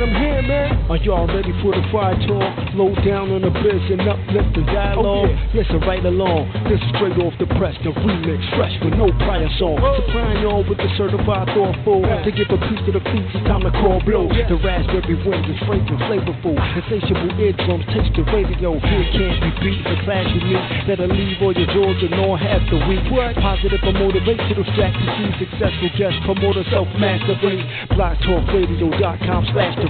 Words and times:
man, 0.00 0.16
I'm 0.16 0.22
here, 0.22 0.42
man. 0.42 0.90
Are 0.90 0.96
y'all 0.96 1.26
ready 1.26 1.52
for 1.62 1.72
the 1.72 1.82
fire 1.92 2.16
talk? 2.26 2.74
Low 2.74 2.94
down 3.04 3.30
on 3.30 3.42
the 3.42 3.52
biz 3.52 3.84
and 3.92 4.00
uplift 4.02 4.56
the 4.56 4.64
dialogue. 4.66 5.06
Oh, 5.06 5.26
yeah. 5.28 5.54
Listen 5.54 5.80
right 5.84 6.04
along. 6.04 6.50
This 6.66 6.80
is 6.80 6.88
straight 6.96 7.18
off 7.20 7.34
the 7.38 7.46
press, 7.58 7.76
the 7.84 7.92
remix, 7.92 8.40
fresh 8.56 8.74
with 8.82 8.94
no 8.96 9.12
prior 9.22 9.48
song. 9.58 9.78
Supplying 9.78 10.42
y'all 10.42 10.64
with 10.64 10.78
the 10.78 10.88
certified 10.96 11.52
thoughtful. 11.52 12.02
To 12.02 12.30
give 12.32 12.48
a 12.50 12.58
piece 12.58 12.82
to 12.88 12.92
the 12.96 13.02
feet, 13.12 13.26
it's 13.34 13.44
time 13.46 13.62
to 13.62 13.72
call 13.78 14.00
blow. 14.02 14.26
The 14.30 14.56
raspberry 14.58 15.16
wind 15.22 15.44
is 15.46 15.60
fragrant, 15.66 16.00
flavorful. 16.08 16.56
Insatiable 16.56 17.32
eardrums 17.38 17.86
taste 17.92 18.14
the 18.16 18.24
radio. 18.32 18.78
Here 18.80 19.06
can't 19.14 19.38
be 19.44 19.50
beat. 19.62 19.82
The 19.84 19.96
class 20.06 20.26
unique 20.32 20.90
that'll 20.90 21.10
leave 21.12 21.38
all 21.42 21.54
your 21.54 21.68
jaws 21.70 21.98
and 22.02 22.14
all 22.18 22.36
half 22.38 22.62
the 22.70 22.80
week. 22.88 23.04
What? 23.12 23.36
Positive 23.38 23.82
or 23.84 23.94
motivational 23.94 24.66
strategy. 24.74 25.26
Successful 25.38 25.90
guest 25.98 26.16
promoter 26.26 26.64
self 26.70 26.88
mastery. 26.98 27.62
BlogTalkRadio.com 27.94 29.42
slash 29.54 29.74
the 29.78 29.89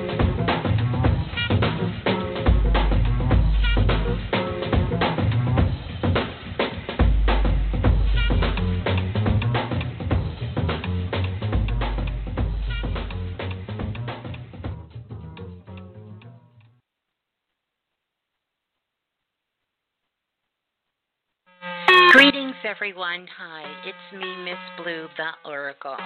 everyone. 22.71 23.27
Hi, 23.37 23.65
it's 23.85 24.17
me, 24.17 24.33
Miss 24.45 24.57
Blue, 24.77 25.07
the 25.17 25.49
Oracle. 25.49 25.97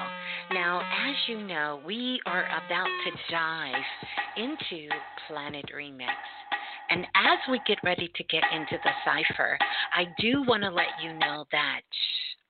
Now, 0.52 0.80
as 0.80 1.16
you 1.28 1.46
know, 1.46 1.80
we 1.86 2.20
are 2.26 2.46
about 2.46 2.88
to 3.06 3.12
dive 3.32 3.84
into 4.36 4.90
Planet 5.28 5.66
Remix. 5.78 6.10
And 6.90 7.06
as 7.14 7.38
we 7.52 7.62
get 7.68 7.78
ready 7.84 8.10
to 8.16 8.24
get 8.24 8.42
into 8.52 8.78
the 8.84 8.90
cipher, 9.06 9.60
I 9.96 10.06
do 10.20 10.44
want 10.48 10.64
to 10.64 10.70
let 10.70 10.88
you 11.04 11.14
know 11.14 11.46
that 11.52 11.82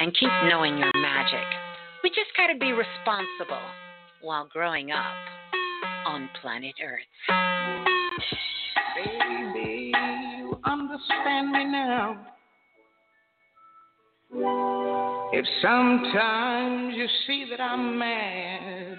and 0.00 0.14
keep 0.14 0.30
knowing 0.48 0.78
your 0.78 0.92
magic. 0.96 1.46
We 2.02 2.10
just 2.10 2.30
got 2.36 2.52
to 2.52 2.58
be 2.58 2.72
responsible 2.72 3.62
while 4.20 4.48
growing 4.52 4.90
up 4.90 5.14
on 6.06 6.28
planet 6.40 6.74
Earth. 6.82 7.00
Baby, 8.96 9.92
you 10.38 10.58
understand 10.64 11.52
me 11.52 11.64
now. 11.64 12.26
If 15.32 15.46
sometimes 15.62 16.94
you 16.96 17.06
see 17.26 17.46
that 17.50 17.60
I'm 17.60 17.98
mad, 17.98 18.98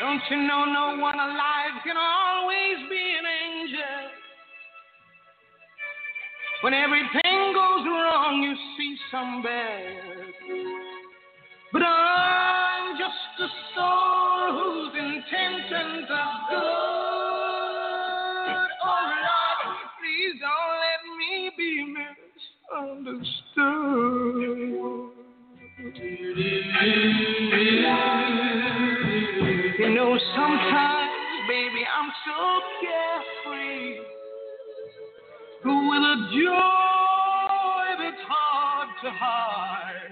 don't 0.00 0.22
you 0.30 0.36
know 0.48 0.64
no 0.64 0.96
one 1.00 1.14
alive 1.14 1.82
can 1.84 1.96
always 1.96 2.88
be 2.88 3.09
When 6.62 6.74
everything 6.74 7.54
goes 7.54 7.86
wrong, 7.86 8.42
you 8.42 8.54
see 8.76 8.96
some 9.10 9.42
bad. 9.42 9.96
But 11.72 11.82
I'm 11.82 12.98
just 12.98 13.40
a 13.40 13.48
soul 13.74 14.52
whose 14.60 14.92
intentions 14.94 16.10
are 16.10 16.40
good. 16.50 16.60
Oh 18.84 19.04
Lord, 19.24 19.76
please 19.96 20.36
don't 20.44 20.72
let 20.84 21.00
me 21.16 21.32
be 21.56 21.72
misunderstood. 21.96 23.40
You 29.78 29.88
know, 29.94 30.18
sometimes, 30.36 31.10
baby, 31.48 31.82
I'm 31.88 32.10
so 32.26 32.60
carefree 32.82 33.29
with 35.64 36.02
a 36.02 36.16
joy 36.32 37.84
that's 37.98 38.22
hard 38.28 38.88
to 39.04 39.10
hide. 39.10 40.10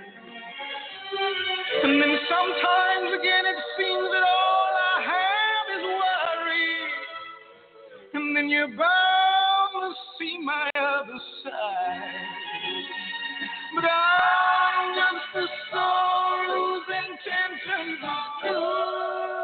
And 1.85 2.03
then 2.03 2.19
sometimes 2.29 3.19
again 3.19 3.45
it 3.47 3.61
seems 3.79 4.09
that 4.13 4.23
all 4.23 4.73
I 4.77 4.97
have 5.09 5.67
is 5.79 5.85
worry. 5.97 6.77
And 8.15 8.37
then 8.37 8.49
you're 8.49 8.69
bound 8.69 9.73
to 9.81 9.95
see 10.19 10.39
my 10.45 10.71
other 10.77 11.19
side. 11.45 12.27
But 13.75 13.85
I'm 13.85 14.95
just 14.95 15.37
a 15.37 15.47
soul 15.73 16.39
whose 16.53 16.89
intentions 16.89 18.01
are 18.05 18.31
good. 18.43 19.38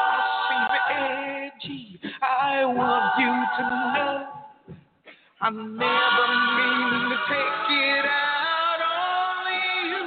baby, 0.90 2.00
I 2.22 2.66
want 2.66 3.20
you 3.20 3.34
to 3.58 3.64
know 3.70 4.36
I 5.42 5.50
never 5.50 6.26
mean 6.58 7.10
to 7.10 7.18
take 7.30 7.70
it 7.70 8.06
out 8.06 8.82
on 8.96 9.46
you. 9.92 10.06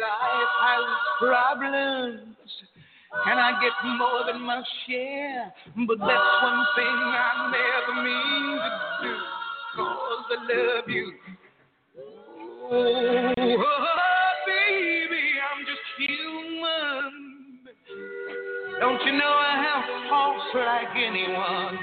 Life 0.00 0.54
has 0.62 0.86
problems. 1.20 2.36
And 3.26 3.38
I 3.38 3.60
get 3.60 3.72
more 3.98 4.24
than 4.26 4.40
my 4.40 4.62
share, 4.86 5.52
but 5.86 5.98
that's 5.98 6.42
one 6.42 6.66
thing 6.76 6.86
I 6.86 7.52
never 7.52 8.02
mean 8.02 8.58
to 8.58 8.70
do. 9.02 9.14
Cause 9.76 10.24
I 10.30 10.34
love 10.54 10.88
you. 10.88 11.12
Oh, 12.74 14.01
Don't 18.82 18.98
you 19.06 19.12
know 19.12 19.30
I 19.30 19.62
have 19.62 19.84
faults 20.10 20.42
like 20.58 20.90
anyone? 20.98 21.78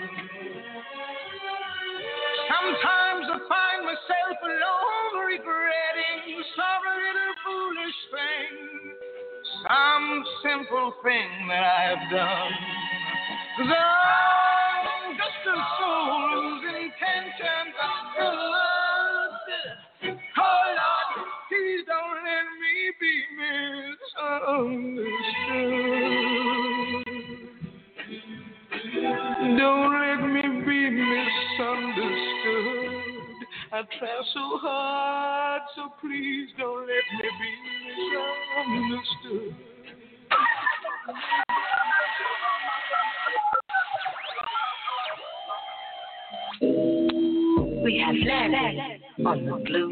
Sometimes 2.51 3.23
I 3.23 3.39
find 3.47 3.87
myself 3.87 4.35
alone 4.43 5.31
regretting 5.31 6.43
some 6.59 6.83
little 6.91 7.33
foolish 7.39 7.99
thing, 8.11 8.99
some 9.63 10.27
simple 10.43 10.91
thing 11.01 11.47
that 11.47 11.63
I've 11.63 12.03
done. 12.11 12.51
Cause 13.55 13.71
I'm 13.79 15.15
just 15.15 15.39
a 15.47 15.55
soul 15.79 16.35
whose 16.35 16.83
intentions 16.83 17.79
are 17.79 18.11
good. 18.19 20.19
Oh 20.35 20.63
Lord, 20.67 21.15
please 21.47 21.87
don't 21.87 22.27
let 22.27 22.43
me 22.59 22.91
be 22.99 23.23
misunderstood. 23.39 26.18
Don't 29.59 29.91
let 29.91 30.21
me 30.25 30.41
be 30.65 30.89
misunderstood. 30.89 31.89
I 33.73 33.83
try 33.99 34.21
so 34.33 34.57
hard, 34.61 35.61
so 35.75 35.81
please 35.99 36.47
don't 36.57 36.87
let 36.87 37.05
me 37.19 37.27
be 37.39 37.51
misunderstood. 39.27 39.51
We 47.83 47.91
have 47.99 48.15
landed 48.15 49.01
on 49.25 49.37
the 49.45 49.57
blue 49.65 49.91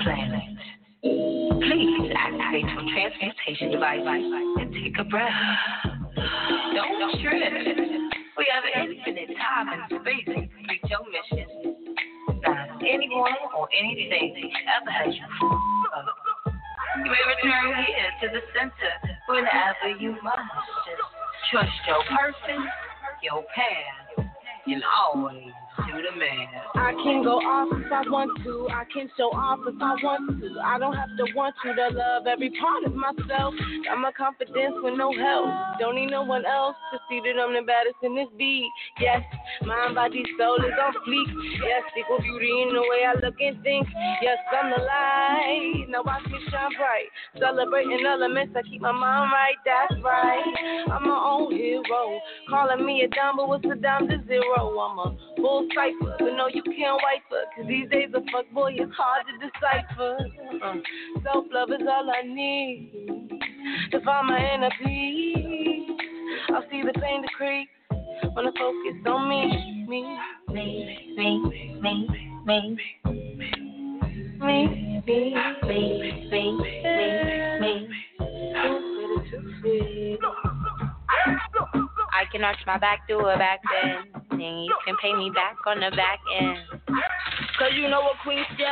planet. 0.00 0.58
Please 1.02 2.12
activate 2.16 2.68
your 2.70 2.84
transportation 2.94 3.66
device 3.72 4.06
and 4.06 4.72
take 4.72 4.96
a 5.00 5.04
breath. 5.04 5.32
Don't 6.72 7.20
trip. 7.20 8.12
We 8.36 8.46
have 8.52 8.64
infinite 8.68 9.32
time 9.36 9.68
and 9.72 10.00
space 10.00 10.26
to 10.26 10.34
complete 10.34 10.84
your 10.92 11.00
mission. 11.08 11.48
Not 12.44 12.84
anyone 12.84 13.32
or 13.56 13.66
anything 13.72 14.52
ever 14.76 14.90
has 14.90 15.14
you 15.14 15.24
up. 15.96 16.14
You 16.98 17.10
may 17.10 17.24
return 17.32 17.84
here 17.84 18.10
to 18.20 18.26
the 18.36 18.42
center 18.52 18.92
whenever 19.28 19.96
you 19.98 20.16
must. 20.22 20.36
Just 20.84 21.50
trust 21.50 21.80
your 21.88 22.02
person, 22.12 22.60
your 23.22 23.42
path, 23.54 24.26
and 24.66 24.82
always 24.84 25.55
I 25.86 26.92
can 27.02 27.22
go 27.22 27.38
off 27.38 27.70
if 27.78 27.92
I 27.92 28.02
want 28.10 28.42
to. 28.42 28.68
I 28.74 28.84
can 28.90 29.08
show 29.16 29.30
off 29.30 29.60
if 29.66 29.78
I 29.80 29.94
want 30.02 30.40
to. 30.40 30.48
I 30.58 30.78
don't 30.78 30.94
have 30.94 31.14
to 31.18 31.24
want 31.34 31.54
you 31.64 31.74
to 31.74 31.88
love 31.94 32.26
every 32.26 32.50
part 32.58 32.84
of 32.84 32.94
myself. 32.94 33.54
Got 33.86 33.98
my 34.02 34.10
confidence 34.10 34.74
with 34.82 34.98
no 34.98 35.14
help. 35.14 35.78
Don't 35.78 35.94
need 35.94 36.10
no 36.10 36.22
one 36.22 36.44
else 36.44 36.74
to 36.92 36.98
see 37.08 37.22
that 37.22 37.38
I'm 37.38 37.54
the 37.54 37.62
baddest 37.62 38.02
in 38.02 38.16
this 38.18 38.26
beat. 38.36 38.66
Yes, 38.98 39.22
mind, 39.62 39.94
body, 39.94 40.24
soul 40.38 40.58
is 40.58 40.74
on 40.74 40.92
fleek. 41.06 41.30
Yes, 41.62 41.86
equal 41.94 42.18
beauty 42.18 42.50
in 42.66 42.74
the 42.74 42.82
way 42.82 43.06
I 43.06 43.14
look 43.22 43.38
and 43.38 43.62
think. 43.62 43.86
Yes, 44.22 44.38
I'm 44.50 44.74
the 44.74 44.82
light. 44.82 45.86
Now 45.88 46.02
watch 46.02 46.26
me 46.26 46.38
shine 46.50 46.74
bright. 46.74 47.10
Celebrating 47.38 48.02
elements, 48.02 48.58
I 48.58 48.62
keep 48.66 48.82
my 48.82 48.92
mind 48.92 49.30
right. 49.30 49.58
That's 49.62 50.02
right. 50.02 50.44
I'm 50.90 51.06
my 51.06 51.20
own 51.30 51.54
hero. 51.54 52.18
Calling 52.50 52.84
me 52.84 53.06
a 53.06 53.08
dime, 53.08 53.38
but 53.38 53.48
what's 53.48 53.64
a 53.64 53.76
dime 53.78 54.08
to 54.08 54.18
zero? 54.26 54.74
I'm 54.82 54.98
a 54.98 55.16
full 55.36 55.68
cipher. 55.76 56.16
But 56.18 56.32
no, 56.36 56.48
you 56.48 56.62
can't 56.62 57.00
wipe 57.04 57.28
her. 57.30 57.44
Cause 57.54 57.66
these 57.68 57.88
days 57.90 58.08
a 58.14 58.20
fuck 58.32 58.50
boy 58.52 58.72
is 58.72 58.90
hard 58.96 59.26
to 59.28 59.32
decipher. 59.38 60.16
Uh, 60.64 60.74
Self 61.22 61.44
love 61.52 61.70
is 61.70 61.86
all 61.86 62.10
I 62.10 62.22
need 62.22 63.30
to 63.92 64.00
find 64.00 64.28
my 64.28 64.54
inner 64.54 64.70
peace. 64.82 65.90
I 66.48 66.60
see 66.70 66.82
the 66.82 66.92
pain 67.00 67.22
decrease 67.22 67.68
I 68.22 68.42
focus 68.58 68.96
on 69.06 69.28
me, 69.28 69.86
me, 69.88 70.02
me, 70.48 71.14
Me, 71.16 71.16
me, 71.16 71.78
me, 71.80 72.08
me, 72.44 72.46
me, 72.46 72.78
me. 73.04 73.50
me, 74.38 75.02
me, 75.06 75.34
me, 75.62 76.50
me. 77.60 77.88
I 82.16 82.24
can 82.32 82.42
arch 82.44 82.56
my 82.66 82.78
back, 82.78 83.06
do 83.06 83.20
a 83.20 83.36
back 83.36 83.60
bend. 83.68 84.08
and 84.30 84.64
you 84.64 84.74
can 84.86 84.96
pay 85.02 85.12
me 85.12 85.30
back 85.34 85.56
on 85.66 85.80
the 85.80 85.90
back 85.94 86.18
end. 86.32 86.56
Cause 87.58 87.72
you 87.76 87.90
know 87.90 88.00
what 88.00 88.16
Queen's 88.24 88.46
is. 88.48 88.64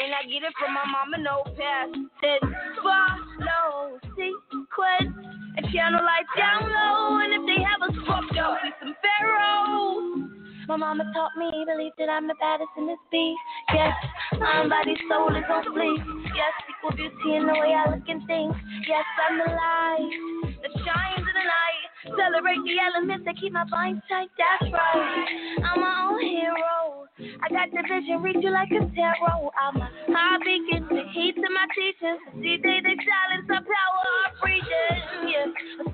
And 0.00 0.14
I 0.16 0.24
get 0.24 0.40
it 0.40 0.52
from 0.58 0.72
my 0.72 0.84
mama, 0.88 1.18
no 1.20 1.44
past. 1.52 1.92
It's 2.22 2.80
follow 2.80 3.98
sequence. 4.16 5.16
A 5.58 5.62
channel 5.72 6.00
like 6.00 6.24
down 6.36 6.64
low. 6.64 7.20
And 7.20 7.32
if 7.36 7.42
they 7.44 7.62
have 7.62 7.82
us 7.84 7.96
fucked 8.06 8.38
up, 8.38 8.56
be 8.62 8.70
some 8.80 8.94
pharaohs. 9.04 10.35
My 10.68 10.74
mama 10.74 11.04
taught 11.14 11.30
me, 11.38 11.64
believe 11.64 11.92
that 11.98 12.08
I'm 12.10 12.26
the 12.26 12.34
baddest 12.40 12.70
in 12.76 12.86
this 12.86 12.98
beat. 13.10 13.36
Yes, 13.72 13.94
mind, 14.34 14.68
body, 14.68 14.98
soul 15.08 15.30
is 15.30 15.46
on 15.46 15.62
fleek. 15.70 16.02
Yes, 16.34 16.54
equal 16.66 16.90
beauty 16.90 17.36
in 17.38 17.46
the 17.46 17.54
way 17.54 17.70
I 17.70 17.86
look 17.86 18.02
and 18.08 18.26
think. 18.26 18.50
Yes, 18.82 19.06
I'm 19.22 19.38
the 19.38 19.46
light 19.46 20.10
that 20.58 20.72
shines 20.82 21.22
in 21.22 21.34
the 21.38 21.46
night. 21.46 21.86
Celebrate 22.18 22.58
the 22.66 22.76
elements 22.82 23.24
that 23.26 23.38
keep 23.38 23.52
my 23.52 23.62
mind 23.70 24.02
tight. 24.10 24.26
That's 24.34 24.72
right. 24.74 25.26
I'm 25.70 25.80
my 25.80 26.10
own 26.10 26.20
hero. 26.26 27.06
I 27.14 27.46
got 27.46 27.70
the 27.70 27.86
vision, 27.86 28.22
read 28.22 28.42
you 28.42 28.50
like 28.50 28.70
a 28.74 28.82
tarot. 28.90 29.50
I'm 29.54 29.76
a 29.78 29.88
high 30.10 30.38
beacon, 30.42 30.90
the 30.90 31.06
heat 31.14 31.38
to 31.38 31.46
my 31.46 31.66
teachers. 31.78 32.18
See, 32.42 32.58
they, 32.58 32.82
they 32.82 32.96
silence 33.06 33.46
the 33.46 33.62
power 33.62 34.10
of 34.26 34.34
breathing. 34.42 35.30
Yeah, 35.30 35.46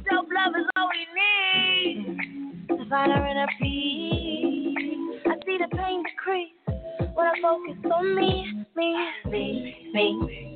self 0.08 0.26
love 0.32 0.56
is 0.56 0.64
all 0.80 0.88
we 0.88 1.04
need 1.12 2.68
to 2.68 2.88
find 2.88 3.12
our 3.12 3.26
inner 3.28 3.48
peace. 3.60 4.51
See 5.44 5.58
the 5.58 5.76
pain 5.76 6.02
decrease 6.04 6.52
when 7.14 7.26
I 7.26 7.32
focus 7.42 7.76
on 7.92 8.14
me, 8.14 8.64
me, 8.76 8.94
Me, 9.26 9.74
me, 9.92 10.04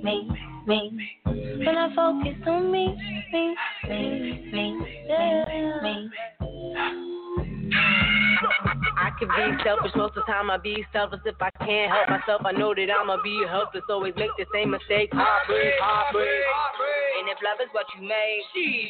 me, 0.03 0.29
me, 0.67 1.11
when 1.25 1.77
I 1.77 1.94
focus 1.94 2.41
on 2.47 2.71
me, 2.71 2.94
me, 3.33 3.56
me, 3.88 4.50
me, 4.53 4.67
yeah. 5.09 5.81
me. 5.83 6.11
I 8.97 9.11
can 9.19 9.29
be 9.29 9.44
selfish 9.65 9.93
most 9.97 10.17
of 10.17 10.25
the 10.27 10.33
time. 10.33 10.50
I 10.50 10.59
be 10.59 10.85
selfish 10.93 11.21
if 11.25 11.41
I 11.41 11.50
can't 11.65 11.93
help 11.93 12.09
myself. 12.09 12.43
I 12.44 12.53
know 12.53 12.75
that 12.75 12.88
I'ma 12.91 13.23
be 13.23 13.44
helpless. 13.49 13.85
Always 13.88 14.15
make 14.17 14.31
the 14.38 14.47
same 14.53 14.71
mistake. 14.71 15.11
Heartbreak, 15.12 15.75
heartbreak. 15.81 16.44
And 17.17 17.33
if 17.33 17.41
love 17.41 17.59
is 17.65 17.73
what 17.73 17.88
you 17.97 18.05
made, 18.05 18.44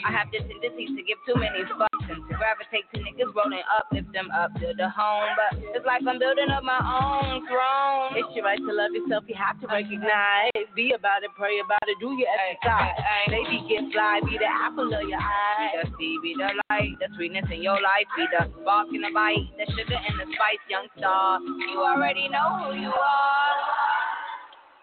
I 0.04 0.10
have 0.10 0.28
the 0.34 0.42
tendency 0.42 0.90
to 0.92 1.02
give 1.06 1.18
too 1.24 1.38
many 1.38 1.62
fucks 1.78 2.06
and 2.10 2.20
to 2.26 2.32
gravitate 2.34 2.84
to 2.92 2.98
niggas 3.00 3.30
rolling 3.32 3.62
up, 3.70 3.86
lift 3.94 4.10
them 4.12 4.28
up 4.34 4.50
to 4.58 4.74
the 4.74 4.90
home. 4.90 5.30
But 5.38 5.62
it's 5.72 5.86
like 5.86 6.02
I'm 6.02 6.18
building 6.18 6.50
up 6.50 6.66
my 6.66 6.82
own 6.82 7.46
throne. 7.46 8.18
It's 8.18 8.28
your 8.34 8.44
right 8.44 8.58
to 8.58 8.72
love 8.74 8.92
yourself. 8.92 9.24
You 9.30 9.38
have 9.38 9.56
to 9.62 9.66
recognize. 9.70 10.52
Be 10.74 10.92
about 10.92 11.22
it, 11.22 11.30
pray 11.38 11.62
about 11.62 11.86
it, 11.86 11.96
do 12.02 12.12
your 12.18 12.28
exercise. 12.28 12.98
Baby, 13.30 13.62
get 13.70 13.88
fly. 13.94 14.20
Be 14.26 14.36
the 14.36 14.50
apple 14.50 14.90
of 14.90 15.02
your 15.06 15.22
eye. 15.22 15.72
Be 15.72 15.80
the 15.80 15.86
seed, 15.96 16.18
be 16.20 16.32
the 16.36 16.50
light, 16.68 16.94
the 17.00 17.08
sweetness 17.16 17.48
in 17.48 17.62
your 17.62 17.80
life, 17.80 18.10
be 18.18 18.26
the 18.28 18.44
spark 18.60 18.90
in 18.92 19.00
the 19.00 19.12
the 19.36 19.66
sugar 19.72 19.94
and 19.94 20.18
the 20.18 20.34
spice, 20.34 20.64
young 20.68 20.86
star. 20.96 21.40
You 21.40 21.80
already 21.80 22.28
know 22.28 22.64
who 22.64 22.80
you 22.80 22.88
are. 22.88 23.56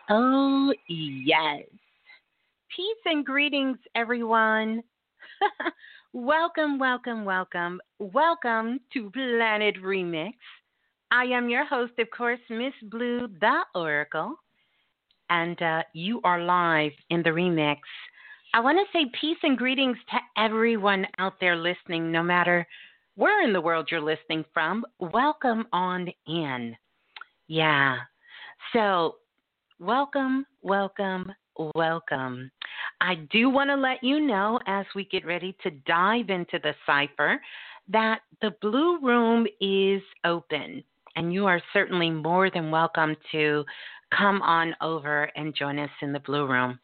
Oh, 0.09 0.73
yes. 0.87 1.63
Peace 2.75 3.01
and 3.05 3.25
greetings, 3.25 3.77
everyone. 3.95 4.83
welcome, 6.13 6.77
welcome, 6.77 7.25
welcome. 7.25 7.81
Welcome 7.99 8.79
to 8.93 9.09
Planet 9.11 9.75
Remix. 9.83 10.33
I 11.11 11.23
am 11.25 11.49
your 11.49 11.65
host, 11.65 11.93
of 11.97 12.07
course, 12.15 12.39
Miss 12.49 12.73
Blue, 12.91 13.27
the 13.39 13.61
Oracle, 13.73 14.35
and 15.29 15.59
uh, 15.61 15.83
you 15.93 16.21
are 16.23 16.41
live 16.43 16.91
in 17.09 17.23
the 17.23 17.29
remix. 17.29 17.77
I 18.53 18.59
want 18.59 18.77
to 18.77 18.97
say 18.97 19.11
peace 19.19 19.37
and 19.41 19.57
greetings 19.57 19.97
to 20.11 20.17
everyone 20.37 21.07
out 21.17 21.33
there 21.39 21.55
listening, 21.55 22.11
no 22.11 22.21
matter 22.21 22.67
where 23.15 23.43
in 23.43 23.53
the 23.53 23.61
world 23.61 23.89
you're 23.91 24.01
listening 24.01 24.43
from. 24.53 24.85
Welcome 24.99 25.65
on 25.71 26.09
in. 26.27 26.75
Yeah. 27.47 27.97
So, 28.71 29.15
welcome, 29.79 30.45
welcome, 30.61 31.31
welcome. 31.75 32.49
I 33.01 33.15
do 33.31 33.49
want 33.49 33.69
to 33.69 33.75
let 33.75 34.03
you 34.03 34.19
know 34.19 34.59
as 34.65 34.85
we 34.95 35.05
get 35.05 35.25
ready 35.25 35.55
to 35.63 35.71
dive 35.85 36.29
into 36.29 36.59
the 36.63 36.73
cipher 36.85 37.39
that 37.89 38.21
the 38.41 38.55
Blue 38.61 38.99
Room 39.01 39.45
is 39.59 40.01
open, 40.25 40.83
and 41.15 41.33
you 41.33 41.45
are 41.45 41.61
certainly 41.73 42.09
more 42.09 42.49
than 42.49 42.71
welcome 42.71 43.15
to 43.31 43.65
come 44.17 44.41
on 44.41 44.75
over 44.81 45.29
and 45.35 45.55
join 45.55 45.79
us 45.79 45.89
in 46.01 46.13
the 46.13 46.19
Blue 46.21 46.47
Room. 46.47 46.79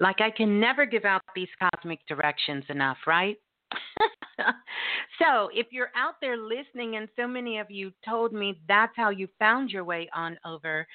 Like, 0.00 0.20
I 0.20 0.30
can 0.30 0.58
never 0.58 0.86
give 0.86 1.04
out 1.04 1.22
these 1.34 1.48
cosmic 1.58 2.00
directions 2.06 2.64
enough, 2.68 2.96
right? 3.06 3.36
so, 5.18 5.48
if 5.52 5.68
you're 5.70 5.90
out 5.96 6.14
there 6.20 6.36
listening, 6.36 6.96
and 6.96 7.08
so 7.16 7.26
many 7.26 7.58
of 7.58 7.70
you 7.70 7.92
told 8.06 8.32
me 8.32 8.60
that's 8.68 8.92
how 8.96 9.10
you 9.10 9.28
found 9.38 9.70
your 9.70 9.84
way 9.84 10.08
on 10.14 10.38
over 10.44 10.86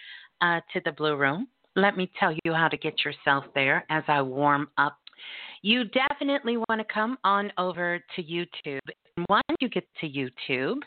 uh, 0.42 0.60
to 0.74 0.82
the 0.86 0.92
Blue 0.92 1.16
Room, 1.16 1.48
let 1.76 1.98
me 1.98 2.10
tell 2.20 2.34
you 2.44 2.54
how 2.54 2.68
to 2.68 2.78
get 2.78 3.04
yourself 3.04 3.46
there 3.54 3.86
as 3.90 4.04
I 4.08 4.22
warm 4.22 4.68
up. 4.78 4.98
You 5.62 5.84
definitely 5.86 6.58
want 6.58 6.80
to 6.80 6.94
come 6.94 7.18
on 7.24 7.52
over 7.58 8.00
to 8.16 8.24
YouTube. 8.24 8.80
And 9.18 9.26
once 9.30 9.44
you 9.60 9.70
get 9.70 9.88
to 10.02 10.08
YouTube, 10.08 10.78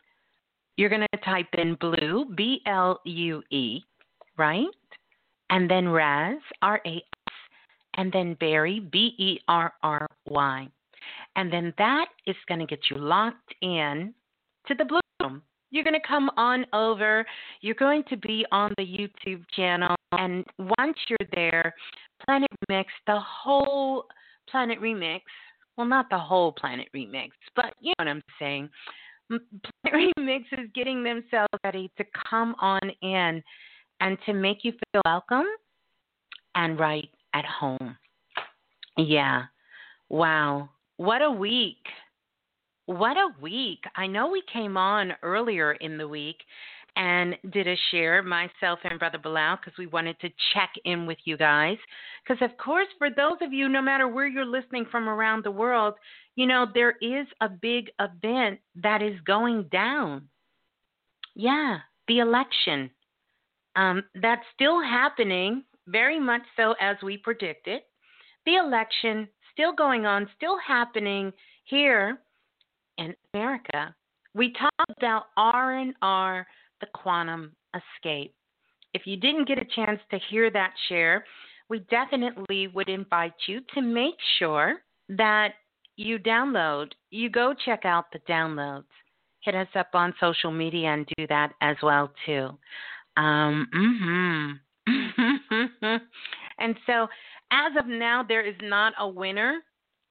you're 0.77 0.88
going 0.88 1.07
to 1.12 1.19
type 1.25 1.49
in 1.55 1.75
Blue, 1.81 2.27
B 2.37 2.61
L 2.67 3.00
U 3.05 3.43
E, 3.50 3.81
right? 4.37 4.67
And 5.50 5.69
then 5.69 5.88
Raz, 5.88 6.38
R 6.62 6.81
A 6.87 6.97
S, 6.97 7.35
and 7.97 8.12
then 8.12 8.35
Berry, 8.35 8.81
B 8.81 9.15
E 9.19 9.41
R 9.49 9.73
R 9.83 10.07
Y. 10.29 10.69
And 11.37 11.53
then 11.53 11.73
that 11.79 12.07
is 12.27 12.37
going 12.49 12.61
to 12.61 12.67
get 12.67 12.81
you 12.91 12.99
locked 12.99 13.55
in 13.62 14.15
to 14.67 14.75
the 14.75 14.85
Blue 14.85 15.00
Room. 15.21 15.43
You're 15.71 15.85
going 15.85 16.00
to 16.00 16.07
come 16.07 16.31
on 16.37 16.65
over. 16.73 17.27
You're 17.61 17.75
going 17.75 18.05
to 18.09 18.17
be 18.17 18.47
on 18.53 18.73
the 18.79 18.85
YouTube 18.85 19.43
channel. 19.55 19.95
And 20.12 20.45
once 20.59 20.97
you're 21.09 21.29
there, 21.35 21.75
Planet 22.25 22.49
Remix, 22.71 22.87
the 23.07 23.21
whole 23.21 24.07
Planet 24.50 24.81
Remix, 24.81 25.21
well, 25.77 25.87
not 25.87 26.07
the 26.11 26.19
whole 26.19 26.53
Planet 26.53 26.88
Remix, 26.95 27.31
but 27.55 27.75
you 27.81 27.93
know 27.99 28.05
what 28.05 28.09
I'm 28.09 28.23
saying. 28.38 28.69
Planet 29.29 30.15
Remix 30.19 30.41
is 30.53 30.71
getting 30.75 31.05
themselves 31.05 31.49
ready 31.65 31.91
to 31.99 32.05
come 32.29 32.55
on 32.61 32.81
in 33.03 33.43
and 34.00 34.19
to 34.27 34.33
make 34.33 34.59
you 34.62 34.73
feel 34.73 35.03
welcome 35.05 35.47
and 36.55 36.79
right 36.79 37.09
at 37.35 37.45
home. 37.45 37.97
Yeah. 38.97 39.45
Wow. 40.09 40.71
What 40.99 41.23
a 41.23 41.31
week. 41.31 41.76
What 42.87 43.17
a 43.17 43.28
week. 43.40 43.85
I 43.95 44.09
know 44.09 44.28
we 44.28 44.43
came 44.52 44.76
on 44.76 45.12
earlier 45.23 45.73
in 45.75 45.97
the 45.97 46.09
week 46.09 46.38
and 46.97 47.37
did 47.52 47.69
a 47.69 47.76
share, 47.93 48.21
myself 48.25 48.81
and 48.83 48.99
Brother 48.99 49.19
Balah, 49.19 49.59
because 49.61 49.78
we 49.78 49.87
wanted 49.87 50.19
to 50.19 50.28
check 50.52 50.73
in 50.85 51.07
with 51.07 51.19
you 51.25 51.37
guys. 51.37 51.76
Because, 52.26 52.43
of 52.43 52.57
course, 52.59 52.88
for 52.99 53.11
those 53.11 53.37
of 53.43 53.52
you, 53.52 53.69
no 53.69 53.81
matter 53.81 54.09
where 54.09 54.26
you're 54.26 54.45
listening 54.45 54.87
from 54.90 55.09
around 55.09 55.45
the 55.45 55.52
world, 55.52 55.95
you 56.35 56.47
know, 56.47 56.67
there 56.75 56.97
is 57.00 57.28
a 57.40 57.49
big 57.49 57.90
event 58.00 58.59
that 58.83 59.00
is 59.00 59.21
going 59.25 59.69
down. 59.71 60.28
Yeah, 61.37 61.78
the 62.09 62.19
election. 62.19 62.90
Um, 63.76 64.02
that's 64.21 64.43
still 64.52 64.83
happening, 64.83 65.62
very 65.87 66.19
much 66.19 66.43
so 66.57 66.75
as 66.81 66.97
we 67.05 67.19
predicted. 67.19 67.83
The 68.47 68.57
election 68.57 69.28
still 69.59 69.73
going 69.73 70.07
on, 70.07 70.29
still 70.37 70.57
happening 70.65 71.33
here 71.65 72.19
in 72.97 73.15
America. 73.35 73.95
We 74.35 74.53
talked 74.53 74.99
about 74.99 75.25
R 75.37 75.79
and 75.79 75.95
R, 76.00 76.47
the 76.81 76.87
quantum 76.95 77.53
escape. 77.75 78.35
If 78.95 79.03
you 79.05 79.17
didn't 79.17 79.49
get 79.49 79.59
a 79.59 79.67
chance 79.75 80.00
to 80.11 80.19
hear 80.31 80.50
that 80.50 80.73
share, 80.88 81.25
we 81.69 81.81
definitely 81.91 82.69
would 82.69 82.88
invite 82.88 83.35
you 83.47 83.61
to 83.75 83.83
make 83.83 84.15
sure 84.38 84.77
that 85.09 85.55
you 85.97 86.19
download, 86.19 86.93
you 87.11 87.29
go 87.29 87.53
check 87.65 87.85
out 87.85 88.07
the 88.12 88.21
downloads. 88.31 88.85
Hit 89.41 89.57
us 89.57 89.69
up 89.75 89.88
on 89.95 90.15
social 90.21 90.53
media 90.53 90.88
and 90.88 91.09
do 91.17 91.27
that 91.27 91.53
as 91.61 91.77
well 91.83 92.12
too. 92.25 92.50
Um, 93.17 93.67
mm-hmm. 94.87 95.83
and 96.59 96.77
so, 96.87 97.09
as 97.50 97.73
of 97.78 97.87
now, 97.87 98.23
there 98.26 98.47
is 98.47 98.57
not 98.62 98.93
a 98.99 99.09
winner 99.09 99.61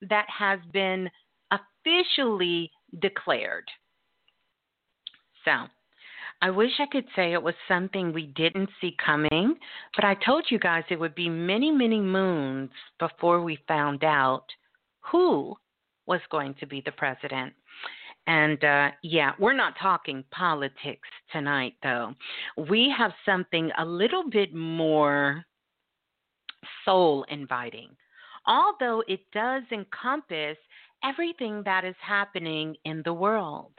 that 0.02 0.26
has 0.30 0.60
been 0.72 1.10
officially 1.52 2.72
declared. 3.02 3.66
So, 5.46 5.68
I 6.42 6.52
wish 6.52 6.72
I 6.80 6.86
could 6.92 7.06
say 7.16 7.34
it 7.34 7.42
was 7.42 7.56
something 7.68 8.14
we 8.14 8.28
didn't 8.28 8.70
see 8.80 8.96
coming, 9.04 9.56
but 9.96 10.06
I 10.06 10.16
told 10.24 10.46
you 10.50 10.60
guys 10.60 10.84
it 10.90 11.00
would 11.00 11.16
be 11.16 11.30
many, 11.30 11.72
many 11.72 12.00
moons 12.00 12.70
before 13.00 13.42
we 13.42 13.58
found 13.68 14.04
out 14.04 14.46
who 15.00 15.56
was 16.06 16.22
going 16.30 16.54
to 16.60 16.68
be 16.68 16.82
the 16.86 16.92
president. 16.92 17.54
And 18.28 18.64
uh, 18.64 18.90
yeah, 19.04 19.32
we're 19.40 19.54
not 19.54 19.74
talking 19.82 20.24
politics 20.32 21.08
tonight, 21.32 21.74
though. 21.82 22.14
We 22.70 22.94
have 22.96 23.12
something 23.26 23.72
a 23.80 23.86
little 23.86 24.30
bit 24.30 24.54
more 24.54 25.44
soul 26.86 27.26
inviting, 27.30 27.90
although 28.46 29.04
it 29.08 29.22
does 29.34 29.64
encompass 29.72 30.58
everything 31.04 31.62
that 31.66 31.86
is 31.86 31.96
happening 32.02 32.76
in 32.86 33.02
the 33.06 33.14
world. 33.14 33.72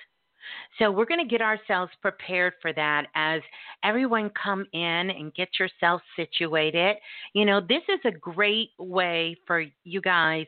So 0.79 0.91
we're 0.91 1.05
going 1.05 1.23
to 1.23 1.31
get 1.31 1.43
ourselves 1.43 1.93
prepared 2.01 2.55
for 2.63 2.73
that 2.73 3.07
as 3.15 3.43
everyone 3.85 4.31
come 4.41 4.65
in 4.73 5.11
and 5.11 5.35
get 5.35 5.49
yourself 5.59 6.01
situated. 6.17 6.97
You 7.35 7.45
know, 7.45 7.61
this 7.61 7.83
is 7.89 8.01
a 8.05 8.17
great 8.19 8.71
way 8.79 9.37
for 9.47 9.65
you 9.85 10.01
guys 10.01 10.47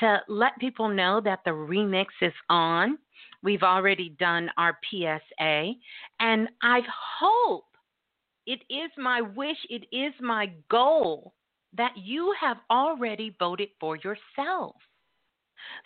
to 0.00 0.20
let 0.28 0.58
people 0.58 0.88
know 0.88 1.20
that 1.24 1.40
the 1.44 1.50
remix 1.50 2.06
is 2.20 2.32
on. 2.48 2.98
We've 3.42 3.62
already 3.62 4.10
done 4.18 4.50
our 4.56 4.78
PSA, 4.90 5.72
and 6.20 6.48
I 6.62 6.80
hope 7.18 7.64
it 8.46 8.60
is 8.70 8.90
my 8.96 9.20
wish, 9.20 9.56
it 9.68 9.86
is 9.92 10.12
my 10.20 10.50
goal 10.70 11.32
that 11.76 11.92
you 11.96 12.34
have 12.40 12.58
already 12.70 13.34
voted 13.38 13.68
for 13.80 13.96
yourself. 13.96 14.76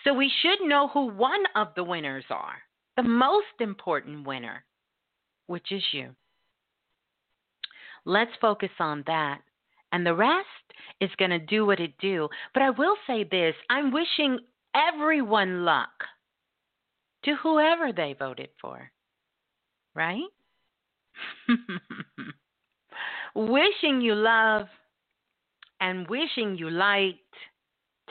So 0.05 0.15
we 0.15 0.31
should 0.43 0.67
know 0.67 0.89
who 0.89 1.07
one 1.07 1.45
of 1.55 1.69
the 1.75 1.85
winners 1.85 2.25
are. 2.31 2.57
The 2.97 3.03
most 3.03 3.47
important 3.61 4.27
winner, 4.27 4.65
which 5.47 5.73
is 5.73 5.83
you. 5.93 6.11
Let's 8.05 8.31
focus 8.41 8.71
on 8.79 9.05
that. 9.07 9.41
And 9.93 10.07
the 10.07 10.15
rest 10.15 10.47
is 11.01 11.11
going 11.19 11.31
to 11.31 11.39
do 11.39 11.67
what 11.67 11.81
it 11.81 11.99
do. 11.99 12.29
But 12.55 12.63
I 12.63 12.71
will 12.71 12.97
say 13.07 13.25
this, 13.25 13.55
I'm 13.69 13.93
wishing 13.93 14.39
everyone 14.75 15.65
luck 15.65 15.91
to 17.25 17.35
whoever 17.37 17.93
they 17.93 18.15
voted 18.19 18.51
for. 18.61 18.91
Right? 19.95 20.23
wishing 23.35 24.01
you 24.01 24.15
love 24.15 24.67
and 25.81 26.07
wishing 26.09 26.57
you 26.57 26.71
light 26.71 27.17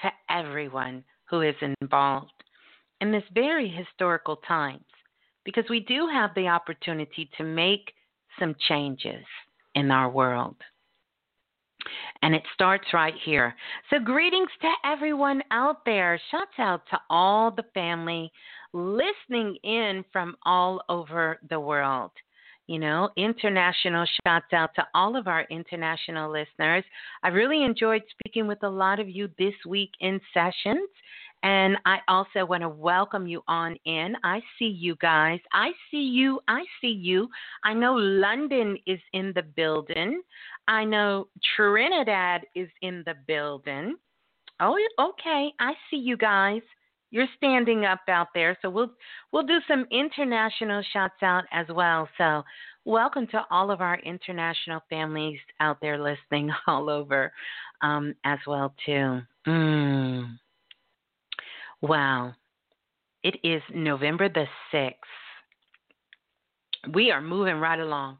to 0.01 0.09
everyone 0.29 1.03
who 1.29 1.41
is 1.41 1.55
involved 1.81 2.31
in 3.01 3.11
this 3.11 3.23
very 3.33 3.69
historical 3.69 4.38
times 4.47 4.83
because 5.45 5.65
we 5.69 5.79
do 5.81 6.07
have 6.11 6.31
the 6.35 6.47
opportunity 6.47 7.29
to 7.38 7.43
make 7.43 7.93
some 8.39 8.55
changes 8.67 9.25
in 9.75 9.91
our 9.91 10.09
world. 10.09 10.55
And 12.21 12.35
it 12.35 12.43
starts 12.53 12.88
right 12.93 13.13
here. 13.23 13.55
So, 13.89 13.99
greetings 13.99 14.49
to 14.61 14.69
everyone 14.83 15.41
out 15.51 15.85
there. 15.85 16.19
Shouts 16.29 16.59
out 16.59 16.81
to 16.91 16.99
all 17.09 17.51
the 17.51 17.63
family 17.73 18.31
listening 18.73 19.55
in 19.63 20.03
from 20.11 20.35
all 20.45 20.81
over 20.89 21.39
the 21.49 21.59
world. 21.59 22.11
You 22.69 22.77
know, 22.77 23.09
international 23.17 24.05
shouts 24.23 24.53
out 24.53 24.75
to 24.75 24.85
all 24.93 25.15
of 25.15 25.27
our 25.27 25.41
international 25.49 26.31
listeners. 26.31 26.83
I 27.23 27.29
really 27.29 27.63
enjoyed 27.63 28.03
speaking 28.11 28.45
with 28.45 28.61
a 28.61 28.69
lot 28.69 28.99
of 28.99 29.09
you 29.09 29.27
this 29.39 29.55
week 29.67 29.89
in 30.01 30.21
sessions. 30.35 30.88
And 31.41 31.77
I 31.88 31.97
also 32.07 32.45
want 32.45 32.61
to 32.61 32.69
welcome 32.69 33.25
you 33.25 33.41
on 33.47 33.75
in. 33.85 34.15
I 34.23 34.43
see 34.59 34.67
you 34.67 34.95
guys. 34.97 35.39
I 35.51 35.71
see 35.89 35.97
you. 35.97 36.41
I 36.47 36.63
see 36.79 36.91
you. 36.91 37.27
I 37.63 37.73
know 37.73 37.95
London 37.95 38.77
is 38.85 38.99
in 39.13 39.33
the 39.33 39.41
building. 39.41 40.21
I 40.67 40.85
know 40.85 41.27
Trinidad 41.55 42.45
is 42.53 42.69
in 42.83 43.01
the 43.07 43.15
building. 43.25 43.95
Oh, 44.59 44.77
okay. 44.99 45.51
I 45.59 45.73
see 45.89 45.97
you 45.97 46.17
guys. 46.17 46.61
You're 47.12 47.28
standing 47.38 47.86
up 47.86 48.01
out 48.08 48.28
there. 48.34 48.58
So 48.62 48.70
we'll 48.70 48.92
we'll 49.32 49.44
do 49.44 49.60
some 49.68 49.86
international 49.92 50.84
shots 50.94 51.22
out 51.22 51.46
as 51.51 51.66
well. 51.70 52.08
So 52.18 52.44
welcome 52.86 53.28
to 53.28 53.44
all 53.50 53.72
of 53.72 53.82
our 53.82 54.00
international 54.00 54.82
families 54.89 55.39
out 55.60 55.78
there 55.82 55.98
listening 55.98 56.51
all 56.68 56.89
over 56.89 57.32
um, 57.82 58.13
as 58.24 58.39
well 58.46 58.74
too. 58.86 59.22
Mm. 59.48 60.38
Wow. 61.82 62.34
It 63.24 63.36
is 63.44 63.62
November 63.74 64.30
the 64.30 64.46
6th. 64.74 64.94
We 66.94 67.12
are 67.12 67.22
moving 67.22 67.56
right 67.58 67.80
along. 67.80 68.18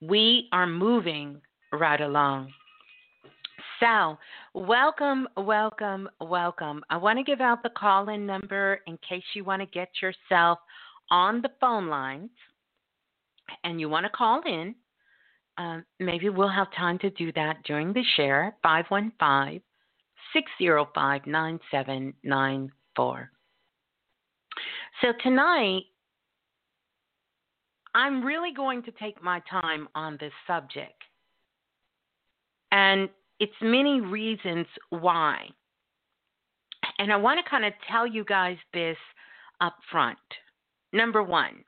We 0.00 0.48
are 0.52 0.66
moving 0.66 1.40
right 1.72 2.00
along. 2.00 2.52
So, 3.82 4.16
welcome, 4.54 5.26
welcome, 5.36 6.08
welcome. 6.20 6.84
I 6.88 6.96
want 6.96 7.18
to 7.18 7.24
give 7.24 7.40
out 7.40 7.64
the 7.64 7.70
call 7.70 8.10
in 8.10 8.24
number 8.24 8.78
in 8.86 8.96
case 8.98 9.24
you 9.34 9.42
want 9.42 9.60
to 9.60 9.66
get 9.66 9.88
yourself 10.00 10.60
on 11.10 11.42
the 11.42 11.50
phone 11.60 11.88
lines 11.88 12.30
and 13.64 13.80
you 13.80 13.88
want 13.88 14.06
to 14.06 14.10
call 14.10 14.40
in. 14.46 14.76
Uh, 15.58 15.80
maybe 15.98 16.28
we'll 16.28 16.48
have 16.48 16.72
time 16.76 16.96
to 17.00 17.10
do 17.10 17.32
that 17.32 17.56
during 17.64 17.92
the 17.92 18.04
share. 18.14 18.54
515 18.62 19.60
605 20.32 21.26
9794. 21.26 23.30
So 25.00 25.08
tonight, 25.24 25.82
I'm 27.96 28.24
really 28.24 28.54
going 28.54 28.84
to 28.84 28.92
take 28.92 29.20
my 29.20 29.42
time 29.50 29.88
on 29.96 30.18
this 30.20 30.32
subject. 30.46 31.02
And 32.70 33.08
it's 33.42 33.52
many 33.60 34.00
reasons 34.00 34.68
why. 34.90 35.48
And 36.98 37.12
I 37.12 37.16
want 37.16 37.44
to 37.44 37.50
kind 37.50 37.64
of 37.64 37.72
tell 37.90 38.06
you 38.06 38.24
guys 38.24 38.56
this 38.72 38.96
up 39.60 39.74
front. 39.90 40.16
Number 40.92 41.24
one, 41.24 41.64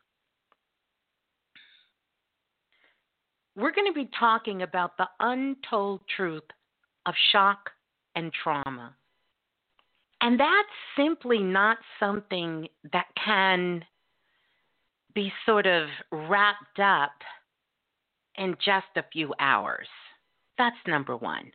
we're 3.57 3.73
going 3.73 3.93
to 3.93 3.93
be 3.93 4.09
talking 4.16 4.62
about 4.62 4.97
the 4.99 5.09
untold 5.19 6.02
truth 6.16 6.45
of 7.07 7.14
shock 7.33 7.71
and 8.14 8.31
trauma. 8.33 8.95
And 10.21 10.38
that's 10.38 10.69
simply 10.97 11.38
not 11.38 11.78
something 11.99 12.69
that 12.93 13.07
can 13.23 13.85
be 15.12 15.33
sort 15.45 15.66
of 15.66 15.88
wrapped 16.12 16.78
up 16.78 17.14
in 18.37 18.54
just 18.64 18.87
a 18.95 19.04
few 19.12 19.35
hours. 19.40 19.88
That's 20.57 20.76
number 20.87 21.16
one. 21.16 21.50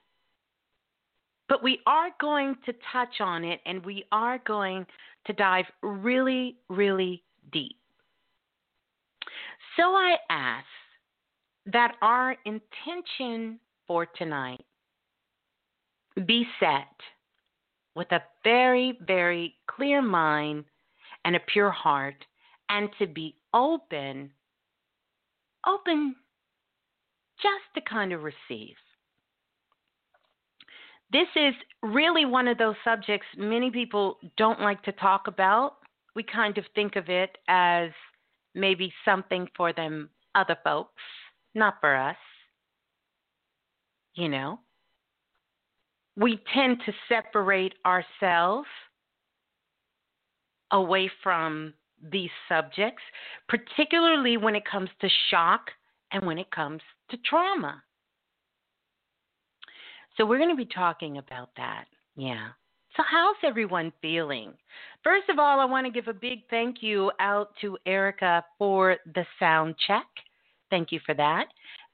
But 1.50 1.64
we 1.64 1.80
are 1.88 2.10
going 2.22 2.56
to 2.66 2.74
touch 2.94 3.20
on 3.20 3.44
it 3.44 3.60
and 3.66 3.84
we 3.84 4.06
are 4.12 4.40
going 4.46 4.86
to 5.26 5.34
dive 5.34 5.66
really, 5.82 6.56
really 6.70 7.24
deep. 7.52 7.76
So 9.76 9.84
I 9.84 10.16
ask 10.30 10.66
that 11.66 11.96
our 12.02 12.36
intention 12.46 13.60
for 13.88 14.06
tonight 14.06 14.64
be 16.26 16.46
set 16.60 16.96
with 17.96 18.12
a 18.12 18.22
very, 18.44 18.98
very 19.06 19.56
clear 19.68 20.02
mind 20.02 20.66
and 21.26 21.36
a 21.36 21.40
pure 21.52 21.72
heart, 21.72 22.16
and 22.70 22.90
to 22.98 23.08
be 23.08 23.36
open, 23.54 24.32
open 25.68 26.16
just 27.42 27.64
to 27.76 27.82
kind 27.90 28.14
of 28.14 28.24
receive. 28.24 28.76
This 31.12 31.28
is 31.36 31.54
really 31.82 32.26
one 32.26 32.48
of 32.48 32.58
those 32.58 32.76
subjects 32.84 33.26
many 33.38 33.72
people 33.72 34.18
don't 34.38 34.62
like 34.62 34.84
to 34.84 34.92
talk 34.94 35.28
about. 35.28 35.78
We 36.16 36.24
kind 36.24 36.58
of 36.58 36.66
think 36.76 36.96
of 36.96 37.10
it 37.10 37.38
as 37.48 37.90
maybe 38.54 38.94
something 39.06 39.48
for 39.56 39.74
them 39.74 40.10
other 40.36 40.58
folks, 40.64 41.02
not 41.56 41.76
for 41.80 41.96
us. 41.96 42.18
You 44.16 44.30
know, 44.30 44.60
we 46.16 46.40
tend 46.54 46.82
to 46.86 46.94
separate 47.08 47.74
ourselves 47.86 48.68
away 50.72 51.10
from 51.24 51.74
these 52.12 52.30
subjects, 52.48 53.02
particularly 53.48 54.38
when 54.38 54.56
it 54.56 54.64
comes 54.70 54.90
to 55.02 55.10
shock 55.30 55.72
and 56.12 56.26
when 56.26 56.38
it 56.38 56.52
comes 56.52 56.82
to 57.10 57.18
trauma. 57.26 57.82
So, 60.20 60.26
we're 60.26 60.38
going 60.38 60.50
to 60.50 60.56
be 60.56 60.66
talking 60.66 61.18
about 61.18 61.50
that. 61.56 61.86
Yeah. 62.18 62.50
So, 62.98 63.04
how's 63.10 63.38
everyone 63.42 63.94
feeling? 64.02 64.52
First 65.02 65.30
of 65.30 65.40
all, 65.40 65.62
I 65.62 65.66
want 65.66 65.86
to 65.86 65.92
give 65.92 66.10
a 66.10 66.14
big 66.14 66.40
thank 66.50 66.84
you 66.84 67.10
out 67.22 67.52
to 67.62 67.78
Erica 67.86 68.44
for 68.58 68.98
the 69.16 69.26
sound 69.40 69.76
check. 69.88 70.08
Thank 70.70 70.92
you 70.92 71.00
for 71.06 71.16
that. 71.16 71.46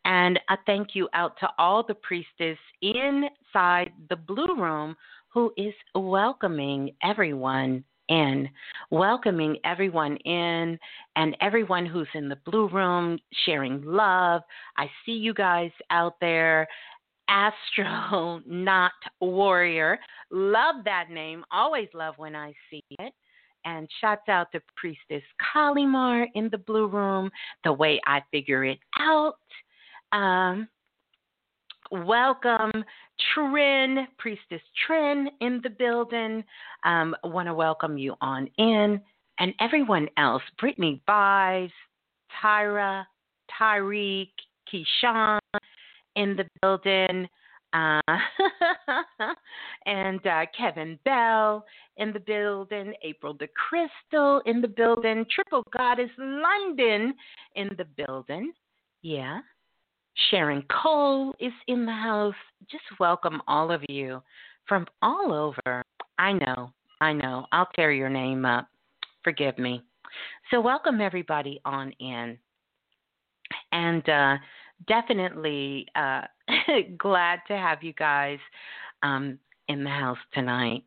And 0.06 0.40
a 0.50 0.58
thank 0.66 0.90
you 0.96 1.08
out 1.14 1.38
to 1.40 1.50
all 1.60 1.84
the 1.84 1.94
priestess 1.94 2.58
inside 2.82 3.92
the 4.10 4.16
blue 4.16 4.56
room 4.58 4.96
who 5.30 5.54
is 5.56 5.74
welcoming 5.94 6.96
everyone 7.04 7.84
in, 8.10 8.48
welcoming 8.92 9.58
everyone 9.64 10.16
in, 10.18 10.80
and 11.16 11.36
everyone 11.42 11.86
who's 11.86 12.08
in 12.14 12.30
the 12.30 12.38
blue 12.46 12.70
room 12.70 13.20
sharing 13.46 13.84
love. 13.84 14.42
I 14.78 14.90
see 15.06 15.14
you 15.14 15.34
guys 15.34 15.72
out 15.90 16.16
there. 16.22 16.68
Astro, 17.30 18.42
not 18.48 18.92
warrior. 19.20 20.00
Love 20.32 20.78
that 20.86 21.10
name. 21.10 21.44
Always 21.52 21.88
love 21.94 22.16
when 22.18 22.36
I 22.36 22.54
see 22.70 22.84
it. 22.92 23.14
And 23.68 23.90
shouts 24.00 24.30
out 24.30 24.52
to 24.52 24.62
Priestess 24.78 25.24
Kalimar 25.42 26.28
in 26.36 26.50
the 26.52 26.58
blue 26.60 26.88
room, 26.88 27.32
the 27.64 27.74
way 27.74 28.00
I 28.06 28.22
figure 28.30 28.64
it 28.64 28.78
out. 29.00 29.40
Um, 30.12 30.68
welcome, 31.92 32.72
Trin, 33.34 34.08
Priestess 34.20 34.62
Trin 34.86 35.30
in 35.42 35.62
the 35.64 35.72
building. 35.72 36.44
Um, 36.84 37.16
Want 37.24 37.48
to 37.48 37.56
welcome 37.56 37.98
you 37.98 38.14
on 38.22 38.48
in. 38.60 39.02
And 39.40 39.54
everyone 39.60 40.10
else, 40.18 40.44
Brittany 40.60 41.02
Bives, 41.08 41.74
Tyra, 42.42 43.06
Tyreek, 43.60 44.32
Keyshawn 44.72 45.40
in 46.16 46.36
the 46.36 46.46
building. 46.62 47.28
Uh, 47.74 48.02
and 49.86 50.26
uh, 50.26 50.46
Kevin 50.58 50.98
Bell 51.04 51.66
in 51.98 52.14
the 52.14 52.20
building, 52.20 52.94
April 53.04 53.36
the 53.38 53.50
Crystal 53.70 54.42
in 54.46 54.62
the 54.62 54.68
building, 54.68 55.26
Triple 55.30 55.64
Goddess 55.76 56.10
London 56.18 57.14
in 57.56 57.70
the 57.78 57.86
building. 58.06 58.54
Yeah. 59.02 59.40
Sharon 60.30 60.64
Cole 60.72 61.36
is 61.40 61.52
in 61.68 61.86
the 61.86 61.92
house. 61.92 62.34
Just 62.72 62.84
welcome 63.00 63.42
all 63.48 63.72
of 63.72 63.84
you 63.90 64.22
from 64.68 64.88
all 65.02 65.34
over. 65.34 65.84
I 66.18 66.34
know, 66.34 66.72
I 67.02 67.14
know. 67.14 67.46
I'll 67.52 67.70
tear 67.76 67.92
your 67.92 68.10
name 68.10 68.46
up. 68.46 68.68
Forgive 69.24 69.58
me. 69.58 69.84
So, 70.50 70.62
welcome 70.62 71.02
everybody 71.02 71.60
on 71.66 71.92
in. 72.00 72.38
And 73.72 74.08
uh, 74.08 74.38
definitely 74.88 75.88
uh, 75.96 76.22
glad 76.98 77.40
to 77.48 77.54
have 77.54 77.84
you 77.84 77.94
guys 77.94 78.40
um, 79.04 79.40
in 79.68 79.84
the 79.84 79.90
house 79.90 80.18
tonight. 80.34 80.84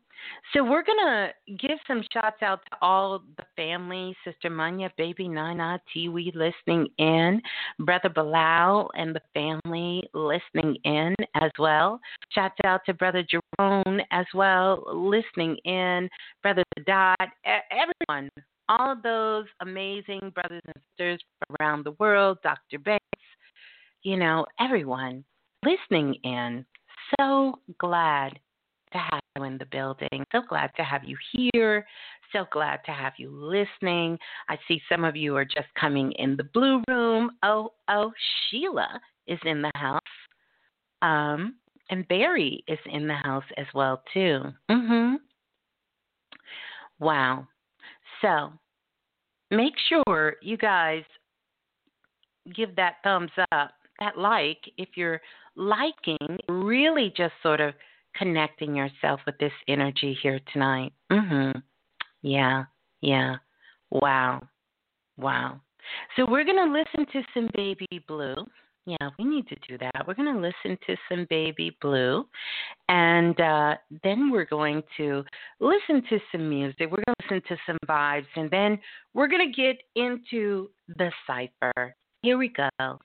So 0.53 0.63
we're 0.63 0.83
gonna 0.83 1.29
give 1.59 1.77
some 1.87 2.03
shots 2.11 2.41
out 2.41 2.59
to 2.69 2.77
all 2.81 3.23
the 3.37 3.45
family, 3.55 4.15
Sister 4.25 4.49
Munya, 4.49 4.89
Baby 4.97 5.27
Nana, 5.27 5.79
Tiwi 5.95 6.33
listening 6.35 6.87
in, 6.97 7.41
Brother 7.79 8.09
Balah 8.09 8.87
and 8.95 9.15
the 9.15 9.21
family 9.33 10.09
listening 10.13 10.75
in 10.83 11.15
as 11.35 11.51
well. 11.57 11.99
Shouts 12.33 12.57
out 12.65 12.81
to 12.85 12.93
Brother 12.93 13.23
Jerome 13.23 14.01
as 14.11 14.25
well, 14.33 14.83
listening 14.93 15.57
in, 15.65 16.09
Brother 16.41 16.63
Dot, 16.85 17.29
everyone, 17.45 18.29
all 18.67 18.95
those 19.01 19.45
amazing 19.61 20.31
brothers 20.33 20.61
and 20.65 20.75
sisters 20.91 21.21
around 21.59 21.85
the 21.85 21.91
world, 21.93 22.37
Dr. 22.43 22.79
Banks, 22.79 23.03
you 24.03 24.17
know, 24.17 24.45
everyone 24.59 25.23
listening 25.63 26.15
in. 26.23 26.65
So 27.19 27.59
glad 27.79 28.39
to 28.91 28.97
have 28.97 29.21
you 29.35 29.43
in 29.43 29.57
the 29.57 29.65
building. 29.65 30.23
So 30.31 30.41
glad 30.47 30.71
to 30.77 30.83
have 30.83 31.03
you 31.03 31.17
here. 31.31 31.85
So 32.31 32.45
glad 32.51 32.79
to 32.85 32.91
have 32.91 33.13
you 33.17 33.29
listening. 33.31 34.17
I 34.47 34.57
see 34.67 34.81
some 34.89 35.03
of 35.03 35.15
you 35.15 35.35
are 35.35 35.45
just 35.45 35.67
coming 35.79 36.11
in 36.13 36.35
the 36.35 36.43
blue 36.53 36.81
room. 36.87 37.31
Oh, 37.43 37.73
oh, 37.87 38.11
Sheila 38.49 38.99
is 39.27 39.39
in 39.45 39.61
the 39.61 39.71
house. 39.75 39.99
Um, 41.01 41.55
and 41.89 42.07
Barry 42.07 42.63
is 42.67 42.79
in 42.91 43.07
the 43.07 43.15
house 43.15 43.45
as 43.57 43.65
well 43.73 44.03
too. 44.13 44.53
Mhm. 44.69 45.17
Wow. 46.99 47.47
So, 48.21 48.51
make 49.49 49.73
sure 49.87 50.35
you 50.41 50.57
guys 50.57 51.03
give 52.53 52.75
that 52.75 52.97
thumbs 53.03 53.31
up, 53.51 53.73
that 53.99 54.17
like 54.17 54.59
if 54.77 54.89
you're 54.95 55.21
liking, 55.55 56.37
really 56.47 57.13
just 57.15 57.33
sort 57.43 57.59
of 57.59 57.73
connecting 58.15 58.75
yourself 58.75 59.19
with 59.25 59.37
this 59.39 59.53
energy 59.67 60.17
here 60.21 60.39
tonight. 60.51 60.93
Mhm. 61.11 61.61
Yeah. 62.21 62.65
Yeah. 63.01 63.37
Wow. 63.91 64.47
Wow. 65.17 65.61
So 66.15 66.25
we're 66.25 66.43
going 66.43 66.57
to 66.57 66.71
listen 66.71 67.05
to 67.13 67.27
some 67.33 67.49
Baby 67.55 67.87
Blue. 68.07 68.35
Yeah, 68.85 69.09
we 69.19 69.25
need 69.25 69.47
to 69.49 69.55
do 69.67 69.77
that. 69.77 70.07
We're 70.07 70.15
going 70.15 70.33
to 70.33 70.39
listen 70.39 70.77
to 70.87 70.95
some 71.09 71.27
Baby 71.29 71.77
Blue. 71.81 72.25
And 72.87 73.39
uh, 73.39 73.75
then 74.03 74.31
we're 74.31 74.45
going 74.45 74.81
to 74.97 75.23
listen 75.59 76.01
to 76.09 76.19
some 76.31 76.49
music. 76.49 76.89
We're 76.89 77.03
going 77.05 77.15
to 77.19 77.23
listen 77.23 77.41
to 77.49 77.57
some 77.67 77.77
vibes. 77.87 78.25
And 78.35 78.49
then 78.49 78.79
we're 79.13 79.27
going 79.27 79.51
to 79.51 79.61
get 79.61 79.77
into 79.95 80.69
the 80.97 81.11
cipher. 81.27 81.95
Here 82.23 82.37
we 82.37 82.49
go. 82.49 82.99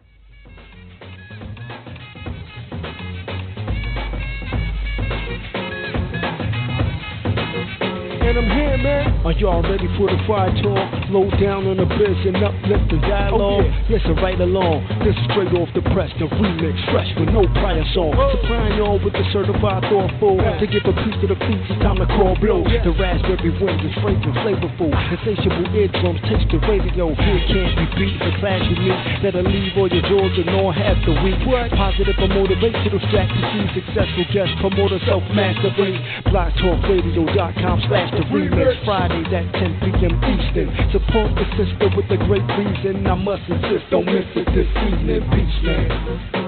And 8.34 8.50
I'm 8.50 8.58
here, 8.58 8.78
man. 8.78 9.06
Are 9.22 9.32
y'all 9.32 9.62
ready 9.62 9.86
for 9.94 10.10
the 10.10 10.18
fire 10.26 10.50
talk? 10.58 10.88
Low 11.10 11.30
down 11.38 11.66
on 11.70 11.78
the 11.78 11.86
biz 11.86 12.18
and 12.26 12.36
uplift 12.42 12.90
the 12.90 12.98
dialogue. 13.06 13.62
Oh, 13.62 13.86
yeah. 13.86 14.02
I 14.02 14.12
right 14.18 14.40
along. 14.40 14.82
This 15.06 15.14
is 15.14 15.24
straight 15.30 15.54
off 15.54 15.70
the 15.74 15.82
press, 15.94 16.10
the 16.18 16.26
remix, 16.26 16.74
fresh 16.90 17.08
with 17.14 17.30
no 17.30 17.46
prior 17.62 17.84
song. 17.94 18.14
Oh. 18.18 18.34
Supplying 18.34 18.74
y'all 18.78 18.98
with 18.98 19.14
the 19.14 19.24
certified 19.30 19.86
thoughtful. 19.86 20.42
Yeah. 20.42 20.58
To 20.58 20.66
give 20.66 20.82
a 20.82 20.94
piece 21.06 21.18
to 21.22 21.26
the 21.30 21.38
feet, 21.46 21.62
it's 21.70 21.78
time 21.78 22.02
to 22.02 22.08
call 22.10 22.34
blow. 22.42 22.66
Yeah. 22.66 22.82
The 22.82 22.94
raspberry 22.98 23.54
wind 23.54 23.80
is 23.86 23.94
fragrant, 24.02 24.34
flavorful. 24.42 24.90
Insatiable 24.90 25.70
eardrums 25.70 26.20
taste 26.26 26.50
the 26.50 26.58
radio. 26.66 27.14
Here 27.14 27.42
can't 27.48 27.74
be 27.78 27.86
beat. 27.94 28.18
The 28.18 28.32
clash 28.42 28.66
with 28.66 28.82
me 28.82 28.94
that'll 29.22 29.46
leave 29.46 29.78
all 29.78 29.86
your 29.86 30.04
jaws 30.10 30.34
and 30.42 30.50
all 30.58 30.74
half 30.74 30.98
the 31.06 31.14
week. 31.22 31.38
What? 31.46 31.70
Positive 31.70 32.18
or 32.18 32.30
motivational 32.34 32.98
strategy. 33.08 33.62
Successful 33.78 34.26
guest 34.34 34.52
promoter, 34.58 34.98
self 35.06 35.22
mastery. 35.30 35.94
BlogTalkRadio.com 36.26 37.78
slash 37.86 38.10
the 38.16 38.23
remix 38.30 38.84
Fridays 38.84 39.26
at 39.32 39.52
10 39.52 39.80
p.m. 39.80 40.14
Eastern. 40.24 40.70
Support 40.92 41.34
the 41.34 41.44
sister 41.56 41.88
with 41.96 42.10
a 42.10 42.16
great 42.26 42.46
reason. 42.58 43.06
I 43.06 43.14
must 43.14 43.42
insist, 43.48 43.90
don't 43.90 44.06
miss 44.06 44.24
it 44.34 44.46
this 44.54 44.68
evening. 44.86 45.22
Peace, 45.30 45.62
man. 45.62 46.44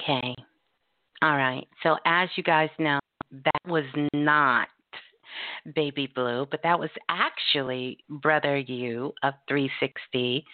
Okay. 0.00 0.34
All 1.20 1.36
right. 1.36 1.66
So, 1.82 1.96
as 2.06 2.28
you 2.36 2.42
guys 2.42 2.70
know, 2.78 2.98
that 3.30 3.60
was 3.66 3.84
not 4.12 4.68
Baby 5.74 6.10
Blue, 6.14 6.46
but 6.50 6.60
that 6.62 6.78
was 6.78 6.90
actually 7.08 7.98
Brother 8.08 8.56
You 8.56 9.12
of 9.22 9.34
360 9.48 10.44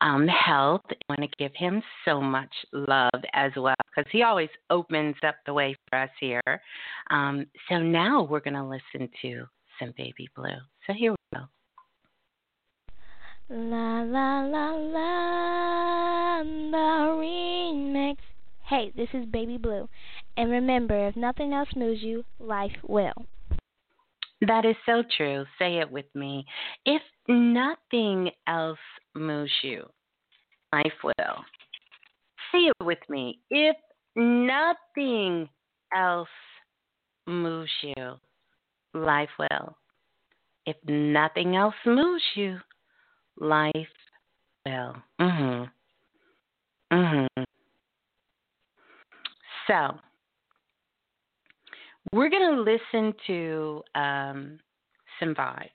um, 0.00 0.26
Health. 0.28 0.82
I 0.88 0.94
want 1.08 1.30
to 1.30 1.36
give 1.38 1.52
him 1.54 1.82
so 2.04 2.20
much 2.20 2.52
love 2.72 3.22
as 3.32 3.52
well 3.56 3.74
because 3.88 4.10
he 4.12 4.22
always 4.22 4.50
opens 4.70 5.16
up 5.26 5.36
the 5.46 5.54
way 5.54 5.76
for 5.88 5.98
us 5.98 6.10
here. 6.20 6.42
Um, 7.10 7.46
so 7.68 7.78
now 7.78 8.22
we're 8.22 8.40
going 8.40 8.54
to 8.54 8.64
listen 8.64 9.08
to 9.22 9.46
some 9.78 9.94
Baby 9.96 10.28
Blue. 10.34 10.58
So 10.86 10.92
here 10.92 11.12
we 11.12 11.38
go. 11.38 11.44
La 13.48 14.02
la 14.02 14.40
la 14.40 14.72
la 14.72 16.42
the 16.42 16.76
remix. 16.76 18.16
Hey, 18.64 18.92
this 18.96 19.08
is 19.14 19.24
Baby 19.26 19.56
Blue. 19.56 19.88
And 20.36 20.50
remember, 20.50 21.08
if 21.08 21.16
nothing 21.16 21.52
else 21.52 21.68
moves 21.74 22.02
you, 22.02 22.24
life 22.38 22.76
will. 22.86 23.14
That 24.42 24.66
is 24.66 24.76
so 24.84 25.02
true. 25.16 25.44
Say 25.58 25.78
it 25.78 25.90
with 25.90 26.06
me. 26.14 26.44
If 26.84 27.02
nothing 27.26 28.30
else 28.46 28.78
moves 29.14 29.52
you, 29.62 29.84
life 30.72 30.92
will. 31.02 31.36
Say 32.52 32.58
it 32.58 32.84
with 32.84 32.98
me. 33.08 33.40
If 33.50 33.76
nothing 34.14 35.48
else 35.94 36.28
moves 37.26 37.70
you, 37.82 38.14
life 38.92 39.30
will. 39.38 39.76
If 40.66 40.76
nothing 40.86 41.56
else 41.56 41.74
moves 41.86 42.22
you, 42.34 42.58
life 43.38 43.72
will. 44.66 44.96
Mhm. 45.18 45.70
Mhm. 46.90 47.26
So, 49.66 49.98
we're 52.12 52.30
going 52.30 52.56
to 52.56 52.62
listen 52.62 53.14
to 53.26 53.82
um, 53.94 54.58
some 55.20 55.34
vibes. 55.34 55.70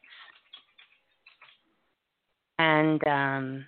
And 2.59 3.05
um, 3.07 3.65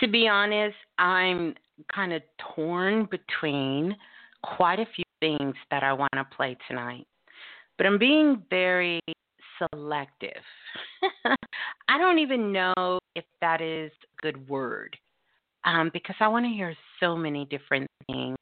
to 0.00 0.08
be 0.08 0.26
honest, 0.28 0.76
I'm 0.98 1.54
kind 1.94 2.12
of 2.12 2.22
torn 2.54 3.08
between 3.10 3.96
quite 4.42 4.80
a 4.80 4.86
few 4.94 5.04
things 5.20 5.54
that 5.70 5.82
I 5.82 5.92
want 5.92 6.12
to 6.14 6.26
play 6.36 6.56
tonight. 6.68 7.06
But 7.78 7.86
I'm 7.86 7.98
being 7.98 8.42
very 8.50 9.00
selective. 9.58 10.42
I 11.88 11.98
don't 11.98 12.18
even 12.18 12.52
know 12.52 12.98
if 13.14 13.24
that 13.40 13.60
is 13.60 13.90
a 13.90 14.22
good 14.22 14.48
word 14.48 14.96
um, 15.64 15.90
because 15.92 16.16
I 16.20 16.28
want 16.28 16.44
to 16.44 16.50
hear 16.50 16.74
so 17.00 17.16
many 17.16 17.44
different 17.46 17.86
things. 18.06 18.36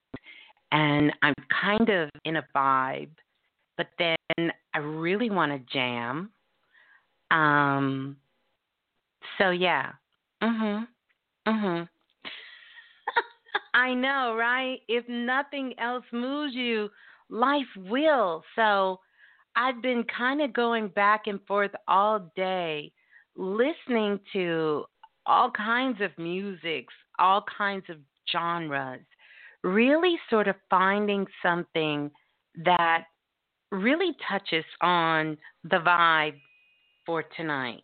And 0.73 1.13
I'm 1.23 1.35
kind 1.61 1.89
of 1.89 2.11
in 2.25 2.37
a 2.37 2.47
vibe, 2.55 3.11
but 3.77 3.89
then 3.99 4.53
I 4.75 4.79
really 4.79 5.31
want 5.31 5.53
to 5.53 5.73
jam. 5.73 6.31
Um, 7.31 8.17
so 9.39 9.51
yeah. 9.51 9.93
Mhm. 10.43 10.87
Mhm. 11.47 11.89
I 13.75 13.95
know, 13.95 14.37
right? 14.39 14.81
If 14.89 15.09
nothing 15.09 15.75
else 15.79 16.05
moves 16.13 16.55
you, 16.55 16.91
life 17.29 17.67
will. 17.77 18.45
So 18.57 19.01
I've 19.57 19.83
been 19.83 20.05
kind 20.17 20.41
of 20.41 20.53
going 20.53 20.89
back 20.89 21.27
and 21.27 21.41
forth 21.47 21.73
all 21.89 22.31
day 22.37 22.93
listening 23.37 24.21
to 24.33 24.85
all 25.27 25.51
kinds 25.51 26.01
of 26.01 26.11
musics, 26.19 26.93
all 27.19 27.45
kinds 27.57 27.85
of 27.89 27.97
genres, 28.31 29.05
really 29.63 30.17
sort 30.29 30.49
of 30.49 30.57
finding 30.69 31.27
something 31.43 32.11
that 32.65 33.05
really 33.71 34.13
touches 34.29 34.65
on 34.81 35.37
the 35.65 35.77
vibe 35.77 36.41
for 37.07 37.23
tonight. 37.37 37.83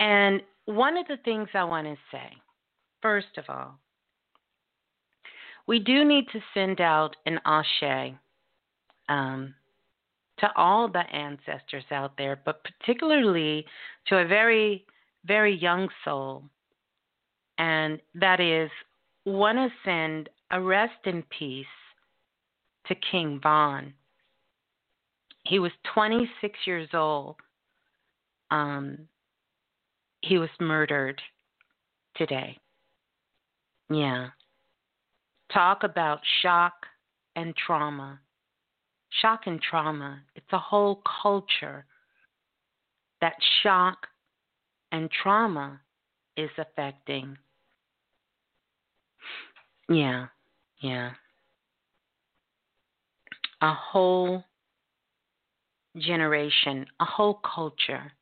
And 0.00 0.42
one 0.64 0.96
of 0.96 1.06
the 1.06 1.18
things 1.24 1.48
I 1.54 1.64
want 1.64 1.86
to 1.86 1.96
say, 2.10 2.30
first 3.02 3.36
of 3.36 3.44
all, 3.48 3.78
we 5.66 5.78
do 5.78 6.04
need 6.04 6.26
to 6.32 6.40
send 6.54 6.80
out 6.80 7.14
an 7.26 7.38
ashe 7.44 8.14
um, 9.08 9.54
to 10.38 10.48
all 10.56 10.88
the 10.88 11.04
ancestors 11.12 11.84
out 11.90 12.12
there, 12.16 12.40
but 12.44 12.62
particularly 12.64 13.66
to 14.06 14.18
a 14.18 14.26
very, 14.26 14.84
very 15.24 15.54
young 15.54 15.88
soul. 16.04 16.44
And 17.58 18.00
that 18.14 18.40
is, 18.40 18.70
want 19.32 19.58
to 19.58 19.68
send 19.84 20.28
a 20.50 20.60
rest 20.60 21.04
in 21.04 21.22
peace 21.36 21.66
to 22.86 22.94
King 23.10 23.40
Von. 23.42 23.92
He 25.44 25.58
was 25.58 25.72
26 25.94 26.58
years 26.66 26.88
old. 26.92 27.36
Um, 28.50 28.98
he 30.20 30.38
was 30.38 30.50
murdered 30.60 31.20
today. 32.16 32.58
Yeah. 33.90 34.28
Talk 35.52 35.82
about 35.82 36.20
shock 36.42 36.74
and 37.36 37.54
trauma 37.56 38.20
shock 39.20 39.42
and 39.46 39.60
trauma. 39.60 40.20
It's 40.34 40.52
a 40.52 40.58
whole 40.58 41.02
culture 41.22 41.84
that 43.20 43.34
shock 43.62 44.06
and 44.92 45.10
trauma 45.10 45.80
is 46.36 46.50
affecting. 46.58 47.36
Yeah, 49.88 50.26
yeah. 50.80 51.10
A 53.60 53.72
whole 53.72 54.44
generation, 55.96 56.86
a 57.00 57.04
whole 57.04 57.40
culture. 57.54 58.12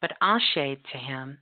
But 0.00 0.12
ashe 0.20 0.54
to 0.54 0.98
him 0.98 1.38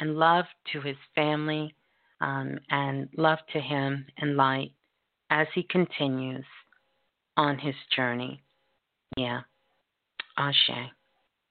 and 0.00 0.16
love 0.16 0.46
to 0.72 0.80
his 0.80 0.96
family 1.14 1.74
um, 2.20 2.58
and 2.70 3.08
love 3.16 3.38
to 3.52 3.60
him 3.60 4.06
and 4.18 4.36
light 4.36 4.72
as 5.30 5.46
he 5.54 5.62
continues 5.64 6.44
on 7.36 7.58
his 7.58 7.74
journey. 7.94 8.42
Yeah. 9.16 9.40
Ashe. 10.36 10.70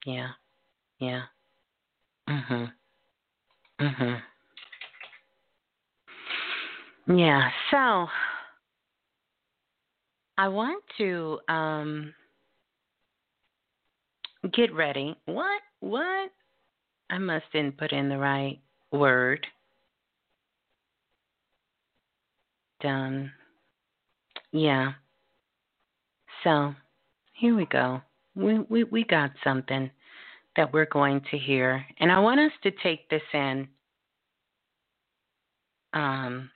Yeah. 0.06 0.30
Yeah. 1.00 1.24
Mhm. 2.28 2.71
Mhm. 3.80 4.21
Yeah. 7.07 7.49
So 7.71 8.07
I 10.37 10.47
want 10.47 10.83
to 10.97 11.39
um 11.47 12.13
get 14.53 14.73
ready. 14.73 15.15
What? 15.25 15.61
What? 15.79 16.31
I 17.09 17.17
must 17.17 17.45
not 17.53 17.77
put 17.77 17.91
in 17.91 18.09
the 18.09 18.17
right 18.17 18.59
word. 18.91 19.45
Done. 22.81 23.31
Yeah. 24.51 24.93
So 26.43 26.73
here 27.33 27.55
we 27.55 27.65
go. 27.65 28.01
We, 28.35 28.59
we, 28.69 28.83
we 28.85 29.03
got 29.03 29.31
something 29.43 29.91
that 30.55 30.73
we're 30.73 30.85
going 30.85 31.21
to 31.31 31.37
hear. 31.37 31.85
And 31.99 32.11
I 32.11 32.19
want 32.19 32.39
us 32.39 32.51
to 32.63 32.71
take 32.83 33.09
this 33.09 33.21
in. 33.33 33.67
Um, 35.93 36.49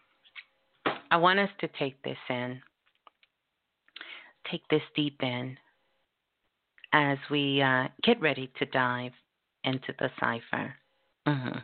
I 1.15 1.17
want 1.17 1.39
us 1.39 1.49
to 1.61 1.69
take 1.79 2.01
this 2.03 2.17
in. 2.29 2.61
Take 4.51 4.67
this 4.69 4.81
deep 4.97 5.15
in 5.23 5.57
as 6.91 7.17
we 7.31 7.61
uh, 7.61 7.87
get 8.03 8.19
ready 8.19 8.51
to 8.59 8.65
dive 8.65 9.13
into 9.63 9.93
the 9.97 10.09
cipher. 10.19 10.73
Mm-hmm. 11.25 11.59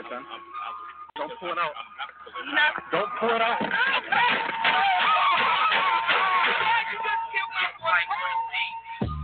It 0.00 0.06
then. 0.08 0.24
Don't 1.16 1.32
pull 1.36 1.52
it 1.52 1.60
out. 1.60 1.76
Don't 2.90 3.12
pull 3.20 3.36
it 3.36 3.42
out. 3.44 3.60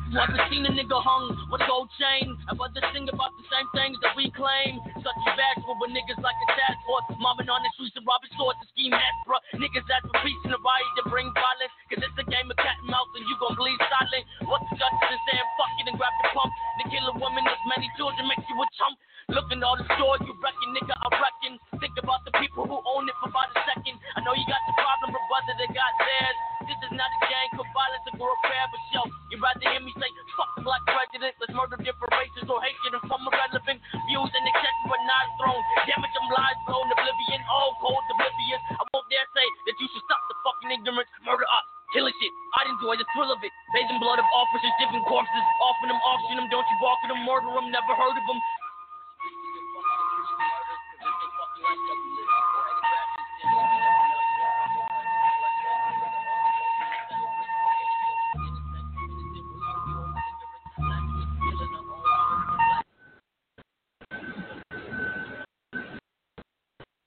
You 0.07 0.23
ever 0.23 0.41
seen 0.49 0.65
a 0.65 0.73
nigga 0.73 0.97
hung 0.97 1.29
with 1.53 1.61
a 1.61 1.69
gold 1.69 1.93
chain? 2.01 2.33
I'd 2.49 2.57
rather 2.57 2.81
sing 2.93 3.05
about 3.09 3.37
the 3.37 3.45
same 3.53 3.69
things 3.77 4.01
that 4.01 4.17
we 4.17 4.33
claim. 4.33 4.81
Such 5.05 5.21
a 5.29 5.33
bashful, 5.37 5.77
but 5.77 5.93
niggas 5.93 6.21
like 6.25 6.37
a 6.41 6.49
task 6.57 6.81
force. 6.89 7.05
Mobbing 7.21 7.53
on 7.53 7.61
the 7.61 7.71
streets 7.77 7.97
and 8.01 8.07
robbing 8.09 8.33
stores 8.33 8.57
to 8.61 8.67
scheme 8.73 8.97
mess, 8.97 9.17
bro. 9.29 9.37
Niggas 9.61 9.85
peace 10.25 10.43
in 10.45 10.57
the 10.57 10.61
riot 10.61 10.93
to 11.01 11.05
bring 11.13 11.29
violence. 11.37 11.75
Cause 11.93 12.01
it's 12.01 12.17
a 12.17 12.27
game 12.29 12.49
of 12.49 12.57
cat 12.57 12.81
and 12.81 12.89
mouse 12.89 13.13
and 13.17 13.25
you 13.29 13.37
gon' 13.41 13.57
bleed 13.61 13.81
silent. 13.93 14.25
What's 14.49 14.65
the 14.73 14.77
justice 14.81 15.11
in 15.13 15.21
saying 15.29 15.49
fuck 15.57 15.73
it 15.85 15.89
and 15.93 15.97
grab 16.01 16.15
the 16.21 16.29
pump? 16.33 16.53
To 16.53 16.83
kill 16.89 17.05
a 17.13 17.15
woman 17.21 17.45
with 17.45 17.63
many 17.69 17.89
children 18.01 18.25
makes 18.25 18.47
you 18.49 18.57
a 18.57 18.67
chump. 18.77 18.97
Looking 19.27 19.59
all 19.67 19.75
the 19.75 19.83
stores 19.99 20.23
you 20.23 20.39
reckon, 20.39 20.71
nigga, 20.71 20.95
I 20.95 21.09
reckon. 21.19 21.59
Think 21.83 21.99
about 21.99 22.23
the 22.23 22.31
people 22.39 22.63
who 22.63 22.79
own 22.79 23.11
it 23.11 23.17
for 23.19 23.27
about 23.27 23.51
a 23.51 23.59
second. 23.67 23.99
I 24.15 24.23
know 24.23 24.31
you 24.39 24.47
got 24.47 24.63
the 24.71 24.77
problem, 24.79 25.11
but 25.11 25.25
brother, 25.27 25.55
they 25.59 25.67
got 25.75 25.93
theirs. 25.99 26.39
This 26.71 26.79
is 26.87 26.95
not 26.95 27.11
a 27.11 27.21
gang 27.27 27.51
for 27.59 27.67
violence 27.75 28.07
or 28.07 28.31
a 28.31 28.39
for 28.47 28.81
show. 28.95 29.03
You'd 29.35 29.43
rather 29.43 29.67
hear 29.67 29.83
me 29.83 29.91
say, 29.99 30.07
fuck 30.39 30.51
black 30.63 30.79
prejudice, 30.87 31.35
let's 31.43 31.51
murder 31.59 31.75
different 31.83 32.15
races 32.15 32.47
or 32.47 32.63
hatred 32.63 33.03
and 33.03 33.03
form 33.11 33.27
irrelevant 33.27 33.83
views 34.07 34.31
and 34.31 34.45
accept 34.47 34.79
but 34.87 35.03
not 35.11 35.27
thrown. 35.43 35.63
Damage 35.91 36.15
them 36.15 36.27
lies 36.31 36.59
blown, 36.71 36.87
oblivion, 36.87 37.43
all 37.51 37.75
cold, 37.83 38.07
oblivious. 38.07 38.63
I 38.79 38.83
won't 38.95 39.11
dare 39.11 39.27
say 39.35 39.47
that 39.47 39.75
you 39.75 39.87
should 39.91 40.07
stop 40.07 40.23
the 40.31 40.39
fucking 40.47 40.71
ignorance, 40.71 41.11
murder 41.27 41.51
us. 41.51 41.67
Killing 41.95 42.15
shit, 42.23 42.33
I'd 42.63 42.71
enjoy 42.71 42.95
the 42.99 43.07
thrill 43.15 43.31
of 43.35 43.43
it. 43.43 43.51
Bathing 43.75 43.99
blood 43.99 44.23
of 44.23 44.27
officers, 44.35 44.75
dipping 44.79 45.03
corpses, 45.07 45.47
offering 45.63 45.91
them, 45.95 46.03
auction 46.03 46.39
them, 46.39 46.47
don't 46.51 46.67
you 46.67 46.79
walk 46.79 46.99
at 47.03 47.11
them, 47.11 47.23
murder 47.27 47.51
them, 47.51 47.75
never 47.75 47.95
heard 47.95 48.15
of 48.15 48.27
them. 48.27 48.39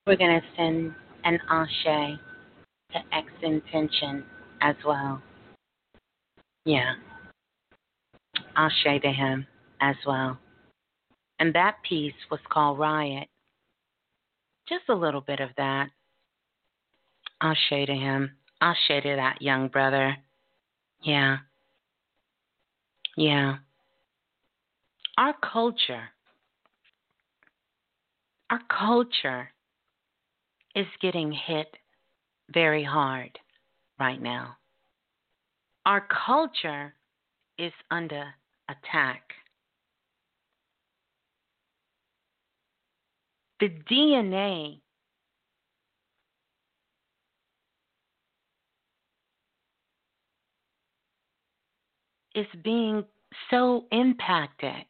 We're 0.10 0.16
going 0.16 0.42
to 0.42 0.48
send 0.58 0.96
an 1.24 1.40
ashe 1.52 2.18
to 2.94 3.00
X 3.14 3.28
Intention 3.44 4.26
as 4.60 4.76
well. 4.84 5.22
Yeah. 6.66 6.94
Ashe 8.56 9.02
to 9.04 9.12
him 9.12 9.46
as 9.82 9.96
well. 10.08 10.40
And 11.38 11.54
that 11.54 11.76
piece 11.88 12.16
was 12.32 12.40
called 12.50 12.80
Riot. 12.80 13.28
Just 14.70 14.88
a 14.90 14.94
little 14.94 15.22
bit 15.22 15.40
of 15.40 15.50
that. 15.58 15.90
Ashe 17.42 17.70
to 17.70 17.94
him. 17.94 18.38
Ashe 18.62 18.88
to 18.88 19.16
that 19.16 19.42
young 19.42 19.68
brother. 19.68 20.16
Yeah. 21.02 21.38
Yeah. 23.18 23.56
Our 25.18 25.34
culture, 25.42 26.04
our 28.50 28.62
culture 28.70 29.50
is 30.76 30.86
getting 31.02 31.34
hit 31.34 31.68
very 32.54 32.86
hard 32.86 33.38
right 34.00 34.22
now. 34.22 34.56
Our 35.86 36.08
culture 36.26 36.94
is 37.58 37.74
under 37.92 38.34
attack. 38.70 39.34
The 43.60 43.70
DNA 43.92 44.80
is 52.36 52.48
being 52.64 53.04
so 53.50 53.86
impacted 53.92 54.86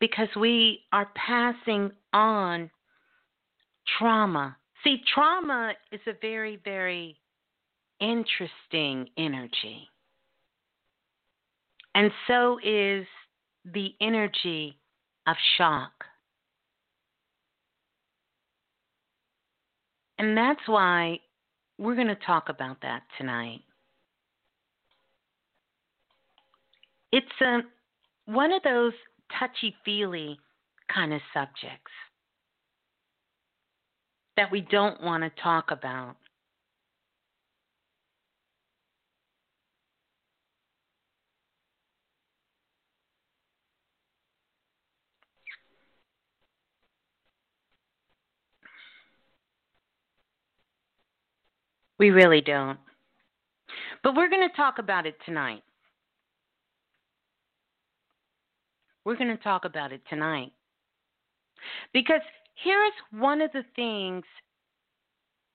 because 0.00 0.28
we 0.36 0.80
are 0.92 1.10
passing 1.14 1.90
on 2.12 2.70
trauma 3.98 4.56
See, 4.84 5.00
trauma 5.14 5.74
is 5.92 6.00
a 6.06 6.14
very, 6.20 6.58
very 6.64 7.16
interesting 8.00 9.08
energy. 9.16 9.88
And 11.94 12.10
so 12.26 12.58
is 12.64 13.06
the 13.64 13.94
energy 14.00 14.76
of 15.26 15.36
shock. 15.56 15.92
And 20.22 20.36
that's 20.36 20.60
why 20.66 21.18
we're 21.78 21.96
going 21.96 22.06
to 22.06 22.14
talk 22.14 22.48
about 22.48 22.80
that 22.82 23.02
tonight. 23.18 23.58
It's 27.10 27.26
a, 27.40 27.58
one 28.26 28.52
of 28.52 28.62
those 28.62 28.92
touchy 29.36 29.74
feely 29.84 30.38
kind 30.94 31.12
of 31.12 31.20
subjects 31.34 31.90
that 34.36 34.48
we 34.52 34.60
don't 34.60 35.02
want 35.02 35.24
to 35.24 35.42
talk 35.42 35.72
about. 35.72 36.14
We 52.02 52.10
really 52.10 52.40
don't. 52.40 52.78
But 54.02 54.16
we're 54.16 54.28
going 54.28 54.48
to 54.48 54.56
talk 54.56 54.78
about 54.78 55.06
it 55.06 55.16
tonight. 55.24 55.62
We're 59.04 59.16
going 59.16 59.34
to 59.34 59.42
talk 59.42 59.64
about 59.64 59.92
it 59.92 60.02
tonight. 60.10 60.52
Because 61.92 62.20
Here's 62.54 62.92
one 63.10 63.40
of 63.40 63.50
the 63.52 63.64
things 63.74 64.24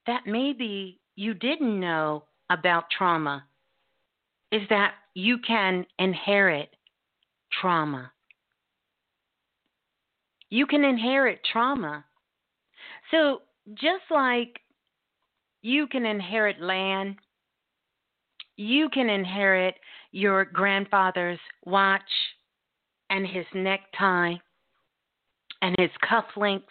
that 0.07 0.21
maybe 0.25 0.99
you 1.15 1.33
didn't 1.33 1.79
know 1.79 2.25
about 2.49 2.85
trauma 2.95 3.45
is 4.51 4.61
that 4.69 4.95
you 5.13 5.37
can 5.39 5.85
inherit 5.99 6.69
trauma. 7.61 8.11
You 10.49 10.65
can 10.65 10.83
inherit 10.83 11.39
trauma. 11.51 12.05
So, 13.11 13.41
just 13.73 14.03
like 14.09 14.59
you 15.67 15.87
can 15.87 16.05
inherit 16.05 16.61
land, 16.61 17.15
you 18.55 18.89
can 18.89 19.09
inherit 19.09 19.75
your 20.11 20.45
grandfather's 20.45 21.39
watch 21.65 22.01
and 23.09 23.27
his 23.27 23.45
necktie 23.53 24.35
and 25.61 25.75
his 25.77 25.91
cufflinks 26.03 26.63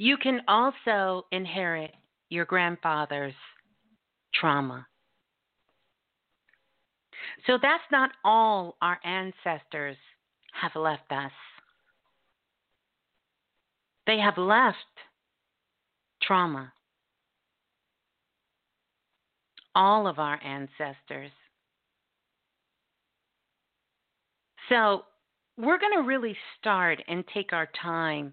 you 0.00 0.16
can 0.16 0.40
also 0.48 1.26
inherit 1.30 1.90
your 2.30 2.46
grandfather's 2.46 3.34
trauma. 4.34 4.86
So 7.46 7.58
that's 7.60 7.84
not 7.92 8.08
all 8.24 8.78
our 8.80 8.98
ancestors 9.04 9.98
have 10.58 10.74
left 10.74 11.12
us. 11.12 11.32
They 14.06 14.18
have 14.18 14.38
left 14.38 14.78
trauma. 16.22 16.72
All 19.74 20.06
of 20.06 20.18
our 20.18 20.40
ancestors. 20.42 21.30
So 24.68 25.04
we're 25.56 25.78
going 25.78 25.96
to 25.96 26.06
really 26.06 26.36
start 26.58 27.02
and 27.08 27.24
take 27.34 27.52
our 27.52 27.68
time 27.80 28.32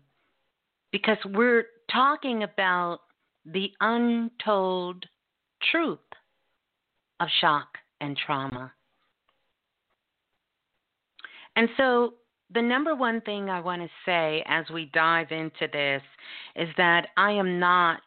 because 0.91 1.17
we're 1.25 1.65
talking 1.91 2.43
about 2.43 2.99
the 3.45 3.69
untold 3.81 5.05
truth 5.71 5.99
of 7.19 7.27
shock 7.41 7.67
and 8.01 8.17
trauma. 8.17 8.71
And 11.55 11.69
so, 11.75 12.13
the 12.53 12.61
number 12.61 12.95
one 12.95 13.19
thing 13.21 13.49
I 13.49 13.59
want 13.59 13.81
to 13.81 13.89
say 14.05 14.43
as 14.47 14.65
we 14.71 14.89
dive 14.93 15.31
into 15.31 15.67
this 15.73 16.01
is 16.55 16.69
that 16.77 17.07
I 17.17 17.31
am 17.31 17.59
not 17.59 17.99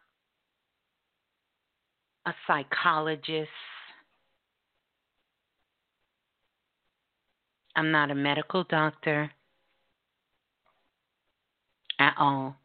a 2.26 2.32
psychologist. 2.46 3.50
I'm 7.76 7.90
not 7.90 8.10
a 8.10 8.14
medical 8.14 8.64
doctor 8.64 9.30
at 11.98 12.14
all. 12.18 12.56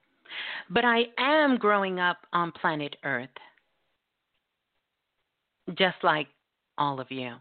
But 0.69 0.83
I 0.83 1.03
am 1.17 1.57
growing 1.57 1.99
up 1.99 2.17
on 2.33 2.51
planet 2.51 2.95
Earth, 3.03 3.29
just 5.77 5.97
like 6.03 6.27
all 6.77 6.99
of 6.99 7.11
you. 7.11 7.35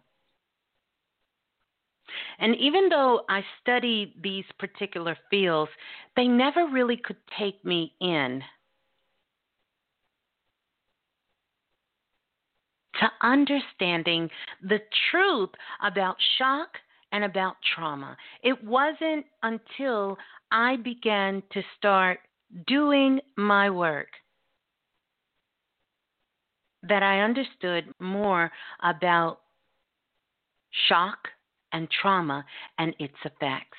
And 2.38 2.54
even 2.56 2.88
though 2.88 3.22
I 3.28 3.42
study 3.62 4.14
these 4.22 4.44
particular 4.58 5.16
fields, 5.30 5.70
they 6.16 6.28
never 6.28 6.66
really 6.66 6.96
could 6.96 7.16
take 7.38 7.64
me 7.64 7.92
in 8.00 8.42
to 13.00 13.26
understanding 13.26 14.30
the 14.62 14.80
truth 15.10 15.50
about 15.82 16.16
shock 16.38 16.68
and 17.12 17.24
about 17.24 17.56
trauma. 17.74 18.16
It 18.42 18.62
wasn't 18.64 19.26
until 19.42 20.16
I 20.50 20.76
began 20.76 21.42
to 21.52 21.62
start 21.76 22.18
doing 22.66 23.20
my 23.36 23.70
work 23.70 24.08
that 26.82 27.02
I 27.02 27.20
understood 27.20 27.84
more 27.98 28.50
about 28.82 29.40
shock 30.88 31.18
and 31.72 31.88
trauma 32.02 32.44
and 32.78 32.94
its 32.98 33.14
effects. 33.24 33.78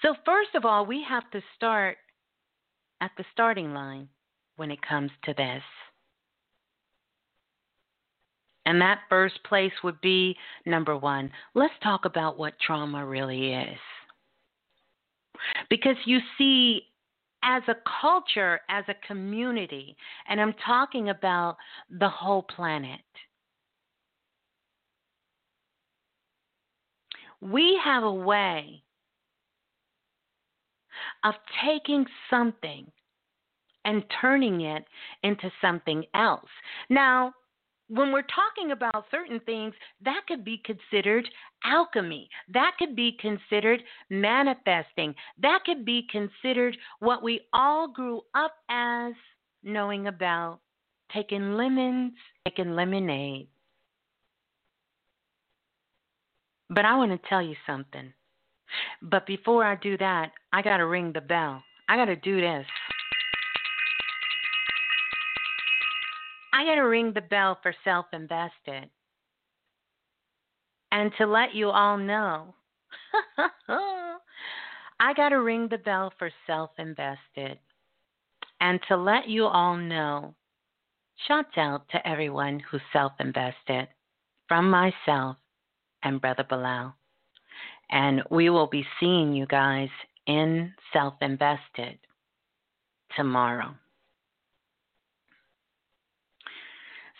So, 0.00 0.14
first 0.24 0.54
of 0.54 0.64
all, 0.64 0.86
we 0.86 1.04
have 1.08 1.30
to 1.30 1.40
start 1.56 1.96
at 3.00 3.10
the 3.16 3.24
starting 3.32 3.72
line 3.74 4.08
when 4.56 4.70
it 4.70 4.80
comes 4.86 5.10
to 5.24 5.34
this. 5.34 5.62
And 8.64 8.80
that 8.80 9.00
first 9.08 9.42
place 9.44 9.72
would 9.82 10.00
be 10.00 10.36
number 10.66 10.96
one, 10.96 11.30
let's 11.54 11.74
talk 11.82 12.04
about 12.04 12.38
what 12.38 12.54
trauma 12.64 13.04
really 13.04 13.52
is. 13.54 13.78
Because 15.68 15.96
you 16.04 16.20
see, 16.38 16.82
as 17.42 17.62
a 17.66 17.74
culture, 18.00 18.60
as 18.68 18.84
a 18.88 19.06
community, 19.06 19.96
and 20.28 20.40
I'm 20.40 20.54
talking 20.64 21.08
about 21.08 21.56
the 21.90 22.08
whole 22.08 22.42
planet, 22.42 23.00
we 27.40 27.80
have 27.84 28.04
a 28.04 28.12
way 28.12 28.82
of 31.24 31.34
taking 31.64 32.06
something 32.30 32.86
and 33.84 34.04
turning 34.20 34.60
it 34.60 34.84
into 35.24 35.50
something 35.60 36.04
else. 36.14 36.48
Now, 36.88 37.32
when 37.92 38.10
we're 38.10 38.22
talking 38.22 38.72
about 38.72 39.04
certain 39.10 39.38
things, 39.40 39.74
that 40.02 40.22
could 40.26 40.44
be 40.44 40.62
considered 40.64 41.28
alchemy. 41.62 42.26
That 42.54 42.72
could 42.78 42.96
be 42.96 43.18
considered 43.20 43.82
manifesting. 44.08 45.14
That 45.42 45.60
could 45.66 45.84
be 45.84 46.06
considered 46.10 46.74
what 47.00 47.22
we 47.22 47.42
all 47.52 47.88
grew 47.88 48.22
up 48.34 48.54
as 48.70 49.12
knowing 49.62 50.06
about 50.06 50.60
taking 51.12 51.52
lemons, 51.52 52.12
making 52.46 52.74
lemonade. 52.74 53.48
But 56.70 56.86
I 56.86 56.96
want 56.96 57.12
to 57.12 57.28
tell 57.28 57.42
you 57.42 57.56
something. 57.66 58.10
But 59.02 59.26
before 59.26 59.66
I 59.66 59.76
do 59.76 59.98
that, 59.98 60.30
I 60.50 60.62
got 60.62 60.78
to 60.78 60.86
ring 60.86 61.12
the 61.12 61.20
bell. 61.20 61.62
I 61.90 61.96
got 61.96 62.06
to 62.06 62.16
do 62.16 62.40
this. 62.40 62.64
I 66.62 66.64
got 66.64 66.74
to 66.76 66.82
ring 66.82 67.12
the 67.12 67.22
bell 67.22 67.58
for 67.60 67.74
self 67.82 68.06
invested. 68.12 68.88
And 70.92 71.10
to 71.18 71.26
let 71.26 71.56
you 71.56 71.70
all 71.70 71.98
know, 71.98 72.54
I 73.68 75.12
got 75.16 75.30
to 75.30 75.40
ring 75.40 75.66
the 75.68 75.78
bell 75.78 76.12
for 76.20 76.30
self 76.46 76.70
invested. 76.78 77.58
And 78.60 78.78
to 78.86 78.96
let 78.96 79.28
you 79.28 79.46
all 79.46 79.76
know, 79.76 80.36
shouts 81.26 81.56
out 81.56 81.88
to 81.90 82.08
everyone 82.08 82.62
who 82.70 82.78
self 82.92 83.10
invested 83.18 83.88
from 84.46 84.70
myself 84.70 85.38
and 86.04 86.20
Brother 86.20 86.46
Balah. 86.48 86.94
And 87.90 88.22
we 88.30 88.50
will 88.50 88.68
be 88.68 88.86
seeing 89.00 89.32
you 89.32 89.46
guys 89.46 89.88
in 90.28 90.72
self 90.92 91.14
invested 91.22 91.98
tomorrow. 93.16 93.74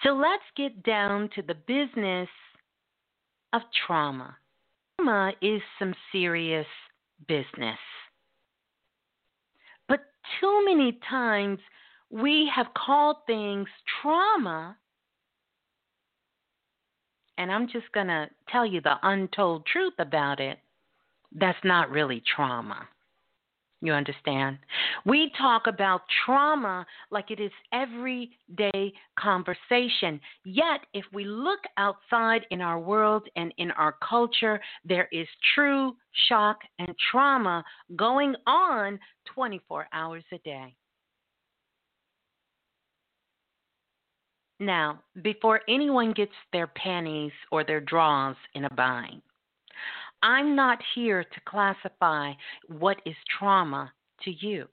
So 0.03 0.11
let's 0.11 0.43
get 0.57 0.83
down 0.83 1.31
to 1.37 1.43
the 1.43 1.55
business 1.55 2.29
of 3.53 3.63
trauma. 3.87 4.37
Trauma 4.97 5.33
is 5.41 5.61
some 5.79 5.95
serious 6.11 6.67
business. 7.29 7.79
But 9.89 10.01
too 10.41 10.65
many 10.65 10.99
times 11.09 11.59
we 12.11 12.51
have 12.55 12.67
called 12.75 13.17
things 13.27 13.69
trauma, 14.01 14.77
and 17.39 17.51
I'm 17.51 17.69
just 17.69 17.91
going 17.93 18.09
to 18.09 18.29
tell 18.51 18.67
you 18.67 18.81
the 18.81 18.97
untold 19.03 19.67
truth 19.67 19.95
about 19.99 20.41
it. 20.41 20.59
That's 21.35 21.59
not 21.65 21.91
really 21.91 22.23
trauma. 22.35 22.89
You 23.83 23.93
understand? 23.93 24.59
We 25.05 25.33
talk 25.37 25.67
about 25.67 26.03
trauma 26.25 26.87
like 27.11 27.33
it 27.33 27.41
is 27.41 27.51
everyday 27.73 28.93
conversation. 29.19 30.21
Yet, 30.45 30.87
if 30.95 31.05
we 31.13 31.25
look 31.25 31.59
outside 31.77 32.47
in 32.53 32.61
our 32.61 32.79
world 32.79 33.29
and 33.35 33.53
in 33.59 33.73
our 33.73 33.97
culture, 34.09 34.61
there 34.85 35.09
is 35.11 35.27
true 35.57 35.97
shock 36.29 36.59
and 36.79 36.95
trauma 37.11 37.65
going 37.97 38.37
on 38.47 39.01
24 39.35 39.89
hours 39.93 40.25
a 40.33 40.39
day. 40.39 40.77
Now, 44.61 45.01
before 45.23 45.61
anyone 45.69 46.13
gets 46.13 46.31
their 46.53 46.69
panties 46.69 47.33
or 47.51 47.65
their 47.65 47.81
draws 47.81 48.37
in 48.55 48.65
a 48.65 48.71
bind, 48.75 49.23
I'm 50.23 50.55
not 50.55 50.79
here 50.95 51.25
to 51.25 51.41
classify 51.47 52.33
what 52.69 52.99
is 53.05 53.17
trauma 53.39 53.93
to 54.25 54.31
you. 54.31 54.67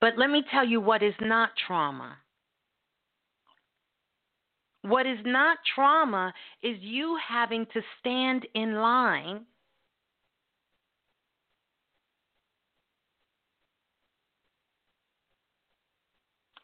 But 0.00 0.18
let 0.18 0.28
me 0.28 0.44
tell 0.52 0.66
you 0.66 0.80
what 0.82 1.02
is 1.02 1.14
not 1.20 1.50
trauma. 1.66 2.18
What 4.82 5.06
is 5.06 5.18
not 5.24 5.56
trauma 5.74 6.34
is 6.62 6.76
you 6.80 7.16
having 7.26 7.64
to 7.72 7.80
stand 8.00 8.46
in 8.54 8.74
line 8.74 9.46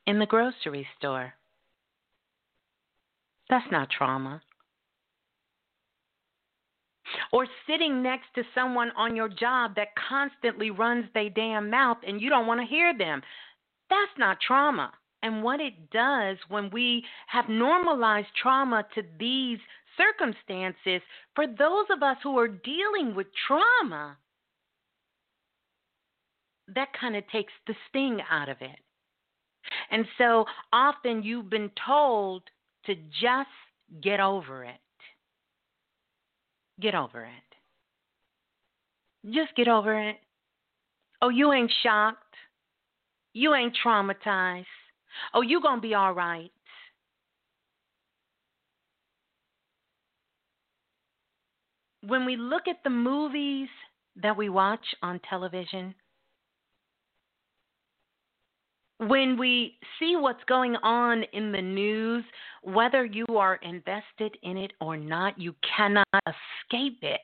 in 0.07 0.19
the 0.19 0.27
grocery 0.27 0.87
store. 0.99 1.33
That's 3.49 3.71
not 3.73 3.89
trauma 3.89 4.43
or 7.33 7.47
sitting 7.67 8.03
next 8.03 8.27
to 8.35 8.43
someone 8.55 8.91
on 8.97 9.17
your 9.17 9.29
job 9.29 9.75
that 9.77 9.89
constantly 10.09 10.71
runs 10.71 11.07
their 11.15 11.31
damn 11.31 11.71
mouth 11.71 11.99
and 12.07 12.21
you 12.21 12.31
don't 12.31 12.47
want 12.47 12.61
to 12.61 12.67
hear 12.67 12.97
them. 12.97 13.23
That's 13.89 14.19
not 14.19 14.39
trauma. 14.47 14.93
And 15.23 15.43
what 15.43 15.61
it 15.61 15.91
does 15.91 16.39
when 16.49 16.71
we 16.71 17.05
have 17.27 17.49
normalized 17.49 18.29
trauma 18.41 18.87
to 18.95 19.03
these 19.19 19.59
circumstances, 19.97 21.03
for 21.35 21.47
those 21.47 21.87
of 21.91 22.03
us 22.03 22.17
who 22.23 22.39
are 22.39 22.49
dealing 22.49 23.15
with 23.15 23.27
trauma, 23.47 24.17
that 26.75 26.89
kind 26.99 27.17
of 27.17 27.25
takes 27.29 27.53
the 27.67 27.75
sting 27.89 28.21
out 28.31 28.49
of 28.49 28.57
it. 28.61 28.79
And 29.91 30.07
so 30.17 30.47
often 30.73 31.23
you've 31.23 31.51
been 31.51 31.71
told 31.87 32.43
to 32.87 32.95
just 32.95 33.51
get 34.03 34.21
over 34.21 34.65
it. 34.65 34.79
Get 36.81 36.95
over 36.95 37.25
it. 37.25 37.31
Just 39.33 39.55
get 39.55 39.69
over 39.69 40.09
it. 40.09 40.17
Oh, 41.21 41.29
you 41.29 41.53
ain't 41.53 41.73
shocked. 41.83 42.35
You 43.35 43.55
ain't 43.55 43.77
traumatized. 43.85 44.65
Oh, 45.35 45.43
you 45.43 45.61
going 45.61 45.77
to 45.77 45.83
be 45.83 45.95
all 45.95 46.13
right. 46.13 46.51
When 52.07 52.25
we 52.25 52.37
look 52.37 52.67
at 52.67 52.83
the 52.83 52.91
movies 52.91 53.69
that 54.23 54.37
we 54.37 54.49
watch 54.49 54.85
on 55.03 55.21
television, 55.29 55.95
when 59.07 59.39
we 59.39 59.79
see 59.99 60.15
what's 60.17 60.45
going 60.45 60.77
on 60.77 61.25
in 61.33 61.53
the 61.53 61.63
news, 61.63 62.23
whether 62.63 63.05
you 63.05 63.25
are 63.31 63.57
invested 63.63 64.37
in 64.43 64.59
it 64.59 64.73
or 64.81 64.97
not, 64.97 65.41
you 65.41 65.55
cannot 65.77 66.07
escape 66.27 66.99
it. 67.03 67.21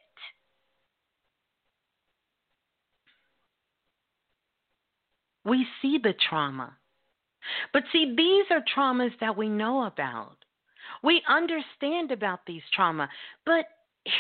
We 5.45 5.67
see 5.83 5.99
the 6.03 6.15
trauma. 6.29 6.77
But 7.73 7.85
see, 7.93 8.15
these 8.17 8.47
are 8.51 8.65
traumas 8.75 9.13
that 9.21 9.37
we 9.37 9.49
know 9.49 9.85
about. 9.85 10.37
We 11.05 11.23
understand 11.29 12.11
about 12.11 12.41
these 12.47 12.63
trauma. 12.75 13.09
But 13.45 13.67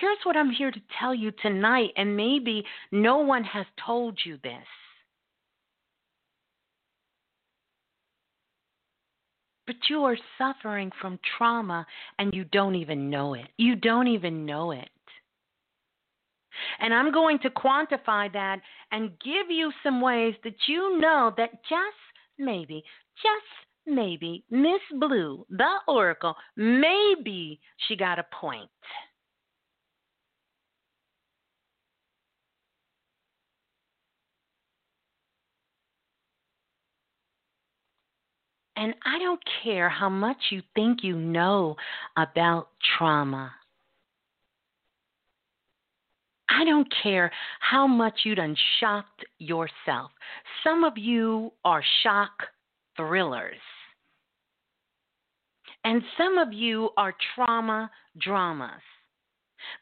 here's 0.01 0.19
what 0.25 0.37
I'm 0.37 0.51
here 0.51 0.71
to 0.71 0.81
tell 1.01 1.15
you 1.15 1.33
tonight, 1.43 1.91
and 1.97 2.17
maybe 2.17 2.65
no 2.93 3.19
one 3.19 3.45
has 3.45 3.67
told 3.85 4.21
you 4.25 4.39
this. 4.43 4.67
But 9.67 9.77
you 9.89 10.05
are 10.05 10.17
suffering 10.39 10.93
from 11.01 11.19
trauma 11.37 11.87
and 12.19 12.33
you 12.33 12.45
don't 12.45 12.77
even 12.77 13.11
know 13.11 13.35
it. 13.35 13.47
You 13.57 13.75
don't 13.77 14.07
even 14.07 14.47
know 14.47 14.71
it. 14.71 14.89
And 16.81 16.95
I'm 16.95 17.13
going 17.13 17.39
to 17.41 17.51
quantify 17.51 18.33
that 18.33 18.61
and 18.93 19.11
give 19.23 19.51
you 19.51 19.73
some 19.83 20.01
ways 20.01 20.35
that 20.45 20.55
you 20.67 20.99
know 20.99 21.33
that 21.37 21.51
just 21.69 21.97
maybe, 22.39 22.83
just 23.23 23.67
maybe, 23.87 24.45
Miss 24.51 24.81
Blue, 24.99 25.47
the 25.51 25.75
Oracle, 25.89 26.35
maybe 26.57 27.61
she 27.87 27.97
got 27.97 28.19
a 28.19 28.27
point. 28.41 28.71
And 38.77 38.95
I 39.05 39.19
don't 39.19 39.41
care 39.65 39.89
how 39.89 40.11
much 40.11 40.37
you 40.51 40.63
think 40.75 41.03
you 41.03 41.17
know 41.17 41.77
about 42.17 42.69
trauma. 42.99 43.53
I 46.49 46.65
don't 46.65 46.87
care 47.03 47.31
how 47.61 47.87
much 47.87 48.21
you 48.25 48.35
done 48.35 48.57
shocked 48.79 49.25
yourself. 49.39 50.11
Some 50.63 50.85
of 50.85 50.97
you 50.97 51.53
are 51.65 51.83
shock 52.03 52.31
thrillers. 52.97 53.57
And 55.85 56.03
some 56.19 56.39
of 56.39 56.53
you 56.53 56.91
are 56.97 57.15
trauma 57.35 57.91
dramas. 58.21 58.83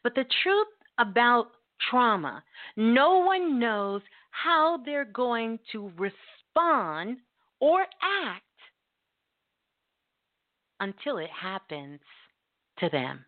But 0.03 0.15
the 0.15 0.25
truth 0.43 0.67
about 0.99 1.47
trauma, 1.89 2.43
no 2.77 3.19
one 3.19 3.59
knows 3.59 4.01
how 4.31 4.79
they're 4.85 5.05
going 5.05 5.59
to 5.71 5.91
respond 5.97 7.17
or 7.59 7.81
act 7.81 8.44
until 10.79 11.17
it 11.17 11.29
happens 11.29 11.99
to 12.79 12.89
them. 12.89 13.25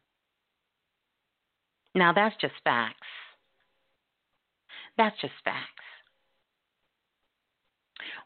Now, 1.96 2.14
that's 2.14 2.36
just 2.40 2.54
facts. 2.64 3.08
That's 4.98 5.20
just 5.22 5.34
facts. 5.44 5.64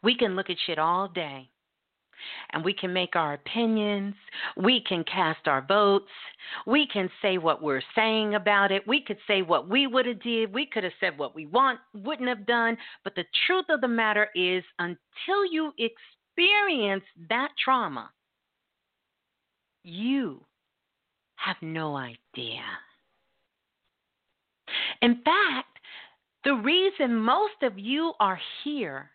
We 0.04 0.16
can 0.16 0.36
look 0.36 0.50
at 0.50 0.58
shit 0.66 0.80
all 0.80 1.08
day 1.08 1.50
and 2.52 2.64
we 2.64 2.74
can 2.74 2.94
make 2.94 3.16
our 3.16 3.34
opinions. 3.34 4.16
We 4.58 4.82
can 4.88 5.04
cast 5.04 5.48
our 5.48 5.62
votes. 5.66 6.12
We 6.66 6.88
can 6.92 7.10
say 7.22 7.38
what 7.38 7.62
we're 7.62 7.82
saying 7.96 8.36
about 8.36 8.72
it. 8.72 8.88
We 8.88 9.02
could 9.02 9.18
say 9.28 9.42
what 9.42 9.70
we 9.70 9.88
would 9.88 10.06
have 10.06 10.22
did. 10.22 10.54
We 10.54 10.66
could 10.66 10.84
have 10.84 10.94
said 11.00 11.18
what 11.18 11.36
we 11.36 11.46
want 11.46 11.80
wouldn't 11.94 12.30
have 12.30 12.46
done. 12.46 12.78
But 13.04 13.16
the 13.16 13.26
truth 13.48 13.66
of 13.70 13.82
the 13.82 13.88
matter 13.88 14.30
is, 14.36 14.64
until 14.80 15.46
you 15.50 15.72
experience 15.78 17.04
that 17.30 17.50
trauma, 17.64 18.10
you 19.84 20.44
have 21.36 21.58
no 21.62 21.96
idea. 21.96 22.62
In 25.02 25.16
fact, 25.16 25.80
the 26.44 26.54
reason 26.56 27.16
most 27.16 27.62
of 27.64 27.78
you 27.78 28.14
are 28.20 28.40
here 28.64 29.10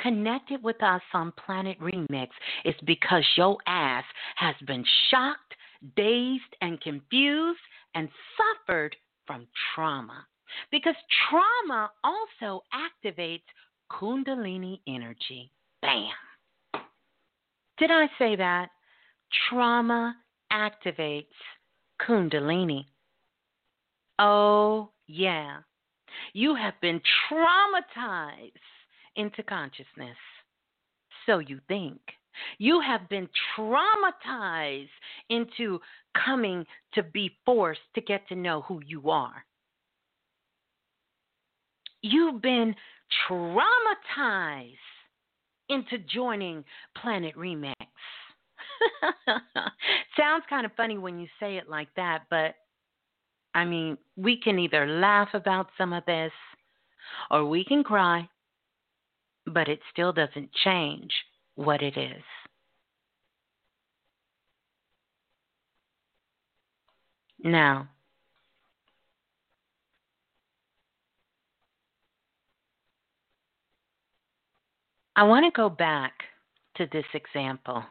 connected 0.00 0.62
with 0.62 0.82
us 0.82 1.02
on 1.12 1.32
Planet 1.44 1.78
Remix 1.80 2.28
is 2.64 2.74
because 2.86 3.24
your 3.36 3.58
ass 3.66 4.04
has 4.36 4.54
been 4.66 4.84
shocked, 5.10 5.54
dazed, 5.96 6.42
and 6.60 6.80
confused 6.80 7.60
and 7.94 8.08
suffered 8.36 8.94
from 9.26 9.46
trauma. 9.74 10.26
Because 10.70 10.94
trauma 11.28 11.90
also 12.04 12.62
activates 12.72 13.42
Kundalini 13.90 14.80
energy. 14.86 15.50
Bam. 15.82 16.10
Did 17.78 17.90
I 17.90 18.06
say 18.18 18.36
that? 18.36 18.70
Trauma 19.48 20.16
activates 20.52 21.26
Kundalini. 22.00 22.84
Oh, 24.18 24.90
yeah. 25.06 25.58
You 26.32 26.54
have 26.54 26.74
been 26.80 27.00
traumatized 27.30 28.52
into 29.16 29.42
consciousness. 29.42 30.16
So 31.26 31.38
you 31.38 31.60
think. 31.68 32.00
You 32.58 32.80
have 32.80 33.08
been 33.08 33.28
traumatized 33.56 34.88
into 35.28 35.80
coming 36.24 36.64
to 36.94 37.02
be 37.02 37.36
forced 37.44 37.80
to 37.94 38.00
get 38.00 38.26
to 38.28 38.34
know 38.34 38.62
who 38.62 38.80
you 38.86 39.10
are. 39.10 39.44
You've 42.00 42.40
been 42.40 42.74
traumatized 43.28 44.76
into 45.68 45.98
joining 45.98 46.64
Planet 46.96 47.36
Remix. 47.36 47.74
Sounds 50.16 50.44
kind 50.48 50.66
of 50.66 50.72
funny 50.76 50.98
when 50.98 51.18
you 51.18 51.26
say 51.40 51.56
it 51.56 51.68
like 51.68 51.88
that, 51.96 52.24
but 52.30 52.54
I 53.54 53.64
mean, 53.64 53.98
we 54.16 54.40
can 54.40 54.58
either 54.58 54.86
laugh 54.86 55.28
about 55.34 55.68
some 55.76 55.92
of 55.92 56.04
this 56.06 56.32
or 57.30 57.44
we 57.44 57.64
can 57.64 57.82
cry 57.82 58.28
but 59.48 59.68
it 59.68 59.80
still 59.92 60.12
doesn't 60.12 60.52
change 60.52 61.12
what 61.54 61.82
it 61.82 61.96
is. 61.96 62.22
Now, 67.42 67.88
I 75.16 75.22
want 75.24 75.46
to 75.46 75.56
go 75.56 75.68
back 75.68 76.12
to 76.76 76.86
this 76.92 77.04
example. 77.14 77.84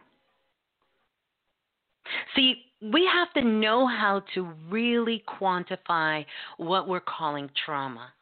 See, 2.36 2.64
we 2.82 3.10
have 3.12 3.32
to 3.34 3.48
know 3.48 3.88
how 3.88 4.24
to 4.34 4.52
really 4.70 5.24
quantify 5.28 6.26
what 6.58 6.88
we're 6.88 7.00
calling 7.00 7.50
trauma. 7.66 8.14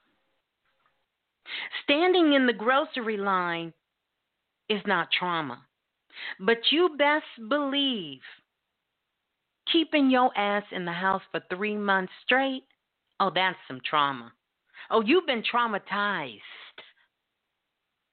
Standing 1.84 2.34
in 2.34 2.48
the 2.48 2.54
grocery 2.54 3.18
line 3.18 3.74
is 4.70 4.82
not 4.86 5.10
trauma. 5.12 5.62
But 6.40 6.58
you 6.72 6.96
best 6.98 7.26
believe 7.50 8.22
keeping 9.72 10.10
your 10.10 10.36
ass 10.38 10.64
in 10.72 10.86
the 10.86 10.92
house 10.92 11.22
for 11.32 11.42
three 11.50 11.76
months 11.76 12.14
straight, 12.24 12.64
oh, 13.20 13.32
that's 13.34 13.58
some 13.68 13.82
trauma. 13.88 14.32
Oh, 14.92 15.02
you've 15.02 15.26
been 15.26 15.44
traumatized, 15.44 16.40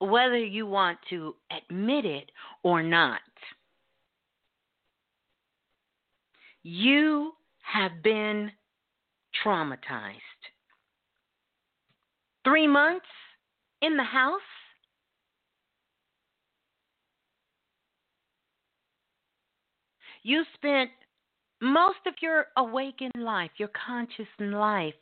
whether 0.00 0.38
you 0.38 0.66
want 0.66 0.98
to 1.10 1.34
admit 1.50 2.04
it 2.04 2.30
or 2.62 2.82
not. 2.82 3.20
You 6.62 7.32
have 7.62 8.02
been 8.02 8.52
traumatized. 9.44 10.20
Three 12.44 12.66
months 12.66 13.06
in 13.80 13.96
the 13.96 14.04
house? 14.04 14.40
You 20.24 20.44
spent 20.54 20.90
most 21.60 21.98
of 22.06 22.14
your 22.20 22.46
awakened 22.56 23.12
life, 23.16 23.50
your 23.56 23.70
conscious 23.86 24.26
life, 24.38 24.94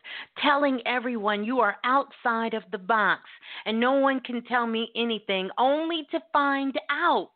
telling 0.43 0.81
everyone 0.87 1.45
you 1.45 1.61
are 1.61 1.77
outside 1.85 2.55
of 2.55 2.63
the 2.71 2.79
box 2.79 3.23
and 3.65 3.81
no 3.81 3.93
one 3.93 4.21
can 4.21 4.43
tell 4.45 4.67
me 4.67 4.91
anything, 4.95 5.51
only 5.59 6.07
to 6.11 6.21
find 6.33 6.79
out. 6.91 7.31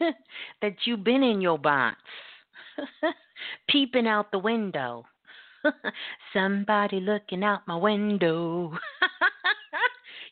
that 0.62 0.74
you've 0.84 1.04
been 1.04 1.22
in 1.22 1.40
your 1.40 1.58
box, 1.58 1.96
peeping 3.68 4.06
out 4.06 4.30
the 4.30 4.38
window. 4.38 5.04
Somebody 6.32 7.00
looking 7.00 7.42
out 7.42 7.66
my 7.66 7.76
window. 7.76 8.72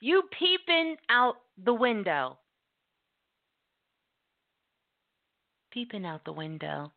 you 0.01 0.23
peeping 0.39 0.97
out 1.11 1.37
the 1.65 1.75
window. 1.75 2.39
Peeping 5.73 6.07
out 6.07 6.25
the 6.25 6.33
window. 6.33 6.93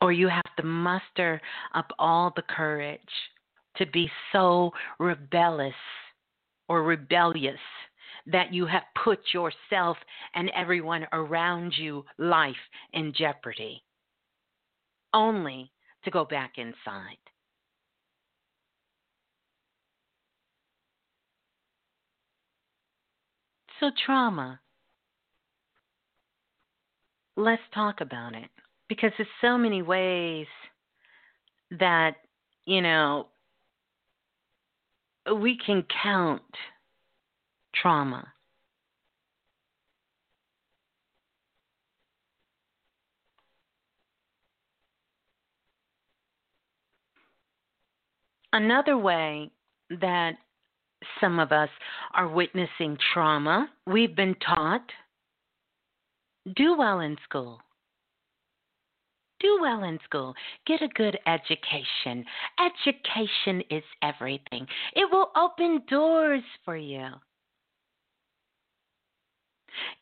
Or 0.00 0.12
you 0.12 0.28
have 0.28 0.56
to 0.58 0.64
muster 0.64 1.40
up 1.74 1.90
all 1.98 2.32
the 2.34 2.42
courage 2.42 3.00
to 3.76 3.86
be 3.86 4.10
so 4.32 4.72
rebellious 4.98 5.74
or 6.68 6.82
rebellious 6.82 7.60
that 8.26 8.52
you 8.52 8.66
have 8.66 8.82
put 9.02 9.20
yourself 9.32 9.96
and 10.34 10.50
everyone 10.54 11.06
around 11.12 11.72
you 11.76 12.04
life 12.18 12.54
in 12.92 13.12
jeopardy 13.16 13.82
only 15.12 15.70
to 16.04 16.10
go 16.10 16.24
back 16.24 16.54
inside. 16.56 17.18
So, 23.80 23.90
trauma. 24.04 24.60
Let's 27.36 27.62
talk 27.74 28.00
about 28.00 28.34
it 28.34 28.48
because 28.88 29.10
there's 29.18 29.28
so 29.40 29.58
many 29.58 29.82
ways 29.82 30.46
that, 31.78 32.12
you 32.64 32.80
know, 32.80 33.28
we 35.40 35.58
can 35.66 35.84
count 36.02 36.42
trauma. 37.80 38.26
Another 48.52 48.96
way 48.96 49.50
that 49.90 50.34
some 51.20 51.40
of 51.40 51.50
us 51.50 51.68
are 52.14 52.28
witnessing 52.28 52.96
trauma, 53.12 53.68
we've 53.86 54.14
been 54.14 54.36
taught 54.36 54.88
do 56.56 56.76
well 56.76 57.00
in 57.00 57.16
school. 57.24 57.58
Do 59.40 59.58
well 59.60 59.82
in 59.84 59.98
school. 60.04 60.34
Get 60.66 60.82
a 60.82 60.88
good 60.88 61.18
education. 61.26 62.24
Education 62.60 63.62
is 63.70 63.82
everything, 64.02 64.66
it 64.94 65.10
will 65.10 65.30
open 65.36 65.82
doors 65.88 66.42
for 66.64 66.76
you. 66.76 67.08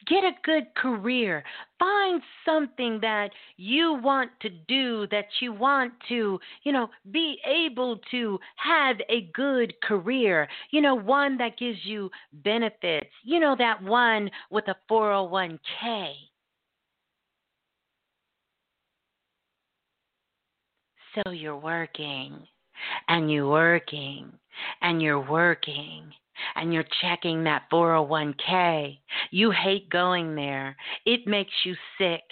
Get 0.06 0.24
a 0.24 0.32
good 0.44 0.74
career. 0.74 1.44
Find 1.78 2.22
something 2.44 2.98
that 3.00 3.30
you 3.56 3.94
want 4.02 4.30
to 4.40 4.48
do, 4.50 5.06
that 5.10 5.26
you 5.40 5.52
want 5.52 5.92
to, 6.08 6.38
you 6.64 6.72
know, 6.72 6.88
be 7.10 7.38
able 7.46 7.98
to 8.10 8.38
have 8.56 8.96
a 9.08 9.30
good 9.34 9.74
career. 9.82 10.48
You 10.70 10.80
know, 10.80 10.94
one 10.94 11.38
that 11.38 11.58
gives 11.58 11.78
you 11.84 12.10
benefits. 12.44 13.10
You 13.24 13.40
know, 13.40 13.56
that 13.58 13.82
one 13.82 14.30
with 14.50 14.68
a 14.68 14.76
401k. 14.90 16.12
So 21.14 21.30
you're 21.30 21.56
working 21.56 22.46
and 23.08 23.30
you're 23.30 23.48
working 23.48 24.32
and 24.80 25.02
you're 25.02 25.20
working 25.20 26.10
and 26.56 26.72
you're 26.72 26.84
checking 27.00 27.44
that 27.44 27.64
401k. 27.72 28.98
You 29.30 29.50
hate 29.50 29.88
going 29.90 30.34
there. 30.34 30.76
It 31.04 31.26
makes 31.26 31.52
you 31.64 31.74
sick. 31.98 32.22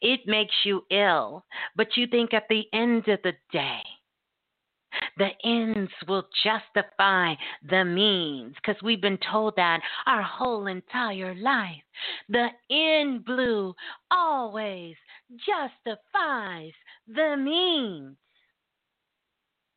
It 0.00 0.20
makes 0.26 0.54
you 0.64 0.82
ill. 0.90 1.44
But 1.76 1.96
you 1.96 2.06
think 2.06 2.32
at 2.32 2.48
the 2.48 2.64
end 2.72 3.08
of 3.08 3.20
the 3.22 3.34
day, 3.52 3.80
the 5.18 5.30
ends 5.44 5.90
will 6.08 6.26
justify 6.42 7.34
the 7.68 7.84
means 7.84 8.54
because 8.54 8.80
we've 8.82 9.00
been 9.00 9.18
told 9.30 9.54
that 9.56 9.80
our 10.06 10.22
whole 10.22 10.66
entire 10.66 11.34
life. 11.34 11.82
The 12.28 12.48
end 12.70 13.24
blue 13.24 13.74
always 14.10 14.96
justifies 15.44 16.72
the 17.06 17.36
means. 17.36 18.16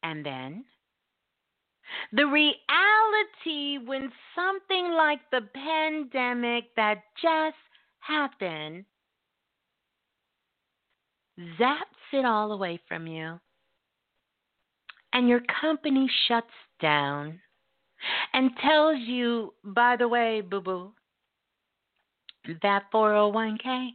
And 0.04 0.26
then 0.26 0.64
the 2.12 2.26
reality 2.26 3.78
when 3.86 4.12
something 4.36 4.92
like 4.94 5.20
the 5.32 5.42
pandemic 5.54 6.66
that 6.76 7.04
just 7.22 7.56
happened 8.00 8.86
zaps 11.60 11.84
it 12.14 12.26
all 12.26 12.52
away 12.52 12.80
from 12.88 13.08
you, 13.08 13.40
and 15.14 15.28
your 15.28 15.42
company 15.62 16.10
shuts 16.28 16.48
down 16.82 17.40
and 18.34 18.52
tells 18.64 19.00
you, 19.00 19.54
by 19.64 19.96
the 19.96 20.08
way, 20.08 20.42
boo 20.42 20.62
boo, 20.62 20.92
that 22.62 22.84
401k, 22.94 23.90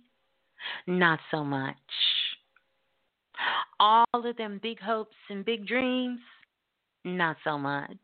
not 0.87 1.19
so 1.31 1.45
much. 1.45 1.77
All 3.81 4.07
of 4.13 4.37
them 4.37 4.61
big 4.63 4.81
hopes 4.81 5.17
and 5.29 5.45
big 5.45 5.67
dreams, 5.67 6.21
not 7.05 7.37
so 7.45 7.59
much. 7.59 7.97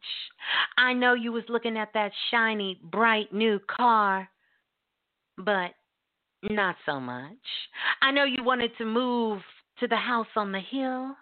I 0.77 0.93
know 0.93 1.15
you 1.15 1.33
was 1.33 1.45
looking 1.49 1.77
at 1.77 1.93
that 1.95 2.13
shiny, 2.31 2.81
bright 2.91 3.33
new 3.33 3.61
car, 3.61 4.29
but 5.39 5.73
not 6.43 6.77
so 6.87 7.01
much. 7.01 7.33
I 8.03 8.11
know 8.11 8.25
you 8.25 8.45
wanted 8.45 8.77
to 8.79 8.85
move 8.85 9.41
to 9.81 9.89
the 9.89 9.97
house 9.97 10.27
on 10.37 10.53
the 10.53 10.61
hill. 10.61 11.15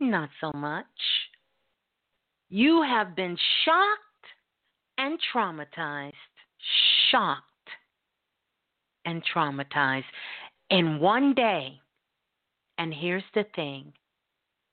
Not 0.00 0.30
so 0.40 0.52
much. 0.52 0.86
You 2.48 2.82
have 2.82 3.14
been 3.14 3.36
shocked 3.64 4.00
and 4.98 5.18
traumatized. 5.34 6.12
Shocked 7.10 7.44
and 9.04 9.22
traumatized 9.34 10.04
in 10.70 11.00
one 11.00 11.34
day. 11.34 11.80
And 12.78 12.94
here's 12.94 13.24
the 13.34 13.44
thing 13.54 13.92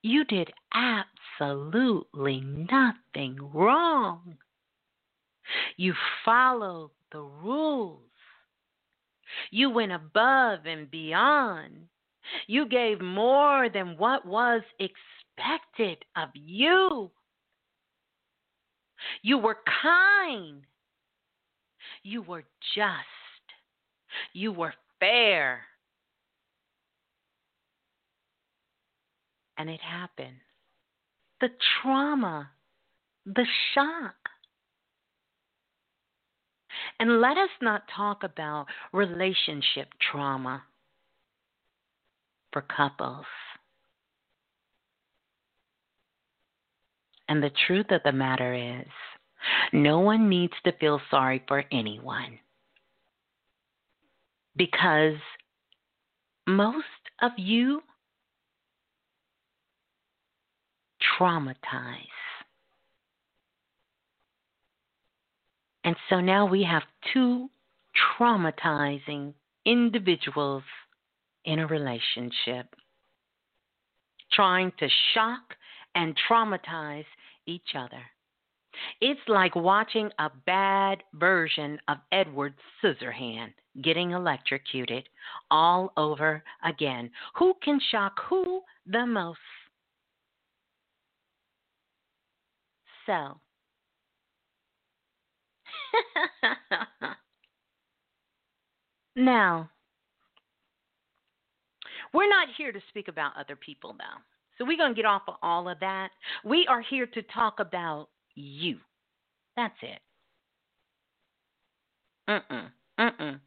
you 0.08 0.24
did 0.26 0.52
absolutely 0.74 2.42
nothing 2.42 3.38
wrong. 3.54 4.38
You 5.76 5.94
followed 6.24 6.92
the 7.12 7.22
rules. 7.22 8.02
You 9.52 9.70
went 9.70 9.92
above 9.92 10.66
and 10.66 10.90
beyond. 10.90 11.88
You 12.48 12.68
gave 12.68 13.02
more 13.02 13.70
than 13.70 13.98
what 13.98 14.26
was 14.26 14.62
expected 14.80 16.04
of 16.16 16.30
you. 16.34 17.12
You 19.22 19.38
were 19.38 19.58
kind. 19.82 20.64
You 22.04 22.22
were 22.22 22.44
just. 22.76 23.06
You 24.34 24.52
were 24.52 24.74
fair. 25.00 25.67
And 29.58 29.70
it 29.70 29.82
happened. 29.82 30.38
The 31.42 31.50
trauma, 31.82 32.50
the 33.26 33.46
shock. 33.74 34.16
And 37.00 37.22
let 37.22 37.38
us 37.38 37.50
not 37.62 37.84
talk 37.96 38.24
about 38.24 38.68
relationship 38.92 39.90
trauma 40.12 40.64
for 42.52 42.62
couples. 42.62 43.26
And 47.30 47.44
the 47.44 47.52
truth 47.68 47.88
of 47.92 48.02
the 48.06 48.12
matter 48.12 48.54
is, 48.54 48.88
no 49.74 50.00
one 50.00 50.30
needs 50.30 50.54
to 50.64 50.72
feel 50.80 51.02
sorry 51.12 51.44
for 51.48 51.64
anyone. 51.72 52.40
Because 54.56 55.18
most 56.48 56.86
of 57.22 57.32
you 57.38 57.82
traumatize. 61.18 61.98
And 65.84 65.96
so 66.10 66.20
now 66.20 66.46
we 66.46 66.64
have 66.64 66.84
two 67.14 67.50
traumatizing 68.20 69.34
individuals 69.66 70.64
in 71.46 71.60
a 71.60 71.68
relationship 71.68 72.68
trying 74.34 74.72
to 74.80 74.88
shock 75.14 75.56
and 75.96 76.16
traumatize 76.30 77.06
each 77.46 77.76
other. 77.76 78.02
It's 79.02 79.20
like 79.28 79.56
watching 79.56 80.12
a 80.20 80.30
bad 80.46 81.04
version 81.14 81.80
of 81.88 81.98
Edward 82.12 82.54
Scissorhand 82.84 83.54
getting 83.82 84.12
electrocuted 84.12 85.08
all 85.50 85.94
over 85.98 86.44
again. 86.64 87.10
Who 87.38 87.54
can 87.64 87.80
shock 87.92 88.20
who 88.30 88.62
the 88.86 89.06
most? 89.06 89.40
So. 93.08 93.40
now, 99.16 99.70
we're 102.14 102.30
not 102.30 102.48
here 102.58 102.72
to 102.72 102.80
speak 102.90 103.08
about 103.08 103.32
other 103.38 103.56
people, 103.56 103.96
though. 103.98 104.22
So 104.58 104.66
we're 104.66 104.78
going 104.78 104.94
to 104.94 104.96
get 104.96 105.06
off 105.06 105.24
of 105.28 105.36
all 105.42 105.70
of 105.70 105.80
that. 105.80 106.10
We 106.44 106.68
are 106.68 106.82
here 106.82 107.06
to 107.06 107.22
talk 107.24 107.60
about 107.60 108.10
you. 108.36 108.78
That's 109.56 109.76
it. 109.82 110.00
Mm-mm. 112.30 112.70
Mm-mm. 113.00 113.40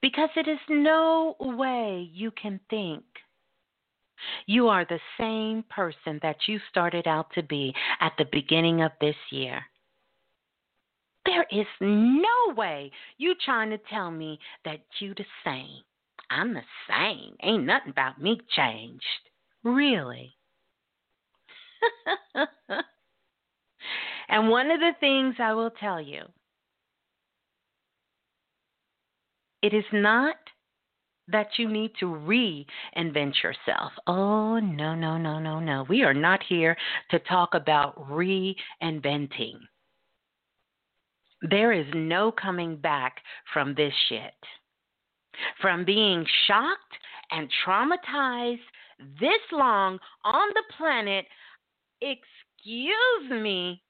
Because 0.00 0.30
it 0.36 0.48
is 0.48 0.58
no 0.68 1.36
way 1.40 2.08
you 2.12 2.30
can 2.30 2.60
think 2.70 3.04
you 4.46 4.68
are 4.68 4.84
the 4.84 5.00
same 5.18 5.64
person 5.70 6.18
that 6.22 6.36
you 6.46 6.58
started 6.70 7.06
out 7.06 7.32
to 7.34 7.42
be 7.42 7.74
at 8.00 8.12
the 8.18 8.26
beginning 8.30 8.82
of 8.82 8.92
this 9.00 9.16
year. 9.30 9.62
There 11.24 11.46
is 11.50 11.66
no 11.80 12.54
way 12.56 12.90
you 13.16 13.34
trying 13.44 13.70
to 13.70 13.78
tell 13.78 14.10
me 14.10 14.38
that 14.64 14.80
you 14.98 15.14
the 15.14 15.24
same. 15.44 15.82
I'm 16.30 16.54
the 16.54 16.62
same. 16.88 17.36
Ain't 17.42 17.64
nothing 17.64 17.90
about 17.90 18.20
me 18.20 18.40
changed. 18.56 19.04
Really? 19.62 20.34
and 24.28 24.48
one 24.48 24.70
of 24.70 24.80
the 24.80 24.92
things 24.98 25.36
I 25.38 25.52
will 25.52 25.70
tell 25.70 26.00
you, 26.00 26.22
it 29.62 29.72
is 29.74 29.84
not 29.92 30.36
that 31.28 31.48
you 31.56 31.68
need 31.68 31.92
to 32.00 32.06
reinvent 32.06 33.42
yourself. 33.42 33.92
Oh, 34.06 34.58
no, 34.58 34.94
no, 34.94 35.16
no, 35.16 35.38
no, 35.38 35.60
no. 35.60 35.86
We 35.88 36.02
are 36.02 36.14
not 36.14 36.40
here 36.48 36.76
to 37.10 37.18
talk 37.20 37.54
about 37.54 37.96
reinventing. 38.10 39.54
There 41.42 41.72
is 41.72 41.86
no 41.94 42.32
coming 42.32 42.76
back 42.76 43.16
from 43.52 43.74
this 43.74 43.92
shit. 44.08 44.34
From 45.60 45.84
being 45.84 46.24
shocked 46.46 46.94
and 47.30 47.48
traumatized 47.64 48.58
this 49.18 49.40
long 49.50 49.98
on 50.24 50.48
the 50.54 50.62
planet, 50.76 51.24
excuse 52.00 53.30
me, 53.30 53.82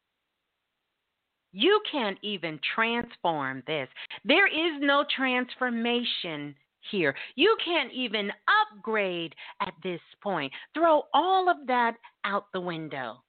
you 1.52 1.80
can't 1.90 2.18
even 2.22 2.58
transform 2.74 3.62
this. 3.66 3.88
There 4.24 4.46
is 4.46 4.80
no 4.80 5.04
transformation 5.14 6.54
here. 6.90 7.14
You 7.34 7.56
can't 7.64 7.92
even 7.92 8.30
upgrade 8.72 9.34
at 9.60 9.74
this 9.82 10.00
point. 10.22 10.52
Throw 10.74 11.02
all 11.14 11.48
of 11.48 11.66
that 11.66 11.96
out 12.24 12.46
the 12.52 12.60
window. 12.60 13.22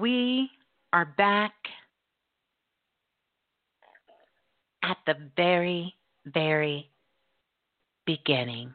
we 0.00 0.50
are 0.92 1.14
back 1.16 1.52
at 4.82 4.96
the 5.06 5.14
very, 5.36 5.94
very 6.26 6.90
beginning. 8.06 8.72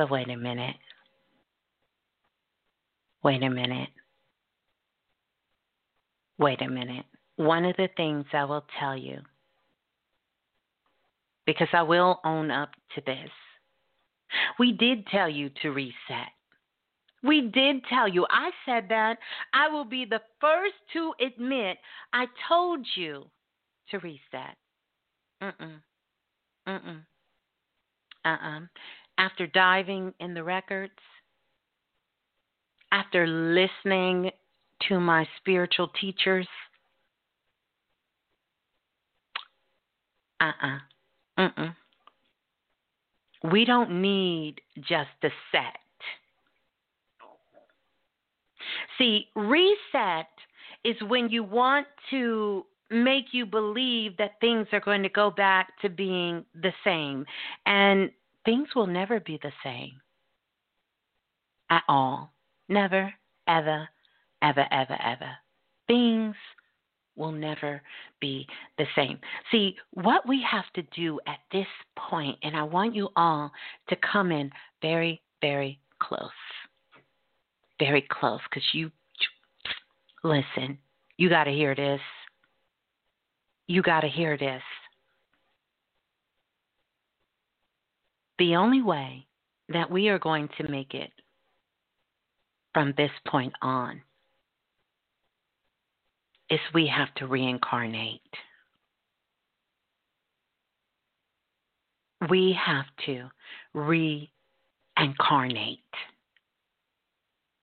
But 0.00 0.10
wait 0.10 0.30
a 0.30 0.36
minute. 0.36 0.76
Wait 3.22 3.42
a 3.42 3.50
minute. 3.50 3.90
Wait 6.38 6.62
a 6.62 6.68
minute. 6.70 7.04
One 7.36 7.66
of 7.66 7.76
the 7.76 7.90
things 7.98 8.24
I 8.32 8.44
will 8.44 8.64
tell 8.78 8.96
you, 8.96 9.18
because 11.44 11.68
I 11.74 11.82
will 11.82 12.18
own 12.24 12.50
up 12.50 12.70
to 12.94 13.02
this, 13.04 13.28
we 14.58 14.72
did 14.72 15.06
tell 15.08 15.28
you 15.28 15.50
to 15.60 15.68
reset. 15.72 16.32
We 17.22 17.50
did 17.52 17.84
tell 17.84 18.08
you. 18.08 18.26
I 18.30 18.52
said 18.64 18.86
that. 18.88 19.18
I 19.52 19.68
will 19.68 19.84
be 19.84 20.06
the 20.06 20.22
first 20.40 20.76
to 20.94 21.12
admit 21.22 21.76
I 22.14 22.24
told 22.48 22.86
you 22.96 23.26
to 23.90 23.98
reset. 23.98 24.56
Mm-mm. 25.42 25.74
Mm-mm. 26.66 27.00
Uh-uh. 28.24 28.60
After 29.20 29.46
diving 29.46 30.14
in 30.18 30.32
the 30.32 30.42
records, 30.42 30.94
after 32.90 33.26
listening 33.26 34.30
to 34.88 34.98
my 34.98 35.28
spiritual 35.36 35.88
teachers, 36.00 36.48
uh-uh. 40.40 40.78
Mm-mm. 41.38 41.76
We 43.52 43.66
don't 43.66 44.00
need 44.00 44.62
just 44.78 45.10
a 45.22 45.28
set. 45.52 45.76
See, 48.96 49.26
reset 49.36 50.28
is 50.82 50.96
when 51.08 51.28
you 51.28 51.44
want 51.44 51.86
to 52.08 52.64
make 52.90 53.26
you 53.32 53.44
believe 53.44 54.16
that 54.16 54.40
things 54.40 54.66
are 54.72 54.80
going 54.80 55.02
to 55.02 55.10
go 55.10 55.30
back 55.30 55.78
to 55.82 55.90
being 55.90 56.42
the 56.54 56.72
same. 56.84 57.26
And 57.66 58.10
things 58.44 58.68
will 58.74 58.86
never 58.86 59.20
be 59.20 59.38
the 59.42 59.52
same 59.62 59.92
at 61.70 61.82
all. 61.88 62.32
Never, 62.68 63.12
ever, 63.48 63.88
ever, 64.42 64.66
ever, 64.70 64.98
ever. 65.02 65.30
Things 65.86 66.34
will 67.16 67.32
never 67.32 67.82
be 68.20 68.46
the 68.78 68.86
same. 68.96 69.18
See, 69.50 69.76
what 69.92 70.26
we 70.26 70.44
have 70.48 70.64
to 70.74 70.82
do 70.94 71.20
at 71.26 71.38
this 71.52 71.66
point, 71.96 72.38
and 72.42 72.56
I 72.56 72.62
want 72.62 72.94
you 72.94 73.08
all 73.16 73.50
to 73.88 73.96
come 73.96 74.32
in 74.32 74.50
very, 74.80 75.20
very 75.40 75.78
close. 76.00 76.30
Very 77.78 78.06
close, 78.10 78.40
because 78.48 78.66
you, 78.72 78.90
listen, 80.22 80.78
you 81.16 81.28
got 81.28 81.44
to 81.44 81.50
hear 81.50 81.74
this. 81.74 82.00
You 83.66 83.82
got 83.82 84.00
to 84.00 84.08
hear 84.08 84.36
this. 84.36 84.62
The 88.40 88.56
only 88.56 88.80
way 88.80 89.26
that 89.68 89.90
we 89.90 90.08
are 90.08 90.18
going 90.18 90.48
to 90.56 90.66
make 90.70 90.94
it 90.94 91.12
from 92.72 92.94
this 92.96 93.10
point 93.28 93.52
on 93.60 94.00
is 96.48 96.58
we 96.72 96.86
have 96.86 97.14
to 97.16 97.26
reincarnate. 97.26 98.22
We 102.30 102.58
have 102.64 102.86
to 103.04 103.28
reincarnate. 103.74 104.30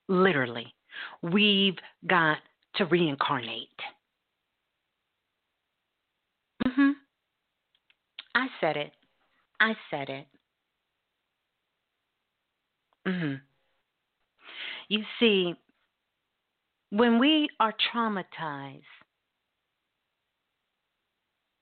Literally, 0.07 0.75
we've 1.23 1.79
got 2.05 2.37
to 2.75 2.85
reincarnate. 2.85 3.81
Mhm. 6.63 6.93
I 8.35 8.47
said 8.61 8.77
it. 8.77 8.93
I 9.59 9.75
said 9.89 10.09
it. 10.09 10.27
Mhm. 13.07 13.41
You 14.89 15.05
see, 15.19 15.55
when 16.89 17.19
we 17.19 17.49
are 17.59 17.73
traumatized 17.73 18.83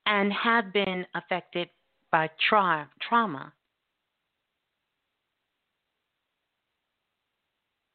and 0.07 0.33
have 0.33 0.73
been 0.73 1.05
affected 1.13 1.69
by 2.11 2.29
tra- 2.49 2.89
trauma, 3.01 3.53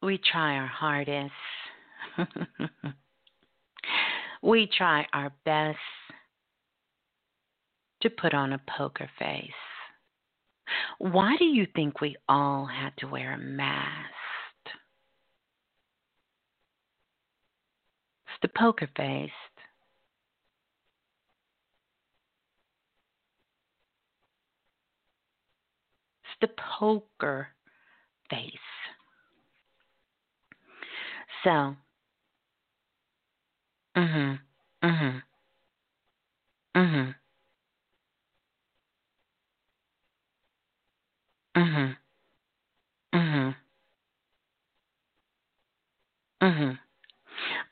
we 0.03 0.19
try 0.19 0.57
our 0.57 0.67
hardest. 0.67 1.33
we 4.43 4.67
try 4.67 5.07
our 5.13 5.33
best 5.45 5.79
to 8.03 8.11
put 8.11 8.33
on 8.33 8.53
a 8.53 8.61
poker 8.79 9.11
face. 9.19 9.70
Why 10.99 11.37
do 11.37 11.45
you 11.45 11.67
think 11.75 12.01
we 12.01 12.17
all 12.29 12.67
had 12.67 12.97
to 12.99 13.07
wear 13.09 13.33
a 13.35 13.39
mask? 13.39 14.15
It's 18.27 18.39
the 18.43 18.49
poker 18.59 18.89
faced. 18.97 19.33
It's 26.25 26.41
the 26.41 26.49
poker 26.79 27.49
face. 28.31 28.49
So, 31.45 31.77
mhm, 33.97 34.41
mhm, 34.83 35.23
mhm, 36.75 37.15
mhm. 41.61 41.97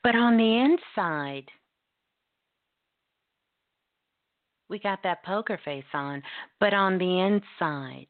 But 0.03 0.15
on 0.15 0.37
the 0.37 0.57
inside, 0.57 1.45
we 4.69 4.79
got 4.79 5.03
that 5.03 5.23
poker 5.23 5.59
face 5.63 5.83
on, 5.93 6.23
but 6.59 6.73
on 6.73 6.97
the 6.97 7.19
inside, 7.19 8.07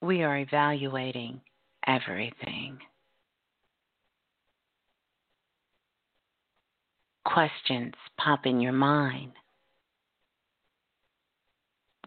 we 0.00 0.22
are 0.22 0.38
evaluating 0.38 1.40
everything. 1.86 2.78
Questions 7.24 7.94
pop 8.18 8.46
in 8.46 8.60
your 8.60 8.72
mind. 8.72 9.32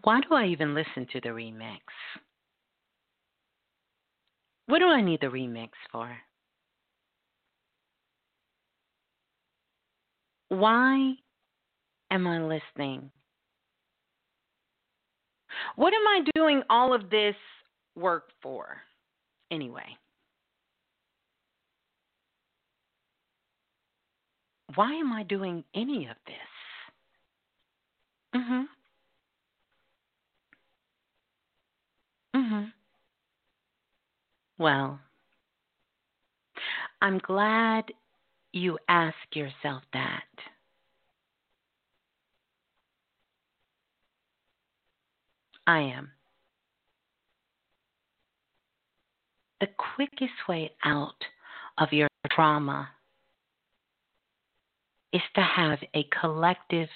Why 0.08 0.22
do 0.22 0.34
I 0.34 0.46
even 0.46 0.74
listen 0.74 1.06
to 1.12 1.20
the 1.20 1.28
remix? 1.28 1.80
What 4.64 4.78
do 4.78 4.86
I 4.86 5.02
need 5.02 5.20
the 5.20 5.26
remix 5.26 5.68
for? 5.92 6.16
Why 10.48 11.12
am 12.10 12.26
I 12.26 12.40
listening? 12.40 13.10
What 15.76 15.92
am 15.92 16.06
I 16.06 16.20
doing 16.34 16.62
all 16.70 16.94
of 16.94 17.10
this 17.10 17.36
work 17.94 18.30
for 18.40 18.78
anyway? 19.50 19.94
Why 24.74 24.94
am 24.94 25.12
I 25.12 25.24
doing 25.24 25.64
any 25.74 26.06
of 26.06 26.16
this? 26.24 26.34
Mhm. 28.34 28.77
Mhm. 32.34 32.72
Well, 34.58 35.00
I'm 37.00 37.18
glad 37.18 37.92
you 38.52 38.78
ask 38.88 39.16
yourself 39.34 39.82
that. 39.92 40.24
I 45.66 45.80
am. 45.80 46.12
The 49.60 49.68
quickest 49.96 50.48
way 50.48 50.72
out 50.84 51.22
of 51.78 51.92
your 51.92 52.08
trauma 52.30 52.88
is 55.12 55.22
to 55.34 55.42
have 55.42 55.78
a 55.94 56.04
collective 56.20 56.88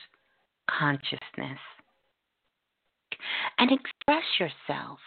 consciousness 0.71 1.59
and 3.59 3.71
express 3.71 4.25
yourself. 4.39 4.99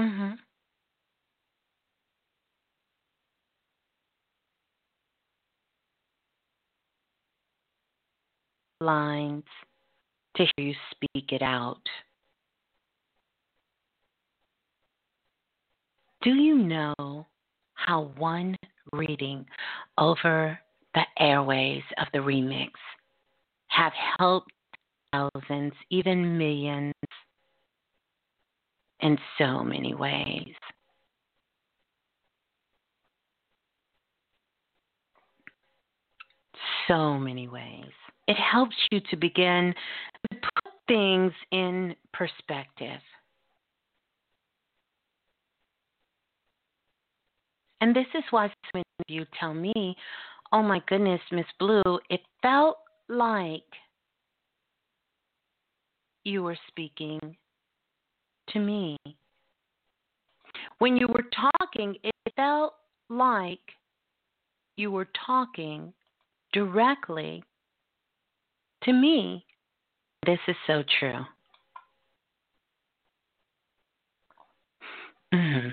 Mhm. 0.00 0.38
lines 8.80 9.44
to 10.36 10.44
hear 10.56 10.66
you 10.68 10.74
speak 10.90 11.32
it 11.32 11.42
out. 11.42 11.82
Do 16.22 16.30
you 16.30 16.56
know 16.56 17.26
how 17.74 18.10
one 18.16 18.56
reading 18.92 19.44
over 19.98 20.58
the 20.94 21.02
airways 21.18 21.82
of 21.98 22.06
the 22.12 22.18
remix 22.20 22.70
have 23.68 23.92
helped 24.18 24.50
thousands, 25.12 25.72
even 25.90 26.38
millions, 26.38 26.94
in 29.02 29.18
so 29.38 29.62
many 29.62 29.94
ways? 29.94 30.54
So 36.88 37.18
many 37.18 37.48
ways. 37.48 37.92
It 38.26 38.36
helps 38.36 38.76
you 38.90 39.00
to 39.10 39.16
begin 39.16 39.74
to 40.30 40.38
put 40.38 40.72
things 40.88 41.32
in 41.52 41.94
perspective. 42.12 43.00
And 47.80 47.94
this 47.94 48.06
is 48.14 48.24
why 48.30 48.48
so 48.48 48.54
many 48.74 48.84
of 48.98 49.04
you 49.08 49.24
tell 49.38 49.54
me, 49.54 49.96
oh 50.52 50.62
my 50.62 50.82
goodness, 50.86 51.20
Miss 51.32 51.46
Blue, 51.58 51.98
it 52.10 52.20
felt 52.42 52.76
like 53.08 53.62
you 56.24 56.42
were 56.42 56.58
speaking 56.68 57.36
to 58.52 58.58
me. 58.58 58.96
When 60.78 60.96
you 60.96 61.08
were 61.08 61.24
talking, 61.60 61.96
it 62.02 62.14
felt 62.36 62.74
like 63.08 63.58
you 64.76 64.90
were 64.90 65.08
talking 65.26 65.92
directly 66.52 67.42
to 68.84 68.92
me. 68.92 69.44
This 70.26 70.38
is 70.48 70.56
so 70.66 70.82
true. 70.98 71.24
Mm-hmm 75.34 75.68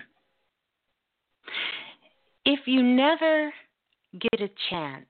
if 2.47 2.61
you 2.65 2.81
never 2.81 3.53
get 4.13 4.39
a 4.39 4.49
chance, 4.69 5.05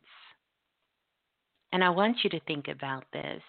and 1.71 1.83
I 1.83 1.89
want 1.91 2.17
you 2.23 2.31
to 2.31 2.39
think 2.41 2.67
about 2.67 3.03
this, 3.13 3.43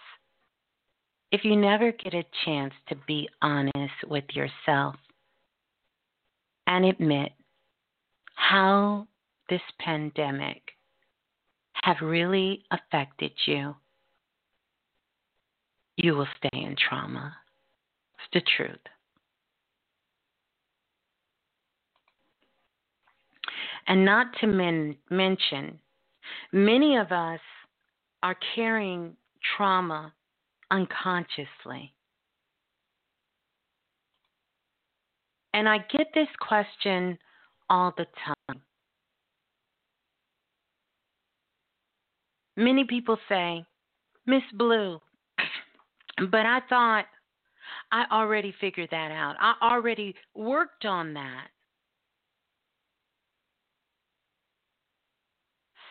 if 1.31 1.45
you 1.45 1.57
never 1.57 1.93
get 1.93 2.15
a 2.15 2.25
chance 2.45 2.73
to 2.89 2.97
be 3.07 3.29
honest 3.43 3.95
with 4.07 4.25
yourself 4.33 4.97
and 6.67 6.85
admit 6.85 7.33
how 8.35 9.07
this 9.51 9.61
pandemic 9.81 10.63
have 11.83 11.97
really 12.03 12.65
affected 12.71 13.33
you, 13.47 13.75
you 15.97 16.15
will 16.15 16.29
stay 16.37 16.63
in 16.63 16.77
trauma. 16.77 17.35
It's 18.19 18.45
the 18.45 18.51
truth. 18.57 18.79
And 23.87 24.05
not 24.05 24.27
to 24.41 24.47
men- 24.47 24.97
mention, 25.11 25.79
many 26.53 26.97
of 26.97 27.11
us 27.11 27.41
are 28.23 28.37
carrying 28.55 29.17
trauma 29.57 30.13
unconsciously. 30.71 31.93
And 35.55 35.69
I 35.69 35.79
get 35.79 36.09
this 36.15 36.29
question 36.41 37.19
all 37.71 37.93
the 37.97 38.07
time. 38.25 38.61
Many 42.57 42.85
people 42.85 43.19
say, 43.29 43.65
Miss 44.27 44.43
Blue, 44.55 45.01
but 46.31 46.47
I 46.47 46.61
thought 46.69 47.07
I 47.93 48.05
already 48.13 48.55
figured 48.61 48.89
that 48.91 49.11
out. 49.11 49.37
I 49.41 49.55
already 49.63 50.15
worked 50.35 50.85
on 50.85 51.15
that. 51.15 51.49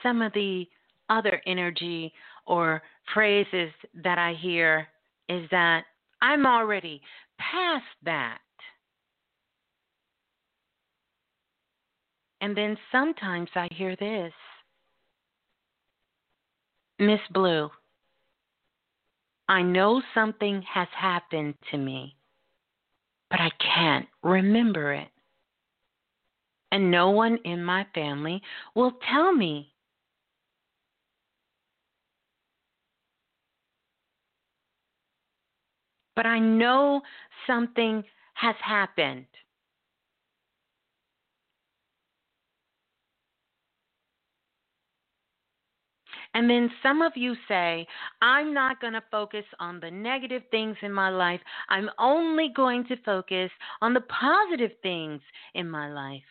some 0.04 0.22
of 0.22 0.34
the 0.34 0.66
other 1.10 1.42
energy 1.46 2.14
or 2.46 2.82
phrases 3.14 3.72
that 4.04 4.18
I 4.18 4.34
hear 4.34 4.88
is 5.30 5.48
that 5.52 5.84
I'm 6.22 6.46
already 6.46 7.02
past 7.40 7.86
that. 8.04 8.40
And 12.42 12.56
then 12.56 12.78
sometimes 12.92 13.50
I 13.56 13.68
hear 13.72 13.96
this 13.96 14.34
Miss 17.00 17.20
Blue, 17.32 17.70
I 19.48 19.62
know 19.62 20.02
something 20.14 20.64
has 20.74 20.88
happened 20.96 21.56
to 21.72 21.78
me, 21.78 22.16
but 23.30 23.40
I 23.40 23.50
can't 23.60 24.08
remember 24.24 24.94
it. 24.94 25.10
And 26.72 26.92
no 26.92 27.12
one 27.12 27.38
in 27.46 27.64
my 27.64 27.86
family 27.94 28.42
will 28.76 28.94
tell 29.12 29.32
me 29.32 29.74
but 36.18 36.26
I 36.26 36.40
know 36.40 37.02
something 37.46 38.04
has 38.34 38.56
happened. 38.60 39.28
And 46.34 46.50
then 46.50 46.72
some 46.82 47.04
of 47.04 47.14
you 47.16 47.36
say, 47.48 47.88
I'm 48.22 48.54
not 48.54 48.82
going 48.82 48.94
to 48.94 49.04
focus 49.12 49.46
on 49.60 49.80
the 49.80 49.92
negative 49.92 50.42
things 50.50 50.76
in 50.82 50.92
my 50.92 51.10
life. 51.10 51.40
I'm 51.70 51.90
only 52.00 52.50
going 52.56 52.86
to 52.88 52.96
focus 53.06 53.52
on 53.82 53.94
the 53.94 54.02
positive 54.02 54.72
things 54.82 55.22
in 55.54 55.70
my 55.70 55.92
life. 55.92 56.22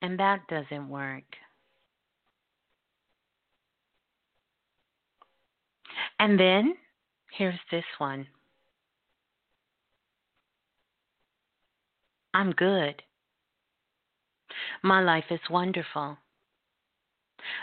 And 0.00 0.18
that 0.18 0.40
doesn't 0.48 0.88
work. 0.88 1.24
And 6.18 6.38
then 6.38 6.74
here's 7.36 7.60
this 7.70 7.84
one 7.98 8.26
I'm 12.34 12.50
good. 12.52 13.02
My 14.82 15.00
life 15.02 15.24
is 15.30 15.40
wonderful. 15.48 16.18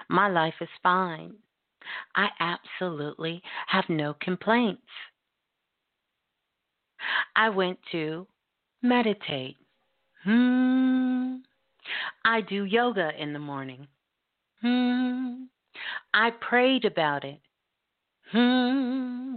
My 0.09 0.29
life 0.29 0.53
is 0.61 0.69
fine. 0.81 1.33
I 2.15 2.29
absolutely 2.39 3.41
have 3.67 3.85
no 3.89 4.15
complaints. 4.21 4.81
I 7.35 7.49
went 7.49 7.79
to 7.91 8.27
meditate. 8.81 9.57
Hmm. 10.23 11.37
I 12.23 12.41
do 12.41 12.63
yoga 12.65 13.11
in 13.17 13.33
the 13.33 13.39
morning. 13.39 13.87
Hmm. 14.61 15.45
I 16.13 16.31
prayed 16.31 16.85
about 16.85 17.23
it. 17.23 17.39
Hmm. 18.31 19.35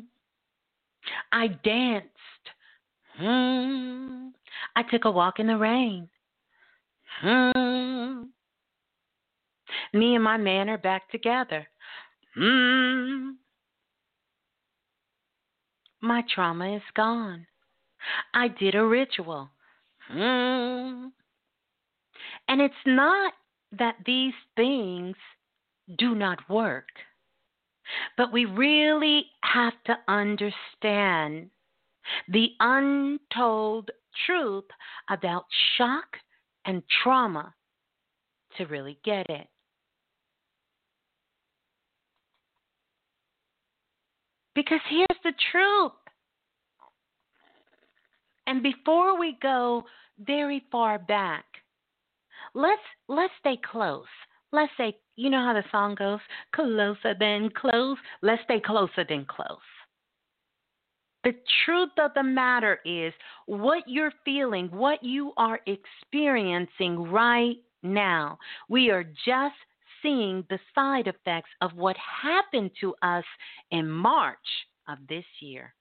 I 1.33 1.49
danced. 1.49 2.09
Hmm. 3.19 4.29
I 4.77 4.83
took 4.91 5.05
a 5.05 5.11
walk 5.11 5.41
in 5.41 5.47
the 5.47 5.57
rain. 5.57 6.09
Hmm. 7.21 8.23
Me 9.93 10.15
and 10.15 10.25
my 10.25 10.37
man 10.37 10.69
are 10.69 10.79
back 10.79 11.11
together. 11.11 11.67
Hmm. 12.35 13.31
My 16.01 16.23
trauma 16.35 16.77
is 16.77 16.83
gone. 16.95 17.47
I 18.35 18.49
did 18.49 18.75
a 18.75 18.85
ritual. 18.85 19.51
Hmm. 20.09 21.07
And 22.49 22.61
it's 22.61 22.75
not 22.87 23.33
that 23.73 23.97
these 24.05 24.35
things 24.57 25.17
do 25.99 26.15
not 26.15 26.49
work. 26.49 26.89
But 28.17 28.33
we 28.33 28.45
really 28.45 29.27
have 29.43 29.75
to 29.87 29.97
understand 30.09 31.51
the 32.29 32.51
untold 32.61 33.91
truth 34.27 34.65
about 35.11 35.45
shock 35.77 36.17
and 36.65 36.83
trauma 37.03 37.55
to 38.57 38.67
really 38.67 38.99
get 39.05 39.29
it. 39.29 39.47
Because 44.55 44.81
here's 44.89 45.21
the 45.25 45.33
truth. 45.51 45.93
And 48.47 48.63
before 48.63 49.19
we 49.19 49.37
go 49.43 49.85
very 50.19 50.63
far 50.71 50.99
back, 50.99 51.45
let's 52.55 52.83
let's 53.09 53.33
stay 53.41 53.59
close. 53.71 54.07
Let's 54.53 54.73
say 54.77 54.97
you 55.17 55.31
know 55.31 55.45
how 55.45 55.53
the 55.53 55.65
song 55.71 55.95
goes? 55.95 56.21
Closer 56.55 57.15
than 57.19 57.51
close. 57.51 57.97
Let's 58.23 58.43
stay 58.45 58.61
closer 58.61 59.05
than 59.09 59.25
close. 59.27 59.59
The 61.23 61.35
truth 61.65 61.91
of 61.99 62.11
the 62.15 62.23
matter 62.23 62.81
is 62.85 63.13
what 63.47 63.85
you're 63.87 64.13
feeling, 64.25 64.69
what 64.69 65.03
you 65.03 65.33
are 65.37 65.61
experiencing 65.67 67.11
right 67.11 67.57
now. 67.83 68.39
We 68.69 68.91
are 68.91 69.05
just 69.05 69.55
seeing 70.03 70.45
the 70.51 70.59
side 70.75 71.07
effects 71.07 71.49
of 71.63 71.75
what 71.75 71.97
happened 71.97 72.73
to 72.83 72.95
us 73.01 73.25
in 73.71 73.91
March 73.91 74.37
of 74.87 74.99
this 75.09 75.25
year. 75.41 75.75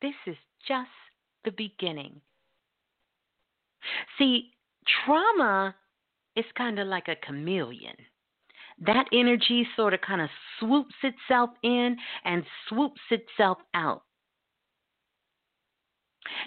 This 0.00 0.14
is 0.26 0.36
just 0.66 0.88
the 1.44 1.50
beginning. 1.50 2.20
See, 4.18 4.52
trauma 5.04 5.74
is 6.36 6.44
kind 6.56 6.78
of 6.78 6.88
like 6.88 7.08
a 7.08 7.16
chameleon. 7.26 7.96
That 8.80 9.06
energy 9.12 9.66
sort 9.76 9.94
of 9.94 10.00
kind 10.00 10.20
of 10.20 10.28
swoops 10.58 10.94
itself 11.02 11.50
in 11.62 11.96
and 12.24 12.44
swoops 12.68 13.00
itself 13.10 13.58
out. 13.74 14.02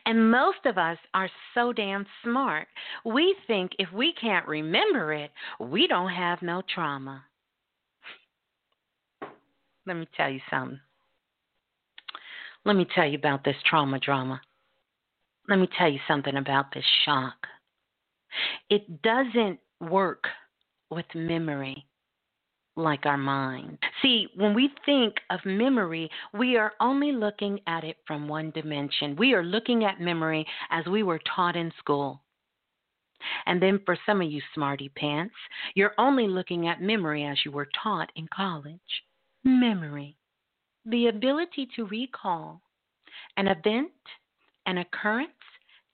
And 0.06 0.32
most 0.32 0.66
of 0.66 0.78
us 0.78 0.98
are 1.14 1.30
so 1.54 1.72
damn 1.72 2.06
smart. 2.24 2.68
We 3.06 3.36
think 3.46 3.72
if 3.80 3.92
we 3.94 4.14
can't 4.20 4.48
remember 4.48 5.14
it, 5.14 5.32
we 5.60 5.88
don't 5.88 6.12
have 6.12 6.42
no 6.42 6.64
trauma. 6.74 7.24
Let 9.86 9.96
me 9.96 10.08
tell 10.18 10.30
you 10.30 10.42
something. 10.50 10.80
Let 12.66 12.76
me 12.76 12.86
tell 12.94 13.08
you 13.08 13.18
about 13.18 13.46
this 13.46 13.56
trauma 13.66 14.00
drama. 14.00 14.42
Let 15.48 15.60
me 15.60 15.70
tell 15.78 15.90
you 15.90 16.00
something 16.08 16.36
about 16.36 16.74
this 16.74 16.84
shock. 17.06 17.48
It 18.70 19.02
doesn't 19.02 19.60
work 19.80 20.26
with 20.90 21.06
memory 21.14 21.86
like 22.78 23.06
our 23.06 23.18
mind. 23.18 23.78
See, 24.02 24.28
when 24.36 24.54
we 24.54 24.70
think 24.86 25.16
of 25.32 25.40
memory, 25.46 26.10
we 26.34 26.58
are 26.58 26.74
only 26.80 27.12
looking 27.12 27.60
at 27.68 27.84
it 27.84 27.98
from 28.06 28.28
one 28.28 28.52
dimension. 28.52 29.16
We 29.18 29.34
are 29.34 29.44
looking 29.44 29.84
at 29.84 30.00
memory 30.00 30.46
as 30.70 30.86
we 30.86 31.04
were 31.04 31.20
taught 31.36 31.56
in 31.56 31.72
school. 31.80 32.22
And 33.48 33.62
then 33.62 33.82
for 33.84 33.98
some 34.06 34.22
of 34.22 34.32
you 34.32 34.42
smarty 34.54 34.90
pants, 34.90 35.34
you're 35.74 35.96
only 35.98 36.28
looking 36.28 36.68
at 36.68 36.82
memory 36.82 37.26
as 37.26 37.38
you 37.44 37.52
were 37.52 37.68
taught 37.82 38.12
in 38.16 38.28
college. 38.34 38.80
Memory. 39.44 40.16
The 40.86 41.08
ability 41.08 41.68
to 41.76 41.86
recall 41.86 42.62
an 43.38 43.48
event, 43.48 43.92
an 44.68 44.78
occurrence, 44.78 45.32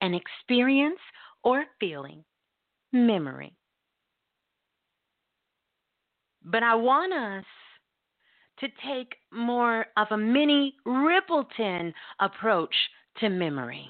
an 0.01 0.13
experience, 0.13 0.99
or 1.43 1.63
feeling. 1.79 2.23
Memory. 2.91 3.53
But 6.45 6.63
I 6.63 6.75
want 6.75 7.13
us 7.13 7.45
to 8.59 8.67
take 8.87 9.15
more 9.31 9.85
of 9.97 10.07
a 10.11 10.17
Minnie 10.17 10.75
Riperton 10.85 11.93
approach 12.19 12.75
to 13.19 13.29
memory. 13.29 13.89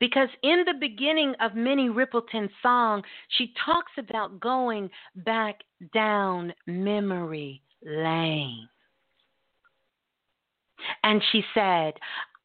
Because 0.00 0.28
in 0.42 0.64
the 0.64 0.74
beginning 0.78 1.34
of 1.40 1.54
Minnie 1.54 1.88
Riperton's 1.88 2.52
song, 2.62 3.02
she 3.36 3.52
talks 3.64 3.92
about 3.98 4.38
going 4.40 4.88
back 5.16 5.60
down 5.92 6.52
memory 6.66 7.62
lane. 7.84 8.68
And 11.02 11.22
she 11.32 11.42
said, 11.52 11.94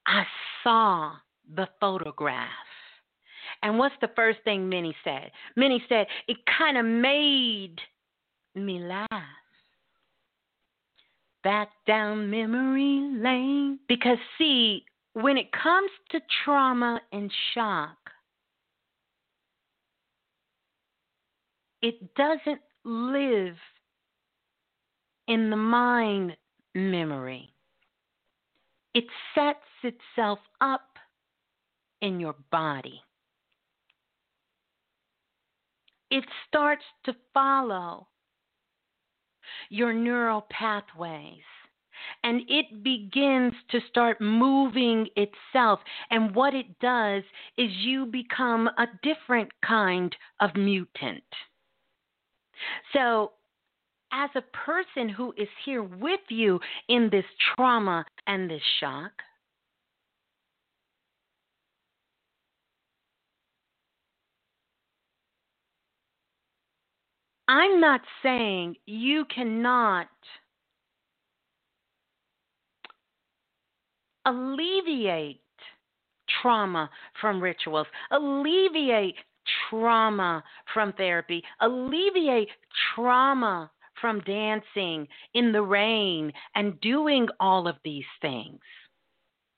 I 0.08 0.24
saw 0.64 1.14
the 1.56 1.68
photograph. 1.80 2.50
And 3.62 3.78
what's 3.78 3.96
the 4.02 4.10
first 4.16 4.40
thing 4.44 4.68
Minnie 4.68 4.96
said? 5.04 5.32
Minnie 5.56 5.84
said, 5.88 6.08
it 6.28 6.38
kind 6.58 6.78
of 6.78 6.86
made 6.86 7.80
me 8.56 8.80
laugh. 8.80 9.10
Back 11.44 11.70
down 11.86 12.30
memory 12.30 13.18
lane. 13.22 13.80
Because, 13.88 14.18
see, 14.38 14.86
when 15.14 15.38
it 15.38 15.52
comes 15.52 15.92
to 16.12 16.20
trauma 16.44 17.02
and 17.12 17.32
shock, 17.54 17.98
it 21.82 22.16
doesn't 22.16 22.62
live 22.86 23.56
in 25.28 25.50
the 25.50 25.58
mind 25.58 26.36
memory. 26.74 27.54
It 28.94 29.06
sets 29.36 29.60
itself 29.84 30.40
up 30.62 30.98
in 32.02 32.20
your 32.20 32.36
body. 32.52 33.02
It 36.12 36.26
starts 36.48 36.84
to 37.06 37.16
follow 37.34 38.08
your 39.70 39.94
neural 39.94 40.46
pathways. 40.50 41.44
And 42.24 42.42
it 42.50 42.84
begins 42.84 43.54
to 43.72 43.80
start 43.90 44.20
moving 44.20 45.08
itself. 45.16 45.80
And 46.10 46.36
what 46.36 46.54
it 46.54 46.80
does 46.80 47.24
is 47.58 47.70
you 47.84 48.06
become 48.06 48.68
a 48.78 48.88
different 49.04 49.50
kind 49.66 50.14
of 50.40 50.56
mutant. 50.56 51.24
So, 52.94 53.34
as 54.12 54.30
a 54.36 54.42
person 54.66 55.10
who 55.10 55.34
is 55.38 55.48
here 55.66 55.84
with 55.84 56.20
you 56.30 56.60
in 56.88 57.10
this 57.12 57.26
trauma 57.56 58.06
and 58.28 58.50
this 58.50 58.62
shock, 58.80 59.12
I'm 67.54 67.80
not 67.80 68.02
saying 68.24 68.78
you 68.88 69.26
cannot 69.26 70.08
alleviate 74.26 75.44
trauma 76.42 76.90
from 77.22 77.40
rituals, 77.40 77.86
alleviate 78.10 79.18
trauma 79.70 80.44
from 80.74 80.94
therapy, 80.94 81.44
alleviate 81.62 82.50
trauma 82.96 83.70
from 84.02 84.22
dancing 84.22 85.08
in 85.36 85.52
the 85.52 85.62
rain 85.62 86.34
and 86.56 86.82
doing 86.82 87.28
all 87.40 87.68
of 87.68 87.76
these 87.86 88.04
things. 88.20 88.62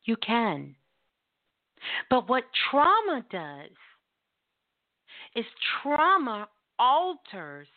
You 0.03 0.17
can. 0.17 0.75
But 2.09 2.27
what 2.27 2.43
trauma 2.69 3.23
does 3.31 3.71
is 5.33 5.45
trauma 5.81 6.49
alters 6.77 7.69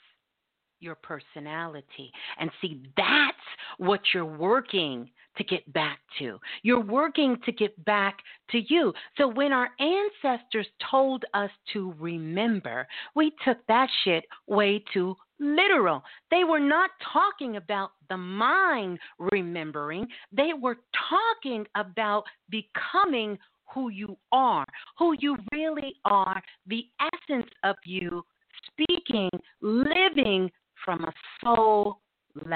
your 0.81 0.97
personality. 0.97 2.13
And 2.39 2.51
see, 2.61 2.83
that's 2.97 3.37
what 3.79 4.01
you're 4.13 4.25
working 4.25 5.11
to 5.37 5.45
get 5.45 5.73
back 5.73 6.01
to. 6.19 6.39
You're 6.63 6.81
working 6.85 7.37
to 7.45 7.53
get 7.53 7.85
back 7.85 8.19
to 8.51 8.59
you. 8.69 8.93
So 9.17 9.29
when 9.29 9.53
our 9.53 9.69
ancestors 9.79 10.67
told 10.91 11.25
us 11.35 11.51
to 11.73 11.95
remember, 11.99 12.87
we 13.15 13.33
took 13.45 13.59
that 13.69 13.89
shit 14.05 14.25
way 14.47 14.83
too 14.93 15.17
literal. 15.39 16.03
They 16.31 16.45
were 16.45 16.61
not 16.61 16.91
talking 17.13 17.57
about 17.57 17.93
the 18.09 18.17
mind 18.17 18.99
remembering, 19.19 20.07
they 20.33 20.51
were 20.61 20.79
talking 21.09 21.67
about 21.77 22.25
becoming 22.51 23.39
who 23.73 23.91
you 23.91 24.17
are, 24.33 24.65
who 24.99 25.15
you 25.21 25.37
really 25.53 25.95
are, 26.07 26.43
the 26.67 26.87
essence 27.01 27.51
of 27.65 27.77
you 27.85 28.25
speaking, 28.73 29.31
living 29.61 30.51
from 30.85 31.05
a 31.05 31.13
soul 31.43 32.01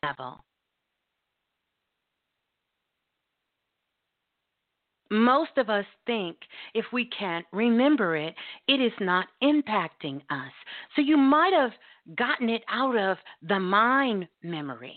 level. 0.02 0.44
Most 5.10 5.58
of 5.58 5.68
us 5.68 5.84
think 6.06 6.38
if 6.74 6.86
we 6.90 7.04
can't 7.04 7.44
remember 7.52 8.16
it, 8.16 8.34
it 8.66 8.80
is 8.80 8.92
not 8.98 9.26
impacting 9.42 10.22
us. 10.30 10.52
So 10.96 11.02
you 11.02 11.18
might 11.18 11.52
have 11.52 11.72
gotten 12.16 12.48
it 12.48 12.62
out 12.70 12.96
of 12.96 13.18
the 13.42 13.60
mind 13.60 14.26
memory. 14.42 14.96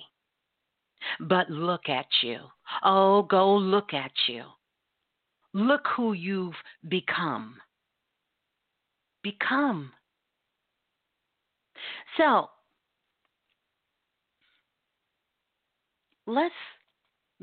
But 1.19 1.49
look 1.49 1.89
at 1.89 2.07
you. 2.23 2.39
Oh, 2.84 3.23
go 3.23 3.55
look 3.55 3.93
at 3.93 4.11
you. 4.28 4.43
Look 5.53 5.86
who 5.95 6.13
you've 6.13 6.55
become. 6.88 7.55
Become. 9.23 9.91
So, 12.17 12.49
let's 16.28 16.53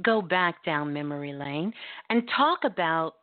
go 0.03 0.23
back 0.23 0.65
down 0.65 0.93
memory 0.93 1.33
lane 1.33 1.73
and 2.09 2.29
talk 2.37 2.61
about 2.65 3.15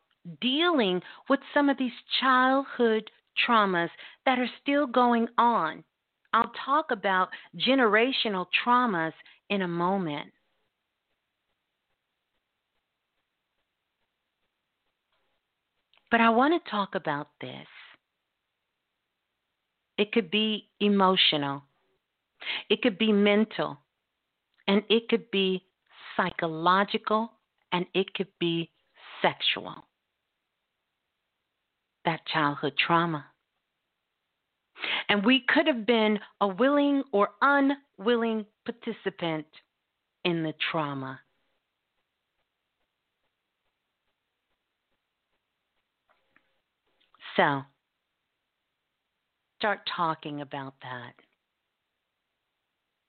dealing 0.41 1.01
with 1.29 1.39
some 1.53 1.69
of 1.69 1.77
these 1.77 1.91
childhood 2.19 3.09
traumas 3.47 3.89
that 4.25 4.39
are 4.39 4.49
still 4.61 4.85
going 4.85 5.27
on. 5.37 5.83
I'll 6.33 6.51
talk 6.65 6.91
about 6.91 7.29
generational 7.57 8.45
traumas 8.63 9.13
in 9.49 9.63
a 9.63 9.67
moment. 9.67 10.31
But 16.11 16.21
I 16.21 16.29
want 16.29 16.63
to 16.63 16.71
talk 16.71 16.95
about 16.95 17.29
this. 17.41 17.67
It 19.97 20.11
could 20.11 20.31
be 20.31 20.69
emotional, 20.79 21.63
it 22.69 22.81
could 22.81 22.97
be 22.97 23.11
mental, 23.11 23.79
and 24.69 24.83
it 24.87 25.09
could 25.09 25.29
be 25.31 25.63
psychological, 26.15 27.31
and 27.71 27.87
it 27.95 28.13
could 28.13 28.27
be 28.39 28.69
sexual. 29.19 29.73
That 32.05 32.19
childhood 32.31 32.73
trauma. 32.77 33.25
And 35.09 35.25
we 35.25 35.43
could 35.49 35.65
have 35.65 35.87
been 35.87 36.19
a 36.39 36.47
willing 36.47 37.01
or 37.11 37.29
unwilling 37.41 38.45
participant 38.63 39.47
in 40.23 40.43
the 40.43 40.53
trauma. 40.71 41.19
So, 47.35 47.63
start 49.57 49.79
talking 49.95 50.41
about 50.41 50.75
that. 50.83 51.13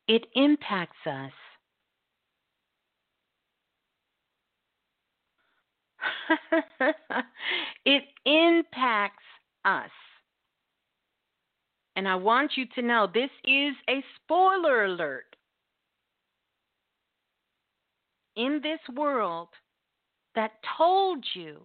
It 0.08 0.24
impacts 0.34 1.06
us. 1.06 1.32
it 7.84 8.02
impacts 8.24 9.24
us. 9.64 9.90
And 11.96 12.08
I 12.08 12.14
want 12.14 12.52
you 12.56 12.66
to 12.76 12.82
know 12.82 13.06
this 13.12 13.30
is 13.44 13.74
a 13.88 14.02
spoiler 14.16 14.84
alert. 14.84 15.24
In 18.36 18.60
this 18.62 18.80
world 18.96 19.48
that 20.34 20.52
told 20.78 21.24
you 21.34 21.58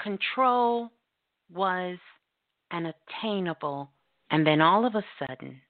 control 0.00 0.90
was 1.52 1.98
an 2.72 2.92
attainable, 2.92 3.90
and 4.30 4.46
then 4.46 4.60
all 4.60 4.84
of 4.84 4.94
a 4.94 5.04
sudden, 5.18 5.60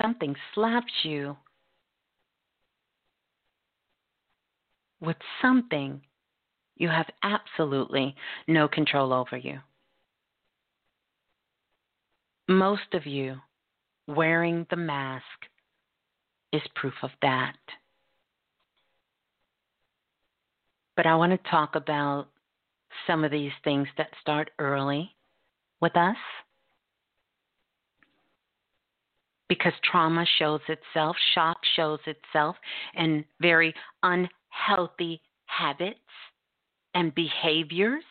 something 0.00 0.34
slaps 0.54 0.92
you 1.02 1.36
with 5.00 5.16
something 5.40 6.00
you 6.76 6.88
have 6.88 7.06
absolutely 7.22 8.14
no 8.48 8.66
control 8.68 9.12
over 9.12 9.36
you. 9.36 9.58
Most 12.48 12.94
of 12.94 13.06
you 13.06 13.36
wearing 14.06 14.66
the 14.70 14.76
mask 14.76 15.24
is 16.52 16.62
proof 16.74 16.94
of 17.02 17.10
that. 17.22 17.56
But 20.96 21.06
I 21.06 21.14
want 21.16 21.32
to 21.32 21.50
talk 21.50 21.76
about 21.76 22.28
some 23.06 23.24
of 23.24 23.30
these 23.30 23.52
things 23.62 23.86
that 23.96 24.08
start 24.20 24.50
early 24.58 25.14
with 25.80 25.96
us 25.96 26.16
because 29.48 29.72
trauma 29.90 30.24
shows 30.38 30.60
itself, 30.68 31.16
shock 31.34 31.58
shows 31.76 32.00
itself 32.06 32.56
in 32.94 33.24
very 33.40 33.74
unhealthy 34.52 35.20
habits 35.46 35.98
and 36.94 37.14
behaviors. 37.14 38.04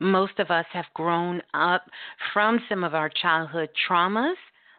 Most 0.00 0.38
of 0.38 0.50
us 0.50 0.66
have 0.72 0.84
grown 0.94 1.42
up 1.54 1.82
from 2.32 2.60
some 2.68 2.84
of 2.84 2.94
our 2.94 3.08
childhood 3.08 3.70
traumas, 3.88 4.34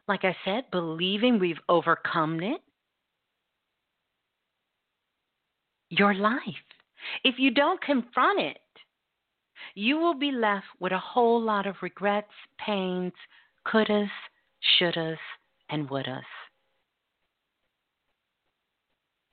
like 0.08 0.24
I 0.24 0.36
said, 0.46 0.64
believing 0.72 1.40
we've 1.40 1.60
overcome 1.68 2.42
it. 2.42 2.62
your 5.90 6.14
life. 6.14 6.40
If 7.24 7.36
you 7.38 7.52
don't 7.52 7.82
confront 7.82 8.40
it, 8.40 8.58
you 9.76 9.98
will 9.98 10.14
be 10.14 10.32
left 10.32 10.66
with 10.80 10.92
a 10.92 11.00
whole 11.00 11.42
lot 11.42 11.68
of 11.68 11.76
regrets, 11.82 12.32
pains, 12.64 13.14
couldas, 13.68 14.10
shouldas, 14.62 15.18
and 15.70 15.90
wouldas. 15.90 16.24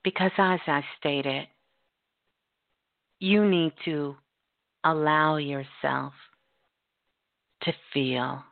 Because, 0.03 0.31
as 0.37 0.59
I 0.67 0.83
stated, 0.99 1.47
you 3.19 3.45
need 3.45 3.73
to 3.85 4.15
allow 4.83 5.37
yourself 5.37 6.13
to 7.63 7.73
feel, 7.93 8.43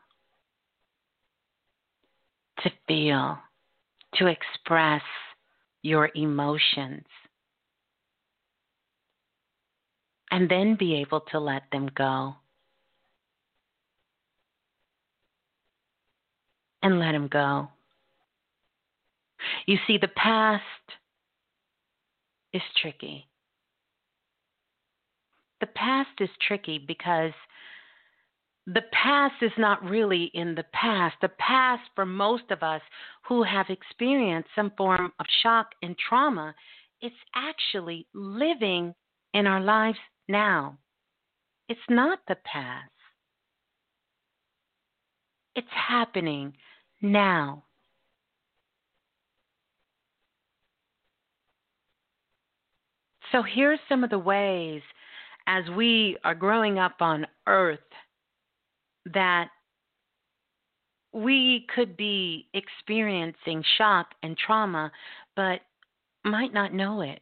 to 2.63 2.71
feel, 2.87 3.37
to 4.15 4.27
express 4.27 5.03
your 5.81 6.09
emotions 6.15 7.05
and 10.31 10.49
then 10.49 10.75
be 10.75 10.95
able 10.95 11.21
to 11.31 11.39
let 11.39 11.63
them 11.71 11.89
go. 11.95 12.35
And 16.85 16.99
let 16.99 17.15
him 17.15 17.27
go. 17.27 17.67
You 19.65 19.79
see, 19.87 19.97
the 19.97 20.07
past 20.09 20.61
is 22.53 22.61
tricky. 22.79 23.27
The 25.61 25.65
past 25.65 26.11
is 26.19 26.29
tricky 26.47 26.77
because 26.77 27.31
the 28.67 28.83
past 28.91 29.33
is 29.41 29.51
not 29.57 29.83
really 29.83 30.29
in 30.35 30.53
the 30.53 30.65
past. 30.73 31.15
The 31.23 31.31
past, 31.39 31.81
for 31.95 32.05
most 32.05 32.51
of 32.51 32.61
us 32.61 32.83
who 33.27 33.41
have 33.41 33.71
experienced 33.71 34.49
some 34.55 34.71
form 34.77 35.11
of 35.19 35.25
shock 35.41 35.69
and 35.81 35.95
trauma, 35.97 36.53
it's 37.01 37.15
actually 37.33 38.05
living 38.13 38.93
in 39.33 39.47
our 39.47 39.59
lives 39.59 39.97
now. 40.27 40.77
It's 41.67 41.79
not 41.89 42.19
the 42.27 42.37
past. 42.45 42.91
It's 45.55 45.67
happening 45.71 46.53
now. 47.05 47.63
So 53.31 53.43
here's 53.43 53.79
some 53.89 54.03
of 54.03 54.09
the 54.09 54.19
ways 54.19 54.81
as 55.47 55.63
we 55.75 56.17
are 56.23 56.35
growing 56.35 56.79
up 56.79 56.95
on 57.01 57.27
earth 57.47 57.79
that 59.13 59.49
we 61.11 61.65
could 61.73 61.95
be 61.95 62.47
experiencing 62.53 63.63
shock 63.77 64.07
and 64.23 64.37
trauma, 64.37 64.91
but 65.35 65.61
might 66.23 66.53
not 66.53 66.73
know 66.73 67.01
it. 67.01 67.21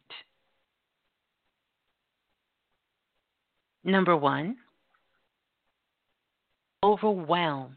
Number 3.84 4.16
one, 4.16 4.56
overwhelmed 6.82 7.76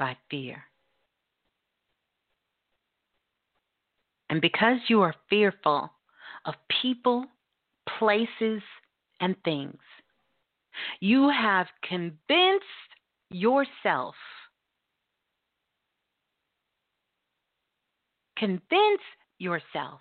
by 0.00 0.16
fear. 0.30 0.64
And 4.30 4.40
because 4.40 4.78
you 4.88 5.02
are 5.02 5.14
fearful 5.28 5.90
of 6.46 6.54
people, 6.82 7.26
places, 7.98 8.62
and 9.20 9.36
things, 9.44 9.78
you 11.00 11.28
have 11.28 11.66
convinced 11.86 12.64
yourself, 13.28 14.14
convince 18.38 19.02
yourself 19.38 20.00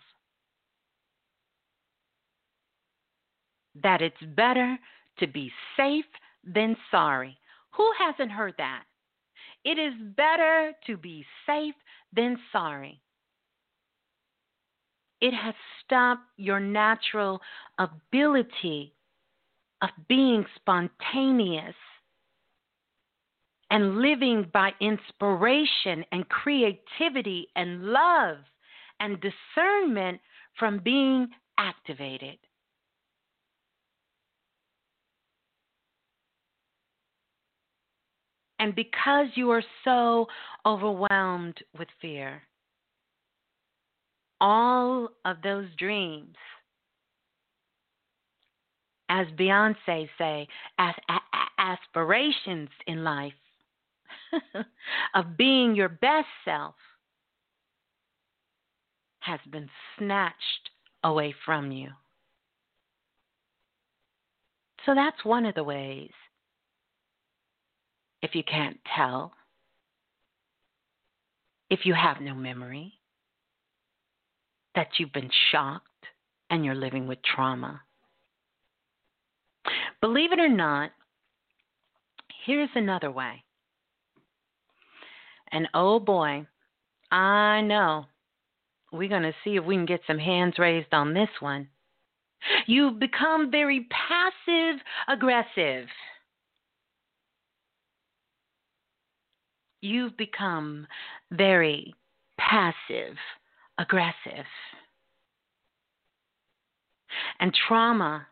that 3.84 4.02
it's 4.02 4.16
better 4.36 4.78
to 5.18 5.28
be 5.28 5.52
safe 5.76 6.06
than 6.46 6.78
sorry. 6.90 7.38
Who 7.72 7.92
hasn't 8.00 8.32
heard 8.32 8.54
that? 8.58 8.84
It 9.70 9.78
is 9.78 9.94
better 10.18 10.74
to 10.88 10.98
be 10.98 11.24
safe 11.46 11.76
than 12.12 12.40
sorry. 12.52 13.00
It 15.22 15.32
has 15.32 15.54
stopped 15.86 16.24
your 16.38 16.60
natural 16.60 17.40
ability 17.78 18.96
of 19.84 19.90
being 20.08 20.44
spontaneous 20.56 21.76
and 23.70 24.00
living 24.00 24.50
by 24.52 24.72
inspiration 24.82 26.04
and 26.12 26.28
creativity 26.30 27.50
and 27.56 27.84
love 27.84 28.38
and 29.00 29.22
discernment 29.22 30.20
from 30.58 30.80
being 30.80 31.28
activated. 31.60 32.40
And 38.60 38.76
because 38.76 39.28
you 39.36 39.50
are 39.52 39.64
so 39.86 40.28
overwhelmed 40.66 41.58
with 41.78 41.88
fear, 42.02 42.44
all 44.42 45.10
of 45.26 45.38
those 45.42 45.68
dreams, 45.78 46.36
as 49.10 49.28
Beyonce 49.38 50.10
say, 50.18 50.48
as 50.78 50.94
aspirations 51.58 52.70
in 52.86 53.04
life 53.04 53.34
of 55.16 55.38
being 55.38 55.74
your 55.74 55.90
best 55.90 56.28
self 56.46 56.76
has 59.22 59.40
been 59.52 59.70
snatched 59.98 60.70
away 61.04 61.34
from 61.46 61.72
you. 61.72 61.90
So 64.86 64.96
that's 64.96 65.24
one 65.24 65.46
of 65.46 65.56
the 65.56 65.64
ways 65.64 66.12
if 68.22 68.36
you 68.36 68.44
can't 68.44 68.78
tell, 68.96 69.34
if 71.70 71.82
you 71.86 71.94
have 71.94 72.22
no 72.22 72.34
memory, 72.34 72.94
that 74.76 74.88
you've 74.98 75.14
been 75.14 75.30
shocked 75.52 75.86
and 76.50 76.64
you're 76.66 76.76
living 76.76 77.08
with 77.08 77.20
trauma. 77.24 77.82
Believe 80.02 80.32
it 80.32 80.40
or 80.40 80.50
not, 80.50 80.92
here's 82.46 82.70
another 82.76 83.12
way. 83.12 83.44
And 85.52 85.68
oh 85.74 86.00
boy, 86.00 86.46
I 87.12 87.62
know 87.62 88.06
we're 88.92 89.10
going 89.10 89.24
to 89.24 89.34
see 89.44 89.56
if 89.56 89.66
we 89.66 89.76
can 89.76 89.86
get 89.86 90.02
some 90.08 90.20
hands 90.20 90.58
raised 90.58 90.94
on 90.94 91.14
this 91.14 91.30
one. 91.40 91.68
You've 92.68 93.00
become 93.00 93.52
very 93.52 93.88
passive 93.90 94.80
aggressive. 95.08 95.88
You've 99.82 100.18
become 100.18 100.88
very 101.32 101.94
passive 102.38 103.16
aggressive. 103.80 104.46
And 107.40 107.58
trauma 107.68 108.28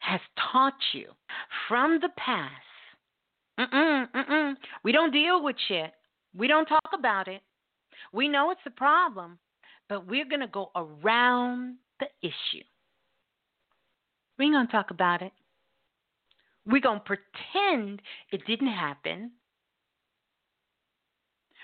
has 0.00 0.20
taught 0.52 0.74
you 0.92 1.08
from 1.68 1.98
the 2.00 2.08
past. 2.16 2.52
Mm-mm, 3.58 4.06
mm-mm. 4.10 4.54
We 4.82 4.92
don't 4.92 5.12
deal 5.12 5.42
with 5.42 5.56
shit. 5.68 5.92
We 6.36 6.48
don't 6.48 6.66
talk 6.66 6.90
about 6.96 7.28
it. 7.28 7.42
We 8.12 8.28
know 8.28 8.50
it's 8.50 8.60
a 8.66 8.70
problem, 8.70 9.38
but 9.88 10.06
we're 10.06 10.24
going 10.24 10.40
to 10.40 10.46
go 10.46 10.70
around 10.76 11.76
the 12.00 12.06
issue. 12.22 12.64
We 14.38 14.46
ain't 14.46 14.54
going 14.54 14.66
to 14.66 14.72
talk 14.72 14.90
about 14.90 15.22
it. 15.22 15.32
We're 16.66 16.80
going 16.80 17.00
to 17.00 17.04
pretend 17.04 18.00
it 18.32 18.46
didn't 18.46 18.72
happen. 18.72 19.32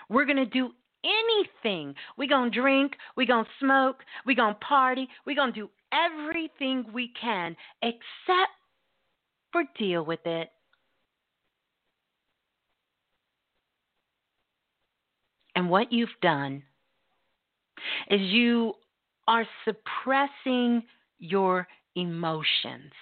We're 0.09 0.27
going 0.27 0.37
to 0.37 0.47
do 0.47 0.71
anything. 1.05 1.95
We're 2.19 2.29
going 2.29 2.51
to 2.51 2.61
drink. 2.61 2.93
We're 3.17 3.27
going 3.27 3.45
to 3.45 3.51
smoke. 3.59 4.03
We're 4.27 4.37
going 4.37 4.55
to 4.55 4.61
party. 4.61 5.09
We're 5.27 5.37
going 5.37 5.53
to 5.53 5.61
do 5.61 5.71
everything 5.93 6.85
we 6.93 7.13
can 7.21 7.57
except 7.83 8.53
for 9.53 9.65
deal 9.79 10.05
with 10.05 10.25
it. 10.27 10.51
And 15.57 15.69
what 15.69 15.93
you've 15.93 16.09
done 16.23 16.63
is 18.11 18.21
you 18.21 18.75
are 19.27 19.45
suppressing 19.65 20.83
your 21.19 21.67
emotions. 21.97 22.93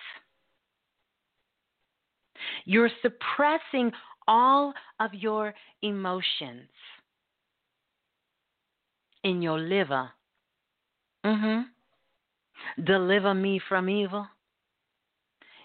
You're 2.64 2.90
suppressing 3.02 3.92
all 4.26 4.74
of 5.00 5.14
your 5.14 5.54
emotions 5.82 6.68
in 9.24 9.42
your 9.42 9.58
liver. 9.58 10.10
Mm-hmm. 11.24 12.84
Deliver 12.84 13.34
me 13.34 13.60
from 13.68 13.88
evil. 13.88 14.26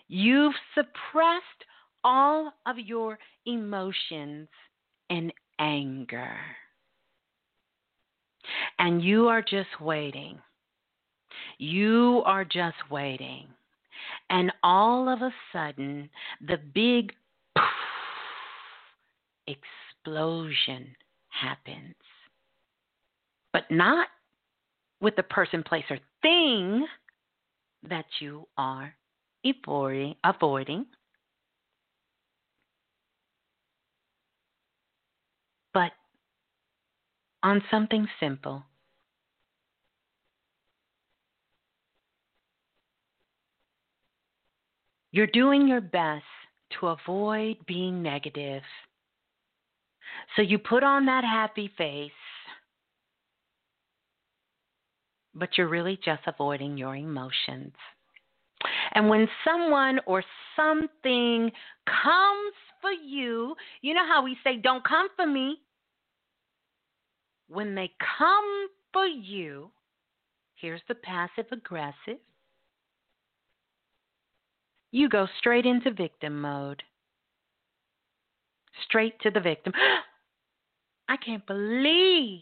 You've 0.08 0.56
suppressed 0.74 1.44
all 2.04 2.54
of 2.66 2.78
your 2.78 3.18
emotions 3.46 4.48
in 5.10 5.32
anger. 5.60 6.36
And 8.80 9.02
you 9.02 9.28
are 9.28 9.42
just 9.42 9.80
waiting. 9.80 10.40
You 11.58 12.24
are 12.26 12.44
just 12.44 12.76
waiting. 12.90 13.48
And 14.30 14.52
all 14.64 15.10
of 15.10 15.22
a 15.22 15.34
sudden, 15.52 16.10
the 16.42 16.58
big 16.74 17.14
explosion 19.48 20.96
happens 21.30 21.96
but 23.54 23.70
not 23.70 24.08
with 25.00 25.16
the 25.16 25.24
person, 25.24 25.64
place, 25.64 25.86
or 25.90 26.00
thing 26.22 26.86
that 27.88 28.06
you 28.20 28.48
are 28.58 28.94
avoiding, 30.24 30.86
but 35.74 35.92
on 37.44 37.62
something 37.70 38.08
simple. 38.20 38.64
You're 45.14 45.28
doing 45.28 45.66
your 45.70 45.80
best 45.80 46.26
to 46.80 46.88
avoid 46.88 47.56
being 47.66 48.04
negative. 48.04 48.64
So 50.36 50.42
you 50.42 50.60
put 50.60 50.84
on 50.84 51.06
that 51.06 51.24
happy 51.24 51.72
face 51.78 52.12
but 55.36 55.58
you're 55.58 55.68
really 55.68 56.00
just 56.04 56.22
avoiding 56.28 56.78
your 56.78 56.96
emotions. 56.96 57.74
And 58.94 59.10
when 59.10 59.28
someone 59.44 60.00
or 60.06 60.24
something 60.56 61.52
comes 61.86 62.54
for 62.82 62.92
you, 62.92 63.56
you 63.82 63.94
know 63.94 64.06
how 64.08 64.24
we 64.24 64.38
say, 64.44 64.58
don't 64.58 64.84
come 64.88 65.08
for 65.16 65.26
me. 65.26 65.58
When 67.50 67.76
they 67.76 67.92
come 68.18 68.68
for 68.94 69.06
you, 69.06 69.70
here's 70.56 70.82
the 70.88 70.96
passive 70.96 71.46
aggressive. 71.52 72.20
You 74.94 75.10
go 75.10 75.28
straight 75.40 75.66
into 75.66 75.92
victim 75.92 76.40
mode. 76.40 76.84
Straight 78.86 79.20
to 79.22 79.32
the 79.32 79.40
victim. 79.40 79.74
I 81.10 81.18
can't 81.18 81.46
believe 81.48 82.42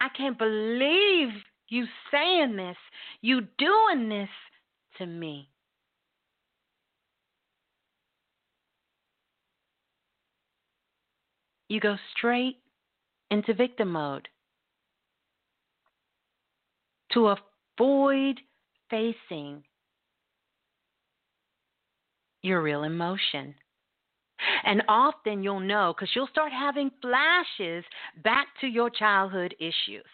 I 0.00 0.08
can't 0.16 0.38
believe 0.38 1.28
you 1.68 1.84
saying 2.10 2.56
this, 2.56 2.76
you 3.20 3.42
doing 3.58 4.08
this 4.08 4.28
to 4.96 5.06
me. 5.06 5.50
You 11.68 11.80
go 11.80 11.96
straight 12.16 12.56
into 13.30 13.52
victim 13.52 13.92
mode 13.92 14.28
to 17.12 17.34
avoid 17.78 18.40
facing 18.88 19.62
your 22.46 22.62
real 22.62 22.84
emotion. 22.84 23.54
And 24.64 24.82
often 24.88 25.42
you'll 25.42 25.60
know 25.60 25.94
because 25.94 26.10
you'll 26.14 26.28
start 26.28 26.52
having 26.52 26.90
flashes 27.00 27.84
back 28.22 28.48
to 28.60 28.66
your 28.66 28.90
childhood 28.90 29.54
issues. 29.58 30.04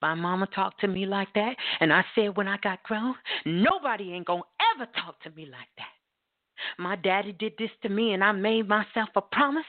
My 0.00 0.14
mama 0.14 0.46
talked 0.54 0.80
to 0.80 0.88
me 0.88 1.06
like 1.06 1.32
that, 1.34 1.56
and 1.80 1.92
I 1.92 2.04
said 2.14 2.36
when 2.36 2.48
I 2.48 2.58
got 2.58 2.82
grown, 2.82 3.14
nobody 3.46 4.12
ain't 4.12 4.26
gonna 4.26 4.42
ever 4.74 4.86
talk 5.02 5.20
to 5.22 5.30
me 5.30 5.46
like 5.46 5.68
that. 5.78 5.94
My 6.78 6.96
daddy 6.96 7.32
did 7.32 7.54
this 7.58 7.70
to 7.82 7.88
me, 7.88 8.12
and 8.12 8.22
I 8.22 8.32
made 8.32 8.68
myself 8.68 9.08
a 9.16 9.22
promise. 9.22 9.64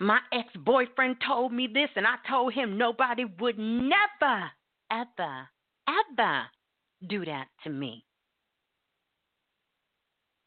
My 0.00 0.18
ex 0.32 0.48
boyfriend 0.56 1.16
told 1.26 1.52
me 1.52 1.68
this, 1.72 1.90
and 1.96 2.06
I 2.06 2.14
told 2.28 2.52
him 2.52 2.78
nobody 2.78 3.24
would 3.38 3.58
never, 3.58 4.50
ever, 4.90 5.48
ever 5.88 6.42
do 7.06 7.24
that 7.24 7.48
to 7.64 7.70
me. 7.70 8.04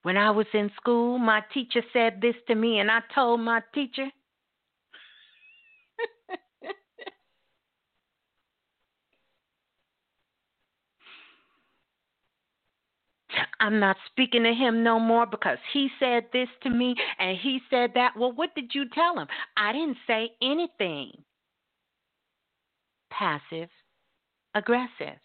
When 0.03 0.17
I 0.17 0.31
was 0.31 0.47
in 0.53 0.71
school, 0.77 1.17
my 1.19 1.43
teacher 1.53 1.81
said 1.93 2.21
this 2.21 2.35
to 2.47 2.55
me, 2.55 2.79
and 2.79 2.89
I 2.91 3.01
told 3.13 3.41
my 3.41 3.61
teacher, 3.73 4.07
I'm 13.59 13.79
not 13.79 13.97
speaking 14.07 14.43
to 14.43 14.53
him 14.53 14.83
no 14.83 14.99
more 14.99 15.25
because 15.27 15.59
he 15.73 15.89
said 15.99 16.25
this 16.33 16.49
to 16.63 16.69
me 16.69 16.95
and 17.19 17.37
he 17.37 17.59
said 17.69 17.91
that. 17.95 18.13
Well, 18.17 18.31
what 18.33 18.55
did 18.55 18.73
you 18.73 18.85
tell 18.93 19.19
him? 19.19 19.27
I 19.57 19.71
didn't 19.73 19.97
say 20.07 20.31
anything. 20.41 21.11
Passive 23.11 23.69
aggressive. 24.55 25.19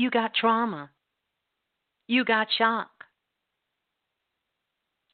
You 0.00 0.08
got 0.08 0.32
trauma. 0.32 0.88
You 2.08 2.24
got 2.24 2.46
shock. 2.56 2.88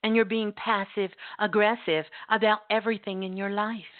And 0.05 0.15
you're 0.15 0.25
being 0.25 0.53
passive 0.53 1.11
aggressive 1.41 2.05
about 2.31 2.61
everything 2.71 3.25
in 3.25 3.37
your 3.37 3.51
life. 3.51 3.97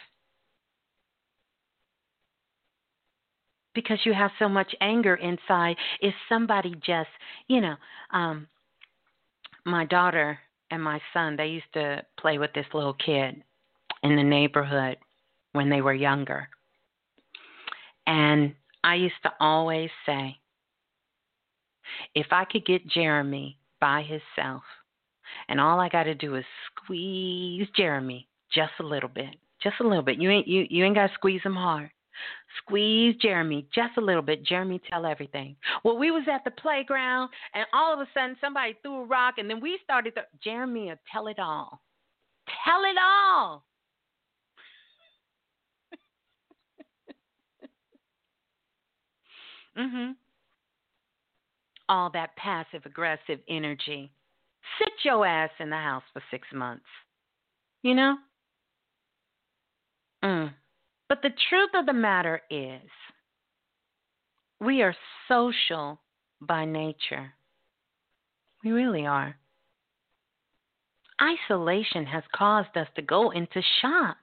Because 3.75 3.99
you 4.05 4.15
have 4.15 4.31
so 4.39 4.49
much 4.49 4.77
anger 4.81 5.17
inside. 5.17 5.75
If 6.01 6.15
somebody 6.29 6.77
just, 6.77 7.11
you 7.49 7.61
know, 7.61 7.75
um, 8.13 8.47
my 9.65 9.87
daughter 9.87 10.39
and 10.71 10.81
my 10.81 11.01
son, 11.13 11.35
they 11.35 11.49
used 11.49 11.73
to 11.73 12.05
play 12.17 12.39
with 12.39 12.53
this 12.55 12.67
little 12.73 12.95
kid 12.95 13.43
in 14.05 14.15
the 14.15 14.23
neighborhood 14.23 14.99
when 15.51 15.69
they 15.69 15.81
were 15.81 15.95
younger. 15.95 16.49
And 18.07 18.55
I 18.85 18.95
used 18.95 19.21
to 19.25 19.33
always 19.41 19.91
say, 20.07 20.39
if 22.15 22.27
I 22.31 22.45
could 22.45 22.67
get 22.67 22.87
Jeremy 22.89 23.59
by 23.81 24.03
himself, 24.03 24.63
and 25.49 25.61
all 25.61 25.81
I 25.81 25.89
got 25.89 26.05
to 26.05 26.15
do 26.15 26.37
is 26.37 26.45
squeeze 26.67 27.69
Jeremy 27.77 28.29
just 28.53 28.73
a 28.81 28.85
little 28.85 29.09
bit. 29.09 29.37
Just 29.63 29.77
a 29.81 29.87
little 29.87 30.03
bit. 30.03 30.19
You 30.19 30.31
ain't 30.31 30.47
you 30.47 30.67
you 30.69 30.85
ain't 30.85 30.95
gotta 30.95 31.13
squeeze 31.15 31.43
him 31.43 31.55
hard. 31.57 31.91
Squeeze 32.59 33.17
Jeremy 33.17 33.67
just 33.75 33.97
a 33.97 34.01
little 34.01 34.23
bit. 34.23 34.45
Jeremy 34.45 34.81
tell 34.91 35.07
everything. 35.07 35.57
Well, 35.85 35.99
we 35.99 36.11
was 36.11 36.25
at 36.33 36.45
the 36.45 36.51
playground 36.51 37.31
and 37.55 37.67
all 37.73 37.93
of 37.93 38.01
a 38.01 38.09
sudden 38.15 38.37
somebody 38.41 38.77
threw 38.83 39.03
a 39.03 39.05
rock 39.05 39.35
and 39.39 39.49
then 39.49 39.61
we 39.61 39.79
started 39.83 40.15
to 40.15 40.23
Jeremy 40.43 40.93
tell 41.13 41.27
it 41.29 41.39
all. 41.39 41.81
Tell 42.65 42.83
it 42.85 42.97
all. 43.03 43.65
mhm. 49.79 50.15
All 51.89 52.11
that 52.11 52.37
passive 52.37 52.83
aggressive 52.85 53.39
energy. 53.49 54.11
Sit 54.79 54.93
your 55.05 55.25
ass 55.25 55.51
in 55.61 55.71
the 55.71 55.77
house 55.77 56.03
for 56.13 56.23
6 56.31 56.49
months. 56.53 56.85
You 57.83 57.95
know? 57.95 58.17
Mm. 60.25 60.53
But 61.09 61.23
the 61.23 61.31
truth 61.49 61.71
of 61.75 61.87
the 61.87 61.93
matter 61.93 62.43
is, 62.51 62.91
we 64.61 64.83
are 64.83 64.97
social 65.29 66.01
by 66.41 66.65
nature. 66.65 67.33
We 68.65 68.73
really 68.73 69.07
are. 69.07 69.37
Isolation 71.23 72.05
has 72.07 72.25
caused 72.35 72.77
us 72.77 72.89
to 72.97 73.03
go 73.03 73.31
into 73.31 73.63
shock, 73.81 74.17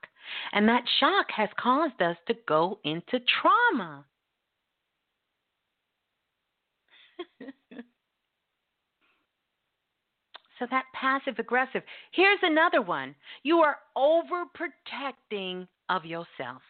and 0.52 0.68
that 0.68 0.84
shock 1.00 1.30
has 1.34 1.48
caused 1.58 2.02
us 2.02 2.16
to 2.26 2.34
go 2.46 2.78
into 2.84 3.18
trauma. 3.40 4.04
so 10.58 10.66
that 10.70 10.84
passive 10.94 11.38
aggressive. 11.38 11.82
Here's 12.12 12.38
another 12.42 12.82
one. 12.82 13.14
You 13.42 13.58
are 13.58 13.76
overprotecting 13.96 15.66
of 15.88 16.04
yourself. 16.04 16.62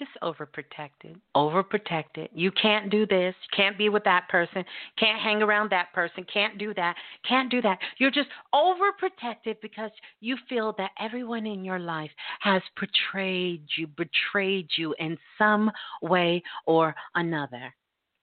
Just 0.00 0.12
overprotected. 0.22 1.20
Overprotected. 1.36 2.28
You 2.32 2.50
can't 2.52 2.90
do 2.90 3.06
this. 3.06 3.34
Can't 3.54 3.76
be 3.76 3.90
with 3.90 4.02
that 4.04 4.30
person. 4.30 4.64
Can't 4.98 5.20
hang 5.20 5.42
around 5.42 5.70
that 5.70 5.92
person. 5.92 6.24
Can't 6.32 6.56
do 6.56 6.72
that. 6.72 6.96
Can't 7.28 7.50
do 7.50 7.60
that. 7.60 7.78
You're 7.98 8.10
just 8.10 8.30
overprotected 8.54 9.56
because 9.60 9.90
you 10.22 10.38
feel 10.48 10.74
that 10.78 10.92
everyone 10.98 11.46
in 11.46 11.66
your 11.66 11.78
life 11.78 12.10
has 12.40 12.62
betrayed 12.80 13.62
you, 13.76 13.88
betrayed 13.88 14.70
you 14.78 14.94
in 14.98 15.18
some 15.36 15.70
way 16.00 16.42
or 16.64 16.94
another. 17.14 17.74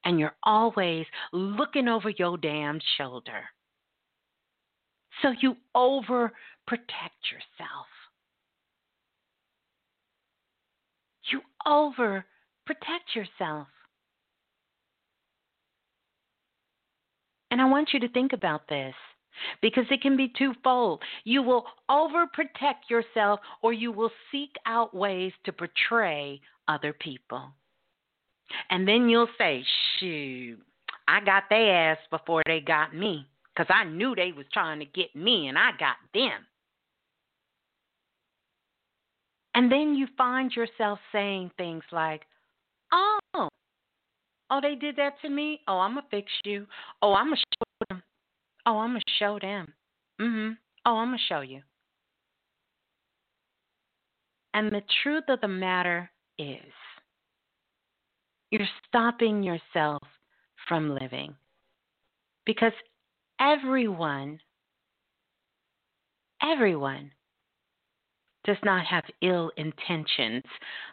And 0.03 0.19
you're 0.19 0.35
always 0.41 1.05
looking 1.31 1.87
over 1.87 2.09
your 2.09 2.39
damn 2.39 2.79
shoulder. 2.97 3.43
So 5.21 5.31
you 5.41 5.55
overprotect 5.75 6.31
yourself. 7.29 7.85
You 11.31 11.41
over 11.65 12.25
protect 12.65 13.15
yourself. 13.15 13.67
And 17.49 17.61
I 17.61 17.65
want 17.65 17.89
you 17.93 17.99
to 18.01 18.09
think 18.09 18.33
about 18.33 18.67
this 18.67 18.93
because 19.61 19.85
it 19.89 20.01
can 20.01 20.17
be 20.17 20.33
twofold. 20.37 21.01
You 21.23 21.41
will 21.41 21.65
overprotect 21.89 22.89
yourself 22.89 23.39
or 23.61 23.71
you 23.71 23.91
will 23.91 24.11
seek 24.31 24.51
out 24.65 24.93
ways 24.93 25.31
to 25.45 25.53
betray 25.53 26.41
other 26.67 26.93
people. 26.93 27.43
And 28.69 28.87
then 28.87 29.09
you'll 29.09 29.29
say, 29.37 29.63
shoot, 29.99 30.59
I 31.07 31.21
got 31.23 31.43
their 31.49 31.91
ass 31.91 31.97
before 32.09 32.43
they 32.45 32.59
got 32.59 32.95
me 32.95 33.25
because 33.55 33.73
I 33.73 33.85
knew 33.85 34.13
they 34.13 34.33
was 34.35 34.45
trying 34.53 34.79
to 34.79 34.85
get 34.85 35.15
me 35.15 35.47
and 35.47 35.57
I 35.57 35.71
got 35.79 35.95
them. 36.13 36.45
And 39.57 39.71
then 39.71 39.95
you 39.95 40.05
find 40.15 40.51
yourself 40.55 40.99
saying 41.11 41.49
things 41.57 41.81
like, 41.91 42.21
oh, 42.93 43.17
oh, 43.33 44.59
they 44.61 44.75
did 44.75 44.97
that 44.97 45.19
to 45.23 45.29
me. 45.29 45.61
Oh, 45.67 45.79
I'm 45.79 45.93
going 45.95 46.03
to 46.03 46.15
fix 46.15 46.31
you. 46.45 46.67
Oh, 47.01 47.15
I'm 47.15 47.29
going 47.29 47.37
to 47.37 47.41
show 47.41 47.87
them. 47.89 48.03
Oh, 48.67 48.77
I'm 48.77 48.91
going 48.91 49.01
to 49.01 49.13
show 49.17 49.39
them. 49.41 49.73
Mm-hmm. 50.21 50.51
Oh, 50.85 50.97
I'm 50.97 51.07
going 51.07 51.17
to 51.17 51.33
show 51.33 51.41
you. 51.41 51.61
And 54.53 54.71
the 54.71 54.83
truth 55.01 55.23
of 55.27 55.41
the 55.41 55.47
matter 55.47 56.07
is, 56.37 56.61
you're 58.51 58.69
stopping 58.87 59.41
yourself 59.41 60.03
from 60.67 60.93
living. 60.93 61.33
Because 62.45 62.73
everyone, 63.41 64.39
everyone 66.43 67.09
does 68.47 68.57
not 68.63 68.85
have 68.85 69.03
ill 69.21 69.51
intentions 69.57 70.43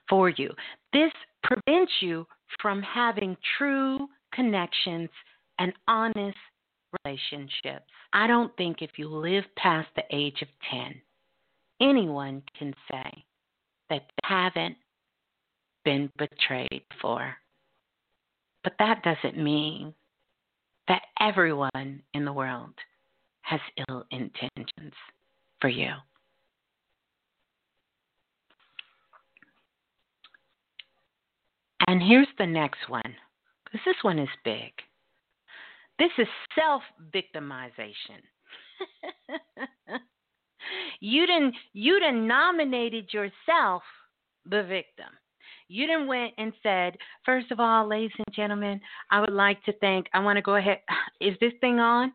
for 0.09 0.29
you. 0.29 0.51
This 0.93 1.13
prevents 1.43 1.93
you 2.01 2.27
from 2.61 2.83
having 2.83 3.37
true 3.57 4.09
connections 4.35 5.09
and 5.59 5.73
honest 5.89 6.37
relationships. 7.05 7.87
I 8.13 8.27
don't 8.27 8.55
think 8.57 8.83
if 8.83 8.91
you 8.97 9.09
live 9.09 9.45
past 9.57 9.89
the 9.97 10.03
age 10.11 10.43
of 10.43 10.49
10, 10.71 11.01
anyone 11.81 12.43
can 12.59 12.75
say 12.91 13.25
that 13.91 14.03
they 14.09 14.29
haven't 14.29 14.77
been 15.85 16.11
betrayed 16.19 16.83
before. 16.91 17.35
But 18.63 18.75
that 18.79 19.03
doesn't 19.03 19.43
mean 19.43 19.95
that 20.89 21.03
everyone 21.21 22.03
in 22.15 22.25
the 22.25 22.33
world 22.33 22.75
has 23.43 23.61
ill 23.89 24.05
intentions 24.11 24.95
for 25.61 25.69
you. 25.69 25.93
And 31.89 32.03
here's 32.03 32.29
the 32.39 32.47
next 32.47 32.89
one, 32.89 33.15
because 33.65 33.81
this 33.85 33.97
one 34.03 34.19
is 34.19 34.29
big. 34.45 34.73
This 35.99 36.11
is 36.19 36.27
self 36.59 36.83
victimization. 37.15 38.21
you 41.01 41.27
didn't 41.27 41.55
you 41.73 42.01
didn't 42.01 42.27
nominated 42.27 43.13
yourself 43.13 43.83
the 44.47 44.63
victim. 44.65 45.07
You 45.69 45.87
didn't 45.87 46.07
went 46.07 46.35
and 46.37 46.53
said, 46.63 46.97
first 47.25 47.51
of 47.51 47.59
all, 47.59 47.89
ladies 47.89 48.11
and 48.19 48.35
gentlemen, 48.35 48.81
I 49.11 49.21
would 49.21 49.33
like 49.33 49.63
to 49.65 49.73
thank 49.81 50.07
I 50.13 50.21
want 50.21 50.37
to 50.37 50.43
go 50.43 50.57
ahead 50.57 50.81
is 51.21 51.37
this 51.41 51.53
thing 51.61 51.79
on? 51.79 52.13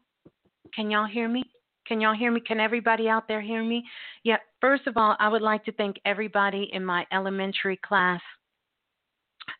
Can 0.75 0.91
y'all 0.91 1.07
hear 1.07 1.29
me? 1.29 1.43
Can 1.87 1.99
y'all 1.99 2.15
hear 2.15 2.31
me? 2.31 2.41
Can 2.41 2.59
everybody 2.59 3.09
out 3.09 3.27
there 3.27 3.41
hear 3.41 3.63
me? 3.63 3.83
Yeah, 4.23 4.37
first 4.61 4.85
of 4.85 4.95
all, 4.95 5.15
I 5.19 5.27
would 5.27 5.41
like 5.41 5.65
to 5.65 5.71
thank 5.71 5.97
everybody 6.05 6.69
in 6.71 6.85
my 6.85 7.05
elementary 7.11 7.77
class 7.77 8.21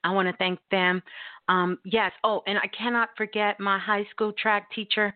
I 0.04 0.12
want 0.12 0.28
to 0.28 0.38
thank 0.38 0.60
them. 0.72 1.02
Um, 1.48 1.80
yes. 1.84 2.12
Oh, 2.24 2.42
and 2.48 2.58
I 2.58 2.68
cannot 2.68 3.10
forget 3.18 3.60
my 3.60 3.80
high 3.80 4.06
school 4.12 4.34
track 4.34 4.72
teacher. 4.74 5.14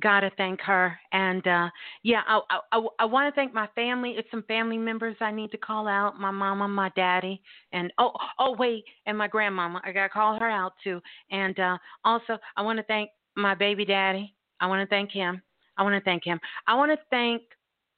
Gotta 0.00 0.30
thank 0.38 0.60
her. 0.62 0.98
And 1.12 1.46
uh, 1.46 1.68
yeah, 2.02 2.22
I, 2.26 2.40
I, 2.72 2.86
I 3.00 3.04
want 3.04 3.32
to 3.32 3.38
thank 3.38 3.52
my 3.52 3.68
family. 3.74 4.14
It's 4.16 4.30
some 4.30 4.42
family 4.44 4.78
members 4.78 5.16
I 5.20 5.30
need 5.30 5.50
to 5.50 5.58
call 5.58 5.86
out. 5.86 6.18
My 6.18 6.30
mama, 6.30 6.66
my 6.66 6.90
daddy, 6.96 7.42
and 7.72 7.92
oh, 7.98 8.12
oh 8.38 8.56
wait, 8.58 8.84
and 9.04 9.18
my 9.18 9.28
grandmama. 9.28 9.82
I 9.84 9.92
gotta 9.92 10.08
call 10.08 10.38
her 10.38 10.48
out 10.48 10.72
too. 10.82 11.00
And 11.30 11.58
uh, 11.60 11.76
also, 12.04 12.38
I 12.56 12.62
want 12.62 12.78
to 12.78 12.84
thank 12.84 13.10
my 13.36 13.54
baby 13.54 13.84
daddy. 13.84 14.34
I 14.60 14.66
want 14.66 14.80
to 14.80 14.94
thank 14.94 15.10
him. 15.10 15.42
I 15.76 15.82
want 15.82 15.94
to 15.94 16.00
thank 16.00 16.24
him. 16.24 16.40
I 16.66 16.74
want 16.74 16.90
to 16.92 16.98
thank 17.10 17.42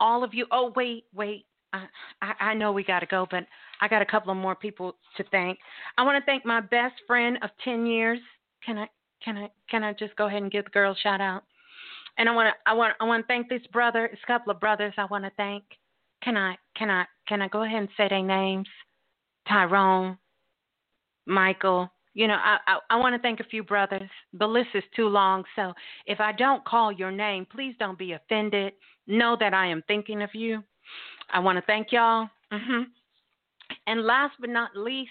all 0.00 0.24
of 0.24 0.34
you. 0.34 0.46
Oh 0.50 0.72
wait, 0.74 1.04
wait. 1.14 1.46
I, 2.22 2.32
I, 2.40 2.54
know 2.54 2.72
we 2.72 2.84
got 2.84 3.00
to 3.00 3.06
go, 3.06 3.26
but 3.30 3.44
I 3.80 3.88
got 3.88 4.02
a 4.02 4.06
couple 4.06 4.30
of 4.30 4.36
more 4.36 4.54
people 4.54 4.96
to 5.16 5.24
thank. 5.30 5.58
I 5.98 6.02
want 6.04 6.20
to 6.20 6.24
thank 6.24 6.44
my 6.44 6.60
best 6.60 6.94
friend 7.06 7.38
of 7.42 7.50
10 7.64 7.86
years. 7.86 8.18
Can 8.64 8.78
I 8.78 8.88
can 9.24 9.38
I 9.38 9.48
can 9.70 9.82
I 9.82 9.92
just 9.94 10.14
go 10.16 10.26
ahead 10.26 10.42
and 10.42 10.50
give 10.50 10.64
the 10.64 10.70
girl 10.70 10.92
a 10.92 10.96
shout 10.96 11.20
out? 11.20 11.44
And 12.18 12.28
I 12.28 12.34
want 12.34 12.54
to 12.54 12.70
I 12.70 12.74
want 12.74 12.94
I 13.00 13.04
want 13.04 13.22
to 13.22 13.26
thank 13.26 13.48
this 13.48 13.66
brother. 13.72 14.06
It's 14.06 14.22
a 14.22 14.26
couple 14.26 14.52
of 14.52 14.60
brothers 14.60 14.94
I 14.96 15.06
want 15.06 15.24
to 15.24 15.30
thank. 15.36 15.64
Can 16.22 16.36
I 16.36 16.56
can 16.76 16.90
I 16.90 17.04
can 17.28 17.42
I 17.42 17.48
go 17.48 17.62
ahead 17.62 17.80
and 17.80 17.88
say 17.96 18.08
their 18.08 18.22
names? 18.22 18.68
Tyrone, 19.48 20.18
Michael. 21.26 21.90
You 22.14 22.28
know, 22.28 22.34
I 22.34 22.58
I, 22.66 22.78
I 22.90 22.96
want 22.96 23.14
to 23.14 23.22
thank 23.22 23.40
a 23.40 23.44
few 23.44 23.62
brothers. 23.62 24.10
The 24.34 24.46
list 24.46 24.70
is 24.74 24.84
too 24.94 25.08
long, 25.08 25.44
so 25.56 25.72
if 26.06 26.20
I 26.20 26.32
don't 26.32 26.64
call 26.64 26.92
your 26.92 27.10
name, 27.10 27.46
please 27.50 27.74
don't 27.78 27.98
be 27.98 28.12
offended. 28.12 28.74
Know 29.06 29.36
that 29.40 29.52
I 29.52 29.66
am 29.66 29.82
thinking 29.86 30.22
of 30.22 30.30
you. 30.34 30.62
I 31.30 31.40
want 31.40 31.56
to 31.56 31.62
thank 31.62 31.92
y'all. 31.92 32.28
Mhm. 32.52 32.86
And 33.86 34.04
last 34.04 34.34
but 34.40 34.50
not 34.50 34.76
least, 34.76 35.10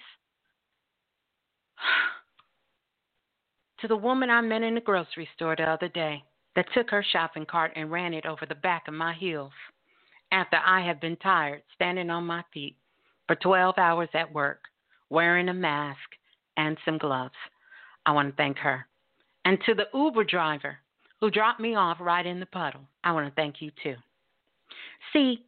to 3.79 3.87
the 3.87 3.97
woman 3.97 4.29
I 4.29 4.41
met 4.41 4.63
in 4.63 4.75
the 4.75 4.81
grocery 4.81 5.27
store 5.35 5.55
the 5.55 5.63
other 5.63 5.89
day 5.89 6.23
that 6.55 6.71
took 6.73 6.89
her 6.89 7.03
shopping 7.03 7.45
cart 7.45 7.73
and 7.75 7.91
ran 7.91 8.13
it 8.13 8.25
over 8.25 8.45
the 8.45 8.55
back 8.55 8.87
of 8.87 8.93
my 8.93 9.13
heels 9.13 9.53
after 10.31 10.57
I 10.57 10.81
had 10.81 10.99
been 10.99 11.17
tired 11.17 11.63
standing 11.75 12.09
on 12.09 12.25
my 12.25 12.43
feet 12.53 12.75
for 13.27 13.35
12 13.35 13.77
hours 13.77 14.09
at 14.13 14.33
work, 14.33 14.61
wearing 15.09 15.49
a 15.49 15.53
mask 15.53 15.99
and 16.57 16.77
some 16.85 16.97
gloves. 16.97 17.35
I 18.05 18.11
want 18.11 18.29
to 18.29 18.35
thank 18.35 18.57
her. 18.57 18.85
And 19.45 19.57
to 19.65 19.73
the 19.73 19.87
Uber 19.93 20.23
driver 20.23 20.77
who 21.19 21.31
dropped 21.31 21.59
me 21.59 21.75
off 21.75 21.97
right 21.99 22.25
in 22.25 22.39
the 22.39 22.45
puddle. 22.45 22.81
I 23.03 23.11
want 23.11 23.27
to 23.27 23.35
thank 23.35 23.61
you 23.61 23.71
too. 23.81 23.95
See, 25.13 25.45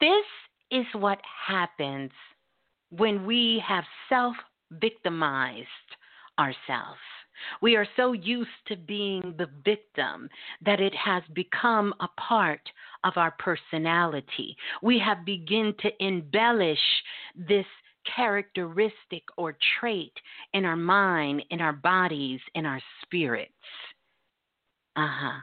this 0.00 0.24
is 0.70 0.86
what 0.94 1.18
happens 1.46 2.10
when 2.90 3.26
we 3.26 3.62
have 3.66 3.84
self 4.08 4.36
victimized 4.72 5.68
ourselves. 6.38 7.00
We 7.60 7.76
are 7.76 7.86
so 7.96 8.12
used 8.12 8.50
to 8.68 8.76
being 8.76 9.34
the 9.38 9.48
victim 9.64 10.28
that 10.64 10.80
it 10.80 10.94
has 10.94 11.22
become 11.34 11.92
a 12.00 12.08
part 12.20 12.60
of 13.02 13.14
our 13.16 13.32
personality. 13.38 14.56
We 14.82 14.98
have 15.00 15.24
begun 15.24 15.74
to 15.80 15.90
embellish 16.04 16.78
this 17.34 17.66
characteristic 18.14 19.24
or 19.36 19.56
trait 19.80 20.12
in 20.52 20.64
our 20.64 20.76
mind, 20.76 21.42
in 21.50 21.60
our 21.60 21.72
bodies, 21.72 22.40
in 22.54 22.66
our 22.66 22.80
spirits. 23.02 23.52
Uh 24.96 25.08
huh. 25.10 25.40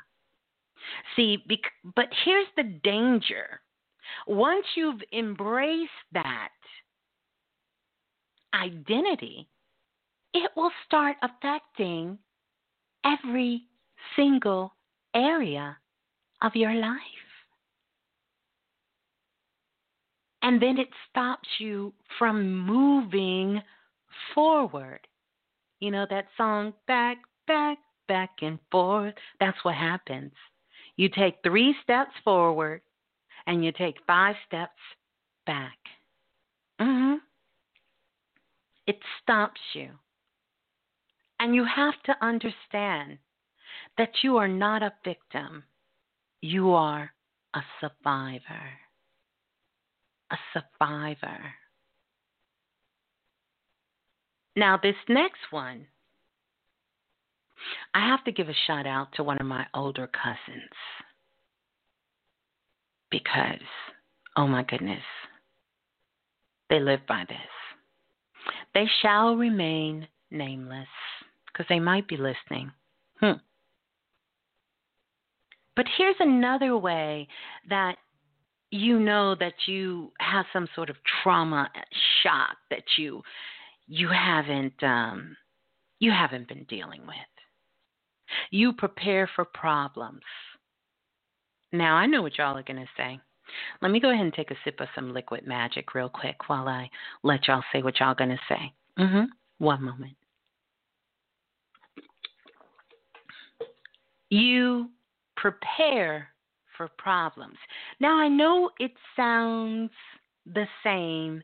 See, 1.16 1.44
bec- 1.48 1.94
but 1.96 2.08
here's 2.24 2.48
the 2.56 2.80
danger. 2.84 3.62
Once 4.28 4.66
you've 4.76 5.02
embraced 5.14 5.90
that 6.12 6.50
identity, 8.54 9.48
it 10.34 10.52
will 10.56 10.72
start 10.86 11.18
affecting 11.22 12.18
every 13.06 13.64
single 14.16 14.74
area 15.16 15.78
of 16.42 16.56
your 16.56 16.74
life. 16.74 16.98
And 20.44 20.62
then 20.62 20.78
it 20.78 20.90
stops 21.10 21.48
you 21.60 21.94
from 22.18 22.58
moving 22.66 23.62
forward. 24.34 25.00
You 25.80 25.92
know 25.92 26.06
that 26.10 26.26
song, 26.36 26.74
Back, 26.88 27.18
Back, 27.48 27.78
Back 28.08 28.32
and 28.42 28.58
Forth? 28.72 29.14
That's 29.40 29.58
what 29.64 29.76
happens. 29.76 30.34
You 30.96 31.10
take 31.10 31.36
three 31.44 31.76
steps 31.84 32.12
forward 32.24 32.82
and 33.48 33.64
you 33.64 33.72
take 33.72 33.96
five 34.06 34.36
steps 34.48 34.80
back. 35.46 35.78
Mm-hmm. 36.80 37.16
It 38.88 39.00
stops 39.22 39.62
you. 39.74 39.90
And 41.40 41.56
you 41.56 41.66
have 41.66 41.96
to 42.06 42.26
understand 42.26 43.18
that 43.98 44.12
you 44.24 44.38
are 44.38 44.48
not 44.48 44.84
a 44.84 44.94
victim, 45.04 45.64
you 46.42 46.72
are 46.72 47.12
a 47.54 47.62
survivor. 47.80 48.70
A 50.32 50.38
survivor. 50.54 51.40
Now, 54.56 54.80
this 54.82 54.96
next 55.10 55.40
one, 55.50 55.88
I 57.94 58.08
have 58.08 58.24
to 58.26 58.32
give 58.32 58.50
a 58.50 58.54
shout 58.68 58.88
out 58.88 59.10
to 59.16 59.24
one 59.24 59.40
of 59.40 59.46
my 59.46 59.66
older 59.74 60.08
cousins 60.08 60.70
because, 63.12 63.62
oh 64.38 64.48
my 64.48 64.64
goodness, 64.64 65.04
they 66.70 66.80
live 66.80 67.02
by 67.08 67.26
this. 67.28 67.38
They 68.74 68.86
shall 69.02 69.36
remain 69.36 70.08
nameless 70.32 70.88
because 71.48 71.66
they 71.70 71.80
might 71.80 72.08
be 72.08 72.18
listening. 72.18 72.72
Hmm. 73.20 73.40
But 75.76 75.86
here's 75.98 76.16
another 76.20 76.78
way 76.78 77.28
that 77.70 77.98
you 78.72 79.00
know 79.00 79.36
that 79.36 79.54
you 79.68 80.12
have 80.20 80.46
some 80.54 80.68
sort 80.76 80.90
of 80.90 80.96
trauma 81.24 81.70
shock 82.24 82.56
that 82.70 82.84
you 82.98 83.22
you 83.88 84.08
haven't 84.08 84.82
um, 84.82 85.36
you 86.00 86.12
haven't 86.12 86.48
been 86.48 86.66
dealing 86.70 87.02
with. 87.06 87.16
You 88.50 88.74
prepare 88.74 89.30
for 89.36 89.44
problems. 89.44 90.22
Now 91.72 91.96
I 91.96 92.06
know 92.06 92.22
what 92.22 92.38
y'all 92.38 92.58
are 92.58 92.64
gonna 92.64 92.86
say. 92.98 93.20
Let 93.82 93.92
me 93.92 94.00
go 94.00 94.12
ahead 94.12 94.24
and 94.24 94.34
take 94.34 94.52
a 94.52 94.56
sip 94.64 94.80
of 94.80 94.88
some 94.96 95.14
liquid 95.14 95.46
magic 95.46 95.94
real 95.94 96.10
quick 96.10 96.48
while 96.48 96.68
I 96.68 96.90
let 97.24 97.48
y'all 97.48 97.64
say 97.74 97.82
what 97.82 98.00
y'all 98.00 98.16
gonna 98.16 98.40
say. 98.48 98.74
Mm-hmm. 99.00 99.26
One 99.58 99.84
moment. 99.84 100.16
You 104.30 104.90
prepare 105.36 106.30
for 106.78 106.90
problems. 106.98 107.58
Now, 108.00 108.18
I 108.18 108.28
know 108.28 108.70
it 108.80 108.92
sounds 109.16 109.92
the 110.46 110.66
same 110.84 111.44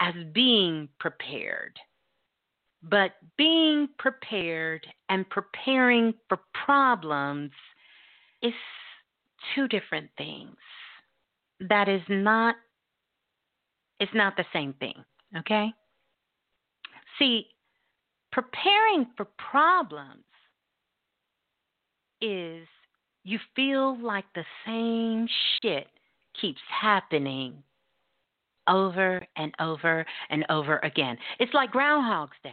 as 0.00 0.14
being 0.32 0.88
prepared, 1.00 1.78
but 2.82 3.12
being 3.36 3.88
prepared 3.98 4.86
and 5.08 5.28
preparing 5.30 6.14
for 6.28 6.38
problems 6.64 7.50
is 8.42 8.52
two 9.54 9.68
different 9.68 10.10
things. 10.16 10.56
That 11.60 11.88
is 11.88 12.02
not 12.08 12.56
it's 14.00 14.14
not 14.14 14.36
the 14.36 14.44
same 14.52 14.74
thing, 14.74 14.94
okay? 15.36 15.72
See, 17.18 17.46
preparing 18.30 19.06
for 19.16 19.26
problems 19.50 20.22
is 22.20 22.66
you 23.24 23.38
feel 23.56 24.00
like 24.00 24.24
the 24.34 24.44
same 24.64 25.26
shit 25.60 25.88
keeps 26.40 26.60
happening 26.80 27.62
over 28.68 29.24
and 29.36 29.52
over 29.60 30.04
and 30.30 30.44
over 30.48 30.78
again. 30.78 31.16
It's 31.40 31.54
like 31.54 31.72
Groundhog's 31.72 32.36
Day. 32.42 32.50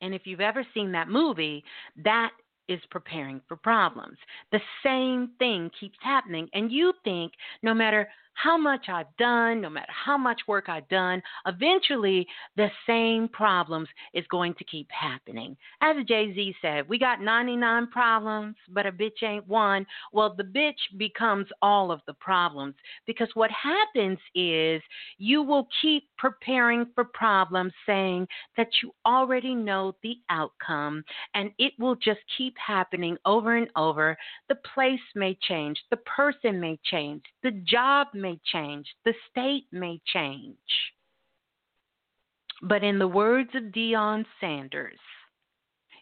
And 0.00 0.14
if 0.14 0.22
you've 0.26 0.40
ever 0.40 0.66
seen 0.74 0.90
that 0.92 1.08
movie, 1.08 1.64
that 2.02 2.32
is 2.68 2.80
preparing 2.90 3.40
for 3.46 3.56
problems. 3.56 4.16
The 4.52 4.60
same 4.84 5.30
thing 5.38 5.70
keeps 5.78 5.98
happening. 6.00 6.48
And 6.52 6.72
you 6.72 6.92
think 7.04 7.32
no 7.62 7.74
matter 7.74 8.08
how 8.34 8.58
much 8.58 8.88
I've 8.88 9.14
done, 9.18 9.60
no 9.60 9.70
matter 9.70 9.92
how 9.92 10.18
much 10.18 10.40
work 10.46 10.68
I've 10.68 10.88
done, 10.88 11.22
eventually 11.46 12.26
the 12.56 12.68
same 12.86 13.28
problems 13.28 13.88
is 14.12 14.24
going 14.30 14.54
to 14.54 14.64
keep 14.64 14.88
happening. 14.90 15.56
As 15.80 15.96
Jay 16.06 16.32
Z 16.34 16.54
said, 16.60 16.88
we 16.88 16.98
got 16.98 17.20
99 17.20 17.88
problems, 17.88 18.56
but 18.68 18.86
a 18.86 18.92
bitch 18.92 19.22
ain't 19.22 19.46
one. 19.48 19.86
Well, 20.12 20.34
the 20.36 20.44
bitch 20.44 20.98
becomes 20.98 21.46
all 21.62 21.90
of 21.90 22.00
the 22.06 22.14
problems 22.14 22.74
because 23.06 23.28
what 23.34 23.50
happens 23.50 24.18
is 24.34 24.82
you 25.18 25.42
will 25.42 25.68
keep 25.80 26.04
preparing 26.18 26.86
for 26.94 27.04
problems 27.04 27.72
saying 27.86 28.26
that 28.56 28.68
you 28.82 28.92
already 29.06 29.54
know 29.54 29.94
the 30.02 30.16
outcome 30.30 31.04
and 31.34 31.50
it 31.58 31.72
will 31.78 31.96
just 31.96 32.20
keep 32.36 32.54
happening 32.58 33.16
over 33.24 33.56
and 33.56 33.68
over. 33.76 34.16
The 34.48 34.56
place 34.74 35.00
may 35.14 35.38
change, 35.48 35.78
the 35.90 35.98
person 35.98 36.60
may 36.60 36.78
change, 36.90 37.22
the 37.42 37.52
job 37.52 38.08
may 38.14 38.23
change, 38.44 38.86
the 39.04 39.14
state 39.30 39.66
may 39.72 40.00
change. 40.12 40.56
But 42.62 42.82
in 42.82 42.98
the 42.98 43.08
words 43.08 43.50
of 43.54 43.64
Deion 43.64 44.24
Sanders, 44.40 44.98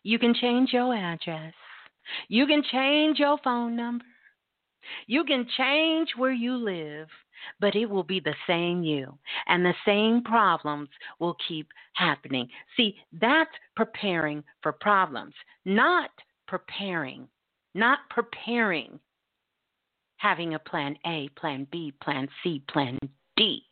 you 0.02 0.18
can 0.18 0.34
change 0.34 0.72
your 0.72 0.94
address, 0.94 1.54
you 2.28 2.46
can 2.46 2.62
change 2.70 3.18
your 3.18 3.38
phone 3.42 3.76
number, 3.76 4.04
you 5.06 5.24
can 5.24 5.46
change 5.56 6.10
where 6.16 6.32
you 6.32 6.56
live, 6.56 7.08
but 7.60 7.74
it 7.74 7.86
will 7.86 8.02
be 8.04 8.20
the 8.20 8.34
same 8.46 8.82
you, 8.82 9.16
and 9.46 9.64
the 9.64 9.74
same 9.86 10.22
problems 10.22 10.88
will 11.18 11.36
keep 11.48 11.68
happening. 11.94 12.48
See, 12.76 12.96
that's 13.20 13.50
preparing 13.76 14.44
for 14.62 14.72
problems, 14.72 15.34
not 15.64 16.10
preparing, 16.46 17.28
not 17.74 17.98
preparing 18.10 19.00
having 20.22 20.54
a 20.54 20.58
plan 20.58 20.96
A, 21.04 21.28
plan 21.36 21.66
B, 21.72 21.92
plan 22.00 22.28
C, 22.42 22.62
plan 22.70 22.96
D. 23.36 23.62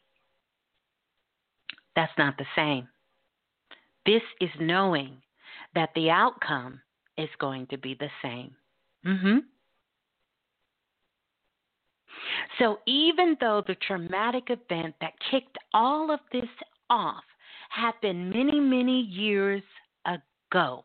That's 1.94 2.12
not 2.18 2.36
the 2.38 2.46
same. 2.56 2.88
This 4.04 4.22
is 4.40 4.50
knowing 4.58 5.16
that 5.76 5.90
the 5.94 6.10
outcome 6.10 6.80
is 7.16 7.28
going 7.38 7.68
to 7.68 7.78
be 7.78 7.94
the 7.94 8.08
same. 8.20 8.50
Mm-hmm. 9.06 9.38
So, 12.58 12.80
even 12.86 13.36
though 13.40 13.62
the 13.66 13.76
traumatic 13.86 14.48
event 14.48 14.94
that 15.00 15.12
kicked 15.30 15.56
all 15.72 16.10
of 16.10 16.20
this 16.32 16.48
off 16.90 17.22
happened 17.70 18.30
many, 18.30 18.58
many 18.58 19.02
years 19.02 19.62
ago, 20.04 20.84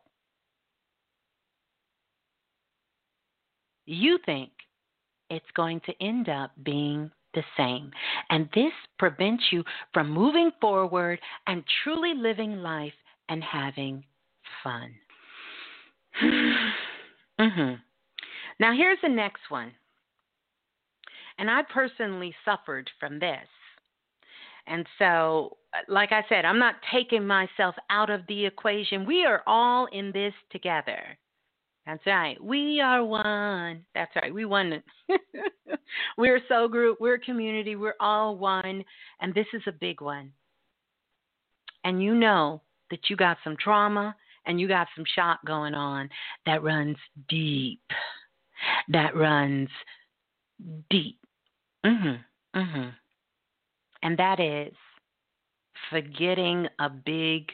you 3.86 4.20
think 4.26 4.52
it's 5.30 5.46
going 5.56 5.82
to 5.82 5.94
end 6.04 6.30
up 6.30 6.52
being 6.64 7.12
the 7.34 7.44
same. 7.58 7.92
And 8.30 8.50
this 8.56 8.72
prevents 8.98 9.44
you 9.52 9.64
from 9.94 10.10
moving 10.10 10.52
forward 10.60 11.20
and 11.48 11.64
truly 11.84 12.14
living 12.16 12.58
life 12.58 12.94
and 13.30 13.44
having 13.44 14.04
fun. 14.64 14.92
mm-hmm. 16.24 17.74
Now, 18.60 18.74
here's 18.76 19.00
the 19.04 19.10
next 19.10 19.42
one. 19.50 19.72
And 21.38 21.50
I 21.52 21.62
personally 21.64 22.34
suffered 22.46 22.90
from 23.00 23.20
this. 23.20 23.48
And 24.68 24.88
so, 24.98 25.58
like 25.88 26.12
I 26.12 26.24
said, 26.30 26.46
I'm 26.46 26.58
not 26.58 26.76
taking 26.92 27.28
myself 27.28 27.76
out 27.90 28.10
of 28.10 28.22
the 28.28 28.46
equation. 28.46 29.06
We 29.06 29.26
are 29.26 29.44
all 29.46 29.88
in 29.92 30.12
this 30.12 30.34
together. 30.52 31.18
That's 31.86 32.06
right. 32.08 32.42
We 32.44 32.82
are 32.82 33.04
one. 33.04 33.86
That's 33.94 34.16
right. 34.16 34.34
We 34.34 34.46
won. 34.46 34.82
we're 36.18 36.38
a 36.38 36.48
soul 36.50 36.68
group. 36.68 37.00
We're 37.00 37.16
a 37.16 37.20
community. 37.20 37.76
We're 37.76 37.96
all 38.00 38.38
one. 38.38 38.84
And 39.22 39.34
this 39.34 39.46
is 39.54 39.62
a 39.68 39.72
big 39.72 40.02
one. 40.02 40.32
And 41.84 42.02
you 42.02 42.16
know 42.16 42.62
that 42.90 43.10
you 43.10 43.16
got 43.16 43.38
some 43.44 43.56
trauma 43.58 44.16
and 44.48 44.60
you 44.60 44.68
got 44.68 44.88
some 44.96 45.06
shock 45.16 45.40
going 45.46 45.76
on 45.76 46.10
that 46.46 46.64
runs 46.64 46.98
deep. 47.30 47.82
That 48.90 49.16
runs 49.16 49.70
deep. 50.90 51.20
Mhm. 51.86 52.24
Mhm. 52.56 52.96
And 54.02 54.18
that 54.18 54.40
is 54.40 54.74
forgetting 55.90 56.68
a 56.80 56.90
big 56.90 57.52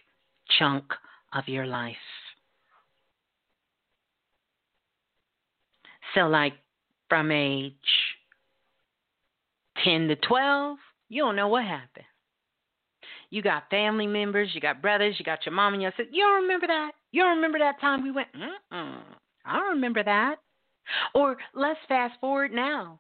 chunk 0.58 0.86
of 1.34 1.48
your 1.48 1.66
life. 1.66 1.98
So, 6.16 6.28
like 6.28 6.54
from 7.10 7.32
age 7.32 7.74
10 9.84 10.08
to 10.10 10.16
12, 10.16 10.78
you 11.10 11.24
don't 11.24 11.36
know 11.36 11.48
what 11.48 11.64
happened. 11.64 12.06
You 13.30 13.42
got 13.42 13.70
family 13.70 14.08
members, 14.08 14.50
you 14.54 14.60
got 14.60 14.82
brothers, 14.82 15.16
you 15.18 15.24
got 15.24 15.46
your 15.46 15.56
mom 15.56 15.74
and 15.74 15.82
your 15.82 15.92
sister. 15.92 16.12
You 16.12 16.24
don't 16.24 16.42
remember 16.44 16.68
that? 16.68 16.92
You 17.12 17.24
don't 17.24 17.36
remember 17.36 17.60
that 17.60 17.80
time 17.80 18.04
we 18.04 18.12
went, 18.12 18.28
Mm-mm, 18.34 19.02
I 19.46 19.58
don't 19.58 19.76
remember 19.76 20.04
that. 20.04 20.36
Or 21.16 21.38
let's 21.54 21.80
fast 21.88 22.20
forward 22.20 22.52
now. 22.52 23.00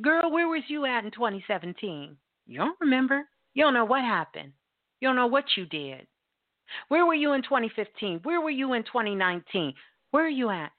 Girl, 0.00 0.30
where 0.30 0.48
was 0.48 0.62
you 0.68 0.86
at 0.86 1.04
in 1.04 1.10
2017? 1.10 2.16
You 2.46 2.58
don't 2.58 2.80
remember. 2.80 3.24
You 3.54 3.64
don't 3.64 3.74
know 3.74 3.84
what 3.84 4.02
happened. 4.02 4.52
You 5.00 5.08
don't 5.08 5.16
know 5.16 5.26
what 5.26 5.44
you 5.56 5.66
did. 5.66 6.06
Where 6.88 7.04
were 7.04 7.14
you 7.14 7.32
in 7.32 7.42
2015? 7.42 8.20
Where 8.22 8.40
were 8.40 8.50
you 8.50 8.74
in 8.74 8.84
2019? 8.84 9.74
Where 10.12 10.24
are 10.24 10.28
you 10.28 10.50
at? 10.50 10.70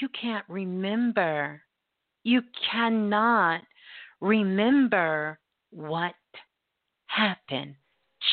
You 0.00 0.08
can't 0.20 0.44
remember. 0.48 1.62
You 2.24 2.42
cannot 2.70 3.62
remember 4.20 5.38
what 5.70 6.14
happened. 7.06 7.74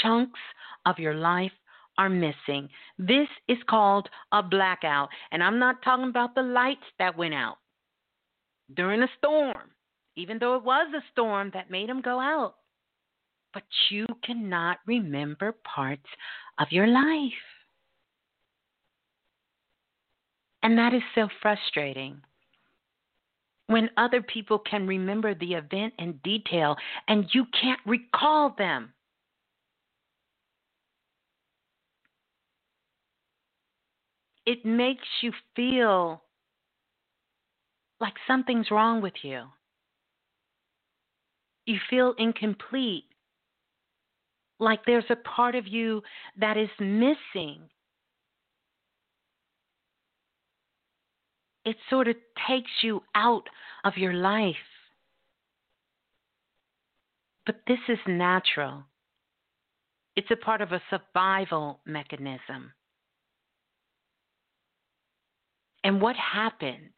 Chunks 0.01 0.39
of 0.85 0.97
your 0.97 1.13
life 1.13 1.51
are 1.97 2.09
missing. 2.09 2.69
This 2.97 3.27
is 3.47 3.57
called 3.69 4.09
a 4.31 4.41
blackout. 4.41 5.09
And 5.31 5.43
I'm 5.43 5.59
not 5.59 5.83
talking 5.83 6.09
about 6.09 6.33
the 6.33 6.41
lights 6.41 6.85
that 6.97 7.17
went 7.17 7.33
out 7.33 7.57
during 8.75 9.03
a 9.03 9.09
storm, 9.17 9.71
even 10.15 10.39
though 10.39 10.55
it 10.55 10.63
was 10.63 10.87
a 10.95 11.03
storm 11.11 11.51
that 11.53 11.69
made 11.69 11.89
them 11.89 12.01
go 12.01 12.19
out. 12.19 12.55
But 13.53 13.63
you 13.89 14.05
cannot 14.23 14.77
remember 14.87 15.53
parts 15.63 16.07
of 16.57 16.67
your 16.71 16.87
life. 16.87 17.33
And 20.63 20.77
that 20.77 20.93
is 20.93 21.01
so 21.15 21.27
frustrating. 21.41 22.21
When 23.67 23.89
other 23.97 24.21
people 24.21 24.59
can 24.59 24.85
remember 24.85 25.33
the 25.33 25.53
event 25.53 25.93
in 25.97 26.19
detail 26.23 26.75
and 27.07 27.25
you 27.33 27.45
can't 27.59 27.79
recall 27.85 28.53
them. 28.57 28.93
It 34.45 34.65
makes 34.65 35.07
you 35.21 35.31
feel 35.55 36.21
like 37.99 38.13
something's 38.27 38.71
wrong 38.71 39.01
with 39.01 39.13
you. 39.21 39.43
You 41.65 41.77
feel 41.89 42.15
incomplete, 42.17 43.05
like 44.59 44.83
there's 44.85 45.05
a 45.09 45.15
part 45.15 45.55
of 45.55 45.67
you 45.67 46.01
that 46.39 46.57
is 46.57 46.69
missing. 46.79 47.61
It 51.65 51.75
sort 51.89 52.07
of 52.07 52.15
takes 52.47 52.71
you 52.81 53.03
out 53.15 53.47
of 53.83 53.97
your 53.97 54.13
life. 54.13 54.55
But 57.45 57.61
this 57.67 57.79
is 57.87 57.99
natural. 58.07 58.83
It's 60.15 60.31
a 60.31 60.35
part 60.35 60.61
of 60.61 60.71
a 60.71 60.81
survival 60.89 61.79
mechanism. 61.85 62.73
And 65.83 66.01
what 66.01 66.15
happens 66.15 66.91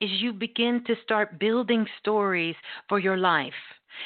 is 0.00 0.10
you 0.10 0.32
begin 0.32 0.84
to 0.86 0.94
start 1.02 1.38
building 1.38 1.86
stories 2.00 2.56
for 2.88 2.98
your 2.98 3.16
life. 3.16 3.52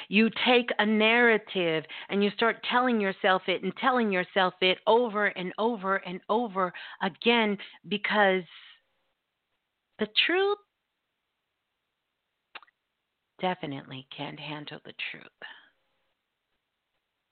You 0.09 0.31
take 0.47 0.71
a 0.79 0.87
narrative 0.87 1.85
and 2.09 2.23
you 2.23 2.31
start 2.31 2.65
telling 2.71 3.01
yourself 3.01 3.43
it 3.49 3.63
and 3.63 3.73
telling 3.77 4.13
yourself 4.13 4.55
it 4.61 4.79
over 4.87 5.27
and 5.27 5.53
over 5.59 5.97
and 5.97 6.21
over 6.29 6.73
again 7.03 7.59
because 7.89 8.43
the 9.99 10.09
truth 10.27 10.59
definitely 13.41 14.07
can't 14.17 14.39
handle 14.39 14.79
the 14.85 14.95
truth. 15.11 15.25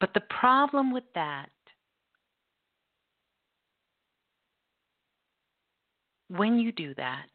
But 0.00 0.14
the 0.14 0.22
problem 0.28 0.92
with 0.92 1.04
that 1.14 1.50
when 6.28 6.58
you 6.58 6.72
do 6.72 6.94
that, 6.94 7.28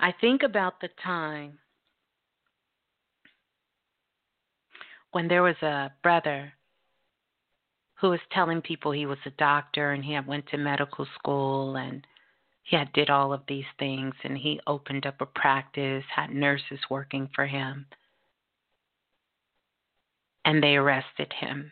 I 0.00 0.12
think 0.20 0.42
about 0.42 0.80
the 0.80 0.88
time 1.02 1.58
when 5.12 5.28
there 5.28 5.42
was 5.42 5.60
a 5.62 5.92
brother 6.02 6.52
who 8.00 8.10
was 8.10 8.20
telling 8.32 8.60
people 8.60 8.90
he 8.90 9.06
was 9.06 9.18
a 9.24 9.30
doctor 9.30 9.92
and 9.92 10.04
he 10.04 10.12
had 10.12 10.26
went 10.26 10.46
to 10.48 10.58
medical 10.58 11.06
school 11.18 11.76
and 11.76 12.04
he 12.64 12.76
had 12.76 12.92
did 12.92 13.10
all 13.10 13.32
of 13.32 13.42
these 13.46 13.64
things 13.78 14.14
and 14.24 14.36
he 14.36 14.60
opened 14.66 15.06
up 15.06 15.20
a 15.20 15.26
practice, 15.26 16.04
had 16.14 16.30
nurses 16.30 16.80
working 16.90 17.28
for 17.34 17.46
him. 17.46 17.86
And 20.44 20.62
they 20.62 20.74
arrested 20.74 21.32
him. 21.38 21.70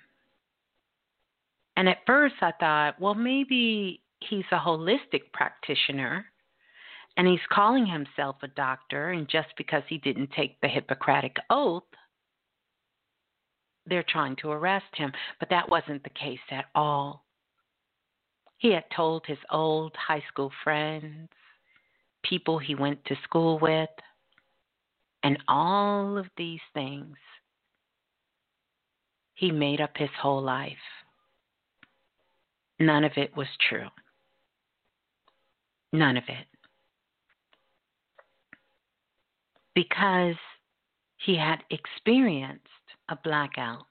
And 1.76 1.88
at 1.88 2.06
first 2.06 2.36
I 2.40 2.52
thought, 2.60 3.00
well, 3.00 3.14
maybe 3.14 4.00
he's 4.20 4.44
a 4.52 4.58
holistic 4.58 5.32
practitioner 5.32 6.26
and 7.16 7.26
he's 7.26 7.40
calling 7.50 7.86
himself 7.86 8.36
a 8.42 8.48
doctor, 8.48 9.10
and 9.10 9.28
just 9.28 9.48
because 9.58 9.82
he 9.88 9.98
didn't 9.98 10.30
take 10.30 10.60
the 10.60 10.68
Hippocratic 10.68 11.36
Oath, 11.50 11.82
they're 13.86 14.05
trying 14.09 14.36
to 14.36 14.51
arrest 14.51 14.86
him. 14.94 15.12
But 15.39 15.51
that 15.51 15.69
wasn't 15.69 16.02
the 16.02 16.11
case 16.11 16.39
at 16.51 16.66
all. 16.74 17.24
He 18.59 18.73
had 18.73 18.85
told 18.94 19.24
his 19.27 19.39
old 19.51 19.94
high 19.97 20.23
school 20.28 20.52
friends, 20.62 21.28
people 22.23 22.59
he 22.59 22.74
went 22.74 23.05
to 23.07 23.16
school 23.24 23.59
with, 23.59 23.89
and 25.23 25.39
all 25.48 26.19
of 26.19 26.27
these 26.36 26.61
things 26.74 27.16
he 29.35 29.51
made 29.51 29.81
up 29.81 29.93
his 29.97 30.11
whole 30.20 30.43
life. 30.43 30.73
None 32.78 33.05
of 33.05 33.12
it 33.16 33.35
was 33.36 33.48
true. 33.69 33.89
None 35.93 36.16
of 36.16 36.24
it. 36.28 36.47
Because 39.74 40.36
he 41.16 41.36
had 41.36 41.62
experienced 41.70 42.65
a 43.10 43.18
blackout. 43.22 43.86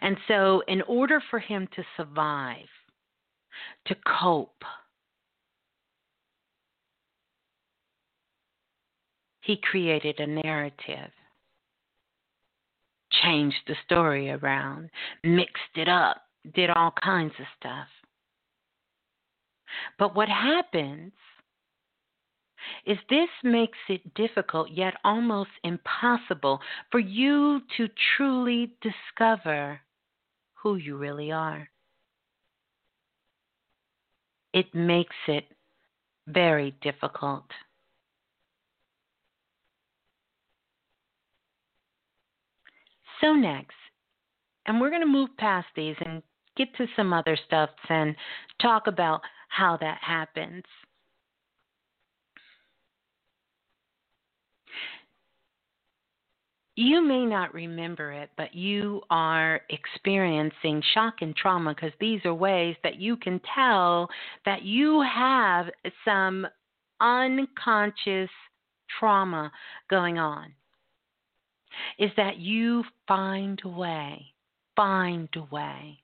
And 0.00 0.16
so, 0.26 0.62
in 0.66 0.82
order 0.82 1.22
for 1.30 1.38
him 1.38 1.68
to 1.76 1.84
survive, 1.96 2.66
to 3.86 3.94
cope, 4.20 4.64
he 9.42 9.56
created 9.56 10.18
a 10.18 10.26
narrative, 10.26 11.10
changed 13.22 13.56
the 13.66 13.76
story 13.84 14.30
around, 14.30 14.90
mixed 15.24 15.76
it 15.76 15.88
up, 15.88 16.22
did 16.54 16.70
all 16.70 16.92
kinds 17.02 17.34
of 17.38 17.46
stuff. 17.58 17.88
But 19.98 20.16
what 20.16 20.28
happens 20.28 21.12
is 22.86 22.98
this 23.08 23.28
makes 23.42 23.78
it 23.88 24.14
difficult, 24.14 24.70
yet 24.70 24.94
almost 25.04 25.50
impossible, 25.64 26.60
for 26.90 26.98
you 26.98 27.60
to 27.76 27.88
truly 28.16 28.72
discover 28.80 29.80
who 30.54 30.76
you 30.76 30.96
really 30.96 31.32
are. 31.32 31.68
It 34.52 34.74
makes 34.74 35.16
it 35.28 35.44
very 36.26 36.74
difficult. 36.82 37.44
So, 43.20 43.34
next, 43.34 43.76
and 44.66 44.80
we're 44.80 44.90
going 44.90 45.02
to 45.02 45.06
move 45.06 45.28
past 45.36 45.66
these 45.76 45.96
and 46.04 46.22
get 46.56 46.74
to 46.76 46.86
some 46.96 47.12
other 47.12 47.36
stuff 47.46 47.70
and 47.88 48.16
talk 48.60 48.86
about 48.86 49.20
how 49.48 49.76
that 49.78 49.98
happens. 50.00 50.64
You 56.80 57.02
may 57.02 57.26
not 57.26 57.52
remember 57.52 58.10
it, 58.10 58.30
but 58.38 58.54
you 58.54 59.02
are 59.10 59.60
experiencing 59.68 60.82
shock 60.94 61.16
and 61.20 61.36
trauma 61.36 61.74
because 61.74 61.92
these 62.00 62.20
are 62.24 62.32
ways 62.32 62.74
that 62.82 62.98
you 62.98 63.18
can 63.18 63.38
tell 63.54 64.08
that 64.46 64.62
you 64.62 65.02
have 65.02 65.66
some 66.06 66.46
unconscious 66.98 68.30
trauma 68.98 69.52
going 69.90 70.18
on. 70.18 70.54
Is 71.98 72.10
that 72.16 72.38
you 72.38 72.82
find 73.06 73.60
a 73.64 73.68
way, 73.68 74.24
find 74.74 75.28
a 75.36 75.54
way 75.54 75.98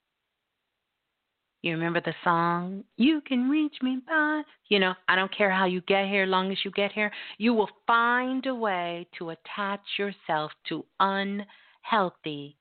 you 1.66 1.74
remember 1.74 2.00
the 2.00 2.14
song? 2.22 2.84
You 2.96 3.20
can 3.20 3.50
reach 3.50 3.74
me 3.82 3.98
by. 4.06 4.42
You 4.68 4.78
know, 4.78 4.94
I 5.08 5.16
don't 5.16 5.36
care 5.36 5.50
how 5.50 5.66
you 5.66 5.80
get 5.82 6.06
here, 6.06 6.24
long 6.24 6.52
as 6.52 6.58
you 6.64 6.70
get 6.70 6.92
here. 6.92 7.10
You 7.38 7.54
will 7.54 7.68
find 7.86 8.46
a 8.46 8.54
way 8.54 9.08
to 9.18 9.30
attach 9.30 9.80
yourself 9.98 10.52
to 10.68 10.84
unhealthy 11.00 12.56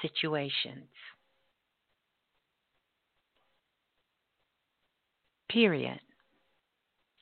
situations. 0.00 0.86
Period. 5.50 6.00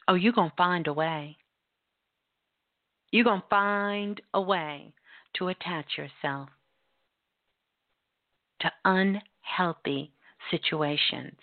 Oh, 0.09 0.15
you're 0.15 0.33
going 0.33 0.51
to 0.51 0.57
find 0.57 0.87
a 0.87 0.93
way. 0.93 1.37
You're 3.11 3.25
going 3.25 3.41
to 3.41 3.47
find 3.49 4.21
a 4.35 4.41
way 4.41 4.93
to 5.39 5.49
attach 5.49 5.87
yourself 5.97 6.51
to 8.61 8.71
unhealthy 8.85 10.13
situations. 10.51 11.39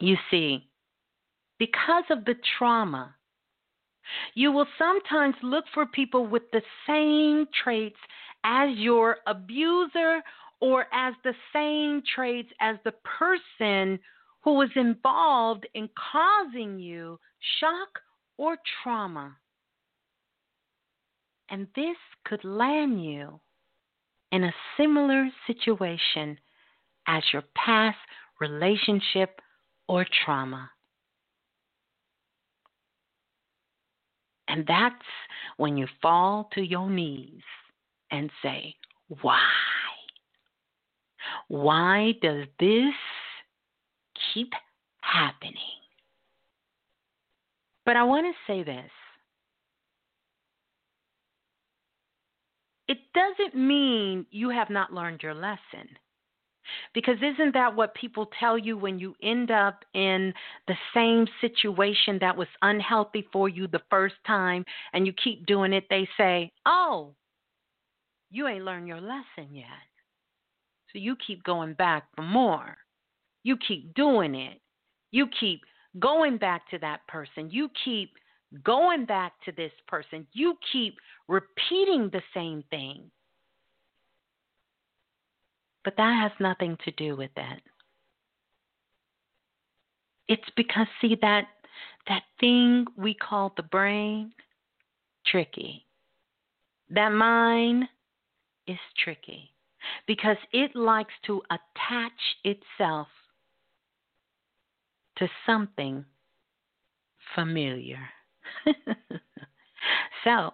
You 0.00 0.16
see, 0.30 0.68
because 1.58 2.04
of 2.10 2.24
the 2.24 2.34
trauma, 2.58 3.14
you 4.34 4.50
will 4.50 4.66
sometimes 4.78 5.36
look 5.42 5.64
for 5.72 5.86
people 5.86 6.26
with 6.26 6.42
the 6.52 6.62
same 6.86 7.46
traits 7.62 7.98
as 8.44 8.76
your 8.76 9.18
abuser 9.26 10.22
or 10.60 10.86
as 10.92 11.14
the 11.24 11.34
same 11.52 12.02
traits 12.14 12.48
as 12.60 12.76
the 12.84 12.94
person 13.18 13.98
who 14.42 14.54
was 14.54 14.70
involved 14.74 15.66
in 15.74 15.88
causing 16.12 16.78
you 16.78 17.18
shock 17.60 18.00
or 18.38 18.56
trauma. 18.82 19.36
And 21.48 21.66
this 21.76 21.96
could 22.24 22.44
land 22.44 23.04
you 23.04 23.40
in 24.32 24.44
a 24.44 24.54
similar 24.76 25.28
situation 25.46 26.38
as 27.06 27.22
your 27.32 27.44
past 27.54 27.98
relationship 28.40 29.40
or 29.88 30.06
trauma. 30.24 30.70
And 34.48 34.66
that's 34.66 34.94
when 35.58 35.76
you 35.76 35.86
fall 36.00 36.48
to 36.54 36.62
your 36.62 36.90
knees 36.90 37.42
and 38.10 38.30
say, 38.42 38.74
Why? 39.20 39.38
Why 41.48 42.14
does 42.20 42.46
this 42.58 42.94
keep 44.34 44.52
happening? 45.00 45.56
But 47.84 47.96
I 47.96 48.04
want 48.04 48.26
to 48.26 48.52
say 48.52 48.62
this 48.62 48.90
it 52.92 52.98
doesn't 53.14 53.58
mean 53.58 54.26
you 54.30 54.50
have 54.50 54.68
not 54.68 54.92
learned 54.92 55.22
your 55.22 55.32
lesson. 55.32 55.88
Because 56.92 57.16
isn't 57.22 57.54
that 57.54 57.74
what 57.74 57.94
people 57.94 58.28
tell 58.38 58.58
you 58.58 58.76
when 58.76 58.98
you 58.98 59.14
end 59.22 59.50
up 59.50 59.82
in 59.94 60.34
the 60.68 60.74
same 60.92 61.26
situation 61.40 62.18
that 62.20 62.36
was 62.36 62.48
unhealthy 62.60 63.26
for 63.32 63.48
you 63.48 63.66
the 63.66 63.80
first 63.88 64.16
time 64.26 64.62
and 64.92 65.06
you 65.06 65.14
keep 65.24 65.46
doing 65.46 65.72
it? 65.72 65.84
They 65.88 66.06
say, 66.18 66.52
Oh, 66.66 67.14
you 68.30 68.46
ain't 68.46 68.66
learned 68.66 68.88
your 68.88 69.00
lesson 69.00 69.54
yet. 69.54 69.88
So 70.92 70.98
you 70.98 71.16
keep 71.26 71.42
going 71.44 71.72
back 71.72 72.04
for 72.14 72.22
more. 72.22 72.76
You 73.42 73.56
keep 73.56 73.94
doing 73.94 74.34
it. 74.34 74.60
You 75.12 75.28
keep 75.40 75.62
going 75.98 76.36
back 76.36 76.68
to 76.70 76.78
that 76.80 77.06
person. 77.08 77.48
You 77.50 77.70
keep 77.86 78.10
going 78.64 79.04
back 79.04 79.32
to 79.44 79.52
this 79.52 79.72
person. 79.86 80.26
You 80.32 80.56
keep 80.72 80.96
repeating 81.28 82.10
the 82.12 82.22
same 82.34 82.62
thing. 82.70 83.10
But 85.84 85.96
that 85.96 86.20
has 86.22 86.32
nothing 86.38 86.76
to 86.84 86.90
do 86.92 87.16
with 87.16 87.30
it. 87.36 87.62
It's 90.28 90.50
because 90.56 90.86
see 91.00 91.16
that 91.20 91.46
that 92.08 92.22
thing 92.40 92.86
we 92.96 93.14
call 93.14 93.52
the 93.56 93.62
brain 93.62 94.32
tricky. 95.26 95.86
That 96.90 97.10
mind 97.10 97.84
is 98.66 98.78
tricky 99.02 99.50
because 100.06 100.36
it 100.52 100.74
likes 100.76 101.14
to 101.26 101.42
attach 101.50 102.12
itself 102.44 103.08
to 105.18 105.28
something 105.46 106.04
familiar. 107.34 107.98
so, 110.24 110.52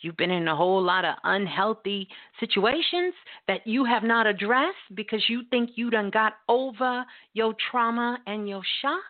you've 0.00 0.16
been 0.16 0.30
in 0.30 0.48
a 0.48 0.56
whole 0.56 0.82
lot 0.82 1.04
of 1.04 1.14
unhealthy 1.24 2.08
situations 2.38 3.14
that 3.46 3.66
you 3.66 3.84
have 3.84 4.02
not 4.02 4.26
addressed 4.26 4.76
because 4.94 5.22
you 5.28 5.42
think 5.50 5.70
you 5.74 5.90
done 5.90 6.10
got 6.10 6.34
over 6.48 7.04
your 7.32 7.54
trauma 7.70 8.18
and 8.26 8.48
your 8.48 8.62
shock, 8.80 9.02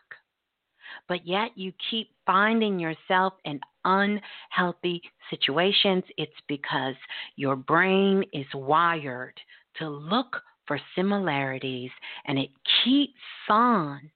but 1.09 1.27
yet 1.27 1.51
you 1.57 1.73
keep 1.91 2.11
finding 2.27 2.79
yourself 2.79 3.35
in 3.45 3.61
unhealthy 3.85 5.03
situations, 5.31 6.05
it's 6.17 6.33
because 6.47 6.95
your 7.37 7.57
brain 7.57 8.25
is 8.33 8.47
wired 8.55 9.39
to 9.77 9.89
look 9.89 10.41
for 10.67 10.81
similarities 10.95 11.91
and 12.27 12.39
it 12.39 12.51
keeps 12.85 13.15
on 13.49 14.11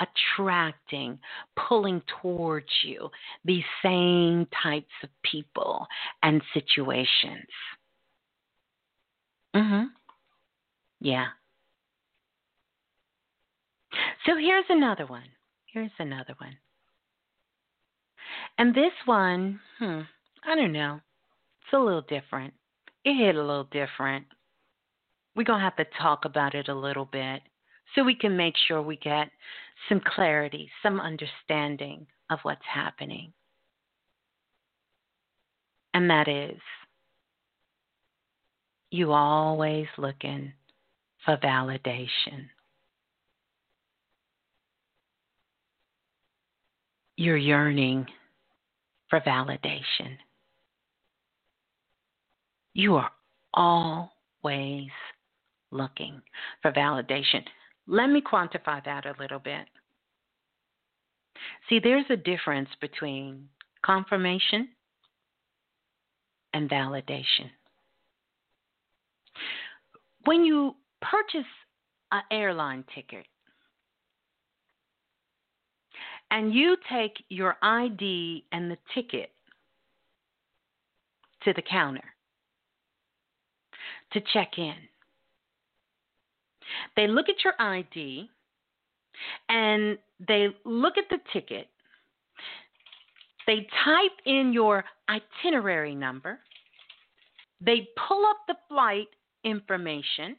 attracting, 0.00 1.18
pulling 1.68 2.02
towards 2.20 2.68
you 2.82 3.10
these 3.44 3.64
same 3.82 4.46
types 4.62 4.92
of 5.02 5.10
people 5.22 5.86
and 6.22 6.42
situations. 6.54 7.48
Mhm. 9.54 9.90
Yeah. 11.00 11.28
So 14.26 14.36
here's 14.36 14.68
another 14.68 15.06
one. 15.06 15.28
Here's 15.66 15.90
another 15.98 16.34
one. 16.38 16.56
And 18.58 18.74
this 18.74 18.92
one, 19.04 19.60
hmm, 19.78 20.00
I 20.44 20.54
don't 20.54 20.72
know. 20.72 21.00
It's 21.62 21.72
a 21.72 21.78
little 21.78 22.02
different. 22.02 22.52
It 23.04 23.14
hit 23.14 23.36
a 23.36 23.42
little 23.42 23.64
different. 23.64 24.26
We're 25.34 25.44
going 25.44 25.60
to 25.60 25.64
have 25.64 25.76
to 25.76 25.86
talk 26.00 26.24
about 26.24 26.54
it 26.54 26.68
a 26.68 26.74
little 26.74 27.04
bit 27.04 27.42
so 27.94 28.02
we 28.02 28.14
can 28.14 28.36
make 28.36 28.54
sure 28.66 28.82
we 28.82 28.96
get 28.96 29.30
some 29.88 30.00
clarity, 30.14 30.70
some 30.82 31.00
understanding 31.00 32.06
of 32.30 32.38
what's 32.42 32.64
happening. 32.72 33.32
And 35.94 36.10
that 36.10 36.28
is, 36.28 36.58
you 38.90 39.12
always 39.12 39.86
looking 39.96 40.52
for 41.24 41.36
validation. 41.38 42.48
You're 47.16 47.36
yearning 47.36 48.06
for 49.10 49.20
validation. 49.20 50.16
You 52.74 52.96
are 52.96 53.10
always 53.54 54.88
looking 55.70 56.22
for 56.62 56.70
validation. 56.72 57.42
Let 57.90 58.10
me 58.10 58.20
quantify 58.20 58.84
that 58.84 59.06
a 59.06 59.14
little 59.18 59.38
bit. 59.38 59.66
See, 61.68 61.80
there's 61.82 62.04
a 62.10 62.16
difference 62.16 62.68
between 62.82 63.48
confirmation 63.82 64.68
and 66.52 66.68
validation. 66.68 67.50
When 70.24 70.44
you 70.44 70.76
purchase 71.00 71.48
an 72.12 72.22
airline 72.30 72.84
ticket 72.94 73.24
and 76.30 76.52
you 76.52 76.76
take 76.92 77.24
your 77.30 77.56
ID 77.62 78.44
and 78.52 78.70
the 78.70 78.76
ticket 78.94 79.30
to 81.44 81.54
the 81.54 81.62
counter 81.62 82.04
to 84.12 84.20
check 84.34 84.58
in, 84.58 84.74
they 86.96 87.06
look 87.06 87.28
at 87.28 87.44
your 87.44 87.54
ID 87.58 88.28
and 89.48 89.98
they 90.26 90.48
look 90.64 90.98
at 90.98 91.04
the 91.10 91.18
ticket. 91.32 91.68
They 93.46 93.66
type 93.84 94.12
in 94.26 94.52
your 94.52 94.84
itinerary 95.08 95.94
number. 95.94 96.38
They 97.60 97.88
pull 98.08 98.24
up 98.26 98.36
the 98.46 98.56
flight 98.68 99.08
information. 99.44 100.36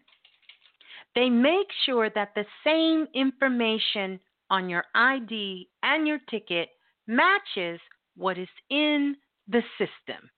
They 1.16 1.30
make 1.30 1.68
sure 1.86 2.10
that 2.12 2.34
the 2.36 2.46
same 2.64 3.08
information 3.14 4.20
on 4.50 4.70
your 4.70 4.86
ID 4.96 5.68
and 5.84 6.08
your 6.08 6.20
ticket 6.30 6.70
matches 7.08 7.80
what 8.16 8.38
is 8.38 8.48
in 8.70 9.16
the 9.48 9.62
system. 9.78 10.30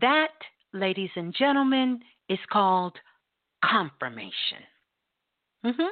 That, 0.00 0.32
ladies 0.74 1.10
and 1.16 1.34
gentlemen, 1.34 2.00
is 2.28 2.38
called 2.52 2.94
confirmation. 3.64 4.62
Mm-hmm. 5.64 5.82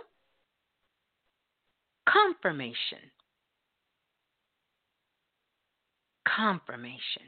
Confirmation. 2.09 3.11
Confirmation. 6.37 7.23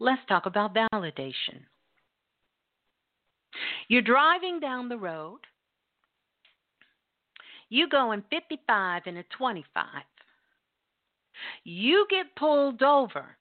Let's 0.00 0.22
talk 0.28 0.46
about 0.46 0.74
validation. 0.74 1.64
You're 3.88 4.02
driving 4.02 4.60
down 4.60 4.88
the 4.88 4.98
road. 4.98 5.40
You 7.68 7.88
go 7.88 8.12
in 8.12 8.22
55 8.30 9.02
and 9.06 9.18
a 9.18 9.24
25. 9.36 9.84
You 11.64 12.06
get 12.10 12.36
pulled 12.36 12.82
over 12.82 13.36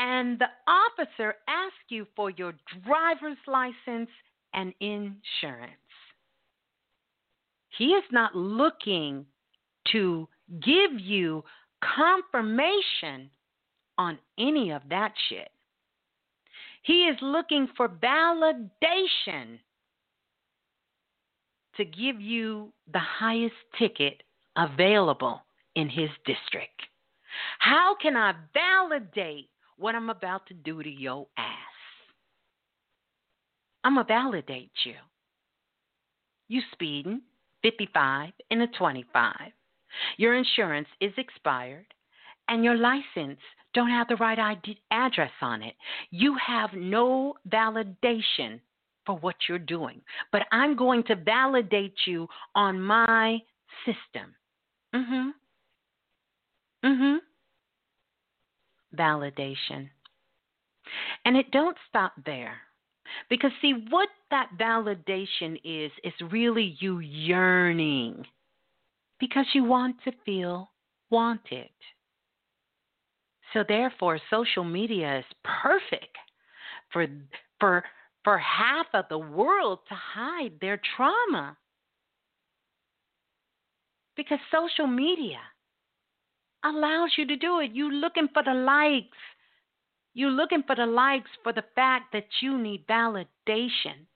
and 0.00 0.38
the 0.38 0.46
officer 0.66 1.34
asks 1.46 1.76
you 1.90 2.06
for 2.16 2.30
your 2.30 2.54
driver's 2.84 3.36
license 3.46 4.08
and 4.54 4.72
insurance. 4.80 5.72
He 7.76 7.88
is 7.88 8.04
not 8.10 8.34
looking 8.34 9.26
to 9.92 10.26
give 10.64 10.98
you 10.98 11.44
confirmation 11.84 13.30
on 13.98 14.18
any 14.38 14.70
of 14.70 14.80
that 14.88 15.12
shit. 15.28 15.50
He 16.82 17.04
is 17.04 17.18
looking 17.20 17.68
for 17.76 17.86
validation 17.86 19.58
to 21.76 21.84
give 21.84 22.20
you 22.20 22.72
the 22.90 22.98
highest 22.98 23.54
ticket 23.78 24.22
available 24.56 25.42
in 25.76 25.90
his 25.90 26.08
district. 26.24 26.80
How 27.58 27.94
can 28.00 28.16
I 28.16 28.32
validate 28.54 29.50
what 29.80 29.94
I'm 29.94 30.10
about 30.10 30.46
to 30.46 30.54
do 30.54 30.82
to 30.82 30.88
your 30.88 31.26
ass. 31.38 31.46
I'm 33.82 33.94
going 33.94 34.06
to 34.06 34.12
validate 34.12 34.70
you. 34.84 34.94
You 36.48 36.60
speeding 36.72 37.22
55 37.62 38.32
and 38.50 38.62
a 38.62 38.66
25. 38.78 39.34
Your 40.18 40.34
insurance 40.34 40.88
is 41.00 41.12
expired 41.16 41.86
and 42.48 42.62
your 42.62 42.76
license 42.76 43.40
don't 43.72 43.88
have 43.88 44.08
the 44.08 44.16
right 44.16 44.38
ID 44.38 44.78
address 44.90 45.30
on 45.40 45.62
it. 45.62 45.74
You 46.10 46.36
have 46.44 46.70
no 46.74 47.34
validation 47.48 48.60
for 49.06 49.16
what 49.18 49.36
you're 49.48 49.58
doing. 49.58 50.00
But 50.32 50.42
I'm 50.52 50.76
going 50.76 51.04
to 51.04 51.16
validate 51.16 51.94
you 52.06 52.28
on 52.54 52.80
my 52.80 53.38
system. 53.86 54.34
Mhm. 54.92 55.32
Mhm 56.84 57.20
validation. 58.96 59.88
And 61.24 61.36
it 61.36 61.50
don't 61.50 61.76
stop 61.88 62.12
there. 62.24 62.56
Because 63.28 63.50
see 63.60 63.86
what 63.90 64.08
that 64.30 64.50
validation 64.58 65.60
is 65.64 65.90
is 66.04 66.12
really 66.30 66.76
you 66.78 67.00
yearning 67.00 68.24
because 69.18 69.46
you 69.52 69.64
want 69.64 69.96
to 70.04 70.12
feel 70.24 70.70
wanted. 71.10 71.70
So 73.52 73.64
therefore 73.66 74.20
social 74.30 74.64
media 74.64 75.18
is 75.18 75.24
perfect 75.44 76.16
for 76.92 77.06
for 77.58 77.84
for 78.22 78.38
half 78.38 78.86
of 78.94 79.06
the 79.08 79.18
world 79.18 79.80
to 79.88 79.94
hide 79.94 80.52
their 80.60 80.80
trauma. 80.96 81.56
Because 84.16 84.38
social 84.52 84.86
media 84.86 85.38
allows 86.64 87.12
you 87.16 87.26
to 87.26 87.36
do 87.36 87.60
it. 87.60 87.72
You 87.72 87.90
looking 87.90 88.28
for 88.32 88.42
the 88.42 88.54
likes. 88.54 89.16
You 90.14 90.28
looking 90.28 90.62
for 90.66 90.76
the 90.76 90.86
likes 90.86 91.30
for 91.42 91.52
the 91.52 91.64
fact 91.74 92.12
that 92.12 92.26
you 92.40 92.58
need 92.58 92.86
validation. 92.86 94.06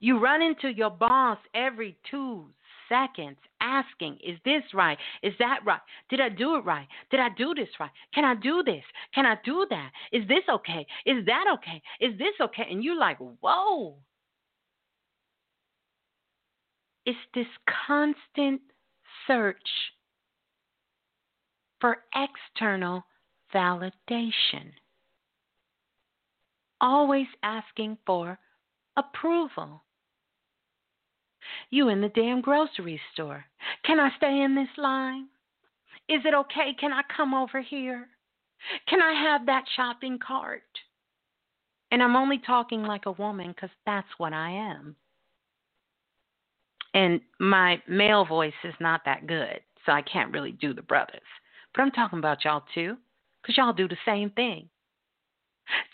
You 0.00 0.18
run 0.18 0.42
into 0.42 0.68
your 0.68 0.90
boss 0.90 1.38
every 1.54 1.96
two 2.10 2.46
seconds 2.88 3.38
asking, 3.60 4.18
Is 4.24 4.38
this 4.44 4.62
right? 4.74 4.98
Is 5.22 5.32
that 5.38 5.60
right? 5.64 5.80
Did 6.10 6.20
I 6.20 6.28
do 6.28 6.56
it 6.56 6.64
right? 6.64 6.86
Did 7.10 7.20
I 7.20 7.28
do 7.36 7.54
this 7.54 7.68
right? 7.80 7.90
Can 8.14 8.24
I 8.24 8.34
do 8.34 8.62
this? 8.64 8.84
Can 9.14 9.26
I 9.26 9.36
do 9.44 9.66
that? 9.70 9.90
Is 10.12 10.26
this 10.28 10.44
okay? 10.48 10.86
Is 11.06 11.24
that 11.26 11.44
okay? 11.54 11.82
Is 12.00 12.18
this 12.18 12.34
okay? 12.40 12.66
And 12.70 12.82
you're 12.82 12.98
like, 12.98 13.18
Whoa. 13.18 13.96
It's 17.06 17.18
this 17.34 17.46
constant 17.86 18.62
search 19.26 19.56
for 21.80 21.98
external 22.14 23.04
validation. 23.54 24.72
Always 26.80 27.26
asking 27.42 27.98
for 28.06 28.38
approval. 28.96 29.82
You 31.70 31.88
in 31.88 32.00
the 32.00 32.08
damn 32.08 32.40
grocery 32.40 33.00
store. 33.12 33.44
Can 33.84 34.00
I 34.00 34.10
stay 34.16 34.42
in 34.42 34.54
this 34.54 34.68
line? 34.76 35.28
Is 36.08 36.20
it 36.24 36.34
okay? 36.34 36.74
Can 36.78 36.92
I 36.92 37.02
come 37.14 37.34
over 37.34 37.60
here? 37.60 38.08
Can 38.88 39.00
I 39.00 39.12
have 39.12 39.46
that 39.46 39.64
shopping 39.76 40.18
cart? 40.18 40.62
And 41.90 42.02
I'm 42.02 42.16
only 42.16 42.38
talking 42.38 42.82
like 42.82 43.06
a 43.06 43.12
woman 43.12 43.48
because 43.48 43.70
that's 43.86 44.08
what 44.18 44.32
I 44.32 44.50
am. 44.50 44.96
And 46.94 47.20
my 47.40 47.80
male 47.88 48.24
voice 48.24 48.52
is 48.64 48.74
not 48.80 49.02
that 49.04 49.26
good, 49.26 49.60
so 49.84 49.92
I 49.92 50.02
can't 50.02 50.32
really 50.32 50.52
do 50.52 50.72
the 50.72 50.82
brothers. 50.82 51.20
But 51.74 51.82
I'm 51.82 51.90
talking 51.90 52.18
about 52.18 52.44
y'all 52.44 52.64
too, 52.74 52.96
because 53.42 53.56
y'all 53.56 53.72
do 53.72 53.88
the 53.88 53.96
same 54.06 54.30
thing. 54.30 54.68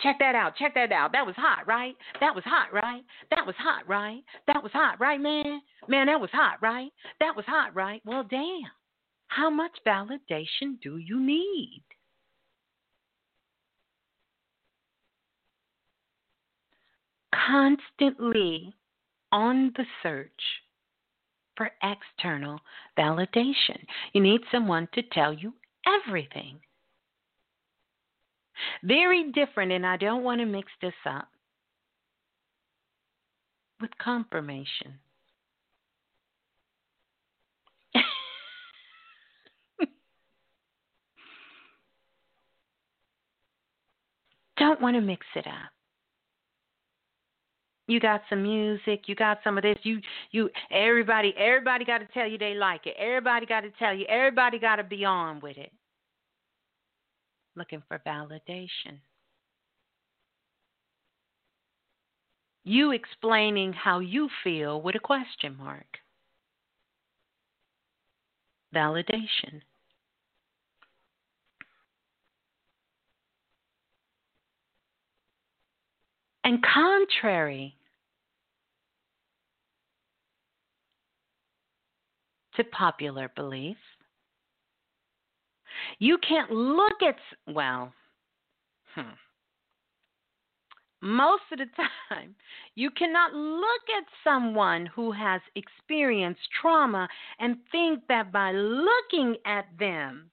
Check 0.02 0.18
that 0.18 0.34
out. 0.34 0.56
Check 0.56 0.74
that 0.74 0.92
out. 0.92 1.12
That 1.12 1.26
was 1.26 1.36
hot, 1.36 1.66
right? 1.66 1.94
That 2.20 2.34
was 2.34 2.44
hot, 2.44 2.72
right? 2.72 3.02
That 3.30 3.46
was 3.46 3.54
hot, 3.56 3.88
right? 3.88 4.22
That 4.46 4.62
was 4.62 4.72
hot, 4.72 5.00
right, 5.00 5.20
man? 5.20 5.60
Man, 5.88 6.06
that 6.06 6.20
was 6.20 6.30
hot, 6.32 6.58
right? 6.60 6.90
That 7.20 7.36
was 7.36 7.44
hot, 7.46 7.74
right? 7.74 8.02
Well, 8.04 8.24
damn. 8.28 8.62
How 9.28 9.48
much 9.48 9.70
validation 9.86 10.80
do 10.82 10.96
you 10.98 11.20
need? 11.20 11.84
Constantly 17.32 18.74
on 19.30 19.72
the 19.76 19.84
search 20.02 20.30
for 21.56 21.70
external 21.82 22.58
validation. 22.98 23.84
You 24.12 24.20
need 24.20 24.40
someone 24.50 24.88
to 24.94 25.02
tell 25.12 25.32
you 25.32 25.52
everything. 25.86 26.60
Very 28.82 29.30
different, 29.32 29.72
and 29.72 29.86
I 29.86 29.96
don't 29.96 30.22
want 30.22 30.40
to 30.40 30.46
mix 30.46 30.70
this 30.82 30.92
up 31.06 31.28
with 33.80 33.90
confirmation. 33.98 34.98
don't 44.58 44.80
want 44.80 44.96
to 44.96 45.00
mix 45.00 45.26
it 45.34 45.46
up. 45.46 45.79
You 47.90 47.98
got 47.98 48.22
some 48.30 48.44
music, 48.44 49.08
you 49.08 49.16
got 49.16 49.40
some 49.42 49.58
of 49.58 49.62
this. 49.62 49.76
You 49.82 50.00
you 50.30 50.48
everybody 50.70 51.34
everybody 51.36 51.84
got 51.84 51.98
to 51.98 52.06
tell 52.14 52.24
you 52.24 52.38
they 52.38 52.54
like 52.54 52.86
it. 52.86 52.94
Everybody 52.96 53.46
got 53.46 53.62
to 53.62 53.70
tell 53.80 53.92
you. 53.92 54.06
Everybody 54.06 54.60
got 54.60 54.76
to 54.76 54.84
be 54.84 55.04
on 55.04 55.40
with 55.40 55.58
it. 55.58 55.72
Looking 57.56 57.82
for 57.88 58.00
validation. 58.06 59.00
You 62.62 62.92
explaining 62.92 63.72
how 63.72 63.98
you 63.98 64.28
feel 64.44 64.80
with 64.80 64.94
a 64.94 65.00
question 65.00 65.56
mark. 65.58 65.98
Validation. 68.72 69.62
And 76.44 76.62
contrary 76.62 77.74
to 82.56 82.64
popular 82.64 83.30
belief. 83.34 83.76
You 85.98 86.18
can't 86.18 86.50
look 86.50 87.02
at, 87.06 87.16
well, 87.46 87.92
hmm. 88.94 89.10
Most 91.02 91.44
of 91.52 91.58
the 91.58 91.66
time, 92.10 92.34
you 92.74 92.90
cannot 92.90 93.32
look 93.32 93.82
at 93.96 94.04
someone 94.22 94.84
who 94.86 95.12
has 95.12 95.40
experienced 95.54 96.40
trauma 96.60 97.08
and 97.38 97.56
think 97.72 98.00
that 98.08 98.30
by 98.30 98.52
looking 98.52 99.36
at 99.46 99.66
them, 99.78 100.30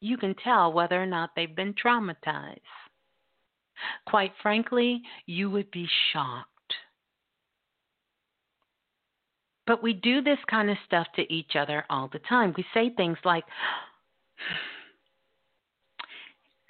you 0.00 0.18
can 0.18 0.34
tell 0.34 0.70
whether 0.70 1.02
or 1.02 1.06
not 1.06 1.30
they've 1.34 1.56
been 1.56 1.74
traumatized. 1.74 2.60
Quite 4.06 4.32
frankly, 4.42 5.00
you 5.24 5.50
would 5.50 5.70
be 5.70 5.88
shocked 6.12 6.53
but 9.66 9.82
we 9.82 9.92
do 9.92 10.20
this 10.20 10.38
kind 10.48 10.70
of 10.70 10.76
stuff 10.86 11.06
to 11.16 11.32
each 11.32 11.56
other 11.56 11.84
all 11.88 12.08
the 12.12 12.18
time. 12.20 12.54
We 12.56 12.64
say 12.74 12.90
things 12.90 13.18
like, 13.24 13.44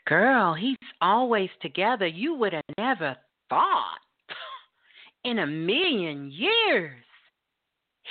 Girl, 0.07 0.53
he's 0.55 0.77
always 1.01 1.49
together. 1.63 2.07
You 2.07 2.35
would 2.35 2.53
have 2.53 2.63
never 2.77 3.17
thought 3.49 3.99
in 5.25 5.39
a 5.39 5.47
million 5.47 6.31
years 6.31 7.03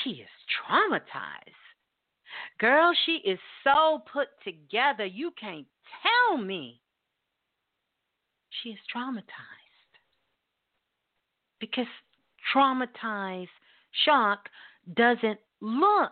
he 0.03 0.11
is 0.11 0.30
traumatized. 0.68 1.53
Girl, 2.60 2.93
she 3.05 3.22
is 3.26 3.39
so 3.64 4.01
put 4.11 4.27
together, 4.43 5.05
you 5.05 5.31
can't 5.39 5.68
tell 6.01 6.38
me 6.38 6.81
she 8.61 8.69
is 8.69 8.80
traumatized. 8.95 9.23
Because 11.60 11.85
traumatized 12.53 13.47
shock 14.05 14.49
doesn't 14.95 15.39
look 15.61 16.11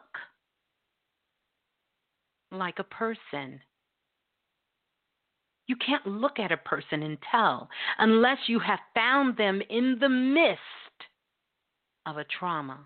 like 2.52 2.80
a 2.80 2.84
person. 2.84 3.60
You 5.68 5.76
can't 5.78 6.06
look 6.06 6.40
at 6.40 6.52
a 6.52 6.58
person 6.58 7.04
and 7.04 7.18
tell 7.32 7.70
unless 8.00 8.38
you 8.48 8.60
have 8.60 8.80
found 8.94 9.38
them 9.38 9.62
in 9.70 9.98
the 10.00 10.10
midst 10.10 10.60
of 12.06 12.18
a 12.18 12.26
trauma. 12.26 12.80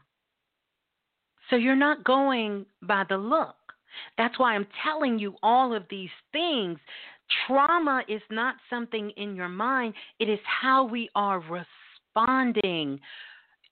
So 1.49 1.55
you're 1.55 1.75
not 1.75 2.03
going 2.03 2.65
by 2.81 3.03
the 3.07 3.17
look. 3.17 3.55
That's 4.17 4.37
why 4.37 4.55
I'm 4.55 4.67
telling 4.83 5.19
you 5.19 5.35
all 5.41 5.73
of 5.73 5.83
these 5.89 6.09
things. 6.31 6.79
Trauma 7.47 8.03
is 8.07 8.21
not 8.29 8.55
something 8.69 9.09
in 9.11 9.35
your 9.35 9.49
mind, 9.49 9.93
it 10.19 10.29
is 10.29 10.39
how 10.43 10.83
we 10.83 11.09
are 11.15 11.39
responding 11.39 12.99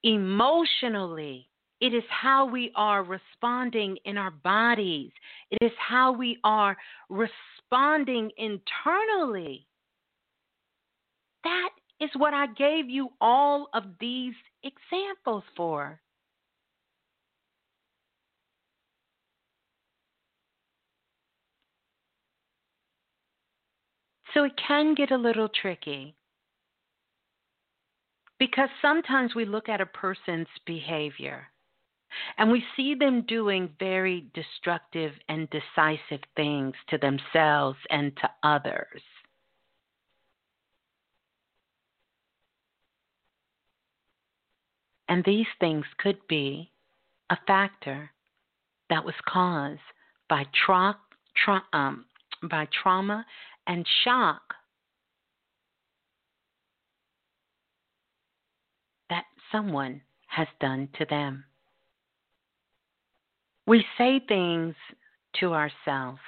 emotionally. 0.03 1.47
It 1.83 1.93
is 1.93 2.03
how 2.09 2.45
we 2.45 2.71
are 2.75 3.03
responding 3.03 3.97
in 4.05 4.17
our 4.17 4.31
bodies. 4.31 5.11
It 5.51 5.57
is 5.59 5.73
how 5.77 6.13
we 6.13 6.39
are 6.45 6.77
responding 7.09 8.31
internally. 8.37 9.67
That 11.43 11.71
is 11.99 12.09
what 12.15 12.33
I 12.33 12.47
gave 12.53 12.89
you 12.89 13.09
all 13.19 13.67
of 13.73 13.83
these 13.99 14.33
examples 14.63 15.43
for. 15.57 15.99
So 24.33 24.45
it 24.45 24.53
can 24.69 24.95
get 24.95 25.11
a 25.11 25.17
little 25.17 25.49
tricky 25.49 26.15
because 28.39 28.69
sometimes 28.81 29.35
we 29.35 29.43
look 29.43 29.67
at 29.67 29.81
a 29.81 29.85
person's 29.85 30.47
behavior 30.65 31.49
and 32.37 32.51
we 32.51 32.63
see 32.75 32.95
them 32.95 33.23
doing 33.27 33.69
very 33.79 34.27
destructive 34.33 35.13
and 35.29 35.49
decisive 35.49 36.21
things 36.35 36.73
to 36.89 36.97
themselves 36.97 37.77
and 37.89 38.15
to 38.17 38.29
others. 38.43 39.01
And 45.09 45.23
these 45.25 45.47
things 45.59 45.85
could 45.97 46.17
be 46.27 46.71
a 47.29 47.37
factor 47.45 48.09
that 48.89 49.03
was 49.03 49.15
caused 49.27 49.79
by, 50.29 50.45
tra- 50.65 50.97
tra- 51.35 51.63
um, 51.73 52.05
by 52.49 52.67
trauma 52.81 53.25
and 53.67 53.85
shock 54.03 54.41
that 59.09 59.25
someone 59.51 60.01
has 60.27 60.47
done 60.59 60.89
to 60.97 61.05
them. 61.05 61.45
We 63.65 63.85
say 63.97 64.19
things 64.27 64.75
to 65.39 65.53
ourselves. 65.53 66.19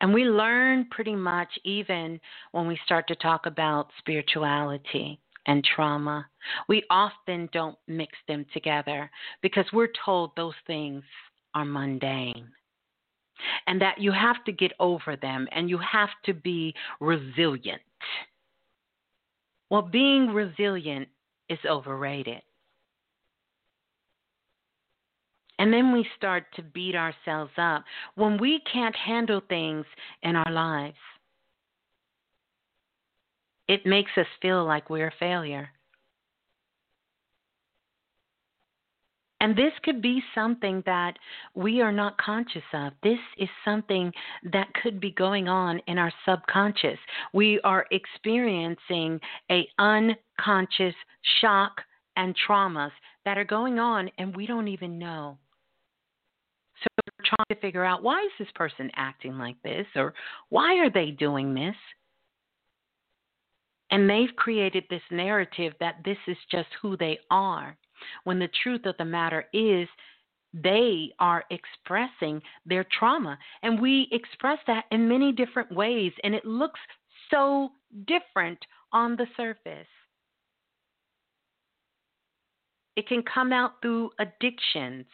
And 0.00 0.14
we 0.14 0.24
learn 0.24 0.86
pretty 0.90 1.14
much 1.14 1.48
even 1.64 2.18
when 2.52 2.66
we 2.66 2.78
start 2.84 3.06
to 3.08 3.14
talk 3.16 3.44
about 3.44 3.90
spirituality 3.98 5.20
and 5.46 5.62
trauma. 5.62 6.26
We 6.68 6.84
often 6.88 7.50
don't 7.52 7.76
mix 7.86 8.12
them 8.26 8.46
together 8.52 9.10
because 9.42 9.66
we're 9.72 9.92
told 10.04 10.30
those 10.36 10.54
things 10.66 11.02
are 11.54 11.64
mundane 11.64 12.48
and 13.66 13.80
that 13.80 14.00
you 14.00 14.12
have 14.12 14.42
to 14.44 14.52
get 14.52 14.72
over 14.80 15.16
them 15.16 15.48
and 15.52 15.68
you 15.68 15.78
have 15.78 16.10
to 16.24 16.34
be 16.34 16.74
resilient. 17.00 17.82
Well, 19.70 19.82
being 19.82 20.28
resilient 20.28 21.08
is 21.48 21.58
overrated. 21.68 22.42
And 25.60 25.70
then 25.70 25.92
we 25.92 26.08
start 26.16 26.46
to 26.56 26.62
beat 26.62 26.94
ourselves 26.94 27.52
up 27.58 27.84
when 28.14 28.40
we 28.40 28.62
can't 28.72 28.96
handle 28.96 29.42
things 29.46 29.84
in 30.22 30.34
our 30.34 30.50
lives. 30.50 30.96
It 33.68 33.84
makes 33.84 34.10
us 34.16 34.26
feel 34.40 34.64
like 34.64 34.88
we're 34.88 35.08
a 35.08 35.20
failure. 35.20 35.68
And 39.42 39.54
this 39.54 39.72
could 39.82 40.00
be 40.00 40.22
something 40.34 40.82
that 40.86 41.18
we 41.54 41.82
are 41.82 41.92
not 41.92 42.16
conscious 42.16 42.62
of. 42.72 42.94
This 43.02 43.18
is 43.36 43.48
something 43.62 44.10
that 44.50 44.72
could 44.82 44.98
be 44.98 45.10
going 45.10 45.46
on 45.46 45.78
in 45.86 45.98
our 45.98 46.12
subconscious. 46.26 46.98
We 47.34 47.60
are 47.64 47.84
experiencing 47.90 49.20
a 49.50 49.68
unconscious 49.78 50.94
shock 51.42 51.82
and 52.16 52.34
traumas 52.48 52.92
that 53.26 53.36
are 53.36 53.44
going 53.44 53.78
on 53.78 54.10
and 54.16 54.34
we 54.34 54.46
don't 54.46 54.68
even 54.68 54.98
know. 54.98 55.36
Trying 57.30 57.46
to 57.48 57.60
figure 57.60 57.84
out 57.84 58.02
why 58.02 58.20
is 58.22 58.32
this 58.38 58.52
person 58.54 58.90
acting 58.96 59.38
like 59.38 59.56
this 59.62 59.86
or 59.94 60.12
why 60.48 60.78
are 60.78 60.90
they 60.90 61.12
doing 61.12 61.54
this? 61.54 61.76
And 63.92 64.10
they've 64.10 64.34
created 64.36 64.84
this 64.90 65.02
narrative 65.10 65.72
that 65.80 65.96
this 66.04 66.18
is 66.26 66.36
just 66.50 66.68
who 66.82 66.96
they 66.96 67.18
are 67.30 67.76
when 68.24 68.38
the 68.38 68.50
truth 68.62 68.84
of 68.86 68.96
the 68.98 69.04
matter 69.04 69.44
is 69.52 69.88
they 70.52 71.12
are 71.18 71.44
expressing 71.50 72.42
their 72.66 72.84
trauma. 72.98 73.38
And 73.62 73.80
we 73.80 74.08
express 74.10 74.58
that 74.66 74.86
in 74.90 75.08
many 75.08 75.32
different 75.32 75.70
ways, 75.72 76.12
and 76.24 76.34
it 76.34 76.44
looks 76.44 76.80
so 77.30 77.70
different 78.06 78.58
on 78.92 79.16
the 79.16 79.26
surface. 79.36 79.86
It 82.96 83.06
can 83.06 83.22
come 83.22 83.52
out 83.52 83.80
through 83.80 84.10
addictions, 84.18 85.06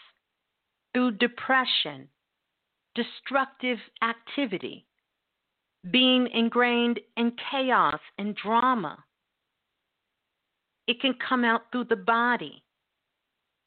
through 0.97 1.11
depression, 1.13 2.09
destructive 2.95 3.77
activity, 4.03 4.87
being 5.91 6.27
ingrained 6.33 6.99
in 7.19 7.31
chaos 7.51 8.01
and 8.17 8.35
drama. 8.35 8.97
It 10.87 10.99
can 11.03 11.13
come 11.29 11.45
out 11.45 11.65
through 11.71 11.85
the 11.91 11.97
body, 11.97 12.63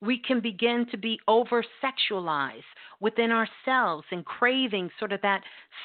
we 0.01 0.17
can 0.17 0.39
begin 0.39 0.87
to 0.89 0.97
be 0.97 1.19
over 1.27 1.63
sexualized 1.83 2.63
within 2.99 3.31
ourselves 3.31 4.07
and 4.09 4.25
craving 4.25 4.89
sort 4.97 5.11
of 5.11 5.21
that 5.21 5.43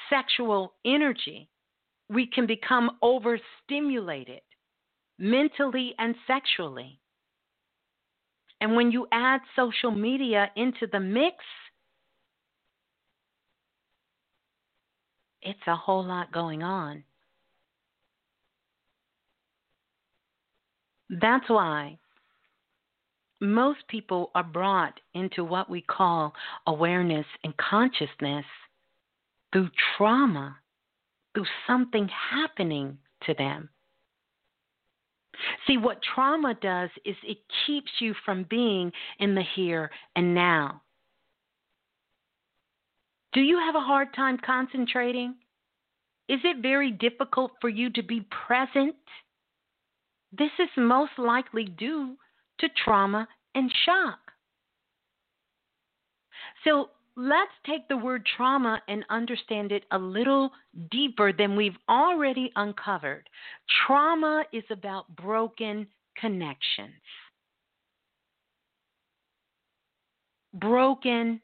sexual 0.09 0.73
energy. 0.87 1.51
We 2.09 2.27
can 2.27 2.47
become 2.47 2.93
overstimulated 3.03 4.41
mentally 5.19 5.95
and 5.99 6.15
sexually. 6.27 7.01
And 8.65 8.77
when 8.77 8.91
you 8.91 9.07
add 9.12 9.43
social 9.55 9.91
media 9.91 10.51
into 10.57 10.86
the 10.91 10.99
mix, 10.99 11.36
it's 15.43 15.61
a 15.66 15.77
whole 15.77 16.03
lot 16.03 16.32
going 16.32 16.62
on. 16.62 17.05
That's 21.11 21.47
why 21.51 21.99
most 23.39 23.86
people 23.89 24.31
are 24.35 24.43
brought 24.43 24.99
into 25.12 25.45
what 25.45 25.69
we 25.69 25.82
call 25.82 26.32
awareness 26.66 27.27
and 27.45 27.55
consciousness 27.59 28.47
through 29.53 29.69
trauma, 29.99 30.57
through 31.35 31.45
something 31.66 32.09
happening 32.31 32.97
to 33.27 33.35
them. 33.35 33.69
See, 35.66 35.77
what 35.77 36.02
trauma 36.02 36.55
does 36.61 36.90
is 37.05 37.16
it 37.23 37.39
keeps 37.66 37.90
you 38.01 38.15
from 38.24 38.47
being 38.48 38.93
in 39.19 39.35
the 39.35 39.44
here 39.55 39.90
and 40.15 40.35
now. 40.35 40.82
Do 43.32 43.40
you 43.40 43.59
have 43.59 43.74
a 43.74 43.81
hard 43.81 44.15
time 44.15 44.39
concentrating? 44.44 45.35
Is 46.28 46.40
it 46.44 46.62
very 46.62 46.90
difficult 46.90 47.52
for 47.61 47.69
you 47.69 47.90
to 47.90 48.02
be 48.02 48.27
present? 48.47 48.94
This 50.32 50.52
is 50.59 50.69
most 50.77 51.12
likely 51.19 51.65
due 51.65 52.16
to 52.61 52.69
trauma 52.85 53.28
and 53.55 53.70
shock. 53.85 54.19
So 56.65 56.90
let's 57.16 57.53
take 57.66 57.86
the 57.89 57.97
word 57.97 58.27
trauma 58.36 58.81
and 58.89 59.05
understand 59.11 59.73
it 59.73 59.85
a 59.93 59.99
little 59.99 60.51
deeper 60.91 61.32
than 61.32 61.57
we've 61.57 61.77
already 61.89 62.53
uncovered. 62.57 63.28
Trauma 63.86 64.45
is 64.53 64.65
about 64.70 65.15
broken 65.16 65.86
connections. 66.20 66.93
Broken 70.53 71.41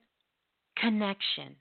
connection. 0.76 1.56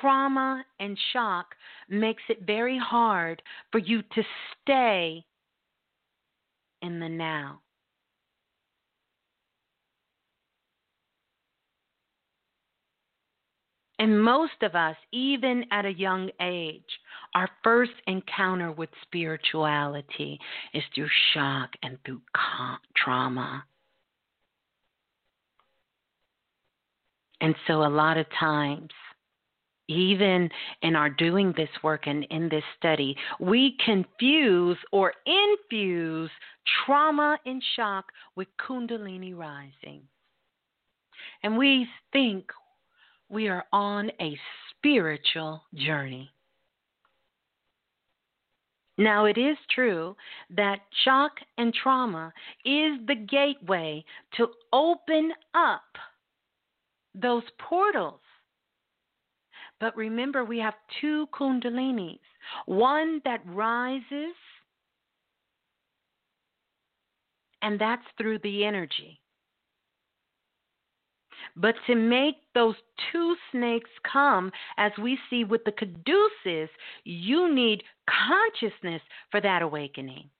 trauma 0.00 0.64
and 0.80 0.98
shock 1.12 1.54
makes 1.88 2.22
it 2.28 2.46
very 2.46 2.78
hard 2.78 3.42
for 3.72 3.78
you 3.78 4.02
to 4.14 4.22
stay 4.62 5.24
in 6.82 7.00
the 7.00 7.08
now. 7.08 7.60
And 13.98 14.22
most 14.22 14.62
of 14.62 14.74
us, 14.76 14.96
even 15.12 15.64
at 15.72 15.84
a 15.84 15.92
young 15.92 16.30
age, 16.40 16.82
our 17.34 17.48
first 17.64 17.92
encounter 18.06 18.70
with 18.70 18.90
spirituality 19.02 20.38
is 20.72 20.84
through 20.94 21.08
shock 21.34 21.70
and 21.82 21.98
through 22.04 22.20
trauma. 22.96 23.64
And 27.40 27.54
so, 27.66 27.84
a 27.84 27.88
lot 27.88 28.18
of 28.18 28.26
times, 28.38 28.90
even 29.88 30.48
in 30.82 30.94
our 30.94 31.08
doing 31.08 31.54
this 31.56 31.68
work 31.82 32.06
and 32.06 32.24
in 32.30 32.48
this 32.48 32.64
study, 32.76 33.16
we 33.40 33.76
confuse 33.84 34.76
or 34.92 35.12
infuse 35.26 36.30
trauma 36.84 37.38
and 37.46 37.62
shock 37.74 38.06
with 38.36 38.48
Kundalini 38.60 39.36
rising. 39.36 40.02
And 41.42 41.56
we 41.56 41.86
think 42.12 42.44
we 43.28 43.48
are 43.48 43.64
on 43.72 44.10
a 44.20 44.38
spiritual 44.70 45.62
journey. 45.74 46.30
Now, 48.96 49.26
it 49.26 49.38
is 49.38 49.56
true 49.72 50.16
that 50.50 50.80
shock 51.04 51.32
and 51.56 51.72
trauma 51.72 52.32
is 52.64 52.98
the 53.06 53.14
gateway 53.14 54.04
to 54.36 54.48
open 54.72 55.32
up 55.54 55.84
those 57.14 57.44
portals. 57.60 58.20
But 59.78 59.96
remember, 59.96 60.44
we 60.44 60.58
have 60.58 60.74
two 61.00 61.28
kundalinis 61.32 62.18
one 62.66 63.20
that 63.24 63.40
rises, 63.46 64.34
and 67.62 67.78
that's 67.80 68.02
through 68.16 68.38
the 68.40 68.64
energy. 68.64 69.20
But 71.56 71.74
to 71.86 71.94
make 71.94 72.36
those 72.54 72.76
two 73.12 73.36
snakes 73.52 73.90
come, 74.10 74.50
as 74.76 74.92
we 75.00 75.18
see 75.30 75.44
with 75.44 75.64
the 75.64 75.72
caduceus, 75.72 76.70
you 77.04 77.52
need 77.54 77.82
consciousness 78.08 79.02
for 79.30 79.40
that 79.40 79.62
awakening. 79.62 80.30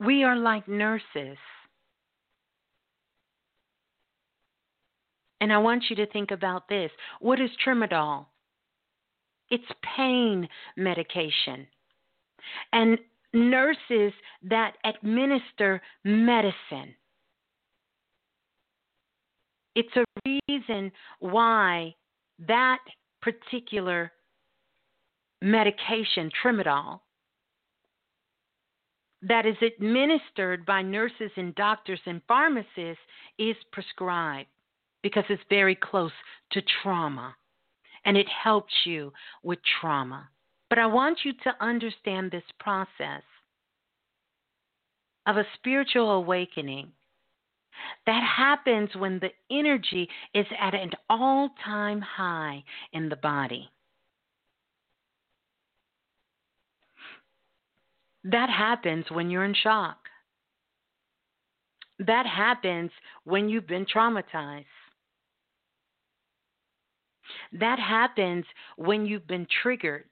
We 0.00 0.24
are 0.24 0.36
like 0.36 0.68
nurses. 0.68 1.38
And 5.40 5.52
I 5.52 5.58
want 5.58 5.84
you 5.90 5.96
to 5.96 6.06
think 6.06 6.30
about 6.30 6.68
this. 6.68 6.90
What 7.20 7.40
is 7.40 7.50
Tramadol? 7.64 8.26
It's 9.50 9.64
pain 9.96 10.48
medication. 10.76 11.66
And 12.72 12.98
nurses 13.32 14.12
that 14.42 14.74
administer 14.84 15.82
medicine 16.04 16.94
it's 19.74 19.96
a 19.96 20.04
reason 20.48 20.92
why 21.20 21.94
that 22.46 22.80
particular 23.22 24.12
medication, 25.42 26.30
Tramadol, 26.42 27.00
that 29.22 29.46
is 29.46 29.56
administered 29.62 30.66
by 30.66 30.82
nurses 30.82 31.30
and 31.36 31.54
doctors 31.54 32.00
and 32.06 32.20
pharmacists 32.28 33.02
is 33.38 33.56
prescribed 33.72 34.48
because 35.02 35.24
it's 35.28 35.42
very 35.48 35.74
close 35.74 36.12
to 36.52 36.62
trauma 36.82 37.34
and 38.04 38.16
it 38.16 38.26
helps 38.28 38.74
you 38.84 39.12
with 39.42 39.58
trauma. 39.80 40.28
But 40.68 40.78
I 40.78 40.86
want 40.86 41.20
you 41.24 41.32
to 41.44 41.54
understand 41.60 42.30
this 42.30 42.44
process 42.60 43.22
of 45.26 45.36
a 45.36 45.46
spiritual 45.54 46.10
awakening 46.10 46.92
that 48.06 48.22
happens 48.36 48.90
when 48.96 49.20
the 49.20 49.30
energy 49.50 50.08
is 50.34 50.46
at 50.60 50.74
an 50.74 50.90
all 51.08 51.50
time 51.64 52.00
high 52.00 52.64
in 52.92 53.08
the 53.08 53.16
body. 53.16 53.70
That 58.24 58.48
happens 58.48 59.04
when 59.10 59.30
you're 59.30 59.44
in 59.44 59.54
shock. 59.54 59.98
That 61.98 62.26
happens 62.26 62.90
when 63.24 63.48
you've 63.48 63.66
been 63.66 63.86
traumatized. 63.86 64.64
That 67.52 67.78
happens 67.78 68.44
when 68.76 69.06
you've 69.06 69.26
been 69.26 69.46
triggered. 69.62 70.08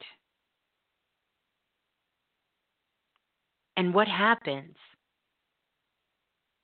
And 3.76 3.94
what 3.94 4.06
happens? 4.08 4.76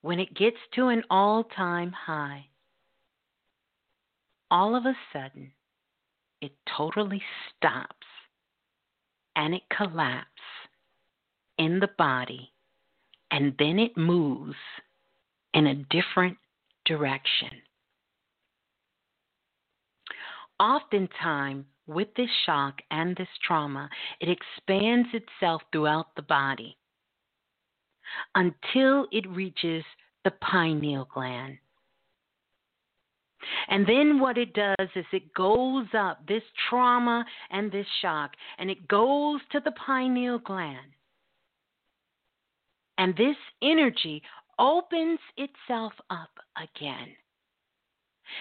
When 0.03 0.20
it 0.20 0.35
gets 0.35 0.57
to 0.75 0.89
an 0.89 1.03
all 1.11 1.45
time 1.45 1.93
high, 1.93 2.47
all 4.51 4.75
of 4.75 4.85
a 4.87 4.97
sudden 5.12 5.53
it 6.41 6.53
totally 6.77 7.23
stops 7.57 8.07
and 9.37 9.55
it 9.55 9.62
collapses 9.77 10.27
in 11.59 11.81
the 11.81 11.91
body 11.99 12.53
and 13.31 13.55
then 13.59 13.79
it 13.79 13.97
moves 13.97 14.57
in 15.55 15.66
a 15.66 15.75
different 15.75 16.37
direction. 16.87 17.51
Oftentimes, 20.61 21.66
with 21.87 22.09
this 22.16 22.31
shock 22.45 22.81
and 22.91 23.16
this 23.16 23.29
trauma, 23.47 23.89
it 24.20 24.29
expands 24.29 25.09
itself 25.12 25.62
throughout 25.73 26.15
the 26.16 26.23
body 26.23 26.78
until 28.35 29.07
it 29.13 29.29
reaches 29.29 29.85
the 30.25 30.33
pineal 30.43 31.09
gland. 31.13 31.59
And 33.69 33.87
then 33.87 34.19
what 34.19 34.37
it 34.37 34.53
does 34.53 34.89
is 34.95 35.05
it 35.13 35.33
goes 35.35 35.87
up, 35.97 36.27
this 36.27 36.43
trauma 36.69 37.25
and 37.51 37.71
this 37.71 37.87
shock, 38.03 38.33
and 38.59 38.71
it 38.71 38.89
goes 38.89 39.41
to 39.53 39.61
the 39.61 39.73
pineal 39.73 40.39
gland. 40.39 40.93
And 42.99 43.17
this 43.17 43.37
energy 43.63 44.23
opens 44.59 45.21
itself 45.37 45.93
up 46.11 46.31
again. 46.57 47.09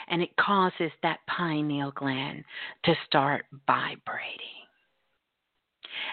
And 0.10 0.22
it 0.22 0.36
causes 0.38 0.92
that 1.04 1.20
pineal 1.28 1.92
gland 1.92 2.44
to 2.86 2.94
start 3.06 3.46
vibrating. 3.68 4.67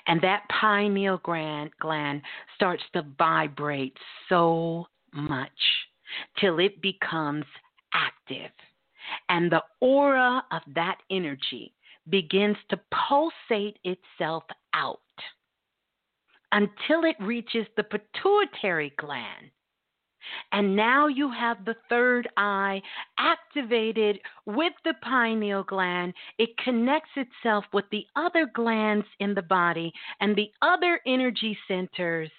And 0.06 0.20
that 0.22 0.44
pineal 0.60 1.20
gland 1.24 2.22
starts 2.54 2.82
to 2.92 3.06
vibrate 3.18 3.96
so 4.28 4.86
much 5.12 5.50
till 6.38 6.58
it 6.58 6.80
becomes 6.82 7.44
active. 7.92 8.50
And 9.28 9.50
the 9.50 9.62
aura 9.80 10.44
of 10.50 10.62
that 10.74 10.98
energy 11.10 11.74
begins 12.08 12.56
to 12.70 12.80
pulsate 13.08 13.78
itself 13.84 14.44
out 14.74 14.98
until 16.52 17.04
it 17.04 17.16
reaches 17.20 17.66
the 17.76 17.84
pituitary 17.84 18.92
gland. 18.98 19.50
And 20.52 20.76
now 20.76 21.06
you 21.06 21.30
have 21.30 21.64
the 21.64 21.76
third 21.88 22.28
eye 22.36 22.80
activated 23.18 24.18
with 24.46 24.72
the 24.84 24.94
pineal 25.02 25.64
gland. 25.64 26.14
It 26.38 26.56
connects 26.58 27.10
itself 27.16 27.64
with 27.72 27.84
the 27.90 28.06
other 28.16 28.50
glands 28.54 29.06
in 29.20 29.34
the 29.34 29.42
body 29.42 29.92
and 30.20 30.36
the 30.36 30.50
other 30.62 31.00
energy 31.06 31.56
centers. 31.68 32.30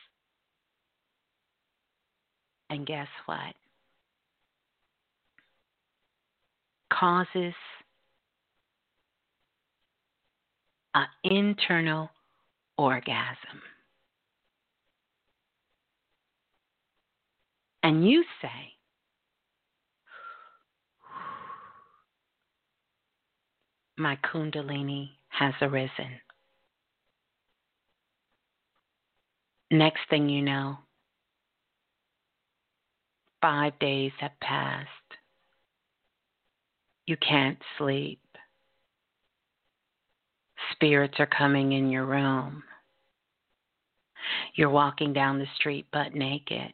And 2.70 2.86
guess 2.86 3.08
what? 3.26 3.54
Causes 6.92 7.54
an 10.96 11.08
internal 11.24 12.10
orgasm. 12.78 13.62
And 17.86 18.10
you 18.10 18.24
say, 18.42 18.74
My 23.96 24.18
Kundalini 24.26 25.10
has 25.30 25.54
arisen. 25.62 26.20
Next 29.70 30.00
thing 30.10 30.30
you 30.30 30.42
know, 30.42 30.80
five 33.40 33.78
days 33.78 34.12
have 34.20 34.32
passed. 34.42 34.90
You 37.06 37.18
can't 37.18 37.60
sleep. 37.78 38.20
Spirits 40.72 41.20
are 41.20 41.28
coming 41.28 41.74
in 41.74 41.92
your 41.92 42.06
room. 42.06 42.64
You're 44.56 44.72
walking 44.72 45.14
down 45.14 45.38
the 45.38 45.46
street 45.60 45.86
butt 45.94 46.16
naked 46.16 46.74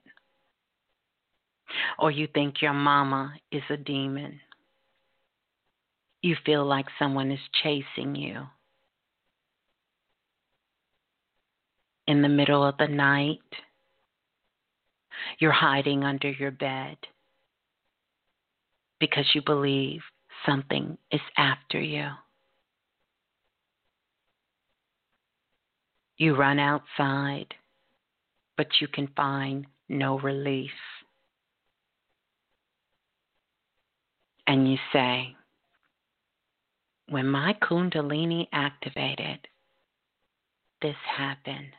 or 2.00 2.12
you 2.12 2.28
think 2.28 2.62
your 2.62 2.74
mama 2.74 3.34
is 3.52 3.64
a 3.70 3.78
demon. 3.78 4.40
You 6.22 6.36
feel 6.46 6.66
like 6.66 6.86
someone 7.00 7.32
is 7.32 7.40
chasing 7.64 8.16
you. 8.16 8.44
In 12.08 12.22
the 12.22 12.30
middle 12.30 12.64
of 12.64 12.78
the 12.78 12.88
night, 12.88 13.40
you're 15.40 15.52
hiding 15.52 16.04
under 16.04 16.30
your 16.30 16.52
bed 16.52 16.98
because 19.00 19.26
you 19.34 19.42
believe 19.42 20.02
something 20.46 20.98
is 21.12 21.22
after 21.38 21.80
you. 21.80 22.08
You 26.18 26.36
run 26.36 26.60
outside, 26.60 27.56
but 28.56 28.68
you 28.80 28.88
can 28.88 29.08
find 29.16 29.66
no 29.90 30.20
relief. 30.20 30.72
And 34.52 34.70
you 34.70 34.78
say, 34.92 35.34
when 37.08 37.26
my 37.26 37.56
Kundalini 37.64 38.50
activated, 38.52 39.48
this 40.82 40.98
happened. 41.18 41.70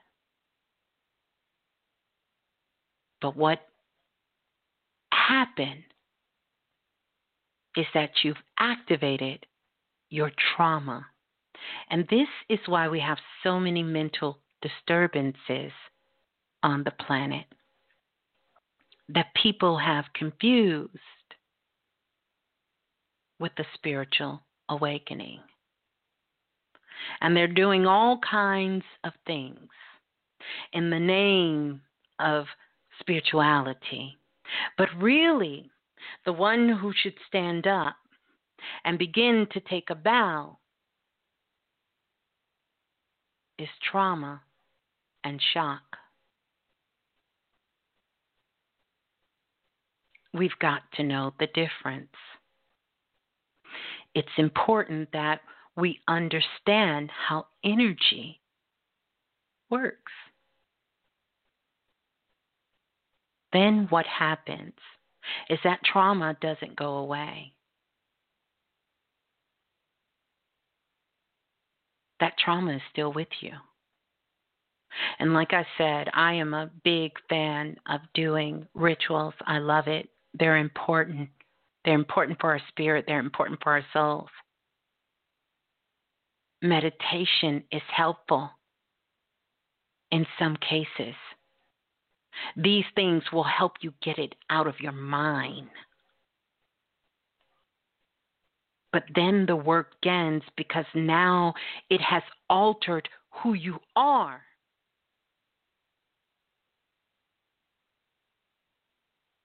But 3.21 3.37
what 3.37 3.59
happened 5.13 5.85
is 7.77 7.85
that 7.93 8.13
you've 8.23 8.43
activated 8.59 9.45
your 10.09 10.33
trauma. 10.57 11.05
And 11.91 12.09
this 12.09 12.29
is 12.49 12.59
why 12.65 12.89
we 12.89 13.01
have 13.01 13.19
so 13.43 13.61
many 13.61 13.83
mental 13.83 14.39
disturbances 14.63 15.73
on 16.63 16.85
the 16.85 16.93
planet 17.07 17.45
that 19.11 19.27
people 19.35 19.77
have 19.77 20.07
confused 20.15 20.97
with 23.43 23.53
the 23.57 23.65
spiritual 23.75 24.41
awakening. 24.69 25.41
And 27.21 27.37
they're 27.37 27.49
doing 27.49 27.85
all 27.85 28.19
kinds 28.19 28.85
of 29.03 29.13
things 29.27 29.69
in 30.73 30.91
the 30.91 31.01
name 31.01 31.81
of 32.21 32.45
spirituality. 33.01 34.17
But 34.79 34.89
really, 34.97 35.71
the 36.25 36.33
one 36.33 36.69
who 36.69 36.93
should 36.95 37.17
stand 37.27 37.67
up 37.67 37.97
and 38.85 38.97
begin 38.97 39.49
to 39.53 39.61
take 39.61 39.91
a 39.91 39.97
bow 39.97 40.59
is 43.59 43.69
trauma 43.91 44.41
and 45.25 45.41
shock. 45.53 45.83
We've 50.33 50.59
got 50.61 50.83
to 50.95 51.03
know 51.03 51.35
the 51.41 51.49
difference. 51.49 52.09
It's 54.15 54.29
important 54.37 55.09
that 55.13 55.41
we 55.77 56.01
understand 56.07 57.11
how 57.11 57.47
energy 57.65 58.41
works. 59.71 60.13
Then 63.53 63.87
what 63.91 64.07
happens 64.07 64.75
is 65.49 65.59
that 65.65 65.85
trauma 65.85 66.37
doesn't 66.41 66.77
go 66.77 66.97
away. 66.97 67.53
That 72.21 72.35
trauma 72.43 72.77
is 72.77 72.83
still 72.93 73.13
with 73.13 73.29
you. 73.41 73.53
And 75.19 75.35
like 75.35 75.53
I 75.53 75.67
said, 75.79 76.09
I 76.15 76.35
am 76.35 76.55
a 76.55 76.71
big 76.85 77.13
fan 77.29 77.77
of 77.89 78.01
doing 78.15 78.67
rituals. 78.75 79.35
I 79.47 79.59
love 79.59 79.89
it. 79.89 80.09
They're 80.35 80.59
important. 80.59 81.29
They're 81.85 81.95
important 81.95 82.41
for 82.41 82.51
our 82.51 82.61
spirit, 82.69 83.05
they're 83.07 83.19
important 83.19 83.61
for 83.63 83.73
our 83.73 83.85
souls. 83.93 84.31
Meditation 86.63 87.65
is 87.73 87.83
helpful 87.95 88.51
in 90.13 90.25
some 90.39 90.57
cases. 90.57 91.15
These 92.57 92.85
things 92.95 93.25
will 93.33 93.45
help 93.45 93.73
you 93.81 93.93
get 94.03 94.19
it 94.19 94.35
out 94.49 94.67
of 94.67 94.81
your 94.81 94.93
mind. 94.93 95.69
But 98.93 99.05
then 99.15 99.47
the 99.47 99.57
work 99.57 99.93
ends 100.05 100.45
because 100.57 100.85
now 100.95 101.55
it 101.91 102.01
has 102.01 102.23
altered 102.49 103.09
who 103.43 103.55
you 103.55 103.79
are. 103.97 104.43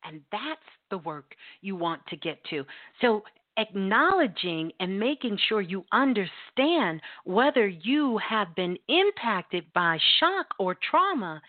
And 0.08 0.22
that's 0.32 0.62
the 0.90 1.00
work 1.00 1.36
you 1.62 1.76
want 1.76 2.02
to 2.08 2.16
get 2.16 2.44
to. 2.50 2.66
So, 3.02 3.24
acknowledging 3.58 4.72
and 4.80 5.00
making 5.00 5.38
sure 5.50 5.62
you 5.62 5.84
understand 5.92 7.02
whether 7.26 7.68
you 7.68 8.20
have 8.20 8.56
been 8.56 8.78
impacted 8.88 9.66
by 9.74 9.98
shock 10.20 10.46
or 10.60 10.78
trauma 10.90 11.42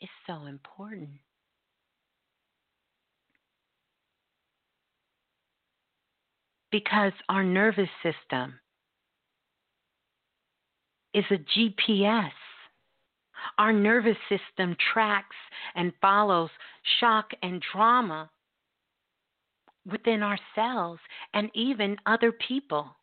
is 0.00 0.08
so 0.26 0.46
important. 0.46 1.10
Because 6.72 7.12
our 7.28 7.44
nervous 7.44 7.88
system 8.02 8.58
is 11.14 11.24
a 11.30 11.36
GPS. 11.36 12.32
Our 13.58 13.72
nervous 13.72 14.16
system 14.28 14.76
tracks 14.92 15.36
and 15.74 15.92
follows 16.00 16.50
shock 17.00 17.30
and 17.42 17.62
trauma 17.62 18.30
within 19.90 20.22
ourselves 20.22 21.00
and 21.34 21.50
even 21.54 21.96
other 22.06 22.32
people. 22.32 22.96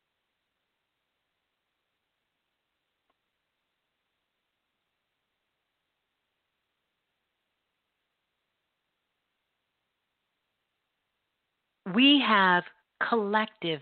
we 11.94 12.22
have 12.26 12.64
collective 13.10 13.82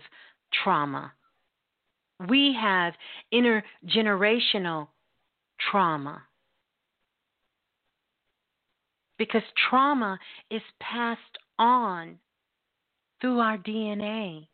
trauma. 0.52 1.12
We 2.28 2.56
have 2.60 2.94
intergenerational 3.32 4.88
trauma. 5.70 6.22
Because 9.18 9.42
trauma 9.68 10.18
is 10.50 10.62
passed 10.80 11.20
on 11.58 12.18
through 13.20 13.40
our 13.40 13.58
DNA. 13.58 14.46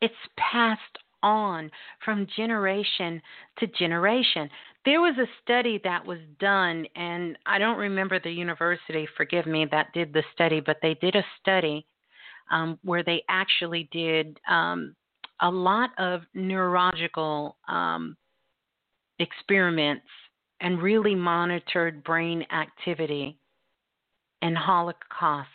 It's 0.00 0.14
passed 0.38 0.80
on 1.22 1.70
from 2.04 2.26
generation 2.36 3.20
to 3.58 3.66
generation. 3.66 4.48
There 4.84 5.00
was 5.00 5.16
a 5.18 5.26
study 5.42 5.80
that 5.82 6.06
was 6.06 6.18
done, 6.38 6.86
and 6.94 7.36
I 7.46 7.58
don't 7.58 7.78
remember 7.78 8.20
the 8.20 8.30
university, 8.30 9.08
forgive 9.16 9.46
me, 9.46 9.66
that 9.70 9.92
did 9.92 10.12
the 10.12 10.22
study, 10.32 10.60
but 10.64 10.76
they 10.80 10.94
did 10.94 11.16
a 11.16 11.24
study 11.40 11.86
um, 12.52 12.78
where 12.84 13.02
they 13.02 13.24
actually 13.28 13.88
did 13.90 14.38
um, 14.48 14.94
a 15.40 15.50
lot 15.50 15.90
of 15.98 16.20
neurological 16.34 17.56
um, 17.68 18.16
experiments 19.18 20.06
and 20.60 20.82
really 20.82 21.14
monitored 21.14 22.02
brain 22.04 22.44
activity 22.52 23.36
in 24.42 24.54
Holocaust 24.54 25.48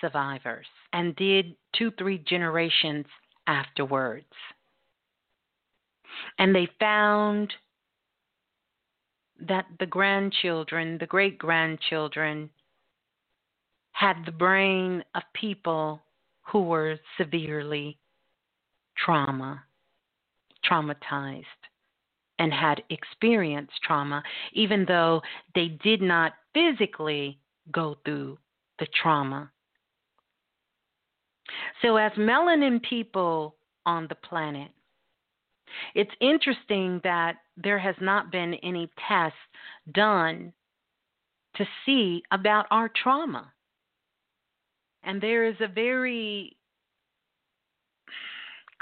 survivors 0.00 0.66
and 0.92 1.16
did 1.16 1.54
two, 1.74 1.90
three 1.98 2.18
generations 2.18 3.06
afterwards. 3.46 4.24
And 6.38 6.54
they 6.54 6.68
found 6.78 7.52
that 9.40 9.66
the 9.78 9.86
grandchildren, 9.86 10.98
the 10.98 11.06
great 11.06 11.38
grandchildren, 11.38 12.50
had 13.92 14.16
the 14.24 14.32
brain 14.32 15.02
of 15.14 15.22
people 15.34 16.02
who 16.42 16.62
were 16.62 16.98
severely 17.18 17.98
trauma, 18.96 19.62
traumatized, 20.68 21.44
and 22.38 22.52
had 22.52 22.82
experienced 22.90 23.72
trauma, 23.82 24.22
even 24.52 24.84
though 24.86 25.22
they 25.54 25.68
did 25.82 26.02
not 26.02 26.32
physically 26.54 27.38
go 27.72 27.96
through 28.04 28.38
the 28.78 28.86
trauma. 29.02 29.50
So, 31.82 31.96
as 31.96 32.12
melanin 32.12 32.82
people 32.82 33.56
on 33.84 34.06
the 34.08 34.14
planet, 34.16 34.70
it's 35.94 36.10
interesting 36.20 37.00
that 37.04 37.36
there 37.56 37.78
has 37.78 37.94
not 38.00 38.30
been 38.30 38.54
any 38.54 38.90
tests 39.08 39.38
done 39.92 40.52
to 41.56 41.64
see 41.84 42.22
about 42.32 42.66
our 42.70 42.90
trauma. 43.02 43.52
And 45.02 45.20
there 45.20 45.46
is 45.46 45.56
a 45.60 45.68
very 45.68 46.56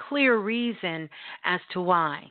clear 0.08 0.38
reason 0.38 1.08
as 1.44 1.60
to 1.72 1.80
why. 1.80 2.30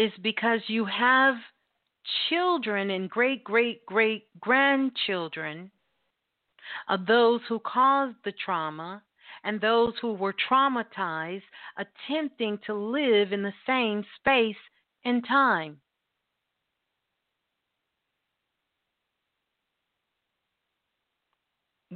Is 0.00 0.12
because 0.22 0.60
you 0.66 0.86
have 0.86 1.34
children 2.30 2.88
and 2.88 3.10
great 3.10 3.44
great 3.44 3.84
great 3.84 4.28
grandchildren 4.40 5.70
of 6.88 7.04
those 7.04 7.42
who 7.50 7.58
caused 7.58 8.16
the 8.24 8.32
trauma 8.32 9.02
and 9.44 9.60
those 9.60 9.92
who 10.00 10.14
were 10.14 10.34
traumatized 10.48 11.42
attempting 11.76 12.58
to 12.64 12.72
live 12.72 13.34
in 13.34 13.42
the 13.42 13.52
same 13.66 14.02
space 14.18 14.56
and 15.04 15.22
time. 15.28 15.76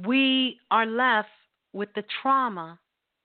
We 0.05 0.59
are 0.69 0.85
left 0.85 1.29
with 1.73 1.89
the 1.95 2.03
trauma 2.21 2.77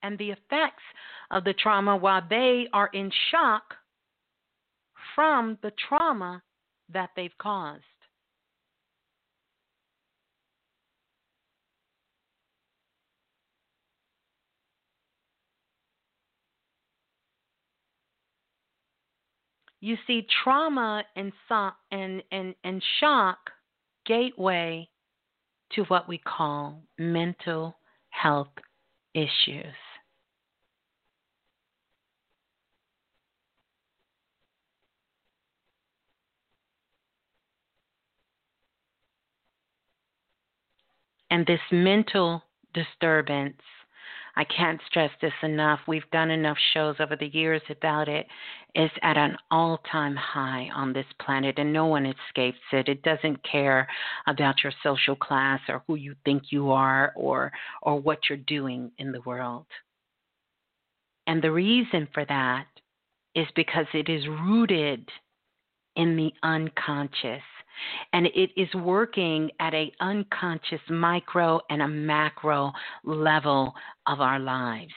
and 0.03 0.17
the 0.17 0.31
effects 0.31 0.85
of 1.31 1.45
the 1.45 1.53
trauma 1.53 1.99
while 1.99 2.23
they 2.31 2.67
are 2.73 2.89
in 2.95 3.13
shock 3.31 3.75
from 5.15 5.59
the 5.63 5.73
trauma 5.89 6.43
that 6.93 7.11
they've 7.17 7.37
caused. 7.39 7.83
You 19.83 19.97
see, 20.07 20.27
trauma 20.45 21.05
and, 21.17 21.33
and, 21.91 22.23
and, 22.31 22.55
and 22.65 22.83
shock 23.01 23.39
gateway 24.05 24.89
to 25.73 25.85
what 25.85 26.07
we 26.07 26.19
call 26.19 26.83
mental 26.99 27.77
health 28.11 28.49
issues. 29.15 29.75
And 41.31 41.47
this 41.47 41.61
mental 41.71 42.43
disturbance 42.75 43.63
I 44.37 44.45
can't 44.45 44.81
stress 44.87 45.11
this 45.21 45.33
enough. 45.43 45.81
We've 45.87 46.09
done 46.13 46.31
enough 46.31 46.57
shows 46.73 46.97
over 47.01 47.17
the 47.17 47.27
years 47.27 47.63
about 47.69 48.09
it. 48.09 48.27
It's 48.75 48.95
at 49.03 49.17
an 49.17 49.37
all 49.51 49.83
time 49.91 50.15
high 50.15 50.71
on 50.75 50.93
this 50.93 51.07
planet, 51.21 51.59
and 51.59 51.73
no 51.73 51.87
one 51.87 52.07
escapes 52.07 52.59
it. 52.73 52.89
It 52.89 53.03
doesn't 53.03 53.43
care 53.43 53.89
about 54.27 54.63
your 54.63 54.73
social 54.83 55.17
class 55.17 55.61
or 55.69 55.83
who 55.87 55.97
you 55.97 56.15
think 56.25 56.45
you 56.51 56.71
are 56.71 57.13
or, 57.17 57.53
or 57.83 58.01
what 58.01 58.19
you're 58.29 58.39
doing 58.39 58.93
in 58.99 59.13
the 59.13 59.21
world. 59.23 59.67
And 61.27 61.43
the 61.43 61.53
reason 61.53 62.09
for 62.15 62.25
that 62.27 62.67
is 63.35 63.47
because 63.55 63.87
it 63.93 64.09
is 64.09 64.27
rooted 64.27 65.09
in 65.97 66.17
the 66.17 66.33
unconscious 66.43 67.43
and 68.13 68.27
it 68.27 68.51
is 68.57 68.73
working 68.75 69.51
at 69.61 69.75
a 69.75 69.93
unconscious 70.01 70.81
micro 70.89 71.61
and 71.71 71.83
a 71.83 71.89
macro 71.89 72.73
level 73.05 73.75
of 74.07 74.21
our 74.21 74.39
lives. 74.39 74.93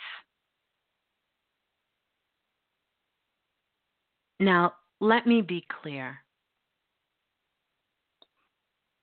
Now, 4.39 4.73
let 4.99 5.25
me 5.25 5.41
be 5.41 5.65
clear. 5.81 6.17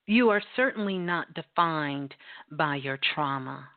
You 0.07 0.31
are 0.31 0.43
certainly 0.57 0.99
not 0.99 1.33
defined 1.35 2.15
by 2.51 2.77
your 2.77 2.99
trauma. 3.15 3.69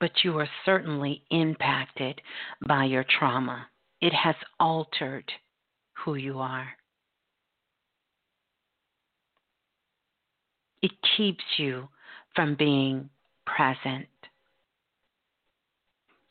But 0.00 0.10
you 0.22 0.38
are 0.38 0.48
certainly 0.64 1.22
impacted 1.30 2.20
by 2.66 2.84
your 2.84 3.04
trauma 3.18 3.68
it 4.00 4.12
has 4.12 4.36
altered 4.60 5.30
who 5.94 6.14
you 6.14 6.38
are. 6.38 6.68
It 10.82 10.92
keeps 11.16 11.44
you 11.56 11.88
from 12.34 12.54
being 12.54 13.10
present. 13.44 14.06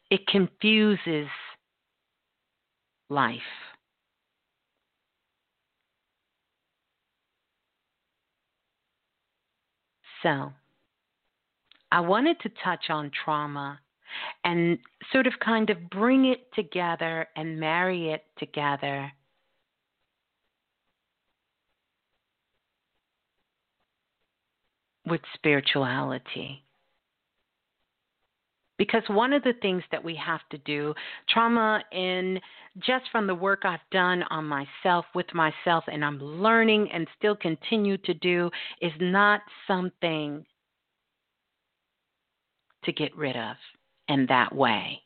It 0.10 0.26
confuses 0.28 1.28
life. 3.10 3.40
So, 10.24 10.52
I 11.92 12.00
wanted 12.00 12.40
to 12.42 12.50
touch 12.64 12.90
on 12.90 13.12
trauma 13.24 13.80
and 14.44 14.78
sort 15.12 15.28
of 15.28 15.34
kind 15.44 15.70
of 15.70 15.90
bring 15.90 16.26
it 16.26 16.52
together 16.54 17.28
and 17.36 17.60
marry 17.60 18.12
it 18.12 18.24
together. 18.38 19.12
With 25.06 25.22
spirituality. 25.36 26.64
Because 28.78 29.02
one 29.08 29.34
of 29.34 29.42
the 29.44 29.54
things 29.62 29.82
that 29.92 30.04
we 30.04 30.16
have 30.16 30.42
to 30.52 30.58
do, 30.60 30.94
trauma 31.30 31.82
in 31.92 32.40
just 32.80 33.06
from 33.12 33.26
the 33.26 33.34
work 33.34 33.62
I've 33.64 33.80
done 33.92 34.24
on 34.30 34.46
myself, 34.46 35.06
with 35.16 35.34
myself, 35.34 35.84
and 35.88 36.06
I'm 36.06 36.20
learning 36.20 36.90
and 36.94 37.08
still 37.18 37.36
continue 37.36 37.98
to 37.98 38.14
do, 38.14 38.52
is 38.82 38.92
not 39.00 39.42
something 39.66 40.46
to 42.84 42.92
get 42.92 43.16
rid 43.18 43.36
of 43.36 43.56
in 44.08 44.26
that 44.28 44.54
way. 44.54 45.02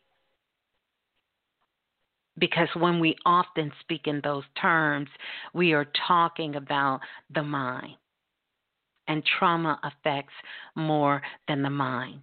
Because 2.37 2.69
when 2.75 2.99
we 2.99 3.15
often 3.25 3.71
speak 3.81 4.07
in 4.07 4.21
those 4.23 4.43
terms, 4.59 5.09
we 5.53 5.73
are 5.73 5.87
talking 6.07 6.55
about 6.55 7.01
the 7.33 7.43
mind. 7.43 7.95
And 9.07 9.23
trauma 9.39 9.79
affects 9.83 10.33
more 10.75 11.21
than 11.47 11.61
the 11.61 11.69
mind. 11.69 12.21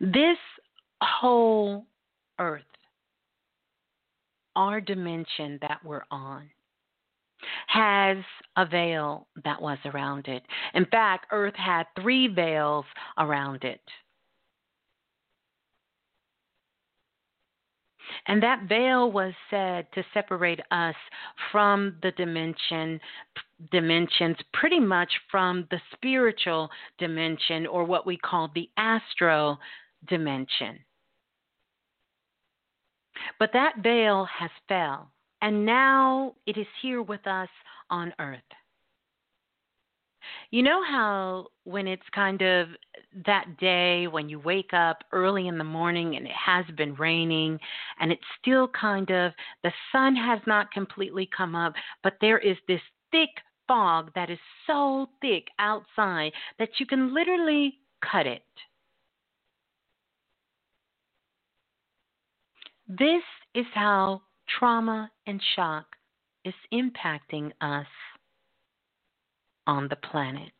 This 0.00 0.38
whole 1.02 1.86
earth, 2.38 2.62
our 4.54 4.80
dimension 4.80 5.58
that 5.62 5.80
we're 5.84 6.04
on, 6.10 6.48
has 7.66 8.18
a 8.56 8.66
veil 8.66 9.26
that 9.44 9.60
was 9.60 9.78
around 9.86 10.28
it. 10.28 10.42
In 10.74 10.86
fact, 10.86 11.26
Earth 11.30 11.56
had 11.56 11.86
three 12.00 12.28
veils 12.28 12.84
around 13.18 13.64
it. 13.64 13.80
And 18.26 18.42
that 18.42 18.68
veil 18.68 19.10
was 19.10 19.32
said 19.50 19.86
to 19.94 20.04
separate 20.12 20.60
us 20.70 20.94
from 21.50 21.96
the 22.02 22.12
dimension 22.12 23.00
dimensions 23.70 24.36
pretty 24.52 24.80
much 24.80 25.10
from 25.30 25.66
the 25.70 25.80
spiritual 25.92 26.68
dimension 26.98 27.66
or 27.66 27.84
what 27.84 28.04
we 28.04 28.16
call 28.16 28.50
the 28.54 28.68
astro 28.76 29.56
dimension. 30.08 30.78
But 33.38 33.52
that 33.52 33.76
veil 33.82 34.26
has 34.38 34.50
fell 34.68 35.12
and 35.42 35.66
now 35.66 36.34
it 36.46 36.56
is 36.56 36.66
here 36.80 37.02
with 37.02 37.26
us 37.26 37.48
on 37.90 38.14
earth. 38.18 38.40
You 40.52 40.62
know 40.62 40.82
how 40.84 41.46
when 41.64 41.88
it's 41.88 42.02
kind 42.14 42.40
of 42.42 42.68
that 43.26 43.56
day 43.58 44.06
when 44.06 44.28
you 44.28 44.38
wake 44.38 44.72
up 44.72 44.98
early 45.10 45.48
in 45.48 45.58
the 45.58 45.64
morning 45.64 46.16
and 46.16 46.26
it 46.26 46.32
has 46.32 46.64
been 46.76 46.94
raining 46.94 47.58
and 47.98 48.12
it's 48.12 48.22
still 48.40 48.68
kind 48.68 49.10
of 49.10 49.32
the 49.64 49.72
sun 49.90 50.14
has 50.14 50.38
not 50.46 50.70
completely 50.70 51.28
come 51.36 51.56
up, 51.56 51.72
but 52.04 52.14
there 52.20 52.38
is 52.38 52.56
this 52.68 52.80
thick 53.10 53.30
fog 53.66 54.12
that 54.14 54.30
is 54.30 54.38
so 54.66 55.08
thick 55.20 55.48
outside 55.58 56.32
that 56.58 56.68
you 56.78 56.86
can 56.86 57.12
literally 57.12 57.78
cut 58.10 58.26
it. 58.26 58.42
This 62.86 63.22
is 63.54 63.66
how 63.74 64.22
trauma 64.48 65.10
and 65.26 65.40
shock 65.56 65.86
is 66.44 66.54
impacting 66.72 67.52
us 67.60 67.86
on 69.66 69.88
the 69.88 69.96
planet. 69.96 70.50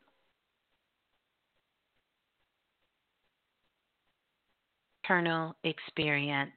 Internal 5.02 5.56
experience 5.64 6.52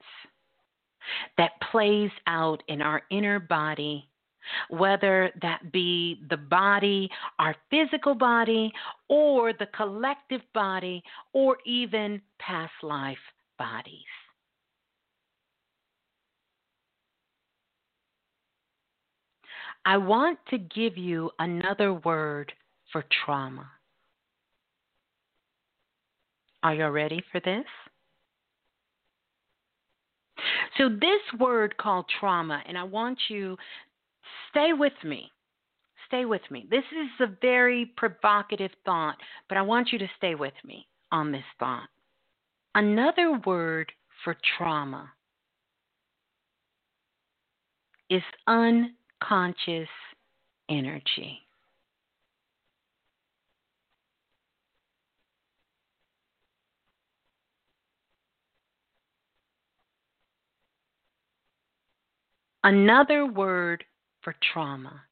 that 1.36 1.52
plays 1.70 2.10
out 2.26 2.62
in 2.68 2.80
our 2.80 3.02
inner 3.10 3.40
body, 3.40 4.08
whether 4.70 5.30
that 5.42 5.72
be 5.72 6.22
the 6.30 6.36
body, 6.36 7.10
our 7.38 7.54
physical 7.70 8.14
body, 8.14 8.72
or 9.08 9.52
the 9.52 9.66
collective 9.76 10.42
body, 10.54 11.02
or 11.32 11.56
even 11.66 12.22
past 12.38 12.72
life 12.82 13.18
bodies. 13.58 14.04
I 19.86 19.96
want 19.98 20.40
to 20.50 20.58
give 20.58 20.98
you 20.98 21.30
another 21.38 21.94
word 21.94 22.52
for 22.92 23.04
trauma. 23.24 23.70
Are 26.64 26.74
you 26.74 26.88
ready 26.88 27.22
for 27.30 27.40
this? 27.40 27.64
So, 30.76 30.88
this 30.88 31.40
word 31.40 31.76
called 31.76 32.06
trauma, 32.18 32.62
and 32.66 32.76
I 32.76 32.82
want 32.82 33.16
you 33.28 33.56
stay 34.50 34.72
with 34.72 34.92
me. 35.04 35.30
Stay 36.08 36.24
with 36.24 36.42
me. 36.50 36.66
This 36.68 36.84
is 36.92 37.08
a 37.20 37.36
very 37.40 37.92
provocative 37.96 38.72
thought, 38.84 39.16
but 39.48 39.56
I 39.56 39.62
want 39.62 39.92
you 39.92 39.98
to 40.00 40.08
stay 40.16 40.34
with 40.34 40.52
me 40.64 40.86
on 41.12 41.30
this 41.30 41.44
thought. 41.60 41.88
Another 42.74 43.40
word 43.46 43.92
for 44.24 44.36
trauma 44.58 45.12
is 48.10 48.22
unconscious 49.22 49.88
energy. 50.68 51.40
Another 62.64 63.26
word 63.26 63.84
for 64.22 64.34
trauma 64.52 65.02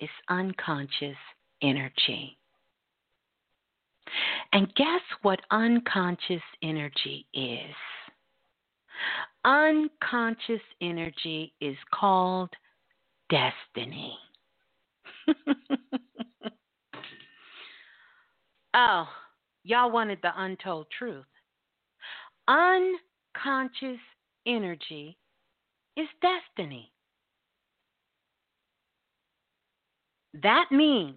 is 0.00 0.08
unconscious 0.28 1.16
energy. 1.62 2.36
And 4.52 4.74
guess 4.74 5.00
what 5.22 5.40
unconscious 5.50 6.42
energy 6.62 7.26
is? 7.32 7.74
Unconscious 9.44 10.62
energy 10.80 11.52
is 11.60 11.76
called 11.92 12.50
destiny. 13.30 14.16
oh, 18.74 19.08
y'all 19.64 19.90
wanted 19.90 20.18
the 20.22 20.32
untold 20.36 20.86
truth. 20.96 21.24
Unconscious 22.48 24.00
energy 24.46 25.16
is 25.96 26.08
destiny. 26.20 26.92
That 30.42 30.66
means 30.70 31.16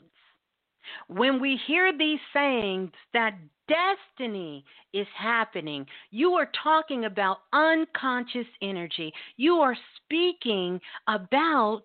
when 1.07 1.39
we 1.39 1.59
hear 1.67 1.95
these 1.97 2.19
sayings 2.33 2.91
that 3.13 3.35
destiny 3.67 4.63
is 4.93 5.07
happening, 5.17 5.85
you 6.11 6.33
are 6.33 6.49
talking 6.63 7.05
about 7.05 7.39
unconscious 7.53 8.47
energy. 8.61 9.13
You 9.37 9.55
are 9.55 9.77
speaking 9.97 10.79
about 11.07 11.83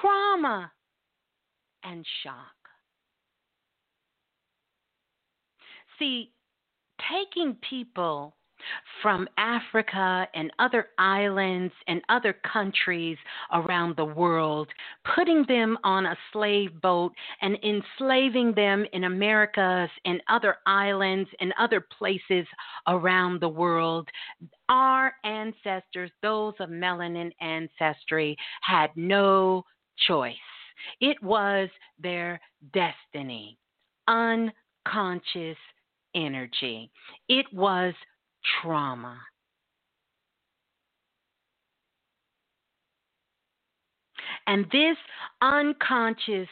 trauma 0.00 0.70
and 1.84 2.04
shock. 2.22 2.34
See, 5.98 6.32
taking 7.10 7.56
people 7.68 8.34
from 9.02 9.28
Africa 9.36 10.26
and 10.34 10.50
other 10.58 10.88
islands 10.98 11.72
and 11.86 12.00
other 12.08 12.34
countries 12.50 13.16
around 13.52 13.96
the 13.96 14.04
world, 14.04 14.68
putting 15.14 15.44
them 15.48 15.76
on 15.84 16.06
a 16.06 16.16
slave 16.32 16.80
boat 16.80 17.12
and 17.40 17.56
enslaving 17.62 18.54
them 18.54 18.86
in 18.92 19.04
Americas 19.04 19.90
and 20.04 20.20
other 20.28 20.56
islands 20.66 21.28
and 21.40 21.52
other 21.58 21.80
places 21.98 22.46
around 22.88 23.40
the 23.40 23.48
world. 23.48 24.08
Our 24.68 25.12
ancestors, 25.24 26.10
those 26.22 26.54
of 26.60 26.68
melanin 26.70 27.32
ancestry, 27.40 28.36
had 28.62 28.90
no 28.96 29.64
choice. 30.06 30.34
It 31.00 31.22
was 31.22 31.68
their 31.98 32.40
destiny, 32.72 33.58
unconscious 34.08 35.58
energy. 36.14 36.90
It 37.28 37.46
was 37.52 37.94
trauma. 38.60 39.18
And 44.46 44.66
this 44.72 44.96
unconscious 45.40 46.48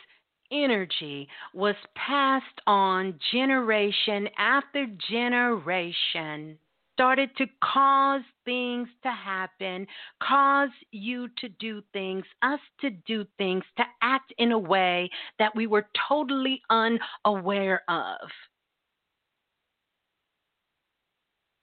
energy 0.52 1.28
was 1.54 1.74
passed 1.96 2.60
on 2.66 3.18
generation 3.32 4.28
after 4.38 4.86
generation, 5.10 6.58
started 6.94 7.30
to 7.36 7.46
cause 7.62 8.22
things 8.44 8.88
to 9.02 9.10
happen, 9.10 9.86
cause 10.22 10.70
you 10.92 11.28
to 11.38 11.48
do 11.60 11.82
things, 11.92 12.24
us 12.42 12.60
to 12.80 12.90
do 12.90 13.24
things, 13.38 13.64
to 13.76 13.84
act 14.02 14.32
in 14.38 14.52
a 14.52 14.58
way 14.58 15.10
that 15.38 15.54
we 15.54 15.66
were 15.66 15.86
totally 16.08 16.62
unaware 16.70 17.82
of. 17.88 18.18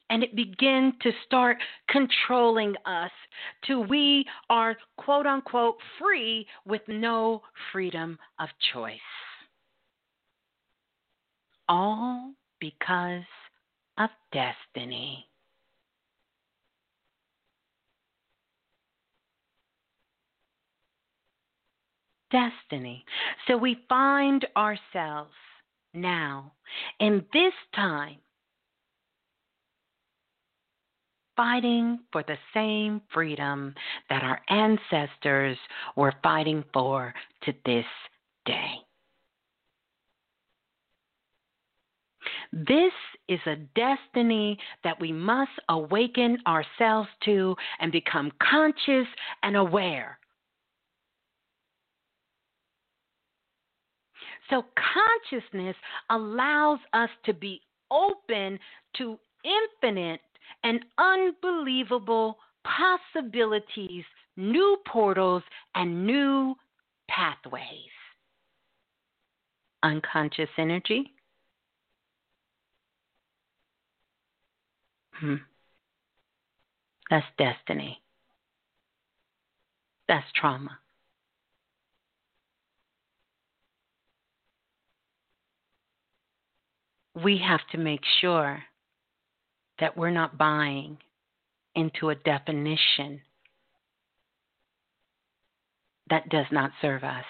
And 0.10 0.24
it 0.24 0.36
begin 0.36 0.94
to 1.02 1.12
start 1.26 1.58
controlling 1.90 2.76
us 2.86 3.12
till 3.66 3.84
we 3.84 4.26
are 4.50 4.78
quote 4.98 5.26
unquote 5.26 5.78
free 6.00 6.48
with 6.66 6.82
no 6.88 7.42
freedom 7.72 8.18
of 8.40 8.50
choice. 8.74 9.00
All 11.70 12.34
because 12.60 13.24
of 13.98 14.10
destiny. 14.32 15.26
Destiny. 22.32 23.06
So 23.48 23.58
we 23.58 23.80
find 23.88 24.46
ourselves 24.56 25.32
now 25.94 26.52
in 27.00 27.26
this 27.34 27.54
time 27.74 28.18
fighting 31.38 32.00
for 32.12 32.24
the 32.24 32.38
same 32.54 33.02
freedom 33.14 33.74
that 34.10 34.24
our 34.24 34.42
ancestors 34.50 35.58
were 35.96 36.14
fighting 36.22 36.64
for 36.74 37.14
to 37.44 37.54
this 37.66 37.86
day. 38.46 38.74
This 42.52 42.94
is 43.30 43.40
a 43.46 43.56
destiny 43.76 44.58
that 44.84 45.00
we 45.00 45.12
must 45.12 45.52
awaken 45.70 46.38
ourselves 46.48 47.10
to 47.26 47.56
and 47.80 47.92
become 47.92 48.32
conscious 48.42 49.08
and 49.44 49.56
aware. 49.56 50.18
So, 54.50 54.64
consciousness 55.30 55.76
allows 56.10 56.80
us 56.94 57.10
to 57.26 57.34
be 57.34 57.62
open 57.92 58.58
to 58.98 59.20
infinite 59.44 60.22
and 60.64 60.84
unbelievable 60.98 62.38
possibilities, 62.64 64.04
new 64.36 64.78
portals, 64.86 65.44
and 65.76 66.06
new 66.06 66.56
pathways. 67.10 67.62
Unconscious 69.84 70.50
energy. 70.58 71.12
Hmm. 75.14 75.36
That's 77.10 77.26
destiny. 77.38 78.02
That's 80.08 80.26
trauma. 80.40 80.80
We 87.24 87.40
have 87.40 87.62
to 87.72 87.78
make 87.78 88.04
sure 88.22 88.64
that 89.80 89.98
we're 89.98 90.10
not 90.10 90.38
buying 90.38 90.98
into 91.76 92.10
a 92.10 92.16
definition 92.16 93.22
that 96.10 96.30
does 96.30 96.46
not 96.52 96.72
serve 96.82 97.04
us. 97.04 97.26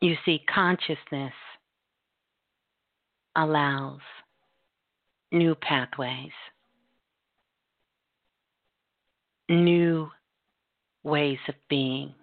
You 0.00 0.16
see, 0.26 0.42
consciousness 0.52 1.32
allows 3.36 4.00
new 5.32 5.54
pathways, 5.54 6.30
new 9.48 10.10
ways 11.02 11.38
of 11.48 11.54
being. 11.70 12.14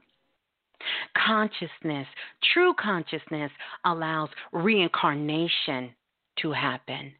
Consciousness, 1.17 2.07
true 2.53 2.73
consciousness, 2.79 3.51
allows 3.85 4.29
reincarnation 4.51 5.91
to 6.41 6.51
happen. 6.51 7.13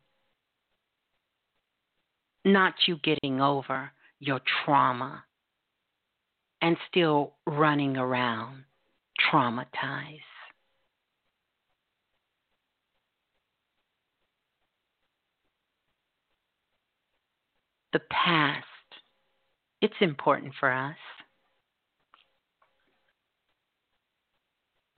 Not 2.43 2.73
you 2.87 2.97
getting 3.03 3.39
over 3.39 3.91
your 4.19 4.39
trauma 4.65 5.23
and 6.61 6.77
still 6.89 7.33
running 7.45 7.97
around 7.97 8.63
traumatized. 9.31 10.21
The 17.93 17.99
past, 18.09 18.65
it's 19.81 19.93
important 19.99 20.53
for 20.59 20.71
us. 20.71 20.95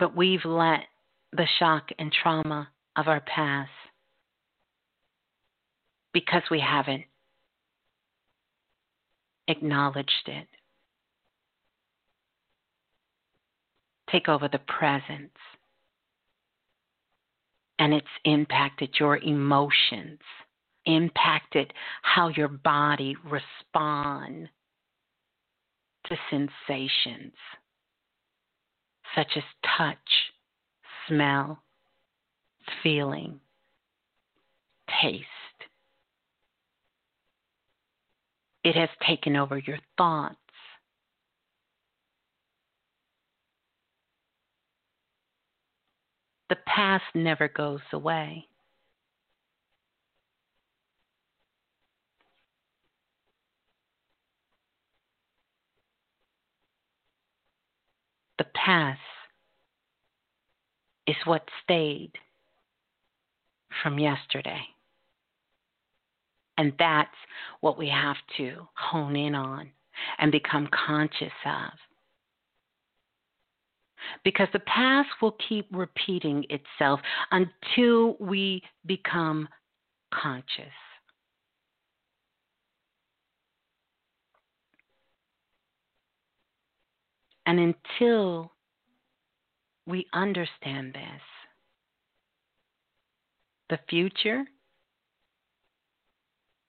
But 0.03 0.17
we've 0.17 0.43
let 0.43 0.81
the 1.31 1.47
shock 1.59 1.87
and 1.97 2.11
trauma 2.11 2.67
of 2.97 3.07
our 3.07 3.21
past 3.21 3.71
because 6.11 6.41
we 6.51 6.59
haven't 6.59 7.05
acknowledged 9.47 10.27
it. 10.27 10.49
Take 14.11 14.27
over 14.27 14.49
the 14.49 14.59
presence. 14.67 15.37
And 17.79 17.93
it's 17.93 18.05
impacted 18.25 18.89
your 18.99 19.19
emotions, 19.19 20.19
impacted 20.85 21.71
how 22.01 22.27
your 22.27 22.49
body 22.49 23.15
responds 23.23 24.49
to 26.07 26.17
sensations 26.29 27.31
such 29.15 29.31
as 29.35 29.43
touch, 29.77 29.97
smell, 31.07 31.61
feeling, 32.81 33.39
taste. 35.01 35.25
It 38.63 38.75
has 38.75 38.89
taken 39.05 39.35
over 39.35 39.57
your 39.57 39.79
thoughts. 39.97 40.35
The 46.49 46.57
past 46.67 47.03
never 47.13 47.47
goes 47.47 47.81
away. 47.91 48.47
The 58.37 58.45
past 58.55 58.99
is 61.07 61.15
what 61.25 61.47
stayed 61.63 62.11
from 63.81 63.99
yesterday. 63.99 64.61
And 66.57 66.73
that's 66.77 67.09
what 67.61 67.77
we 67.77 67.89
have 67.89 68.17
to 68.37 68.67
hone 68.75 69.15
in 69.15 69.35
on 69.35 69.71
and 70.19 70.31
become 70.31 70.69
conscious 70.85 71.33
of. 71.45 71.71
Because 74.23 74.49
the 74.53 74.59
past 74.59 75.09
will 75.21 75.35
keep 75.47 75.67
repeating 75.71 76.45
itself 76.49 76.99
until 77.31 78.17
we 78.19 78.61
become 78.85 79.47
conscious. 80.13 80.73
And 87.45 87.59
until 87.59 88.51
we 89.85 90.07
understand 90.13 90.93
this, 90.93 91.21
the 93.69 93.79
future, 93.89 94.43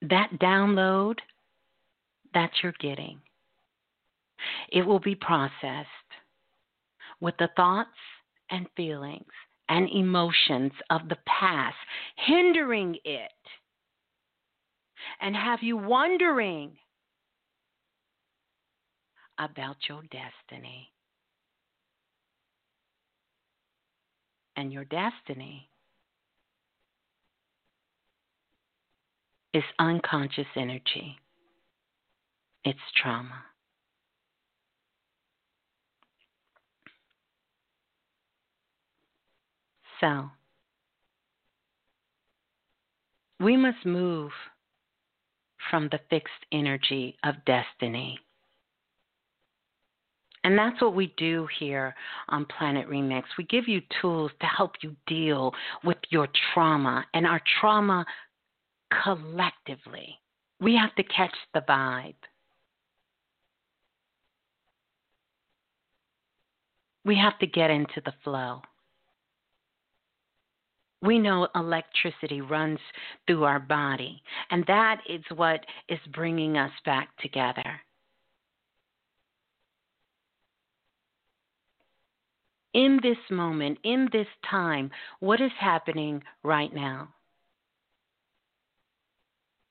that 0.03 0.31
download 0.41 1.19
that 2.35 2.51
you're 2.63 2.75
getting, 2.81 3.21
it 4.73 4.85
will 4.85 4.99
be 4.99 5.15
processed 5.15 5.89
with 7.21 7.35
the 7.39 7.49
thoughts 7.57 7.89
and 8.51 8.67
feelings 8.77 9.25
and 9.69 9.89
emotions 9.89 10.73
of 10.91 11.09
the 11.09 11.17
past, 11.27 11.77
hindering 12.17 12.97
it, 13.05 13.33
and 15.21 15.35
have 15.35 15.63
you 15.63 15.77
wondering 15.77 16.73
about 19.39 19.77
your 19.89 20.02
destiny. 20.02 20.90
And 24.56 24.73
your 24.73 24.85
destiny 24.85 25.69
is 29.52 29.65
unconscious 29.78 30.47
energy, 30.56 31.16
it's 32.65 32.78
trauma. 33.01 33.44
So, 40.01 40.31
we 43.40 43.56
must 43.56 43.85
move 43.86 44.32
from 45.70 45.89
the 45.90 46.01
fixed 46.11 46.32
energy 46.52 47.16
of 47.24 47.35
destiny 47.44 48.19
and 50.45 50.59
that's 50.59 50.81
what 50.81 50.95
we 50.95 51.12
do 51.16 51.49
here 51.59 51.95
on 52.29 52.45
Planet 52.45 52.89
Remix. 52.89 53.23
We 53.39 53.45
give 53.45 53.66
you 53.66 53.81
tools 54.01 54.31
to 54.41 54.47
help 54.47 54.73
you 54.83 54.95
deal 55.07 55.53
with 55.83 55.97
your 56.11 56.29
trauma 56.53 57.05
and 57.15 57.27
our 57.27 57.41
trauma 57.61 58.05
collectively. 59.03 60.21
We 60.61 60.77
have 60.77 60.95
to 60.97 61.03
catch 61.03 61.35
the 61.55 61.62
vibe. 61.62 62.15
We 67.07 67.16
have 67.16 67.39
to 67.39 67.47
get 67.47 67.71
into 67.71 68.01
the 68.05 68.15
flow. 68.23 68.61
We 71.03 71.19
know 71.19 71.49
electricity 71.55 72.41
runs 72.41 72.79
through 73.27 73.45
our 73.45 73.61
body, 73.61 74.23
and 74.51 74.65
that 74.66 75.01
is 75.07 75.23
what 75.35 75.61
is 75.91 75.99
bringing 76.15 76.57
us 76.57 76.71
back 76.87 77.09
together. 77.21 77.81
In 82.75 82.99
this 83.03 83.17
moment, 83.31 83.79
in 83.85 84.09
this 84.13 84.27
time, 84.51 84.91
what 85.21 85.41
is 85.41 85.53
happening 85.59 86.23
right 86.43 86.75
now? 86.75 87.09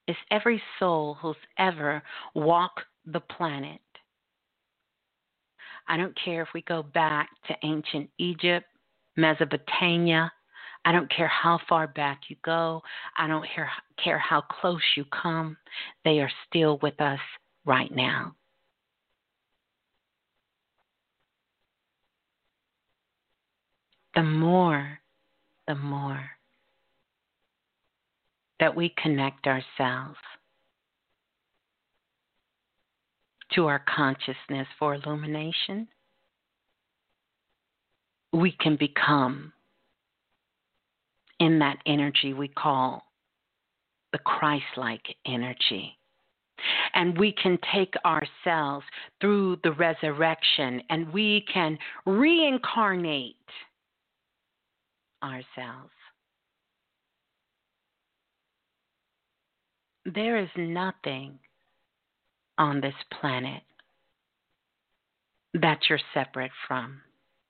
Is 0.07 0.17
every 0.31 0.61
soul 0.79 1.17
who's 1.21 1.35
ever 1.57 2.01
walked 2.33 2.81
the 3.05 3.19
planet. 3.19 3.79
I 5.87 5.97
don't 5.97 6.17
care 6.23 6.41
if 6.41 6.49
we 6.53 6.61
go 6.61 6.83
back 6.83 7.29
to 7.47 7.55
ancient 7.63 8.09
Egypt, 8.17 8.65
Mesopotamia. 9.17 10.31
I 10.85 10.91
don't 10.91 11.11
care 11.11 11.27
how 11.27 11.59
far 11.67 11.87
back 11.87 12.21
you 12.29 12.35
go. 12.43 12.81
I 13.17 13.27
don't 13.27 13.45
care 14.03 14.17
how 14.19 14.41
close 14.41 14.81
you 14.95 15.05
come. 15.05 15.57
They 16.03 16.19
are 16.19 16.31
still 16.47 16.79
with 16.81 16.99
us 17.01 17.19
right 17.65 17.93
now. 17.93 18.35
The 24.15 24.23
more, 24.23 24.99
the 25.67 25.75
more 25.75 26.21
that 28.59 28.75
we 28.75 28.93
connect 29.01 29.47
ourselves 29.47 30.17
to 33.53 33.67
our 33.67 33.83
consciousness 33.93 34.67
for 34.79 34.95
illumination, 34.95 35.87
we 38.31 38.51
can 38.59 38.75
become 38.75 39.53
in 41.39 41.59
that 41.59 41.77
energy 41.85 42.33
we 42.33 42.47
call 42.47 43.03
the 44.11 44.17
Christ 44.19 44.63
like 44.77 45.03
energy. 45.25 45.97
And 46.93 47.17
we 47.17 47.33
can 47.33 47.57
take 47.73 47.93
ourselves 48.05 48.85
through 49.19 49.57
the 49.63 49.73
resurrection 49.73 50.81
and 50.89 51.11
we 51.11 51.43
can 51.51 51.77
reincarnate 52.05 53.35
ourselves. 55.23 55.93
There 60.05 60.37
is 60.37 60.49
nothing 60.57 61.39
on 62.57 62.81
this 62.81 62.95
planet 63.19 63.63
that 65.53 65.79
you're 65.89 65.99
separate 66.13 66.51
from. 66.67 67.01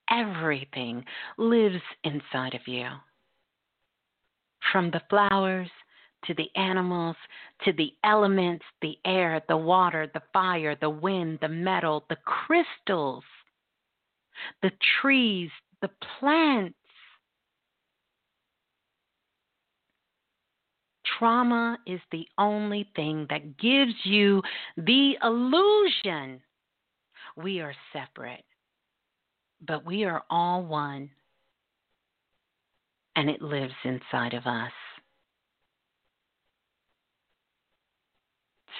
Everything 0.10 1.04
lives 1.38 1.82
inside 2.04 2.54
of 2.54 2.68
you. 2.68 2.88
From 4.72 4.92
the 4.92 5.02
flowers 5.10 5.70
to 6.26 6.34
the 6.34 6.50
animals 6.56 7.16
to 7.66 7.74
the 7.74 7.94
elements, 8.04 8.64
the 8.82 8.98
air, 9.06 9.42
the 9.48 9.58
water, 9.58 10.10
the 10.14 10.22
fire, 10.32 10.76
the 10.80 10.90
wind, 10.90 11.40
the 11.42 11.50
metal, 11.50 12.06
the 12.10 12.18
crystals, 12.26 13.24
the 14.62 14.72
trees, 15.02 15.50
the 15.82 15.90
plants, 16.20 16.76
trauma 21.18 21.78
is 21.86 22.00
the 22.12 22.26
only 22.38 22.90
thing 22.96 23.28
that 23.30 23.58
gives 23.58 23.94
you 24.04 24.42
the 24.78 25.14
illusion 25.24 26.42
we 27.36 27.60
are 27.62 27.74
separate, 27.92 28.44
but 29.66 29.86
we 29.86 30.04
are 30.04 30.24
all 30.30 30.64
one, 30.64 31.10
and 33.16 33.30
it 33.30 33.42
lives 33.42 33.74
inside 33.84 34.34
of 34.34 34.46
us. 34.46 34.72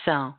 So, 0.06 0.34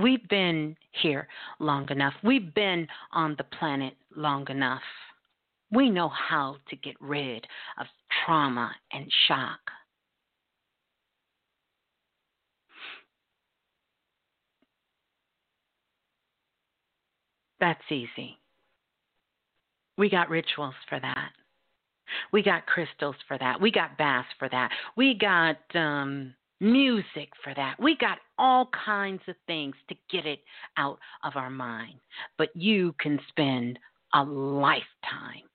we've 0.00 0.26
been 0.28 0.76
here 1.02 1.28
long 1.58 1.88
enough. 1.90 2.14
We've 2.24 2.54
been 2.54 2.88
on 3.12 3.34
the 3.36 3.44
planet 3.44 3.94
long 4.16 4.48
enough. 4.48 4.82
We 5.72 5.88
know 5.88 6.08
how 6.08 6.56
to 6.68 6.76
get 6.76 6.94
rid 7.00 7.46
of 7.78 7.86
trauma 8.24 8.70
and 8.92 9.10
shock. 9.26 9.58
That's 17.58 17.80
easy. 17.90 18.38
We 19.96 20.10
got 20.10 20.28
rituals 20.28 20.74
for 20.88 20.98
that. 21.00 21.30
We 22.32 22.42
got 22.42 22.66
crystals 22.66 23.16
for 23.26 23.38
that. 23.38 23.60
We 23.60 23.70
got 23.70 23.96
baths 23.96 24.28
for 24.38 24.48
that. 24.50 24.70
We 24.96 25.14
got 25.14 25.58
um, 25.74 26.34
music 26.60 27.30
for 27.42 27.54
that. 27.54 27.76
We 27.78 27.96
got 27.96 28.18
all 28.36 28.68
kinds 28.84 29.22
of 29.28 29.36
things 29.46 29.74
to 29.88 29.94
get 30.10 30.26
it 30.26 30.40
out 30.76 30.98
of 31.24 31.36
our 31.36 31.50
mind. 31.50 32.00
But 32.36 32.48
you 32.54 32.94
can 32.98 33.18
spend 33.30 33.78
a 34.12 34.22
lifetime 34.24 35.48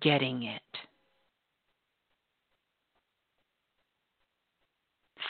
getting 0.00 0.44
it. 0.44 0.62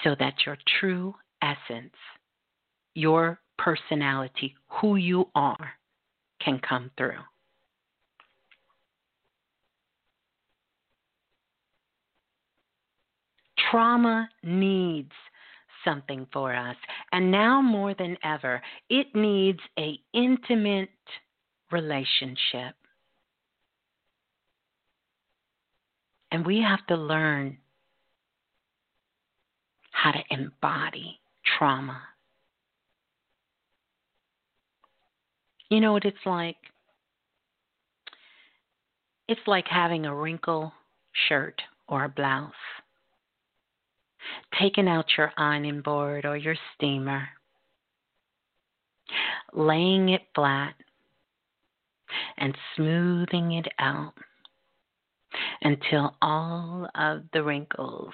So 0.02 0.14
that 0.18 0.34
your 0.44 0.58
true 0.80 1.14
essence, 1.42 1.94
your 2.94 3.40
personality, 3.58 4.54
who 4.68 4.96
you 4.96 5.28
are, 5.34 5.70
can 6.40 6.60
come 6.68 6.90
through. 6.98 7.22
Trauma 13.70 14.28
needs 14.42 15.12
something 15.84 16.26
for 16.32 16.54
us, 16.54 16.76
and 17.12 17.30
now 17.30 17.60
more 17.60 17.94
than 17.94 18.16
ever, 18.22 18.62
it 18.90 19.06
needs 19.14 19.60
a 19.78 19.98
intimate 20.12 20.90
relationship. 21.70 22.74
And 26.34 26.44
we 26.44 26.60
have 26.62 26.84
to 26.88 26.96
learn 26.96 27.58
how 29.92 30.10
to 30.10 30.18
embody 30.30 31.20
trauma. 31.56 32.02
You 35.70 35.78
know 35.78 35.92
what 35.92 36.04
it's 36.04 36.26
like? 36.26 36.56
It's 39.28 39.46
like 39.46 39.68
having 39.68 40.06
a 40.06 40.14
wrinkle 40.14 40.72
shirt 41.28 41.62
or 41.86 42.02
a 42.02 42.08
blouse. 42.08 42.50
Taking 44.58 44.88
out 44.88 45.06
your 45.16 45.30
ironing 45.36 45.82
board 45.82 46.24
or 46.24 46.36
your 46.36 46.56
steamer, 46.74 47.28
laying 49.52 50.08
it 50.08 50.22
flat, 50.34 50.74
and 52.38 52.58
smoothing 52.74 53.52
it 53.52 53.68
out 53.78 54.14
until 55.62 56.14
all 56.22 56.88
of 56.94 57.22
the 57.32 57.42
wrinkles 57.42 58.12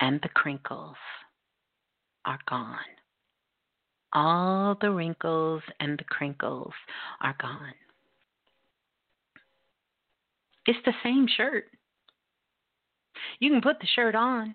and 0.00 0.20
the 0.22 0.28
crinkles 0.28 0.96
are 2.24 2.38
gone. 2.48 2.76
All 4.12 4.76
the 4.80 4.90
wrinkles 4.90 5.62
and 5.80 5.98
the 5.98 6.04
crinkles 6.04 6.72
are 7.20 7.36
gone. 7.40 7.74
It's 10.66 10.78
the 10.84 10.92
same 11.02 11.26
shirt. 11.36 11.64
You 13.38 13.50
can 13.50 13.60
put 13.60 13.78
the 13.80 13.86
shirt 13.94 14.14
on. 14.14 14.54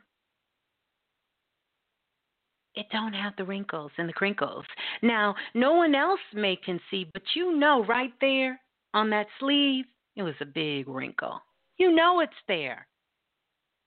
It 2.76 2.88
don't 2.92 3.14
have 3.14 3.34
the 3.38 3.44
wrinkles 3.44 3.92
and 3.98 4.08
the 4.08 4.14
crinkles. 4.14 4.66
Now, 5.02 5.36
no 5.54 5.74
one 5.74 5.94
else 5.94 6.20
may 6.34 6.56
can 6.56 6.80
see, 6.90 7.10
but 7.14 7.24
you 7.36 7.58
know 7.58 7.84
right 7.86 8.14
there 8.22 8.60
on 8.94 9.10
that 9.10 9.28
sleeve, 9.40 9.86
it 10.16 10.24
was 10.24 10.36
a 10.42 10.46
big 10.46 10.88
wrinkle. 10.88 11.42
You 11.78 11.94
know 11.94 12.20
it's 12.20 12.34
there. 12.48 12.88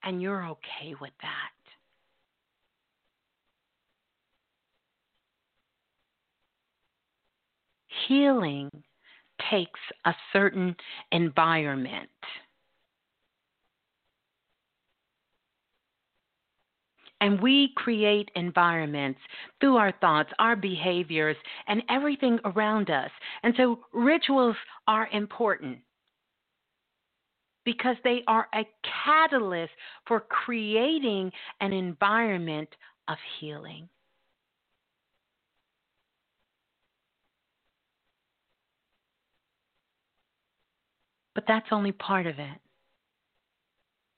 And 0.03 0.21
you're 0.21 0.45
okay 0.47 0.95
with 0.99 1.13
that. 1.21 1.51
Healing 8.07 8.69
takes 9.49 9.79
a 10.05 10.13
certain 10.31 10.75
environment. 11.11 12.09
And 17.21 17.41
we 17.41 17.71
create 17.75 18.29
environments 18.35 19.19
through 19.59 19.77
our 19.77 19.93
thoughts, 20.01 20.29
our 20.37 20.55
behaviors, 20.55 21.37
and 21.67 21.81
everything 21.89 22.39
around 22.45 22.89
us. 22.91 23.09
And 23.41 23.53
so 23.57 23.79
rituals 23.93 24.55
are 24.87 25.07
important 25.11 25.79
because 27.65 27.97
they 28.03 28.23
are 28.27 28.47
a 28.53 28.67
catalyst 29.03 29.73
for 30.07 30.21
creating 30.21 31.31
an 31.59 31.73
environment 31.73 32.69
of 33.07 33.17
healing. 33.39 33.89
But 41.33 41.43
that's 41.47 41.67
only 41.71 41.91
part 41.91 42.27
of 42.27 42.39
it. 42.39 42.57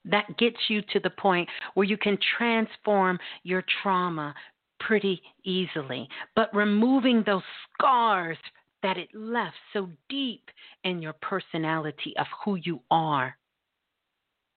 That 0.06 0.38
gets 0.38 0.58
you 0.70 0.82
to 0.94 1.00
the 1.00 1.10
point 1.10 1.50
where 1.74 1.86
you 1.86 1.98
can 1.98 2.18
transform 2.38 3.18
your 3.44 3.64
trauma 3.82 4.34
pretty 4.80 5.22
easily. 5.44 6.08
But 6.36 6.54
removing 6.56 7.24
those 7.26 7.42
scars 7.74 8.38
that 8.84 8.98
it 8.98 9.10
left 9.14 9.56
so 9.74 9.90
deep 10.10 10.50
in 10.84 11.02
your 11.02 11.14
personality 11.14 12.14
of 12.18 12.28
who 12.44 12.56
you 12.56 12.82
are, 12.92 13.38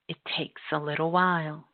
it 0.09 0.17
takes 0.37 0.63
a 0.73 0.79
little 0.79 1.11
while. 1.11 1.67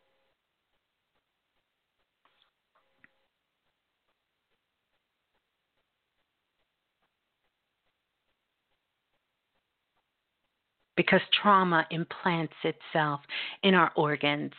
because 10.96 11.20
trauma 11.42 11.86
implants 11.90 12.54
itself 12.64 13.20
in 13.62 13.74
our 13.74 13.92
organs. 13.96 14.52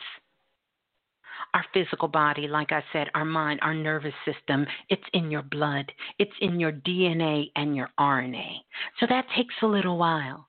Our 1.54 1.64
physical 1.72 2.08
body, 2.08 2.48
like 2.48 2.72
I 2.72 2.82
said, 2.92 3.08
our 3.14 3.24
mind, 3.24 3.60
our 3.62 3.74
nervous 3.74 4.14
system, 4.24 4.66
it's 4.88 5.02
in 5.12 5.30
your 5.30 5.42
blood, 5.42 5.90
it's 6.18 6.32
in 6.40 6.58
your 6.58 6.72
DNA 6.72 7.50
and 7.56 7.76
your 7.76 7.90
RNA. 7.98 8.56
So 9.00 9.06
that 9.08 9.26
takes 9.36 9.54
a 9.62 9.66
little 9.66 9.98
while. 9.98 10.47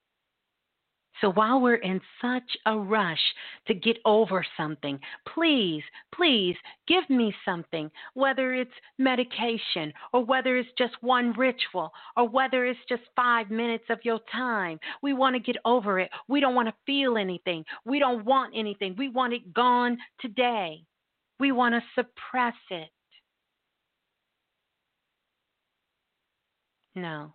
So 1.21 1.31
while 1.31 1.59
we're 1.59 1.75
in 1.75 1.99
such 2.21 2.57
a 2.65 2.77
rush 2.77 3.19
to 3.67 3.73
get 3.73 3.97
over 4.05 4.45
something, 4.55 4.99
please, 5.33 5.83
please 6.13 6.55
give 6.87 7.09
me 7.09 7.33
something, 7.43 7.91
whether 8.13 8.53
it's 8.53 8.71
medication 8.97 9.91
or 10.13 10.23
whether 10.23 10.57
it's 10.57 10.69
just 10.77 10.93
one 11.01 11.33
ritual 11.33 11.91
or 12.15 12.27
whether 12.29 12.65
it's 12.65 12.79
just 12.87 13.03
five 13.15 13.49
minutes 13.49 13.85
of 13.89 13.99
your 14.03 14.19
time. 14.31 14.79
We 15.01 15.13
want 15.13 15.35
to 15.35 15.39
get 15.39 15.57
over 15.65 15.99
it. 15.99 16.09
We 16.27 16.39
don't 16.39 16.55
want 16.55 16.69
to 16.69 16.75
feel 16.85 17.17
anything. 17.17 17.65
We 17.85 17.99
don't 17.99 18.23
want 18.25 18.53
anything. 18.55 18.95
We 18.97 19.09
want 19.09 19.33
it 19.33 19.53
gone 19.53 19.97
today. 20.21 20.83
We 21.39 21.51
want 21.51 21.75
to 21.75 21.81
suppress 21.95 22.55
it. 22.69 22.89
No. 26.95 27.33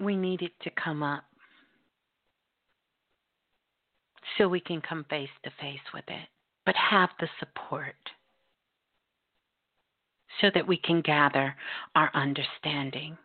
We 0.00 0.16
need 0.16 0.42
it 0.42 0.52
to 0.62 0.70
come 0.82 1.02
up 1.02 1.24
so 4.36 4.48
we 4.48 4.60
can 4.60 4.80
come 4.80 5.04
face 5.10 5.28
to 5.44 5.50
face 5.60 5.80
with 5.92 6.04
it, 6.08 6.28
but 6.64 6.74
have 6.76 7.10
the 7.20 7.28
support 7.38 7.94
so 10.40 10.48
that 10.54 10.66
we 10.66 10.76
can 10.76 11.00
gather 11.00 11.54
our 11.94 12.10
understanding. 12.14 13.16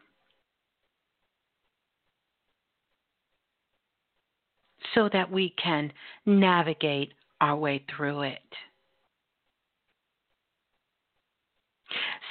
So 4.95 5.10
that 5.12 5.32
we 5.32 5.54
can 5.62 5.91
navigate 6.26 7.14
our 7.41 7.56
way 7.56 7.84
through 7.95 8.22
it. 8.24 8.40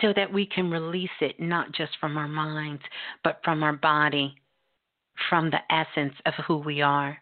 So 0.00 0.12
that 0.14 0.32
we 0.32 0.46
can 0.46 0.70
release 0.70 1.10
it 1.20 1.38
not 1.40 1.72
just 1.72 1.92
from 2.00 2.16
our 2.16 2.28
minds, 2.28 2.82
but 3.24 3.40
from 3.44 3.62
our 3.62 3.72
body, 3.74 4.34
from 5.28 5.50
the 5.50 5.60
essence 5.74 6.14
of 6.26 6.34
who 6.46 6.58
we 6.58 6.80
are. 6.80 7.18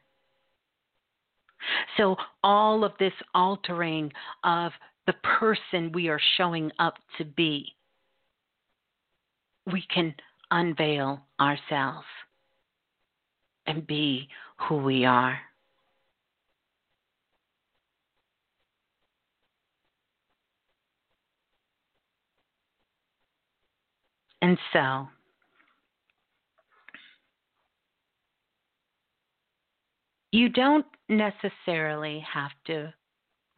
So, 1.96 2.16
all 2.42 2.84
of 2.84 2.92
this 2.98 3.12
altering 3.34 4.12
of 4.44 4.72
the 5.06 5.14
person 5.38 5.92
we 5.92 6.08
are 6.08 6.20
showing 6.36 6.70
up 6.78 6.94
to 7.18 7.24
be, 7.24 7.74
we 9.70 9.84
can 9.92 10.14
unveil 10.50 11.20
ourselves 11.38 12.06
and 13.66 13.86
be 13.86 14.28
who 14.68 14.76
we 14.76 15.04
are. 15.04 15.38
And 24.42 24.58
so, 24.72 25.08
you 30.32 30.48
don't 30.48 30.86
necessarily 31.08 32.24
have 32.32 32.52
to 32.66 32.94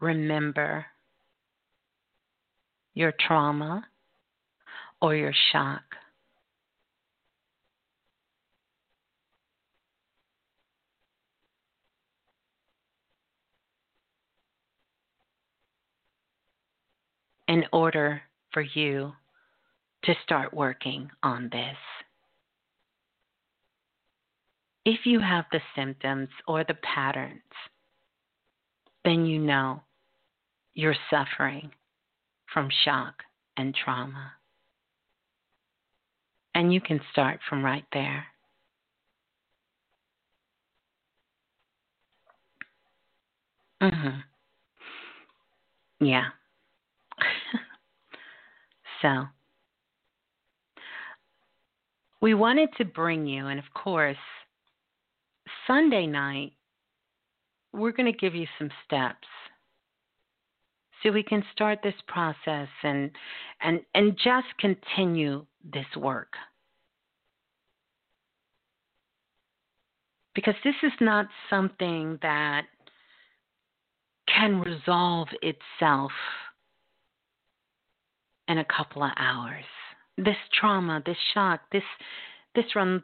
remember 0.00 0.86
your 2.94 3.12
trauma 3.26 3.84
or 5.00 5.14
your 5.14 5.34
shock. 5.52 5.82
In 17.48 17.64
order 17.70 18.22
for 18.52 18.62
you 18.62 19.12
to 20.04 20.14
start 20.24 20.52
working 20.52 21.10
on 21.22 21.48
this. 21.52 21.76
If 24.84 25.06
you 25.06 25.20
have 25.20 25.44
the 25.52 25.60
symptoms 25.76 26.28
or 26.48 26.64
the 26.64 26.74
patterns, 26.82 27.40
then 29.04 29.26
you 29.26 29.38
know 29.38 29.82
you're 30.74 30.96
suffering 31.10 31.70
from 32.52 32.68
shock 32.84 33.14
and 33.56 33.74
trauma. 33.74 34.32
And 36.54 36.72
you 36.72 36.80
can 36.80 37.00
start 37.12 37.40
from 37.48 37.64
right 37.64 37.84
there. 37.92 38.26
Mhm. 43.80 44.22
Yeah. 46.00 46.30
so, 49.02 49.26
we 52.22 52.34
wanted 52.34 52.70
to 52.78 52.84
bring 52.84 53.26
you, 53.26 53.48
and 53.48 53.58
of 53.58 53.64
course, 53.74 54.16
Sunday 55.66 56.06
night, 56.06 56.52
we're 57.72 57.92
going 57.92 58.10
to 58.10 58.16
give 58.16 58.34
you 58.34 58.46
some 58.58 58.70
steps 58.86 59.26
so 61.02 61.10
we 61.10 61.24
can 61.24 61.42
start 61.52 61.80
this 61.82 61.94
process 62.06 62.68
and 62.84 63.10
and 63.60 63.80
and 63.94 64.16
just 64.16 64.46
continue 64.60 65.44
this 65.64 65.86
work. 65.96 66.32
Because 70.34 70.54
this 70.62 70.76
is 70.82 70.92
not 71.00 71.26
something 71.50 72.18
that 72.22 72.62
can 74.28 74.60
resolve 74.60 75.28
itself 75.42 76.12
in 78.48 78.58
a 78.58 78.64
couple 78.64 79.02
of 79.02 79.10
hours. 79.16 79.64
This 80.16 80.36
trauma, 80.52 81.02
this 81.04 81.16
shock, 81.34 81.60
this 81.72 81.82
this 82.54 82.76
runs 82.76 83.02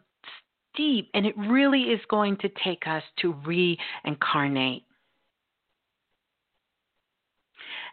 deep 0.76 1.10
and 1.14 1.26
it 1.26 1.36
really 1.36 1.84
is 1.84 2.00
going 2.08 2.36
to 2.36 2.48
take 2.62 2.86
us 2.86 3.02
to 3.20 3.34
reincarnate 3.44 4.84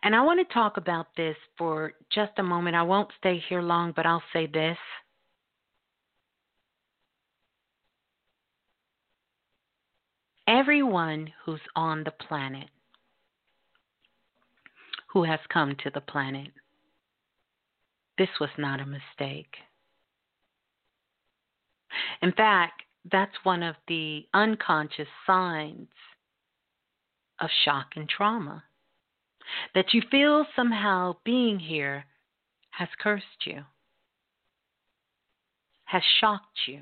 and 0.05 0.15
I 0.15 0.21
want 0.21 0.47
to 0.47 0.53
talk 0.53 0.77
about 0.77 1.07
this 1.17 1.35
for 1.57 1.93
just 2.13 2.33
a 2.37 2.43
moment. 2.43 2.75
I 2.75 2.83
won't 2.83 3.09
stay 3.17 3.43
here 3.49 3.63
long, 3.63 3.91
but 3.95 4.05
I'll 4.05 4.21
say 4.31 4.45
this. 4.45 4.77
Everyone 10.47 11.33
who's 11.43 11.61
on 11.75 12.03
the 12.03 12.11
planet, 12.11 12.69
who 15.11 15.23
has 15.23 15.39
come 15.51 15.75
to 15.83 15.89
the 15.89 16.01
planet, 16.01 16.49
this 18.17 18.29
was 18.39 18.49
not 18.57 18.79
a 18.79 18.85
mistake. 18.85 19.55
In 22.21 22.31
fact, 22.31 22.81
that's 23.11 23.35
one 23.43 23.63
of 23.63 23.75
the 23.87 24.25
unconscious 24.33 25.07
signs 25.27 25.87
of 27.39 27.49
shock 27.63 27.87
and 27.95 28.09
trauma 28.09 28.63
that 29.73 29.93
you 29.93 30.01
feel 30.09 30.45
somehow 30.55 31.15
being 31.23 31.59
here 31.59 32.05
has 32.71 32.89
cursed 32.99 33.45
you, 33.45 33.61
has 35.85 36.01
shocked 36.19 36.67
you. 36.67 36.81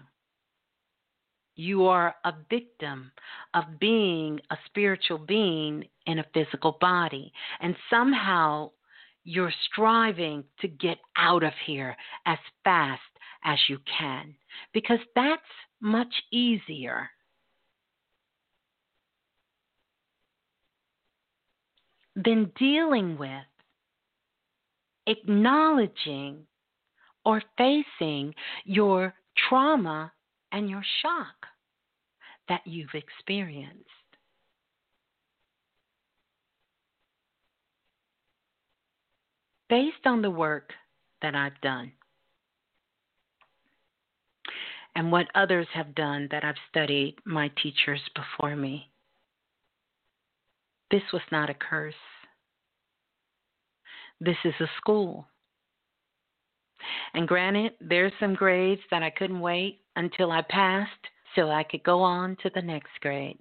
You 1.55 1.85
are 1.85 2.15
a 2.23 2.33
victim 2.49 3.11
of 3.53 3.79
being 3.79 4.39
a 4.49 4.57
spiritual 4.65 5.19
being 5.19 5.85
in 6.07 6.19
a 6.19 6.25
physical 6.33 6.77
body. 6.81 7.31
And 7.59 7.75
somehow 7.91 8.71
you're 9.23 9.53
striving 9.71 10.43
to 10.59 10.67
get 10.67 10.97
out 11.17 11.43
of 11.43 11.53
here 11.65 11.95
as 12.25 12.37
fast 12.63 13.01
as 13.45 13.57
you 13.67 13.79
can 13.99 14.33
because 14.73 14.99
that's 15.15 15.41
much 15.81 16.13
easier 16.31 17.09
than 22.15 22.51
dealing 22.57 23.17
with, 23.17 23.29
acknowledging, 25.07 26.45
or 27.25 27.41
facing 27.57 28.33
your 28.65 29.13
trauma 29.49 30.11
and 30.51 30.69
your 30.69 30.83
shock 31.01 31.47
that 32.49 32.61
you've 32.65 32.93
experienced. 32.93 33.89
Based 39.73 40.05
on 40.05 40.21
the 40.21 40.29
work 40.29 40.71
that 41.23 41.33
I've 41.33 41.59
done 41.61 41.93
and 44.95 45.11
what 45.11 45.25
others 45.33 45.65
have 45.73 45.95
done 45.95 46.27
that 46.29 46.43
I've 46.43 46.61
studied 46.69 47.15
my 47.25 47.49
teachers 47.59 47.99
before 48.13 48.55
me, 48.55 48.91
this 50.91 51.01
was 51.11 51.23
not 51.31 51.49
a 51.49 51.55
curse. 51.55 51.95
This 54.21 54.37
is 54.45 54.53
a 54.59 54.69
school. 54.77 55.25
And 57.15 57.27
granted, 57.27 57.71
there's 57.81 58.13
some 58.19 58.35
grades 58.35 58.81
that 58.91 59.01
I 59.01 59.09
couldn't 59.09 59.39
wait 59.39 59.79
until 59.95 60.31
I 60.31 60.43
passed 60.47 60.91
so 61.35 61.49
I 61.49 61.63
could 61.63 61.81
go 61.81 61.99
on 61.99 62.37
to 62.43 62.51
the 62.53 62.61
next 62.61 62.91
grade. 63.01 63.39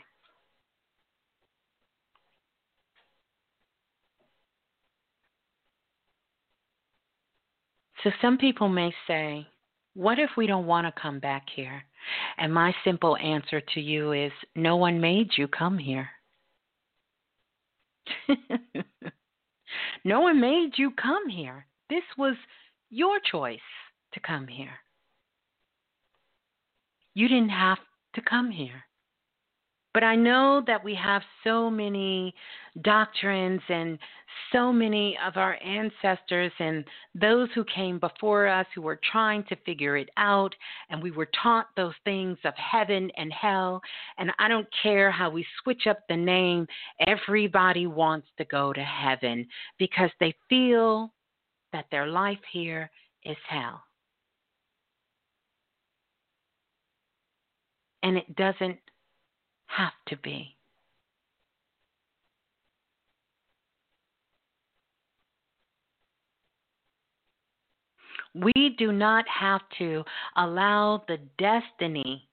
So 8.03 8.11
some 8.21 8.37
people 8.39 8.69
may 8.69 8.93
say, 9.07 9.47
what 9.95 10.19
if 10.19 10.31
we 10.37 10.47
don't 10.47 10.67
want 10.67 10.87
to 10.87 11.01
come 11.01 11.21
back 11.21 11.47
here? 11.55 11.85
And 12.39 12.53
my 12.53 12.75
simple 12.85 13.17
answer 13.17 13.61
to 13.75 13.81
you 13.81 14.13
is 14.13 14.33
no 14.57 14.77
one 14.77 15.01
made 15.01 15.31
you 15.37 15.47
come 15.47 15.79
here. 15.79 16.09
no 20.05 20.21
one 20.21 20.41
made 20.41 20.73
you 20.77 20.91
come 20.91 21.29
here. 21.29 21.67
This 21.89 22.03
was 22.19 22.35
your 22.91 23.19
choice 23.31 23.61
to 24.15 24.21
come 24.21 24.49
here. 24.49 24.79
You 27.15 27.29
didn't 27.29 27.51
have 27.51 27.79
to 28.15 28.23
come 28.23 28.51
here. 28.51 28.85
But 29.95 30.05
I 30.05 30.17
know 30.17 30.63
that 30.67 30.83
we 30.83 30.95
have 30.95 31.23
so 31.45 31.71
many 31.71 32.35
doctrines 32.81 33.61
and 33.69 33.99
so 34.51 34.73
many 34.73 35.19
of 35.27 35.37
our 35.37 35.59
ancestors 35.63 36.53
and 36.59 36.85
those 37.15 37.49
who 37.55 37.65
came 37.65 37.99
before 37.99 38.49
us 38.49 38.67
who 38.75 38.83
were 38.83 39.01
trying 39.11 39.45
to 39.45 39.57
figure 39.67 39.97
it 39.99 40.09
out, 40.17 40.55
and 40.89 41.03
we 41.03 41.11
were 41.11 41.29
taught 41.43 41.67
those 41.77 41.95
things 42.05 42.39
of 42.45 42.55
heaven 42.57 43.11
and 43.17 43.33
hell. 43.33 43.83
And 44.19 44.31
I 44.39 44.49
don't 44.49 44.69
care 44.83 45.11
how 45.11 45.29
we 45.29 45.45
switch 45.63 45.87
up 45.87 46.01
the 46.09 46.17
name, 46.17 46.67
everybody 47.07 47.87
wants 47.87 48.29
to 48.39 48.45
go 48.47 48.73
to 48.73 48.83
heaven 48.83 49.47
because 49.79 50.11
they 50.21 50.35
feel 50.49 51.13
that 51.73 51.87
their 51.91 52.07
life 52.07 52.39
here 52.51 52.91
is 53.25 53.37
hell. 53.49 53.83
And 58.03 58.17
it 58.17 58.35
doesn't 58.37 58.79
have 59.77 59.93
to 60.09 60.17
be. 60.17 60.57
We 68.35 68.75
do 68.79 68.93
not 68.93 69.27
have 69.29 69.61
to 69.79 70.05
allow 70.37 71.05
the 71.07 71.19
destiny, 71.39 72.29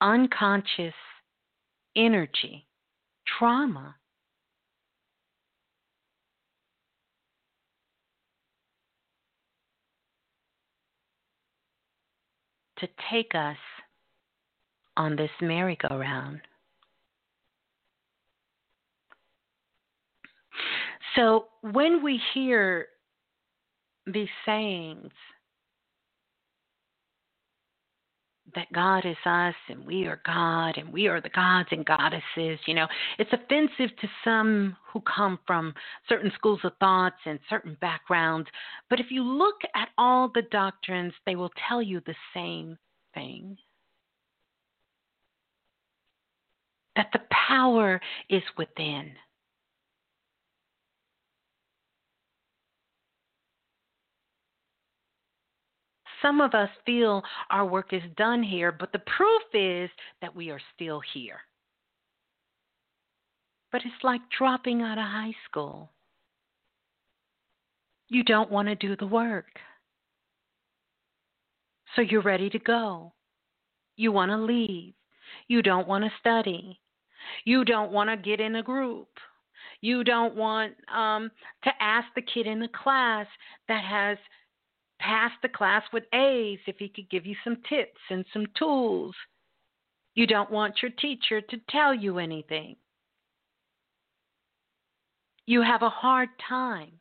unconscious 0.00 0.94
energy, 1.94 2.66
trauma 3.38 3.94
to 12.78 12.88
take 13.10 13.34
us 13.34 13.56
on 14.96 15.16
this 15.16 15.30
merry-go-round. 15.40 16.40
So 21.14 21.46
when 21.62 22.02
we 22.02 22.20
hear 22.34 22.86
these 24.06 24.28
sayings, 24.44 25.12
that 28.54 28.72
God 28.72 29.04
is 29.04 29.16
us 29.26 29.54
and 29.68 29.84
we 29.84 30.06
are 30.06 30.20
God 30.24 30.78
and 30.78 30.92
we 30.92 31.08
are 31.08 31.20
the 31.20 31.28
gods 31.28 31.68
and 31.72 31.84
goddesses. 31.84 32.58
You 32.66 32.74
know, 32.74 32.86
it's 33.18 33.32
offensive 33.32 33.94
to 34.00 34.08
some 34.24 34.76
who 34.92 35.02
come 35.02 35.38
from 35.46 35.74
certain 36.08 36.32
schools 36.34 36.60
of 36.64 36.72
thoughts 36.80 37.16
and 37.26 37.38
certain 37.50 37.76
backgrounds. 37.80 38.48
But 38.88 38.98
if 38.98 39.06
you 39.10 39.22
look 39.22 39.56
at 39.74 39.88
all 39.98 40.30
the 40.34 40.42
doctrines, 40.50 41.12
they 41.26 41.36
will 41.36 41.50
tell 41.68 41.82
you 41.82 42.00
the 42.06 42.14
same 42.34 42.78
thing 43.14 43.58
that 46.96 47.10
the 47.12 47.20
power 47.48 48.00
is 48.28 48.42
within. 48.56 49.12
Some 56.22 56.40
of 56.40 56.54
us 56.54 56.70
feel 56.84 57.22
our 57.50 57.66
work 57.66 57.92
is 57.92 58.02
done 58.16 58.42
here, 58.42 58.72
but 58.72 58.90
the 58.92 58.98
proof 59.00 59.42
is 59.52 59.90
that 60.22 60.34
we 60.34 60.50
are 60.50 60.60
still 60.74 61.00
here. 61.14 61.38
But 63.70 63.82
it's 63.84 64.02
like 64.02 64.22
dropping 64.36 64.82
out 64.82 64.98
of 64.98 65.04
high 65.04 65.34
school. 65.48 65.92
You 68.08 68.24
don't 68.24 68.50
want 68.50 68.68
to 68.68 68.74
do 68.74 68.96
the 68.96 69.06
work. 69.06 69.46
So 71.94 72.02
you're 72.02 72.22
ready 72.22 72.48
to 72.50 72.58
go. 72.58 73.12
You 73.96 74.12
want 74.12 74.30
to 74.30 74.36
leave. 74.36 74.94
You 75.48 75.62
don't 75.62 75.88
want 75.88 76.04
to 76.04 76.10
study. 76.18 76.80
You 77.44 77.64
don't 77.64 77.92
want 77.92 78.10
to 78.10 78.16
get 78.16 78.40
in 78.40 78.56
a 78.56 78.62
group. 78.62 79.08
You 79.80 80.04
don't 80.04 80.34
want 80.34 80.74
um, 80.94 81.30
to 81.64 81.70
ask 81.80 82.06
the 82.14 82.22
kid 82.22 82.46
in 82.46 82.60
the 82.60 82.68
class 82.68 83.26
that 83.68 83.84
has 83.84 84.18
passed 84.98 85.36
the 85.42 85.48
class 85.48 85.82
with 85.92 86.04
A's 86.14 86.58
if 86.66 86.76
he 86.78 86.88
could 86.88 87.10
give 87.10 87.26
you 87.26 87.36
some 87.44 87.58
tips 87.68 88.00
and 88.10 88.24
some 88.32 88.46
tools. 88.58 89.14
You 90.14 90.26
don't 90.26 90.50
want 90.50 90.82
your 90.82 90.90
teacher 90.92 91.40
to 91.40 91.56
tell 91.68 91.94
you 91.94 92.18
anything. 92.18 92.76
You 95.46 95.62
have 95.62 95.82
a 95.82 95.90
hard 95.90 96.30
time. 96.48 96.92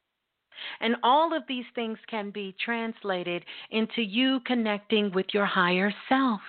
And 0.80 0.95
all 1.03 1.35
of 1.35 1.43
these 1.47 1.65
things 1.73 1.97
can 2.10 2.31
be 2.31 2.56
translated 2.64 3.43
into 3.72 4.02
you 4.02 4.39
connecting 4.45 5.11
with 5.14 5.27
your 5.34 5.45
higher 5.45 5.93
self. 6.07 6.41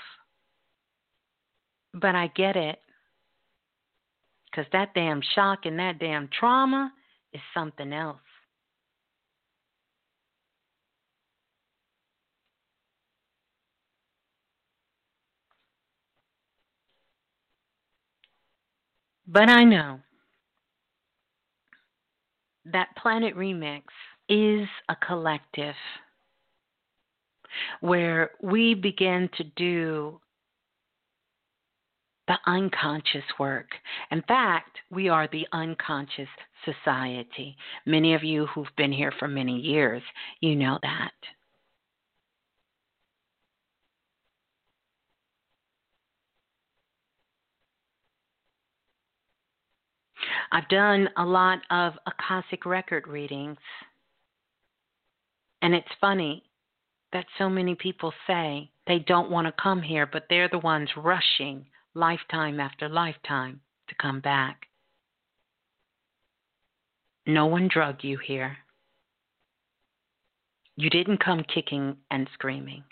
But 1.94 2.14
I 2.14 2.28
get 2.28 2.56
it. 2.56 2.78
Because 4.56 4.70
that 4.72 4.94
damn 4.94 5.20
shock 5.34 5.66
and 5.66 5.78
that 5.78 5.98
damn 5.98 6.28
trauma 6.28 6.90
is 7.34 7.40
something 7.52 7.92
else. 7.92 8.16
But 19.26 19.50
I 19.50 19.64
know 19.64 20.00
that 22.64 22.96
Planet 22.96 23.36
Remix 23.36 23.82
is 24.30 24.66
a 24.88 24.96
collective 25.06 25.74
where 27.80 28.30
we 28.40 28.74
begin 28.74 29.28
to 29.36 29.44
do 29.56 30.20
the 32.28 32.38
unconscious 32.46 33.24
work. 33.38 33.68
In 34.10 34.22
fact, 34.22 34.78
we 34.90 35.08
are 35.08 35.28
the 35.30 35.46
unconscious 35.52 36.28
society. 36.64 37.56
Many 37.84 38.14
of 38.14 38.24
you 38.24 38.46
who've 38.46 38.66
been 38.76 38.92
here 38.92 39.12
for 39.18 39.28
many 39.28 39.58
years, 39.58 40.02
you 40.40 40.56
know 40.56 40.78
that. 40.82 41.12
I've 50.52 50.68
done 50.68 51.08
a 51.16 51.24
lot 51.24 51.58
of 51.70 51.94
Akashic 52.06 52.64
record 52.66 53.06
readings. 53.08 53.58
And 55.62 55.74
it's 55.74 55.86
funny 56.00 56.44
that 57.12 57.26
so 57.38 57.48
many 57.48 57.74
people 57.74 58.12
say 58.26 58.70
they 58.86 59.00
don't 59.00 59.30
want 59.30 59.46
to 59.46 59.62
come 59.62 59.82
here, 59.82 60.06
but 60.06 60.24
they're 60.28 60.48
the 60.48 60.58
ones 60.58 60.88
rushing 60.96 61.66
lifetime 61.96 62.60
after 62.60 62.88
lifetime 62.88 63.60
to 63.88 63.94
come 64.00 64.20
back. 64.20 64.66
No 67.26 67.46
one 67.46 67.68
drug 67.72 68.04
you 68.04 68.18
here. 68.18 68.58
You 70.76 70.90
didn't 70.90 71.24
come 71.24 71.42
kicking 71.42 71.96
and 72.10 72.28
screaming. 72.34 72.84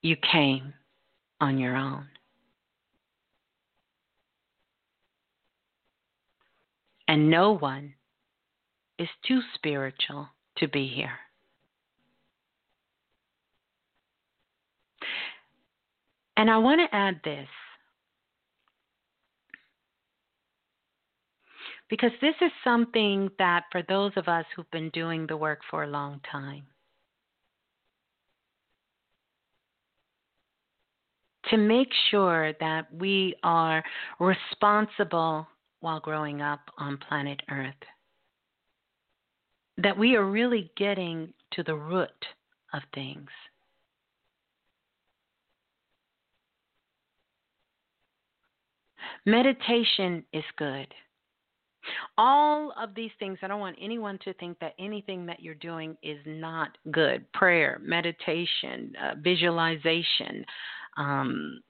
You 0.00 0.16
came 0.16 0.72
on 1.40 1.58
your 1.58 1.76
own. 1.76 2.06
And 7.06 7.28
no 7.28 7.52
one 7.52 7.94
is 8.98 9.08
too 9.26 9.40
spiritual 9.54 10.28
to 10.56 10.66
be 10.66 10.88
here. 10.88 11.18
And 16.36 16.50
I 16.50 16.58
want 16.58 16.80
to 16.80 16.96
add 16.96 17.20
this 17.24 17.48
because 21.90 22.10
this 22.20 22.34
is 22.40 22.50
something 22.64 23.30
that, 23.38 23.64
for 23.70 23.82
those 23.88 24.12
of 24.16 24.28
us 24.28 24.46
who've 24.54 24.70
been 24.70 24.88
doing 24.90 25.26
the 25.26 25.36
work 25.36 25.60
for 25.70 25.84
a 25.84 25.88
long 25.88 26.20
time, 26.30 26.64
to 31.50 31.58
make 31.58 31.90
sure 32.10 32.54
that 32.60 32.86
we 32.94 33.34
are 33.42 33.84
responsible 34.18 35.46
while 35.80 36.00
growing 36.00 36.40
up 36.40 36.60
on 36.78 36.96
planet 36.96 37.40
Earth. 37.50 37.74
That 39.76 39.98
we 39.98 40.16
are 40.16 40.24
really 40.24 40.70
getting 40.78 41.34
to 41.52 41.62
the 41.62 41.74
root 41.74 42.08
of 42.72 42.80
things. 42.94 43.28
Meditation 49.26 50.24
is 50.32 50.44
good. 50.56 50.86
All 52.16 52.72
of 52.80 52.94
these 52.94 53.10
things, 53.18 53.38
I 53.42 53.48
don't 53.48 53.60
want 53.60 53.76
anyone 53.80 54.18
to 54.24 54.32
think 54.34 54.58
that 54.60 54.74
anything 54.78 55.26
that 55.26 55.40
you're 55.40 55.54
doing 55.54 55.96
is 56.02 56.18
not 56.26 56.78
good. 56.92 57.30
Prayer, 57.32 57.80
meditation, 57.82 58.92
uh, 59.02 59.14
visualization, 59.20 60.44
um, 60.96 61.60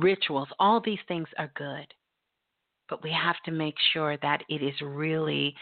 rituals, 0.00 0.48
all 0.58 0.80
these 0.80 0.98
things 1.08 1.28
are 1.38 1.50
good 1.56 1.86
but 2.88 3.02
we 3.02 3.12
have 3.12 3.36
to 3.44 3.50
make 3.50 3.74
sure 3.92 4.16
that 4.22 4.42
it 4.48 4.62
is 4.62 4.74
really 4.80 5.54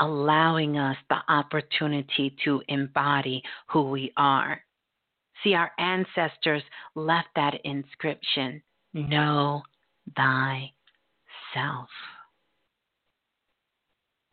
allowing 0.00 0.78
us 0.78 0.96
the 1.08 1.18
opportunity 1.28 2.34
to 2.44 2.62
embody 2.68 3.42
who 3.68 3.82
we 3.90 4.12
are. 4.16 4.60
See, 5.42 5.54
our 5.54 5.70
ancestors 5.78 6.62
left 6.94 7.28
that 7.36 7.54
inscription 7.64 8.62
Know 8.94 9.62
thyself. 10.14 11.88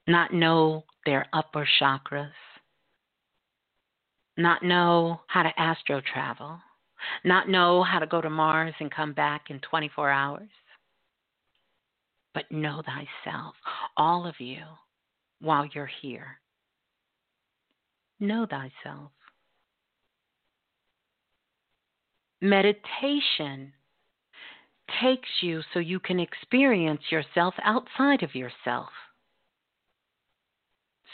Not 0.08 0.34
know 0.34 0.84
their 1.06 1.26
upper 1.34 1.68
chakras, 1.80 2.32
not 4.38 4.64
know 4.64 5.22
how 5.28 5.44
to 5.44 5.60
astro 5.60 6.02
travel, 6.02 6.60
not 7.24 7.48
know 7.48 7.84
how 7.84 8.00
to 8.00 8.08
go 8.08 8.20
to 8.20 8.30
Mars 8.30 8.74
and 8.80 8.92
come 8.92 9.14
back 9.14 9.50
in 9.50 9.60
24 9.60 10.10
hours 10.10 10.50
but 12.34 12.52
know 12.52 12.82
thyself, 12.86 13.56
all 13.96 14.26
of 14.26 14.36
you, 14.40 14.64
while 15.40 15.68
you're 15.74 15.90
here. 16.02 16.40
Know 18.20 18.46
thyself. 18.46 19.12
Meditation 22.42 23.72
takes 25.02 25.30
you 25.42 25.62
so 25.74 25.80
you 25.80 26.00
can 26.00 26.20
experience 26.20 27.02
yourself 27.10 27.54
outside 27.64 28.24
of 28.24 28.36
yourself. 28.36 28.90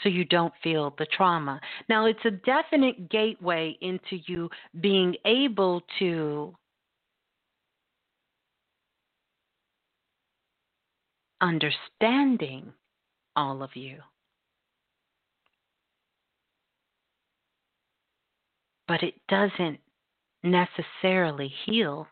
So 0.02 0.08
you 0.08 0.24
don't 0.24 0.54
feel 0.62 0.94
the 0.98 1.06
trauma. 1.06 1.60
Now, 1.88 2.06
it's 2.06 2.24
a 2.24 2.30
definite 2.30 3.10
gateway 3.10 3.76
into 3.80 4.16
you 4.26 4.48
being 4.80 5.14
able 5.26 5.82
to 5.98 6.54
understanding 11.40 12.72
all 13.36 13.62
of 13.62 13.76
you. 13.76 13.98
But 18.88 19.02
it 19.02 19.14
doesn't 19.28 19.78
necessarily 20.42 21.52
heal 21.66 22.08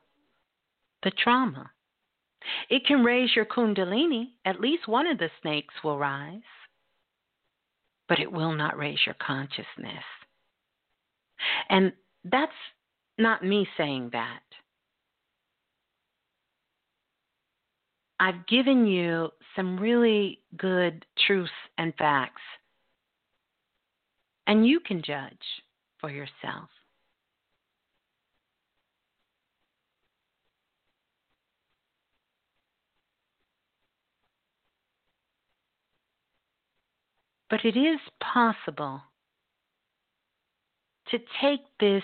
the 1.08 1.22
trauma. 1.22 1.70
It 2.68 2.84
can 2.86 3.02
raise 3.02 3.34
your 3.34 3.46
kundalini, 3.46 4.26
at 4.44 4.60
least 4.60 4.86
one 4.86 5.06
of 5.06 5.16
the 5.16 5.30
snakes 5.40 5.74
will 5.82 5.98
rise, 5.98 6.42
but 8.08 8.20
it 8.20 8.30
will 8.30 8.52
not 8.52 8.76
raise 8.76 8.98
your 9.06 9.16
consciousness. 9.20 10.04
And 11.70 11.92
that's 12.24 12.52
not 13.16 13.42
me 13.42 13.66
saying 13.78 14.10
that. 14.12 14.40
I've 18.20 18.46
given 18.46 18.86
you 18.86 19.30
some 19.56 19.78
really 19.78 20.40
good 20.58 21.06
truths 21.26 21.50
and 21.78 21.94
facts, 21.94 22.42
and 24.46 24.66
you 24.66 24.80
can 24.80 25.02
judge 25.02 25.32
for 26.00 26.10
yourself. 26.10 26.68
But 37.50 37.64
it 37.64 37.76
is 37.76 38.00
possible 38.20 39.02
to 41.10 41.18
take 41.40 41.60
this 41.80 42.02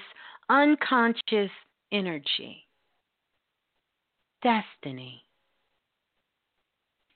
unconscious 0.49 1.51
energy, 1.93 2.67
destiny, 4.43 5.23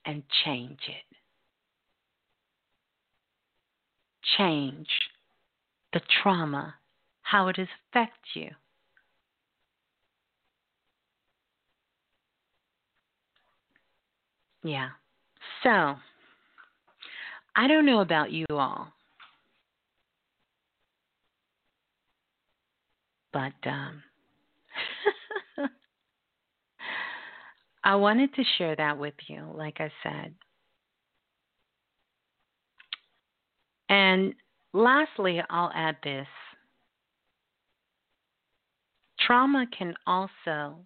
and 0.05 0.23
change 0.45 0.81
it. 0.89 1.17
Change 4.37 4.89
the 5.93 6.01
trauma, 6.23 6.75
how 7.23 7.49
it 7.49 7.57
affects 7.59 8.29
you. 8.35 8.51
Yeah. 14.63 14.91
So, 15.63 15.97
I 17.59 17.67
don't 17.67 17.85
know 17.85 18.03
about 18.03 18.31
you 18.31 18.47
all, 18.51 18.87
but 23.33 23.53
um, 23.67 24.01
I 27.83 27.97
wanted 27.97 28.33
to 28.35 28.45
share 28.59 28.77
that 28.77 28.97
with 28.97 29.15
you, 29.27 29.45
like 29.57 29.81
I 29.81 29.91
said. 30.05 30.37
And 33.89 34.35
lastly, 34.73 35.43
I'll 35.51 35.73
add 35.75 35.97
this 36.05 36.29
trauma 39.19 39.67
can 39.77 39.95
also 40.07 40.77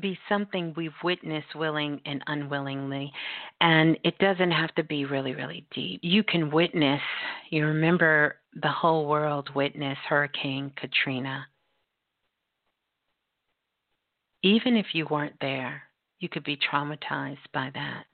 be 0.00 0.18
something 0.28 0.74
we've 0.76 0.90
witnessed 1.02 1.54
willing 1.54 2.00
and 2.04 2.22
unwillingly. 2.26 3.10
And 3.60 3.98
it 4.04 4.18
doesn't 4.18 4.50
have 4.50 4.74
to 4.74 4.84
be 4.84 5.04
really, 5.06 5.34
really 5.34 5.66
deep. 5.74 6.00
You 6.02 6.22
can 6.22 6.50
witness, 6.50 7.00
you 7.50 7.66
remember 7.66 8.36
the 8.60 8.70
whole 8.70 9.06
world 9.06 9.48
witnessed 9.54 10.00
Hurricane 10.08 10.72
Katrina. 10.76 11.46
Even 14.42 14.76
if 14.76 14.86
you 14.92 15.06
weren't 15.10 15.36
there, 15.40 15.82
you 16.20 16.28
could 16.28 16.44
be 16.44 16.56
traumatized 16.56 17.38
by 17.52 17.70
that. 17.74 18.06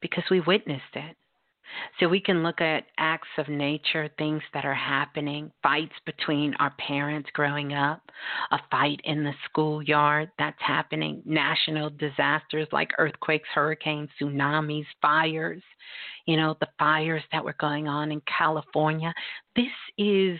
Because 0.00 0.24
we 0.30 0.40
witnessed 0.40 0.82
it. 0.94 1.16
So 1.98 2.08
we 2.08 2.20
can 2.20 2.42
look 2.42 2.60
at 2.60 2.86
acts 2.98 3.28
of 3.38 3.48
nature, 3.48 4.08
things 4.18 4.42
that 4.54 4.64
are 4.64 4.74
happening, 4.74 5.50
fights 5.62 5.94
between 6.04 6.54
our 6.54 6.72
parents 6.78 7.30
growing 7.32 7.72
up, 7.72 8.02
a 8.50 8.58
fight 8.70 9.00
in 9.04 9.24
the 9.24 9.32
schoolyard 9.44 10.30
that's 10.38 10.60
happening, 10.60 11.22
national 11.24 11.90
disasters 11.90 12.68
like 12.72 12.90
earthquakes, 12.98 13.48
hurricanes, 13.54 14.10
tsunamis, 14.20 14.86
fires, 15.00 15.62
you 16.26 16.36
know, 16.36 16.56
the 16.60 16.68
fires 16.78 17.22
that 17.32 17.44
were 17.44 17.56
going 17.58 17.88
on 17.88 18.12
in 18.12 18.20
California. 18.38 19.12
This 19.56 19.66
is 19.98 20.38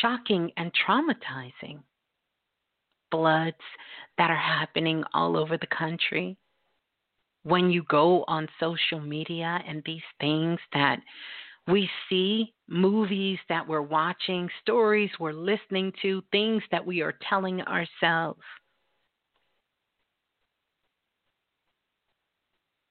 shocking 0.00 0.50
and 0.56 0.72
traumatizing. 0.86 1.80
Floods 3.10 3.56
that 4.18 4.30
are 4.30 4.36
happening 4.36 5.02
all 5.14 5.36
over 5.36 5.56
the 5.56 5.66
country 5.66 6.36
when 7.42 7.70
you 7.70 7.82
go 7.88 8.24
on 8.28 8.48
social 8.58 9.00
media 9.00 9.60
and 9.66 9.82
these 9.84 10.02
things 10.20 10.58
that 10.72 11.00
we 11.66 11.88
see, 12.08 12.52
movies 12.68 13.38
that 13.48 13.66
we're 13.66 13.82
watching, 13.82 14.48
stories 14.62 15.10
we're 15.18 15.32
listening 15.32 15.92
to, 16.02 16.22
things 16.32 16.62
that 16.70 16.84
we 16.84 17.00
are 17.00 17.14
telling 17.28 17.60
ourselves. 17.62 18.40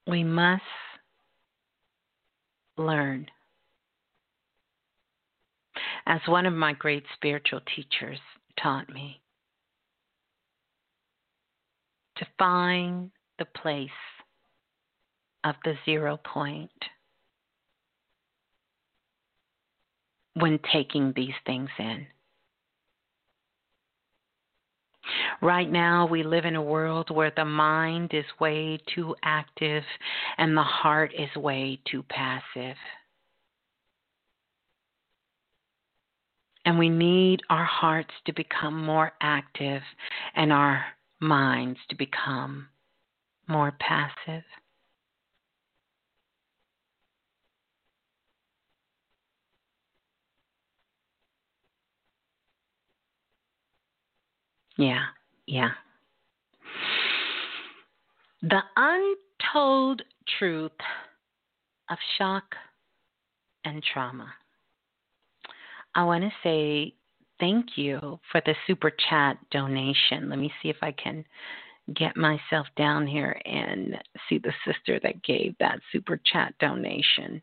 We 0.07 0.23
must 0.23 0.63
learn. 2.77 3.27
As 6.07 6.21
one 6.27 6.47
of 6.47 6.53
my 6.53 6.73
great 6.73 7.03
spiritual 7.13 7.61
teachers 7.75 8.19
taught 8.61 8.89
me, 8.89 9.21
to 12.17 12.25
find 12.37 13.11
the 13.37 13.45
place 13.45 13.89
of 15.43 15.55
the 15.63 15.75
zero 15.85 16.17
point 16.17 16.71
when 20.35 20.59
taking 20.71 21.13
these 21.15 21.33
things 21.45 21.69
in. 21.77 22.07
Right 25.41 25.69
now, 25.69 26.05
we 26.05 26.23
live 26.23 26.45
in 26.45 26.55
a 26.55 26.61
world 26.61 27.09
where 27.09 27.31
the 27.35 27.45
mind 27.45 28.13
is 28.13 28.25
way 28.39 28.79
too 28.93 29.15
active 29.23 29.83
and 30.37 30.55
the 30.55 30.63
heart 30.63 31.13
is 31.17 31.33
way 31.35 31.79
too 31.89 32.03
passive. 32.03 32.75
And 36.65 36.77
we 36.77 36.89
need 36.89 37.39
our 37.49 37.65
hearts 37.65 38.13
to 38.25 38.33
become 38.33 38.85
more 38.85 39.13
active 39.21 39.81
and 40.35 40.51
our 40.51 40.83
minds 41.19 41.79
to 41.89 41.95
become 41.95 42.67
more 43.47 43.73
passive. 43.79 44.43
Yeah, 54.79 55.07
yeah. 55.45 55.71
The 58.41 58.61
untold 58.77 60.01
truth 60.39 60.71
of 61.89 61.97
shock 62.17 62.55
and 63.65 63.83
trauma. 63.83 64.33
I 65.95 66.05
want 66.05 66.23
to 66.23 66.31
say 66.43 66.93
thank 67.41 67.77
you 67.77 68.21
for 68.31 68.41
the 68.45 68.55
super 68.67 68.89
chat 69.09 69.37
donation. 69.51 70.29
Let 70.29 70.39
me 70.39 70.49
see 70.63 70.69
if 70.69 70.77
I 70.81 70.93
can 70.93 71.25
get 71.93 72.15
myself 72.15 72.67
down 72.77 73.05
here 73.05 73.37
and 73.43 73.97
see 74.29 74.37
the 74.37 74.53
sister 74.65 74.97
that 75.03 75.21
gave 75.23 75.55
that 75.59 75.81
super 75.91 76.21
chat 76.31 76.53
donation. 76.61 77.41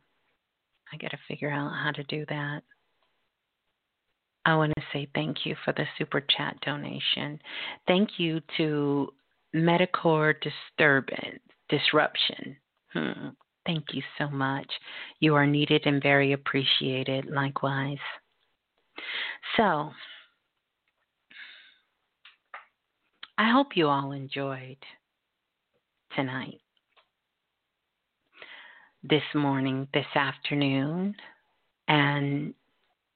I 0.91 0.97
got 0.97 1.11
to 1.11 1.19
figure 1.29 1.51
out 1.51 1.73
how 1.85 1.91
to 1.91 2.05
do 2.05 2.25
that. 2.31 2.63
I 4.47 4.55
want 4.55 4.73
to 4.77 4.83
say 4.93 5.09
thank 5.13 5.45
you 5.45 5.57
for 5.65 5.73
the 5.73 5.85
super 5.99 6.21
chat 6.21 6.57
donation. 6.65 7.41
Thank 7.89 8.11
you 8.19 8.41
to 8.57 9.13
Medicore 9.53 10.35
Disturbance 10.41 11.41
Disruption. 11.69 12.57
Hmm. 12.93 13.29
Thank 13.67 13.87
you 13.93 14.03
so 14.17 14.29
much. 14.29 14.71
You 15.19 15.35
are 15.35 15.49
needed 15.49 15.83
and 15.85 16.01
very 16.01 16.33
appreciated, 16.33 17.27
likewise. 17.27 17.99
So, 19.57 19.91
I 23.37 23.51
hope 23.51 23.71
you 23.75 23.89
all 23.89 24.13
enjoyed 24.13 24.79
tonight, 26.15 26.61
this 29.03 29.25
morning, 29.35 29.89
this 29.93 30.07
afternoon, 30.15 31.17
and 31.89 32.55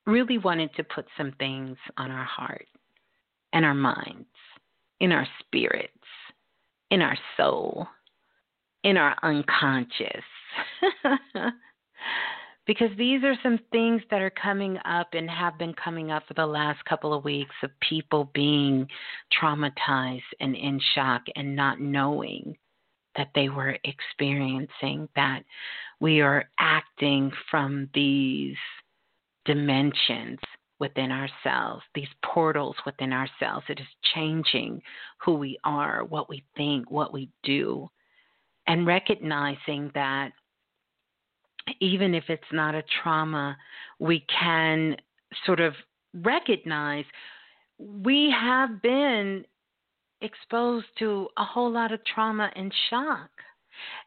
really 0.06 0.38
wanted 0.38 0.74
to 0.74 0.84
put 0.84 1.06
some 1.16 1.32
things 1.38 1.76
on 1.96 2.10
our 2.10 2.24
heart 2.24 2.66
and 3.52 3.64
our 3.64 3.74
minds, 3.74 4.26
in 5.00 5.12
our 5.12 5.26
spirits, 5.40 5.92
in 6.90 7.02
our 7.02 7.16
soul, 7.36 7.86
in 8.84 8.96
our 8.96 9.16
unconscious. 9.22 10.24
because 12.66 12.90
these 12.96 13.24
are 13.24 13.34
some 13.42 13.58
things 13.72 14.00
that 14.10 14.20
are 14.20 14.30
coming 14.30 14.78
up 14.84 15.08
and 15.14 15.28
have 15.28 15.58
been 15.58 15.74
coming 15.74 16.10
up 16.10 16.22
for 16.28 16.34
the 16.34 16.46
last 16.46 16.84
couple 16.84 17.12
of 17.12 17.24
weeks 17.24 17.54
of 17.62 17.70
people 17.80 18.30
being 18.34 18.86
traumatized 19.40 20.20
and 20.40 20.54
in 20.54 20.80
shock 20.94 21.22
and 21.34 21.56
not 21.56 21.80
knowing 21.80 22.56
that 23.16 23.30
they 23.34 23.48
were 23.48 23.76
experiencing 23.84 25.08
that 25.16 25.42
we 26.00 26.20
are 26.20 26.48
acting 26.58 27.32
from 27.50 27.88
these 27.92 28.56
dimensions 29.54 30.38
within 30.78 31.10
ourselves, 31.10 31.82
these 31.94 32.08
portals 32.24 32.76
within 32.86 33.12
ourselves. 33.12 33.66
It 33.68 33.80
is 33.80 33.86
changing 34.14 34.80
who 35.24 35.34
we 35.34 35.58
are, 35.64 36.04
what 36.04 36.28
we 36.28 36.44
think, 36.56 36.90
what 36.90 37.12
we 37.12 37.28
do, 37.42 37.88
and 38.66 38.86
recognizing 38.86 39.90
that 39.94 40.30
even 41.80 42.14
if 42.14 42.24
it's 42.28 42.52
not 42.52 42.74
a 42.74 42.84
trauma, 43.02 43.56
we 43.98 44.24
can 44.40 44.96
sort 45.44 45.60
of 45.60 45.74
recognize 46.14 47.04
we 47.78 48.30
have 48.38 48.80
been 48.82 49.44
exposed 50.22 50.86
to 50.98 51.28
a 51.38 51.44
whole 51.44 51.70
lot 51.70 51.92
of 51.92 52.00
trauma 52.04 52.50
and 52.54 52.72
shock. 52.88 53.30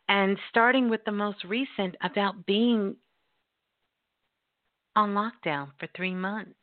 And 0.07 0.37
starting 0.49 0.89
with 0.89 1.03
the 1.05 1.11
most 1.11 1.43
recent 1.45 1.95
about 2.03 2.45
being 2.45 2.95
on 4.95 5.13
lockdown 5.13 5.69
for 5.79 5.87
three 5.95 6.13
months. 6.13 6.53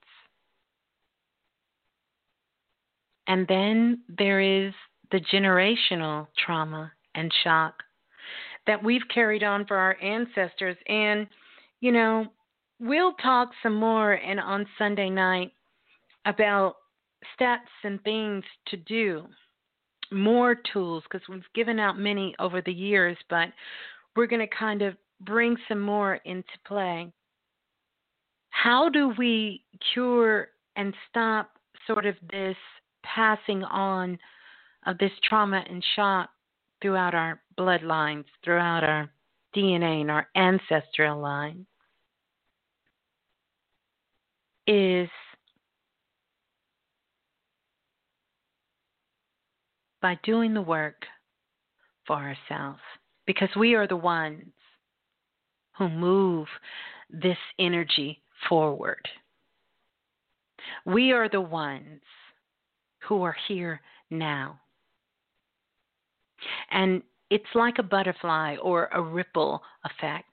And 3.26 3.46
then 3.48 4.00
there 4.08 4.40
is 4.40 4.72
the 5.12 5.20
generational 5.32 6.26
trauma 6.44 6.92
and 7.14 7.32
shock 7.44 7.74
that 8.66 8.82
we've 8.82 9.06
carried 9.12 9.42
on 9.42 9.66
for 9.66 9.76
our 9.76 9.96
ancestors. 10.02 10.76
And, 10.88 11.26
you 11.80 11.92
know, 11.92 12.26
we'll 12.80 13.12
talk 13.14 13.50
some 13.62 13.74
more 13.74 14.14
and 14.14 14.40
on 14.40 14.66
Sunday 14.78 15.10
night 15.10 15.52
about 16.24 16.76
steps 17.34 17.70
and 17.84 18.02
things 18.02 18.44
to 18.68 18.76
do, 18.76 19.26
more 20.10 20.56
tools, 20.72 21.04
because 21.04 21.26
we've 21.28 21.42
given 21.54 21.78
out 21.78 21.98
many 21.98 22.34
over 22.38 22.60
the 22.60 22.72
years, 22.72 23.16
but 23.28 23.48
we're 24.16 24.26
going 24.26 24.46
to 24.46 24.56
kind 24.56 24.82
of 24.82 24.96
bring 25.20 25.56
some 25.68 25.80
more 25.80 26.16
into 26.24 26.44
play. 26.66 27.12
How 28.62 28.90
do 28.90 29.14
we 29.16 29.62
cure 29.94 30.48
and 30.76 30.92
stop 31.08 31.52
sort 31.86 32.04
of 32.04 32.14
this 32.30 32.56
passing 33.02 33.64
on 33.64 34.18
of 34.86 34.98
this 34.98 35.12
trauma 35.26 35.64
and 35.68 35.82
shock 35.96 36.28
throughout 36.82 37.14
our 37.14 37.40
bloodlines, 37.58 38.26
throughout 38.44 38.84
our 38.84 39.08
DNA 39.56 40.02
and 40.02 40.10
our 40.10 40.28
ancestral 40.36 41.18
line? 41.18 41.64
Is 44.66 45.08
by 50.02 50.18
doing 50.22 50.52
the 50.52 50.60
work 50.60 51.06
for 52.06 52.16
ourselves 52.16 52.80
because 53.26 53.48
we 53.56 53.74
are 53.74 53.86
the 53.86 53.96
ones 53.96 54.52
who 55.78 55.88
move 55.88 56.46
this 57.10 57.38
energy 57.58 58.22
forward. 58.48 59.08
We 60.86 61.12
are 61.12 61.28
the 61.28 61.40
ones 61.40 62.00
who 63.08 63.22
are 63.22 63.36
here 63.48 63.80
now. 64.10 64.60
And 66.70 67.02
it's 67.30 67.44
like 67.54 67.78
a 67.78 67.82
butterfly 67.82 68.56
or 68.62 68.88
a 68.92 69.02
ripple 69.02 69.62
effect. 69.84 70.26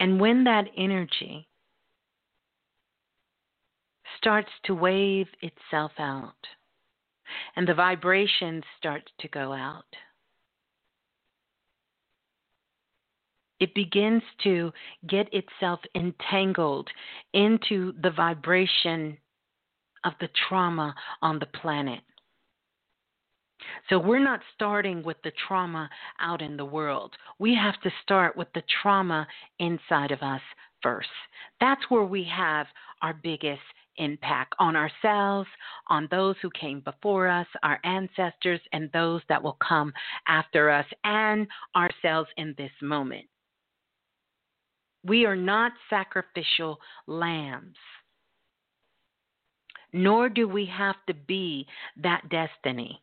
And 0.00 0.20
when 0.20 0.44
that 0.44 0.64
energy 0.76 1.46
starts 4.18 4.50
to 4.64 4.74
wave 4.74 5.26
itself 5.40 5.92
out 5.98 6.34
and 7.56 7.66
the 7.66 7.74
vibrations 7.74 8.64
start 8.78 9.02
to 9.20 9.28
go 9.28 9.52
out. 9.52 9.84
It 13.62 13.76
begins 13.76 14.24
to 14.42 14.72
get 15.06 15.32
itself 15.32 15.78
entangled 15.94 16.90
into 17.32 17.92
the 18.02 18.10
vibration 18.10 19.16
of 20.02 20.14
the 20.20 20.28
trauma 20.48 20.92
on 21.22 21.38
the 21.38 21.46
planet. 21.46 22.00
So 23.88 24.00
we're 24.00 24.18
not 24.18 24.40
starting 24.52 25.04
with 25.04 25.16
the 25.22 25.30
trauma 25.46 25.88
out 26.18 26.42
in 26.42 26.56
the 26.56 26.64
world. 26.64 27.14
We 27.38 27.54
have 27.54 27.80
to 27.82 27.90
start 28.02 28.36
with 28.36 28.48
the 28.52 28.64
trauma 28.82 29.28
inside 29.60 30.10
of 30.10 30.22
us 30.22 30.42
first. 30.82 31.08
That's 31.60 31.88
where 31.88 32.02
we 32.02 32.24
have 32.36 32.66
our 33.00 33.14
biggest 33.14 33.62
impact 33.96 34.56
on 34.58 34.74
ourselves, 34.74 35.48
on 35.86 36.08
those 36.10 36.34
who 36.42 36.50
came 36.50 36.80
before 36.80 37.28
us, 37.28 37.46
our 37.62 37.78
ancestors, 37.84 38.60
and 38.72 38.90
those 38.90 39.22
that 39.28 39.40
will 39.40 39.58
come 39.68 39.92
after 40.26 40.68
us, 40.68 40.86
and 41.04 41.46
ourselves 41.76 42.28
in 42.36 42.56
this 42.58 42.72
moment. 42.82 43.26
We 45.04 45.26
are 45.26 45.36
not 45.36 45.72
sacrificial 45.90 46.78
lambs, 47.06 47.76
nor 49.92 50.28
do 50.28 50.46
we 50.48 50.66
have 50.66 50.96
to 51.08 51.14
be 51.14 51.66
that 52.02 52.28
destiny. 52.28 53.00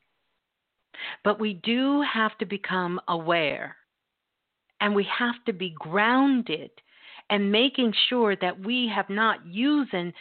But 1.24 1.40
we 1.40 1.53
do 1.53 2.02
have 2.02 2.38
to 2.40 2.45
become 2.45 3.00
aware, 3.08 3.76
and 4.82 4.95
we 4.95 5.06
have 5.18 5.36
to 5.45 5.53
be 5.53 5.76
grounded 5.78 6.72
and 7.30 7.52
making 7.52 7.94
sure 8.10 8.36
that 8.38 8.60
we 8.66 8.92
have 8.94 9.10
not 9.10 9.45
using 9.45 10.14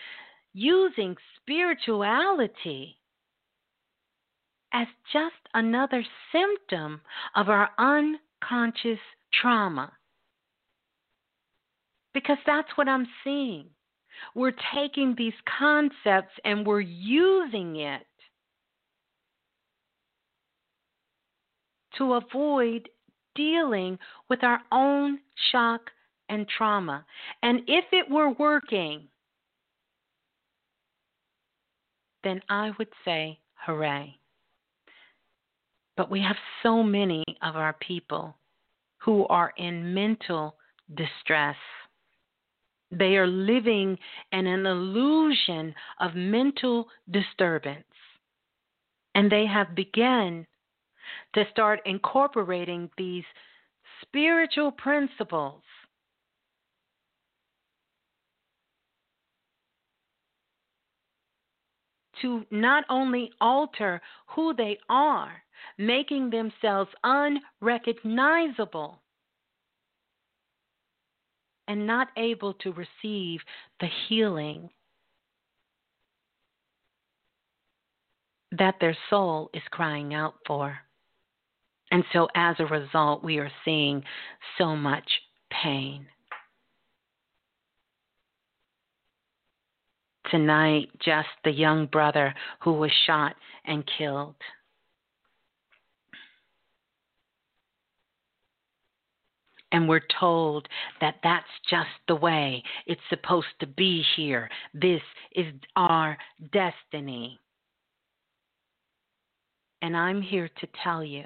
using 0.54 1.16
spirituality 1.36 2.96
as 4.72 4.86
just 5.12 5.34
another 5.54 6.04
symptom 6.32 7.00
of 7.36 7.48
our 7.48 7.70
unconscious 7.78 8.98
trauma. 9.32 9.92
Because 12.18 12.38
that's 12.46 12.68
what 12.74 12.88
I'm 12.88 13.06
seeing. 13.22 13.66
We're 14.34 14.56
taking 14.74 15.14
these 15.16 15.34
concepts 15.58 16.32
and 16.44 16.66
we're 16.66 16.80
using 16.80 17.76
it 17.76 18.02
to 21.96 22.14
avoid 22.14 22.88
dealing 23.36 24.00
with 24.28 24.42
our 24.42 24.58
own 24.72 25.20
shock 25.52 25.82
and 26.28 26.48
trauma. 26.48 27.04
And 27.44 27.60
if 27.68 27.84
it 27.92 28.10
were 28.10 28.30
working, 28.30 29.06
then 32.24 32.40
I 32.48 32.72
would 32.80 32.88
say 33.04 33.38
hooray. 33.64 34.18
But 35.96 36.10
we 36.10 36.20
have 36.22 36.36
so 36.64 36.82
many 36.82 37.22
of 37.42 37.54
our 37.54 37.74
people 37.74 38.36
who 38.96 39.24
are 39.28 39.52
in 39.56 39.94
mental 39.94 40.56
distress. 40.96 41.54
They 42.90 43.16
are 43.16 43.26
living 43.26 43.98
in 44.32 44.46
an 44.46 44.64
illusion 44.66 45.74
of 46.00 46.14
mental 46.14 46.88
disturbance. 47.10 47.84
And 49.14 49.30
they 49.30 49.46
have 49.46 49.74
begun 49.74 50.46
to 51.34 51.44
start 51.50 51.80
incorporating 51.84 52.90
these 52.96 53.24
spiritual 54.02 54.72
principles 54.72 55.62
to 62.22 62.44
not 62.50 62.84
only 62.88 63.30
alter 63.40 64.00
who 64.28 64.54
they 64.54 64.78
are, 64.88 65.42
making 65.76 66.30
themselves 66.30 66.90
unrecognizable 67.04 69.00
and 71.68 71.86
not 71.86 72.08
able 72.16 72.54
to 72.54 72.72
receive 72.72 73.40
the 73.78 73.88
healing 74.08 74.70
that 78.52 78.76
their 78.80 78.96
soul 79.10 79.50
is 79.52 79.62
crying 79.70 80.14
out 80.14 80.34
for. 80.46 80.76
And 81.90 82.02
so, 82.12 82.28
as 82.34 82.56
a 82.58 82.66
result, 82.66 83.22
we 83.22 83.38
are 83.38 83.50
seeing 83.64 84.02
so 84.56 84.74
much 84.74 85.08
pain. 85.62 86.06
Tonight, 90.30 90.88
just 91.02 91.28
the 91.44 91.50
young 91.50 91.86
brother 91.86 92.34
who 92.60 92.74
was 92.74 92.90
shot 93.06 93.34
and 93.64 93.88
killed. 93.96 94.34
And 99.70 99.88
we're 99.88 100.06
told 100.18 100.66
that 101.00 101.16
that's 101.22 101.46
just 101.68 101.90
the 102.06 102.14
way 102.14 102.62
it's 102.86 103.00
supposed 103.10 103.46
to 103.60 103.66
be 103.66 104.02
here. 104.16 104.48
This 104.72 105.02
is 105.34 105.52
our 105.76 106.16
destiny. 106.52 107.38
And 109.82 109.96
I'm 109.96 110.22
here 110.22 110.48
to 110.60 110.68
tell 110.82 111.04
you 111.04 111.24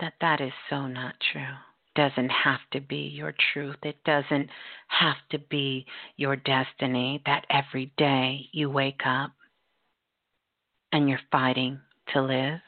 that 0.00 0.14
that 0.20 0.40
is 0.40 0.52
so 0.70 0.86
not 0.86 1.14
true 1.32 1.54
doesn't 1.94 2.30
have 2.30 2.60
to 2.72 2.80
be 2.80 3.12
your 3.14 3.34
truth. 3.52 3.76
It 3.82 3.96
doesn't 4.04 4.48
have 4.88 5.16
to 5.30 5.38
be 5.38 5.86
your 6.16 6.36
destiny 6.36 7.22
that 7.26 7.46
every 7.50 7.92
day 7.98 8.48
you 8.52 8.70
wake 8.70 9.02
up 9.04 9.32
and 10.92 11.08
you're 11.08 11.20
fighting 11.30 11.80
to 12.14 12.22
live. 12.22 12.60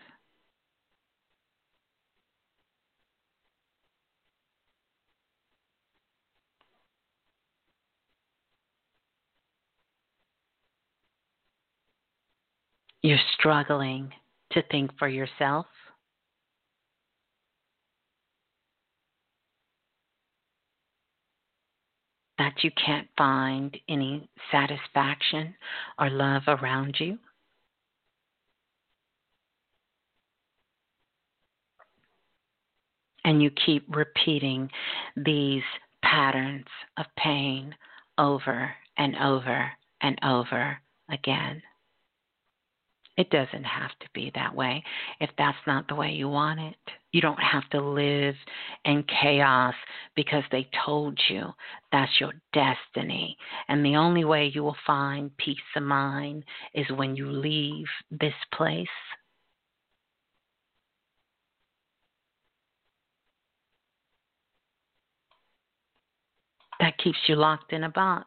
You're 13.05 13.19
struggling 13.39 14.11
to 14.51 14.63
think 14.71 14.91
for 14.99 15.07
yourself. 15.07 15.67
That 22.39 22.55
you 22.63 22.71
can't 22.83 23.07
find 23.19 23.77
any 23.91 24.31
satisfaction 24.51 25.55
or 25.99 26.09
love 26.09 26.45
around 26.49 26.97
you. 26.99 27.19
And 33.27 33.43
you 33.43 33.51
keep 33.51 33.85
repeating 33.95 34.71
these 35.15 35.63
patterns 36.03 36.65
of 36.97 37.05
pain 37.19 37.75
over 38.17 38.73
and 38.97 39.15
over 39.17 39.71
and 40.01 40.19
over 40.25 40.79
again. 41.11 41.63
It 43.17 43.31
doesn't 43.31 43.65
have 43.65 43.93
to 44.01 44.09
be 44.13 44.33
that 44.35 44.55
way 44.55 44.83
if 45.21 45.31
that's 45.39 45.59
not 45.67 45.87
the 45.87 45.95
way 45.95 46.11
you 46.11 46.29
want 46.29 46.59
it. 46.59 46.75
You 47.13 47.21
don't 47.21 47.41
have 47.41 47.69
to 47.71 47.81
live 47.81 48.35
in 48.85 49.05
chaos 49.05 49.75
because 50.17 50.43
they 50.51 50.69
told 50.85 51.19
you 51.29 51.45
that's 51.93 52.21
your 52.21 52.33
destiny. 52.53 53.37
And 53.69 53.85
the 53.85 53.95
only 53.95 54.25
way 54.25 54.51
you 54.53 54.65
will 54.65 54.77
find 54.85 55.37
peace 55.37 55.59
of 55.77 55.85
mind 55.85 56.45
is 56.75 56.87
when 56.97 57.15
you 57.15 57.31
leave 57.31 57.87
this 58.11 58.35
place. 58.53 58.89
That 66.81 66.99
keeps 66.99 67.19
you 67.29 67.37
locked 67.37 67.73
in 67.73 67.85
a 67.85 67.89
box. 67.89 68.27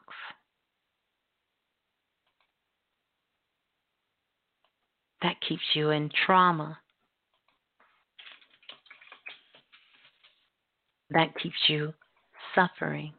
That 5.21 5.35
keeps 5.47 5.63
you 5.73 5.89
in 5.91 6.09
trauma. 6.25 6.77
That 11.09 11.29
keeps 11.41 11.55
you 11.67 11.93
suffering. 12.53 13.13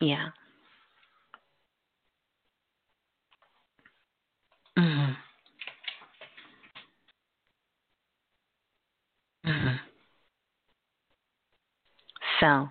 Yeah. 0.00 0.28
Mm-hmm. 4.78 5.12
Mm-hmm. 9.48 9.76
So, 12.40 12.68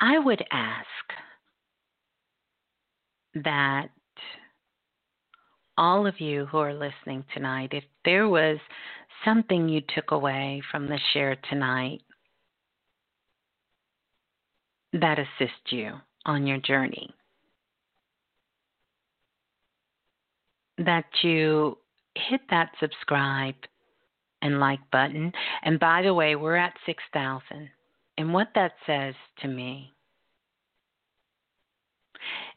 I 0.00 0.18
would 0.18 0.42
ask 0.50 0.86
that 3.34 3.88
all 5.76 6.06
of 6.06 6.20
you 6.20 6.46
who 6.46 6.58
are 6.58 6.74
listening 6.74 7.24
tonight, 7.34 7.70
if 7.72 7.84
there 8.04 8.28
was 8.28 8.58
something 9.24 9.68
you 9.68 9.82
took 9.94 10.10
away 10.10 10.62
from 10.70 10.86
the 10.86 10.98
share 11.12 11.36
tonight 11.48 12.00
that 14.94 15.18
assists 15.18 15.70
you 15.70 15.92
on 16.24 16.46
your 16.46 16.58
journey, 16.58 17.14
that 20.78 21.04
you 21.22 21.76
hit 22.14 22.40
that 22.50 22.70
subscribe 22.80 23.54
and 24.42 24.58
like 24.60 24.80
button. 24.90 25.32
And 25.62 25.78
by 25.78 26.02
the 26.02 26.14
way, 26.14 26.36
we're 26.36 26.56
at 26.56 26.72
6,000. 26.86 27.68
And 28.20 28.34
what 28.34 28.48
that 28.54 28.72
says 28.86 29.14
to 29.38 29.48
me 29.48 29.94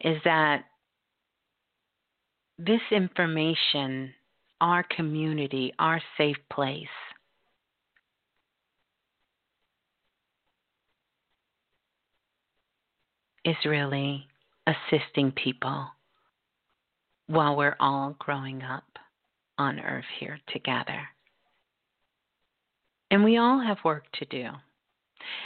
is 0.02 0.18
that 0.26 0.66
this 2.60 2.82
information, 2.92 4.14
our 4.60 4.84
community, 4.84 5.72
our 5.80 6.02
safe 6.18 6.36
place, 6.52 6.86
is 13.46 13.56
really 13.64 14.28
assisting 14.68 15.32
people 15.32 15.88
while 17.28 17.56
we're 17.56 17.78
all 17.80 18.18
growing 18.20 18.64
up 18.64 18.84
on 19.58 19.80
earth 19.80 20.04
here 20.20 20.40
together. 20.52 21.08
And 23.10 23.24
we 23.24 23.38
all 23.38 23.62
have 23.62 23.78
work 23.86 24.04
to 24.16 24.26
do. 24.26 24.50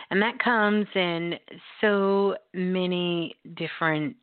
And 0.09 0.21
that 0.21 0.39
comes 0.39 0.87
in 0.95 1.35
so 1.81 2.35
many 2.53 3.35
different 3.55 4.15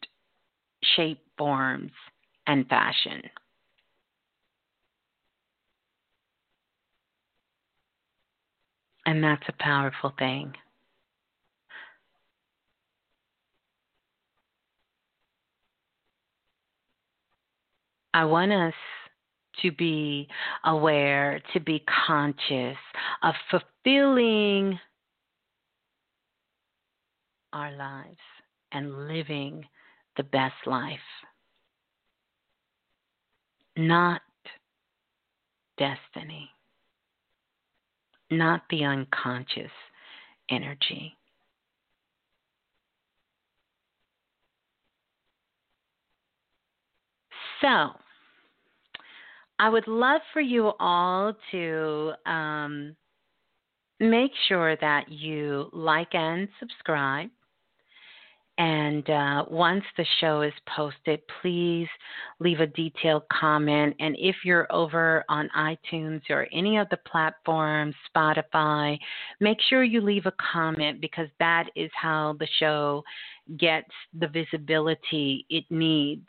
shape, 0.96 1.20
forms, 1.38 1.92
and 2.46 2.68
fashion. 2.68 3.22
And 9.06 9.22
that's 9.22 9.42
a 9.48 9.62
powerful 9.62 10.14
thing. 10.18 10.54
I 18.14 18.24
want 18.24 18.52
us 18.52 18.74
to 19.62 19.72
be 19.72 20.28
aware, 20.64 21.40
to 21.52 21.60
be 21.60 21.84
conscious 22.06 22.76
of 23.22 23.34
fulfilling 23.50 24.78
our 27.54 27.74
lives 27.76 28.18
and 28.72 29.08
living 29.08 29.64
the 30.16 30.24
best 30.24 30.54
life, 30.66 30.98
not 33.76 34.20
destiny, 35.78 36.50
not 38.30 38.62
the 38.70 38.84
unconscious 38.84 39.70
energy. 40.50 41.16
So, 47.60 47.92
I 49.58 49.68
would 49.68 49.86
love 49.86 50.20
for 50.32 50.40
you 50.40 50.72
all 50.80 51.32
to 51.52 52.12
um, 52.26 52.96
make 54.00 54.32
sure 54.48 54.76
that 54.76 55.08
you 55.08 55.70
like 55.72 56.14
and 56.14 56.48
subscribe 56.58 57.30
and 58.56 59.08
uh, 59.10 59.44
once 59.50 59.82
the 59.96 60.06
show 60.20 60.42
is 60.42 60.52
posted, 60.76 61.20
please 61.42 61.88
leave 62.38 62.60
a 62.60 62.68
detailed 62.68 63.24
comment. 63.32 63.96
And 63.98 64.14
if 64.18 64.36
you're 64.44 64.68
over 64.70 65.24
on 65.28 65.50
iTunes 65.56 66.22
or 66.30 66.46
any 66.52 66.76
of 66.76 66.88
the 66.90 66.98
platforms, 66.98 67.96
Spotify, 68.14 68.96
make 69.40 69.58
sure 69.68 69.82
you 69.82 70.00
leave 70.00 70.26
a 70.26 70.34
comment 70.52 71.00
because 71.00 71.26
that 71.40 71.64
is 71.74 71.90
how 72.00 72.36
the 72.38 72.46
show 72.60 73.02
gets 73.58 73.90
the 74.18 74.28
visibility 74.28 75.46
it 75.50 75.64
needs 75.68 76.28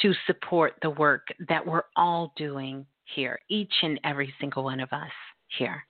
to 0.00 0.12
support 0.26 0.74
the 0.82 0.90
work 0.90 1.26
that 1.48 1.66
we're 1.66 1.82
all 1.96 2.32
doing 2.36 2.86
here, 3.14 3.40
each 3.48 3.72
and 3.82 3.98
every 4.04 4.32
single 4.40 4.62
one 4.62 4.78
of 4.78 4.92
us 4.92 5.10
here. 5.58 5.84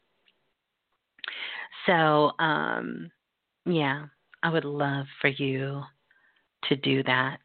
So, 1.86 2.32
um, 2.38 3.10
yeah. 3.66 4.06
I 4.46 4.48
would 4.48 4.64
love 4.64 5.06
for 5.20 5.26
you 5.26 5.82
to 6.68 6.76
do 6.76 7.02
that. 7.02 7.38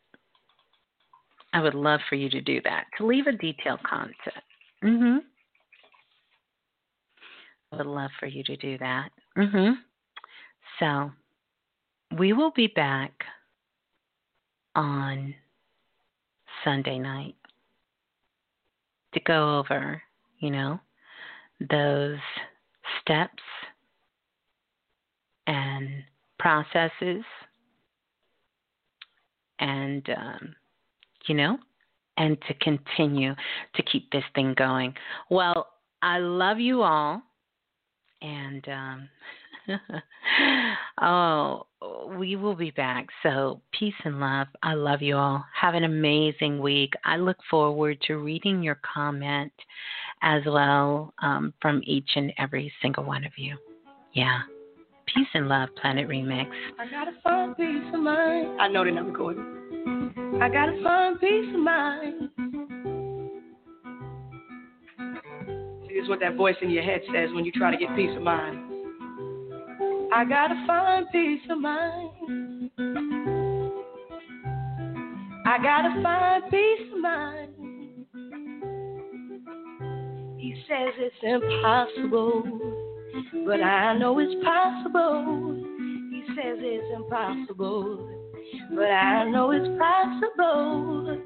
I 1.51 1.59
would 1.59 1.73
love 1.73 1.99
for 2.07 2.13
you 2.13 2.29
to 2.29 2.41
do 2.41 2.61
that, 2.63 2.85
to 2.99 3.07
leave 3.07 3.25
a 3.25 3.31
detailed 3.31 3.81
comment. 3.81 4.15
Mm-hmm. 4.83 5.17
I 7.71 7.75
would 7.75 7.87
love 7.87 8.11
for 8.19 8.27
you 8.27 8.43
to 8.43 8.55
do 8.55 8.77
that. 8.77 9.09
Mm-hmm. 9.35 9.71
So 10.79 11.11
we 12.19 12.33
will 12.33 12.51
be 12.51 12.67
back 12.67 13.13
on 14.75 15.33
Sunday 16.63 16.99
night 16.99 17.35
to 19.15 19.19
go 19.21 19.57
over, 19.57 19.99
you 20.37 20.51
know, 20.51 20.79
those 21.67 22.19
steps 23.01 23.41
and 25.47 26.03
processes 26.41 27.23
and 29.59 30.09
um, 30.09 30.55
you 31.27 31.35
know 31.35 31.57
and 32.17 32.35
to 32.47 32.53
continue 32.55 33.35
to 33.75 33.83
keep 33.83 34.11
this 34.11 34.23
thing 34.35 34.53
going. 34.57 34.93
Well 35.29 35.67
i 36.03 36.17
love 36.17 36.59
you 36.59 36.81
all 36.81 37.21
and 38.23 38.67
um, 38.67 39.09
oh 41.01 41.67
we 42.15 42.35
will 42.35 42.55
be 42.55 42.71
back. 42.71 43.07
So 43.23 43.61
peace 43.77 43.93
and 44.03 44.19
love. 44.19 44.47
I 44.61 44.73
love 44.73 45.01
you 45.01 45.15
all. 45.15 45.43
Have 45.59 45.73
an 45.73 45.83
amazing 45.83 46.59
week. 46.59 46.93
I 47.05 47.17
look 47.17 47.37
forward 47.49 47.99
to 48.07 48.17
reading 48.17 48.61
your 48.61 48.79
comment 48.93 49.51
as 50.21 50.43
well 50.45 51.13
um, 51.21 51.53
from 51.61 51.81
each 51.85 52.09
and 52.15 52.31
every 52.37 52.71
single 52.81 53.03
one 53.03 53.25
of 53.25 53.31
you. 53.37 53.57
Yeah 54.13 54.41
Peace 55.13 55.27
and 55.33 55.47
Love 55.49 55.69
Planet 55.81 56.07
Remix. 56.07 56.47
I 56.79 56.89
gotta 56.89 57.11
find 57.23 57.55
peace 57.57 57.93
of 57.93 57.99
mind. 57.99 58.61
I 58.61 58.67
know 58.67 58.83
they're 58.83 58.93
not 58.93 59.05
recording. 59.05 59.43
I 60.41 60.49
gotta 60.49 60.81
find 60.83 61.19
peace 61.19 61.53
of 61.53 61.59
mind. 61.59 62.29
See, 65.87 65.93
it's 65.95 66.07
what 66.07 66.19
that 66.21 66.35
voice 66.35 66.55
in 66.61 66.69
your 66.69 66.83
head 66.83 67.01
says 67.13 67.29
when 67.33 67.43
you 67.45 67.51
try 67.51 67.71
to 67.71 67.77
get 67.77 67.93
peace 67.95 68.15
of 68.15 68.23
mind. 68.23 68.59
I 70.13 70.25
gotta 70.25 70.63
find 70.65 71.05
peace 71.11 71.41
of 71.49 71.59
mind. 71.59 72.69
I 75.45 75.57
gotta 75.61 76.01
find 76.01 76.43
peace 76.49 76.93
of 76.93 76.99
mind. 77.01 77.51
He 80.37 80.55
says 80.67 80.93
it's 80.97 81.15
impossible, 81.21 82.43
but 83.45 83.61
I 83.61 83.97
know 83.97 84.19
it's 84.19 84.33
possible. 84.43 85.55
He 86.11 86.23
says 86.29 86.57
it's 86.59 86.95
impossible, 86.95 88.09
but 88.75 88.85
I 88.85 89.29
know 89.29 89.51
it's 89.51 89.67
possible. 89.77 91.19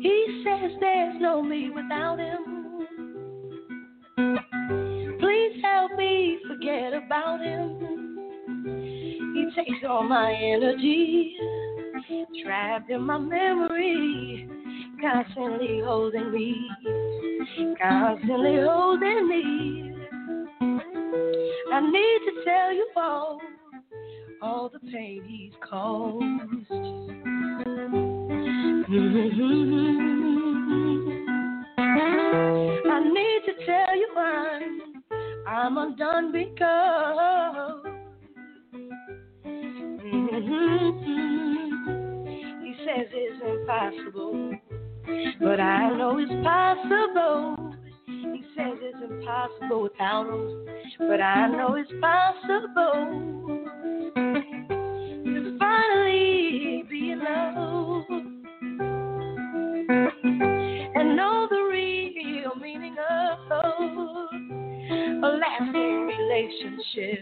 He 0.00 0.44
says 0.44 0.70
there's 0.80 1.20
no 1.20 1.42
me 1.42 1.70
without 1.70 2.18
him. 2.18 2.86
Please 5.20 5.62
help 5.62 5.92
me 5.96 6.38
forget 6.46 6.92
about 6.94 7.40
him. 7.40 8.16
He 9.34 9.50
takes 9.54 9.84
all 9.88 10.04
my 10.04 10.32
energy, 10.32 11.36
trapped 12.44 12.90
in 12.90 13.02
my 13.02 13.18
memory, 13.18 14.48
constantly 15.00 15.80
holding 15.84 16.32
me 16.32 16.68
constantly 17.80 18.56
holding 18.64 19.28
me. 19.28 19.87
I 21.72 21.80
need 21.80 22.20
to 22.26 22.32
tell 22.44 22.72
you 22.72 22.88
all, 22.96 23.40
all 24.42 24.68
the 24.68 24.78
pain 24.90 25.22
he's 25.26 25.52
caused. 25.68 26.22
I 32.90 33.00
need 33.04 33.40
to 33.46 33.52
tell 33.66 33.96
you 33.96 34.08
I'm, 34.16 35.02
I'm 35.46 35.78
undone 35.78 36.32
because 36.32 37.84
mm-hmm. 39.44 40.88
he 42.64 42.72
says 42.84 43.06
it's 43.12 43.42
impossible 43.44 44.58
but 45.40 45.60
I 45.60 45.96
know 45.96 46.18
it's 46.18 46.30
possible. 46.44 47.67
He 48.38 48.44
says 48.56 48.78
it's 48.80 48.98
impossible 49.02 49.82
without 49.82 50.28
him, 50.28 50.64
but 51.00 51.20
I 51.20 51.48
know 51.48 51.74
it's 51.74 51.90
possible 52.00 53.64
to 55.24 55.58
finally 55.58 56.84
be 56.88 57.10
in 57.10 57.18
love 57.18 58.04
and 60.94 61.16
know 61.16 61.48
the 61.50 61.68
real 61.68 62.54
meaning 62.60 62.94
of 63.10 63.50
a 65.24 65.26
lasting 65.36 66.06
relationship, 66.06 67.18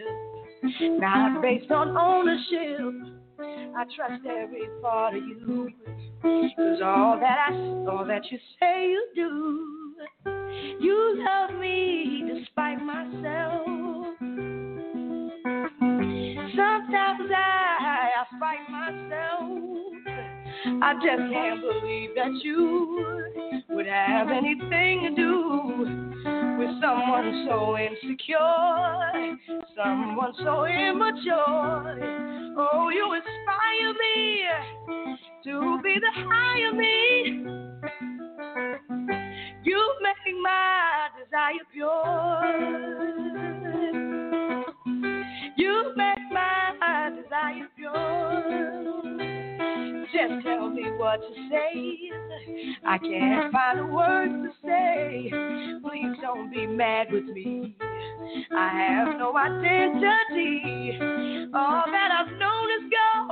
not 1.01 1.41
based 1.41 1.71
on 1.71 1.97
ownership. 1.97 2.93
I 3.41 3.85
trust 3.97 4.27
every 4.27 4.69
part 4.83 5.17
of 5.17 5.23
you. 5.23 5.71
Cause 6.21 6.83
all 6.85 7.19
that 7.19 7.39
I, 7.49 7.55
all 7.91 8.05
that 8.07 8.31
you 8.31 8.39
say 8.61 8.89
you 8.91 9.09
do, 9.15 9.95
you 10.81 11.25
love 11.25 11.59
me 11.59 12.33
despite 12.35 12.81
myself. 12.83 13.67
Sometimes 16.57 17.31
I, 17.35 18.11
I 18.17 18.25
fight 18.41 18.71
myself. 18.71 19.67
I 20.83 20.95
just 20.95 21.33
can't 21.33 21.61
believe 21.61 22.11
that 22.17 22.33
you 22.43 23.63
would 23.71 23.87
have 23.87 24.29
anything 24.31 25.03
to 25.03 25.11
do 25.15 26.17
with 26.59 26.81
someone 26.81 27.47
so 27.49 27.77
insecure, 27.79 29.37
someone 29.77 30.33
so 30.39 30.65
immature. 30.65 32.55
Oh, 32.59 32.89
you 32.93 33.13
inspire 33.13 33.93
me 33.93 34.45
to 35.45 35.79
be 35.83 35.99
the 36.01 36.11
higher 36.15 36.73
me. 36.73 37.45
You 39.67 39.83
make 40.01 40.37
my 40.43 41.09
desire 41.19 41.65
pure. 41.73 41.91
You 45.57 45.93
make 45.97 46.31
my 46.31 47.11
desire 47.11 47.69
pure. 47.77 48.87
Just 50.13 50.47
tell 50.47 50.71
me 50.71 50.85
what 50.97 51.21
to 51.21 51.35
say. 51.51 51.99
I 52.87 52.97
can't 52.99 53.53
find 53.53 53.81
the 53.81 53.87
words 53.87 54.33
to 54.35 54.51
say. 54.65 55.33
Please 55.83 56.17
don't 56.23 56.49
be 56.53 56.69
mad 56.69 57.09
with 57.11 57.25
me. 57.25 57.77
I 58.57 58.69
have 58.69 59.19
no 59.19 59.37
identity. 59.37 60.97
All 61.53 61.83
that 61.91 62.11
I've 62.21 62.39
known 62.39 62.71
is 62.71 62.89
gone. 62.93 63.31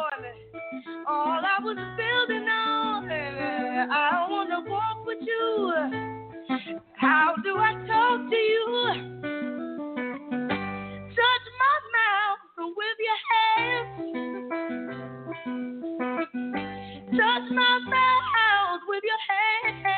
All 1.07 1.41
I 1.45 1.63
was 1.63 1.77
building 1.97 2.49
on. 2.49 3.09
I 3.09 4.27
wanna 4.29 4.65
walk 4.69 5.07
with 5.07 5.19
you. 5.21 6.24
How 6.48 7.34
do 7.42 7.56
I 7.56 7.73
talk 7.86 8.28
to 8.28 8.36
you? 8.36 8.66
Touch 11.16 11.47
my 11.62 11.76
mouth 11.97 12.44
with 12.76 12.98
your 13.00 13.20
hands. 13.31 13.90
Touch 17.16 17.47
my 17.50 17.78
mouth 17.89 18.81
with 18.89 19.05
your 19.05 19.23
hands. 19.31 19.89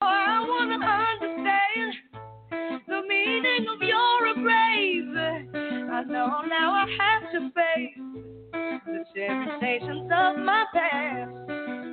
Oh, 0.00 0.06
I 0.06 0.46
wanna 0.48 0.78
understand 0.78 1.92
the 2.86 3.02
meaning 3.08 3.66
of 3.68 3.82
your 3.82 4.26
embrace. 4.28 5.16
I 5.92 6.04
know 6.04 6.42
now 6.48 6.72
I 6.72 6.86
have 6.98 7.32
to 7.32 7.50
face 7.50 7.98
the 8.86 9.04
temptations 9.14 10.10
of 10.14 10.36
my 10.44 10.64
past. 10.72 11.32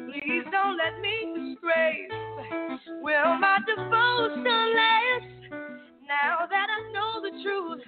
Please 0.10 0.46
don't 0.52 0.78
let 0.78 1.02
me 1.02 1.16
disgrace. 1.56 2.27
Will 3.02 3.38
my 3.40 3.58
devotion 3.68 4.76
last? 4.76 5.26
Now 6.08 6.48
that 6.50 6.68
I 6.70 6.92
know 6.94 7.22
the 7.22 7.32
truth, 7.44 7.82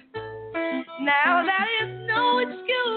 now 1.00 1.44
that 1.44 1.66
is 1.82 2.06
no 2.06 2.38
excuse 2.38 2.90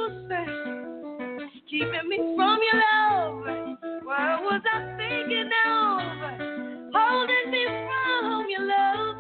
keeping 1.74 2.08
me 2.08 2.17
from 2.38 2.59
your 2.61 2.80
love. 2.85 3.42
What 4.06 4.43
was 4.45 4.61
I 4.72 4.95
thinking 4.95 5.50
of? 5.66 6.01
Holding 6.93 7.50
me 7.50 7.66
from 7.66 8.45
your 8.48 8.66
love. 8.67 9.17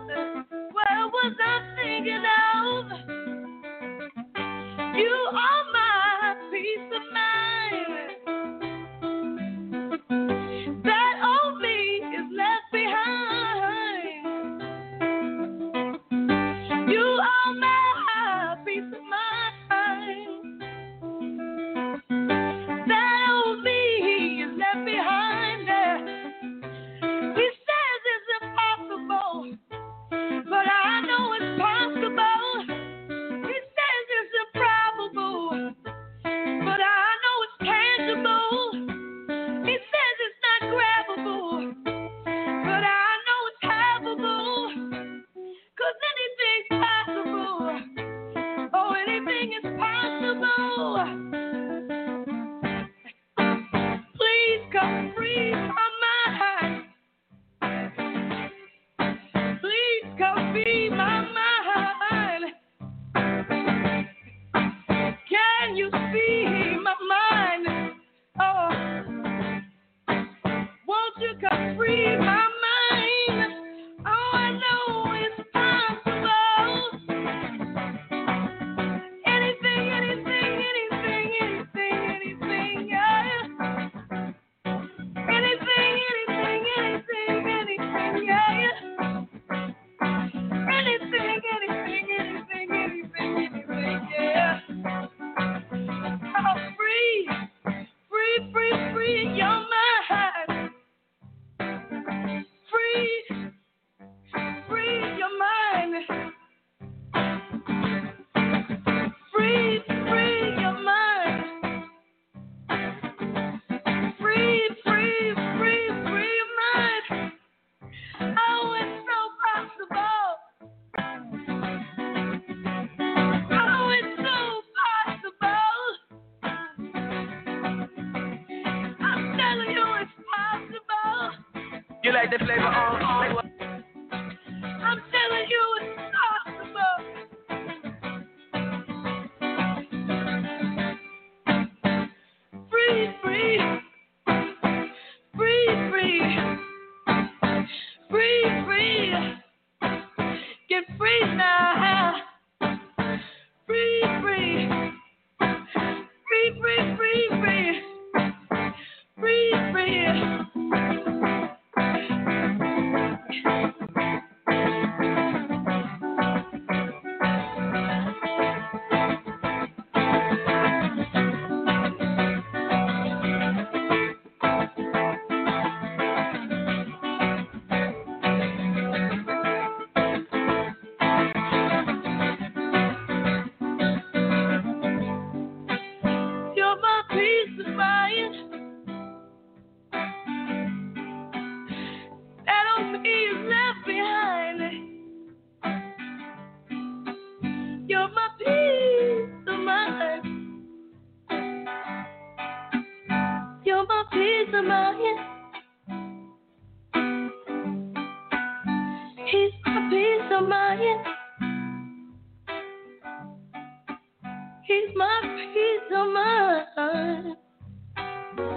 What 0.71 1.11
was 1.11 1.33
I 1.43 1.59
thinking 1.81 2.23
of? 2.53 2.85
You 4.95 5.15
are 5.33 5.62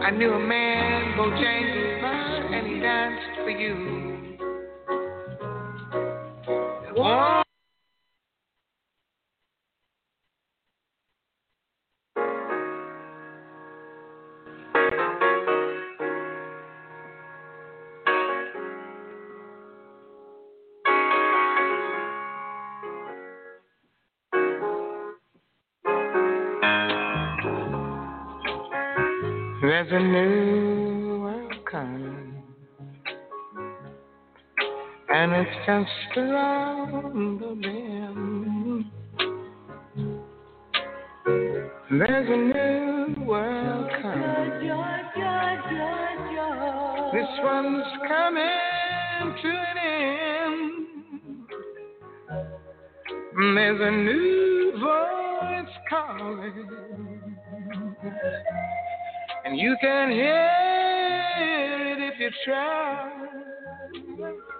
I 0.06 0.10
knew 0.10 0.32
a 0.32 0.38
man, 0.38 1.18
Bojangles, 1.18 2.54
and 2.54 2.64
he 2.64 2.78
danced 2.78 3.40
for 3.42 3.50
you. 3.50 4.38
One 6.94 7.45
just 35.66 36.16
around 36.16 37.40
the 37.40 37.48
bend. 37.60 38.84
There's 41.90 42.28
a 42.30 42.36
new 42.36 43.24
world 43.24 43.90
coming. 44.00 44.60
This 47.12 47.32
one's 47.42 47.86
coming 48.06 49.34
to 49.42 49.48
an 49.48 49.78
end. 49.82 50.86
There's 53.56 53.80
a 53.80 53.90
new 53.90 54.72
voice 54.78 55.74
calling. 55.90 56.68
And 59.44 59.58
you 59.58 59.76
can 59.80 60.10
hear 60.12 60.48
it 61.40 62.12
if 62.12 62.20
you 62.20 62.30
try. 62.44 63.25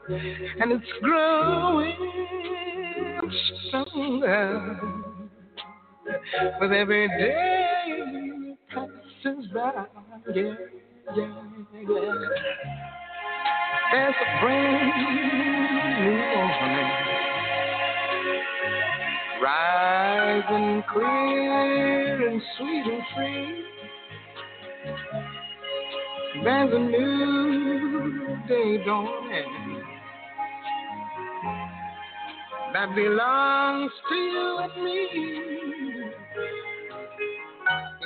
And 0.08 0.70
it's 0.70 0.84
growing 1.02 1.96
stronger 3.68 4.78
with 6.60 6.72
every 6.72 7.08
day 7.08 8.54
that 8.70 8.88
passes 9.24 9.46
by. 9.52 9.86
Yeah, 10.32 10.54
yeah, 11.16 11.32
yeah. 11.88 12.14
There's 13.92 14.14
a 14.14 14.40
brand 14.40 14.92
new 16.04 16.12
morning. 16.12 16.90
Rising 19.42 20.82
clear 20.92 22.28
and 22.28 22.42
sweet 22.56 22.86
and 22.86 23.02
free. 23.16 23.64
There's 26.44 26.72
a 26.72 26.78
new 26.78 28.38
day 28.46 28.84
dawning 28.84 29.65
that 32.76 32.94
belongs 32.94 33.90
to 34.06 34.14
you 34.14 34.58
and 34.60 34.84
me. 34.84 35.08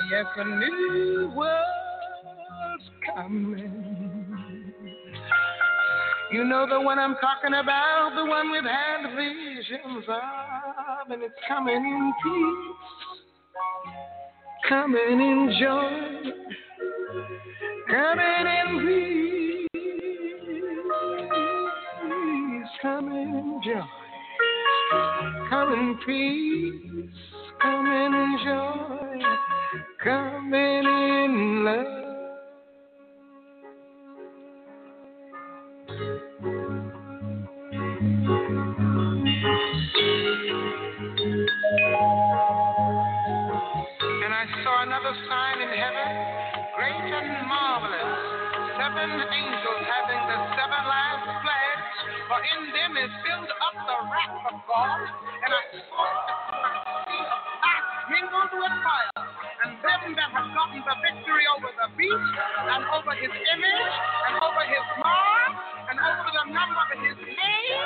Yes, 0.09 0.25
a 0.37 0.45
new 0.45 1.33
world's 1.35 2.89
coming. 3.13 4.73
You 6.31 6.45
know 6.45 6.65
the 6.69 6.79
one 6.79 6.99
I'm 6.99 7.15
talking 7.15 7.53
about, 7.53 8.13
the 8.15 8.23
one 8.23 8.49
we've 8.49 8.63
had 8.63 9.13
visions 9.13 10.05
of, 10.07 11.11
and 11.11 11.21
it's 11.21 11.33
coming 11.49 11.75
in 11.75 12.13
peace, 12.23 12.77
coming 14.69 15.19
in 15.19 15.53
joy 15.59 16.31
coming 17.89 18.47
in 18.47 18.69
peace, 22.47 22.69
coming 22.81 23.35
in 23.35 23.61
joy, 23.65 24.00
coming 25.49 25.97
peace, 26.05 27.09
coming 27.61 28.13
in 28.13 28.37
joy, 28.43 29.19
coming 30.03 30.85
in 30.85 31.65
love. 31.65 31.85
And 44.23 44.33
I 44.33 44.45
saw 44.63 44.83
another 44.83 45.13
sign 45.29 45.61
in 45.61 45.69
heaven 45.69 46.31
great 46.75 47.13
and 47.13 47.47
marvelous. 47.47 48.11
Seven 48.79 49.11
angels 49.11 49.81
having 49.85 50.21
the 50.25 50.37
seven 50.57 50.83
last 50.87 51.27
plagues, 51.43 51.97
for 52.25 52.39
in 52.41 52.61
them 52.73 52.91
is 52.97 53.11
the 54.43 54.49
of 54.49 54.61
God. 54.65 54.99
And 55.45 55.51
I 55.53 55.61
saw 55.69 56.01
a 56.01 56.73
sea 57.05 57.21
of 57.21 57.41
fire 57.61 57.85
mingled 58.09 58.53
with 58.57 58.75
fire, 58.81 59.21
and 59.65 59.71
them 59.81 60.15
that 60.17 60.29
have 60.33 60.49
gotten 60.53 60.81
the 60.81 60.95
victory 61.01 61.45
over 61.57 61.69
the 61.69 61.89
beast, 61.97 62.33
and 62.73 62.83
over 62.89 63.13
his 63.17 63.29
image, 63.29 63.93
and 64.29 64.33
over 64.41 64.63
his 64.65 64.85
mark, 64.97 65.53
and 65.89 65.97
over 66.01 66.29
the 66.33 66.45
number 66.53 66.81
of 66.81 66.91
his 67.05 67.17
name, 67.21 67.85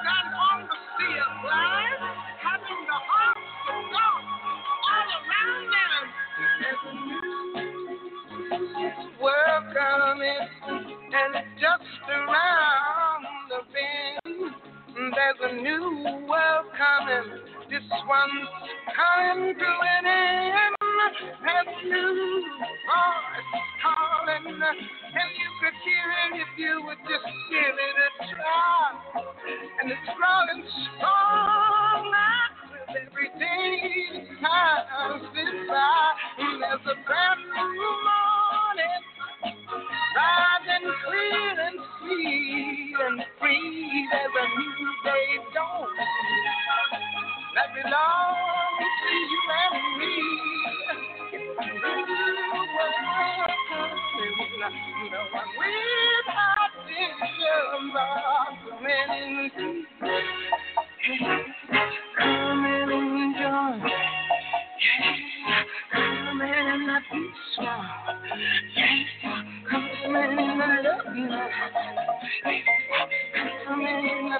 stand 0.00 0.32
on 0.32 0.58
the 0.68 0.78
sea 0.96 1.16
of 1.20 1.32
life, 1.44 2.00
having 2.40 2.82
the 2.88 3.00
hearts 3.04 3.48
of 3.68 3.78
God 3.92 4.22
all 4.24 5.08
around 5.20 5.64
them. 5.68 6.04
New 6.60 7.10
and 11.12 11.34
just 11.60 11.84
around 12.08 12.90
the 12.94 12.99
there's 15.14 15.40
a 15.50 15.52
new 15.62 16.26
world 16.28 16.66
coming. 16.76 17.40
This 17.70 17.86
one's 18.06 18.48
coming 18.94 19.54
to 19.54 19.64
an 19.64 20.06
end. 20.06 20.76
There's 21.42 21.66
a 21.66 21.84
new 21.86 22.44
voice 22.86 23.50
calling, 23.82 24.46
and 24.54 25.30
you 25.38 25.48
could 25.60 25.76
hear 25.84 26.06
it 26.26 26.32
if 26.42 26.50
you 26.58 26.82
would 26.86 26.98
just 27.08 27.26
give 27.50 27.76
it 27.78 27.96
a 28.06 28.08
try. 28.34 29.24
And 29.80 29.90
it's 29.90 30.10
growing 30.18 30.62
stronger 30.98 32.34
with 32.70 33.06
every 33.06 33.30
day 33.38 34.26
that 34.26 34.40
passes 34.42 35.56
by. 35.68 36.14
There's 36.38 36.86
a 36.86 36.96
brand 37.06 37.42
new 37.50 37.94
morning, 38.04 39.02
Rising, 39.42 40.86
clear 41.06 41.60
and 41.60 41.78
free 42.00 42.96
and 43.00 43.24
free. 43.40 44.08
as 44.12 44.30
a 44.36 44.44
new 44.58 44.90
day 45.04 45.28
dawns. 45.54 45.98
that 47.54 47.68
belongs 47.74 48.94
to 49.02 49.12
you 49.30 49.42
and 49.60 49.76
me. 49.98 50.14
It's 51.32 51.60
a 51.60 51.96
new 52.06 52.64
world 52.76 53.52
coming. 53.70 55.10
No 55.10 55.20
one 55.32 55.52
without 55.58 56.72
vision, 56.86 57.82
but 57.94 58.54
coming 58.70 59.12
in 59.58 59.86
Come 62.18 62.64
and 62.66 62.92
enjoy. 62.92 63.90
Thank 66.40 66.54
come 66.54 66.86
love 66.86 67.02
you. 67.12 67.30
Come 73.60 73.84
me, 73.84 73.98
come. 73.98 74.38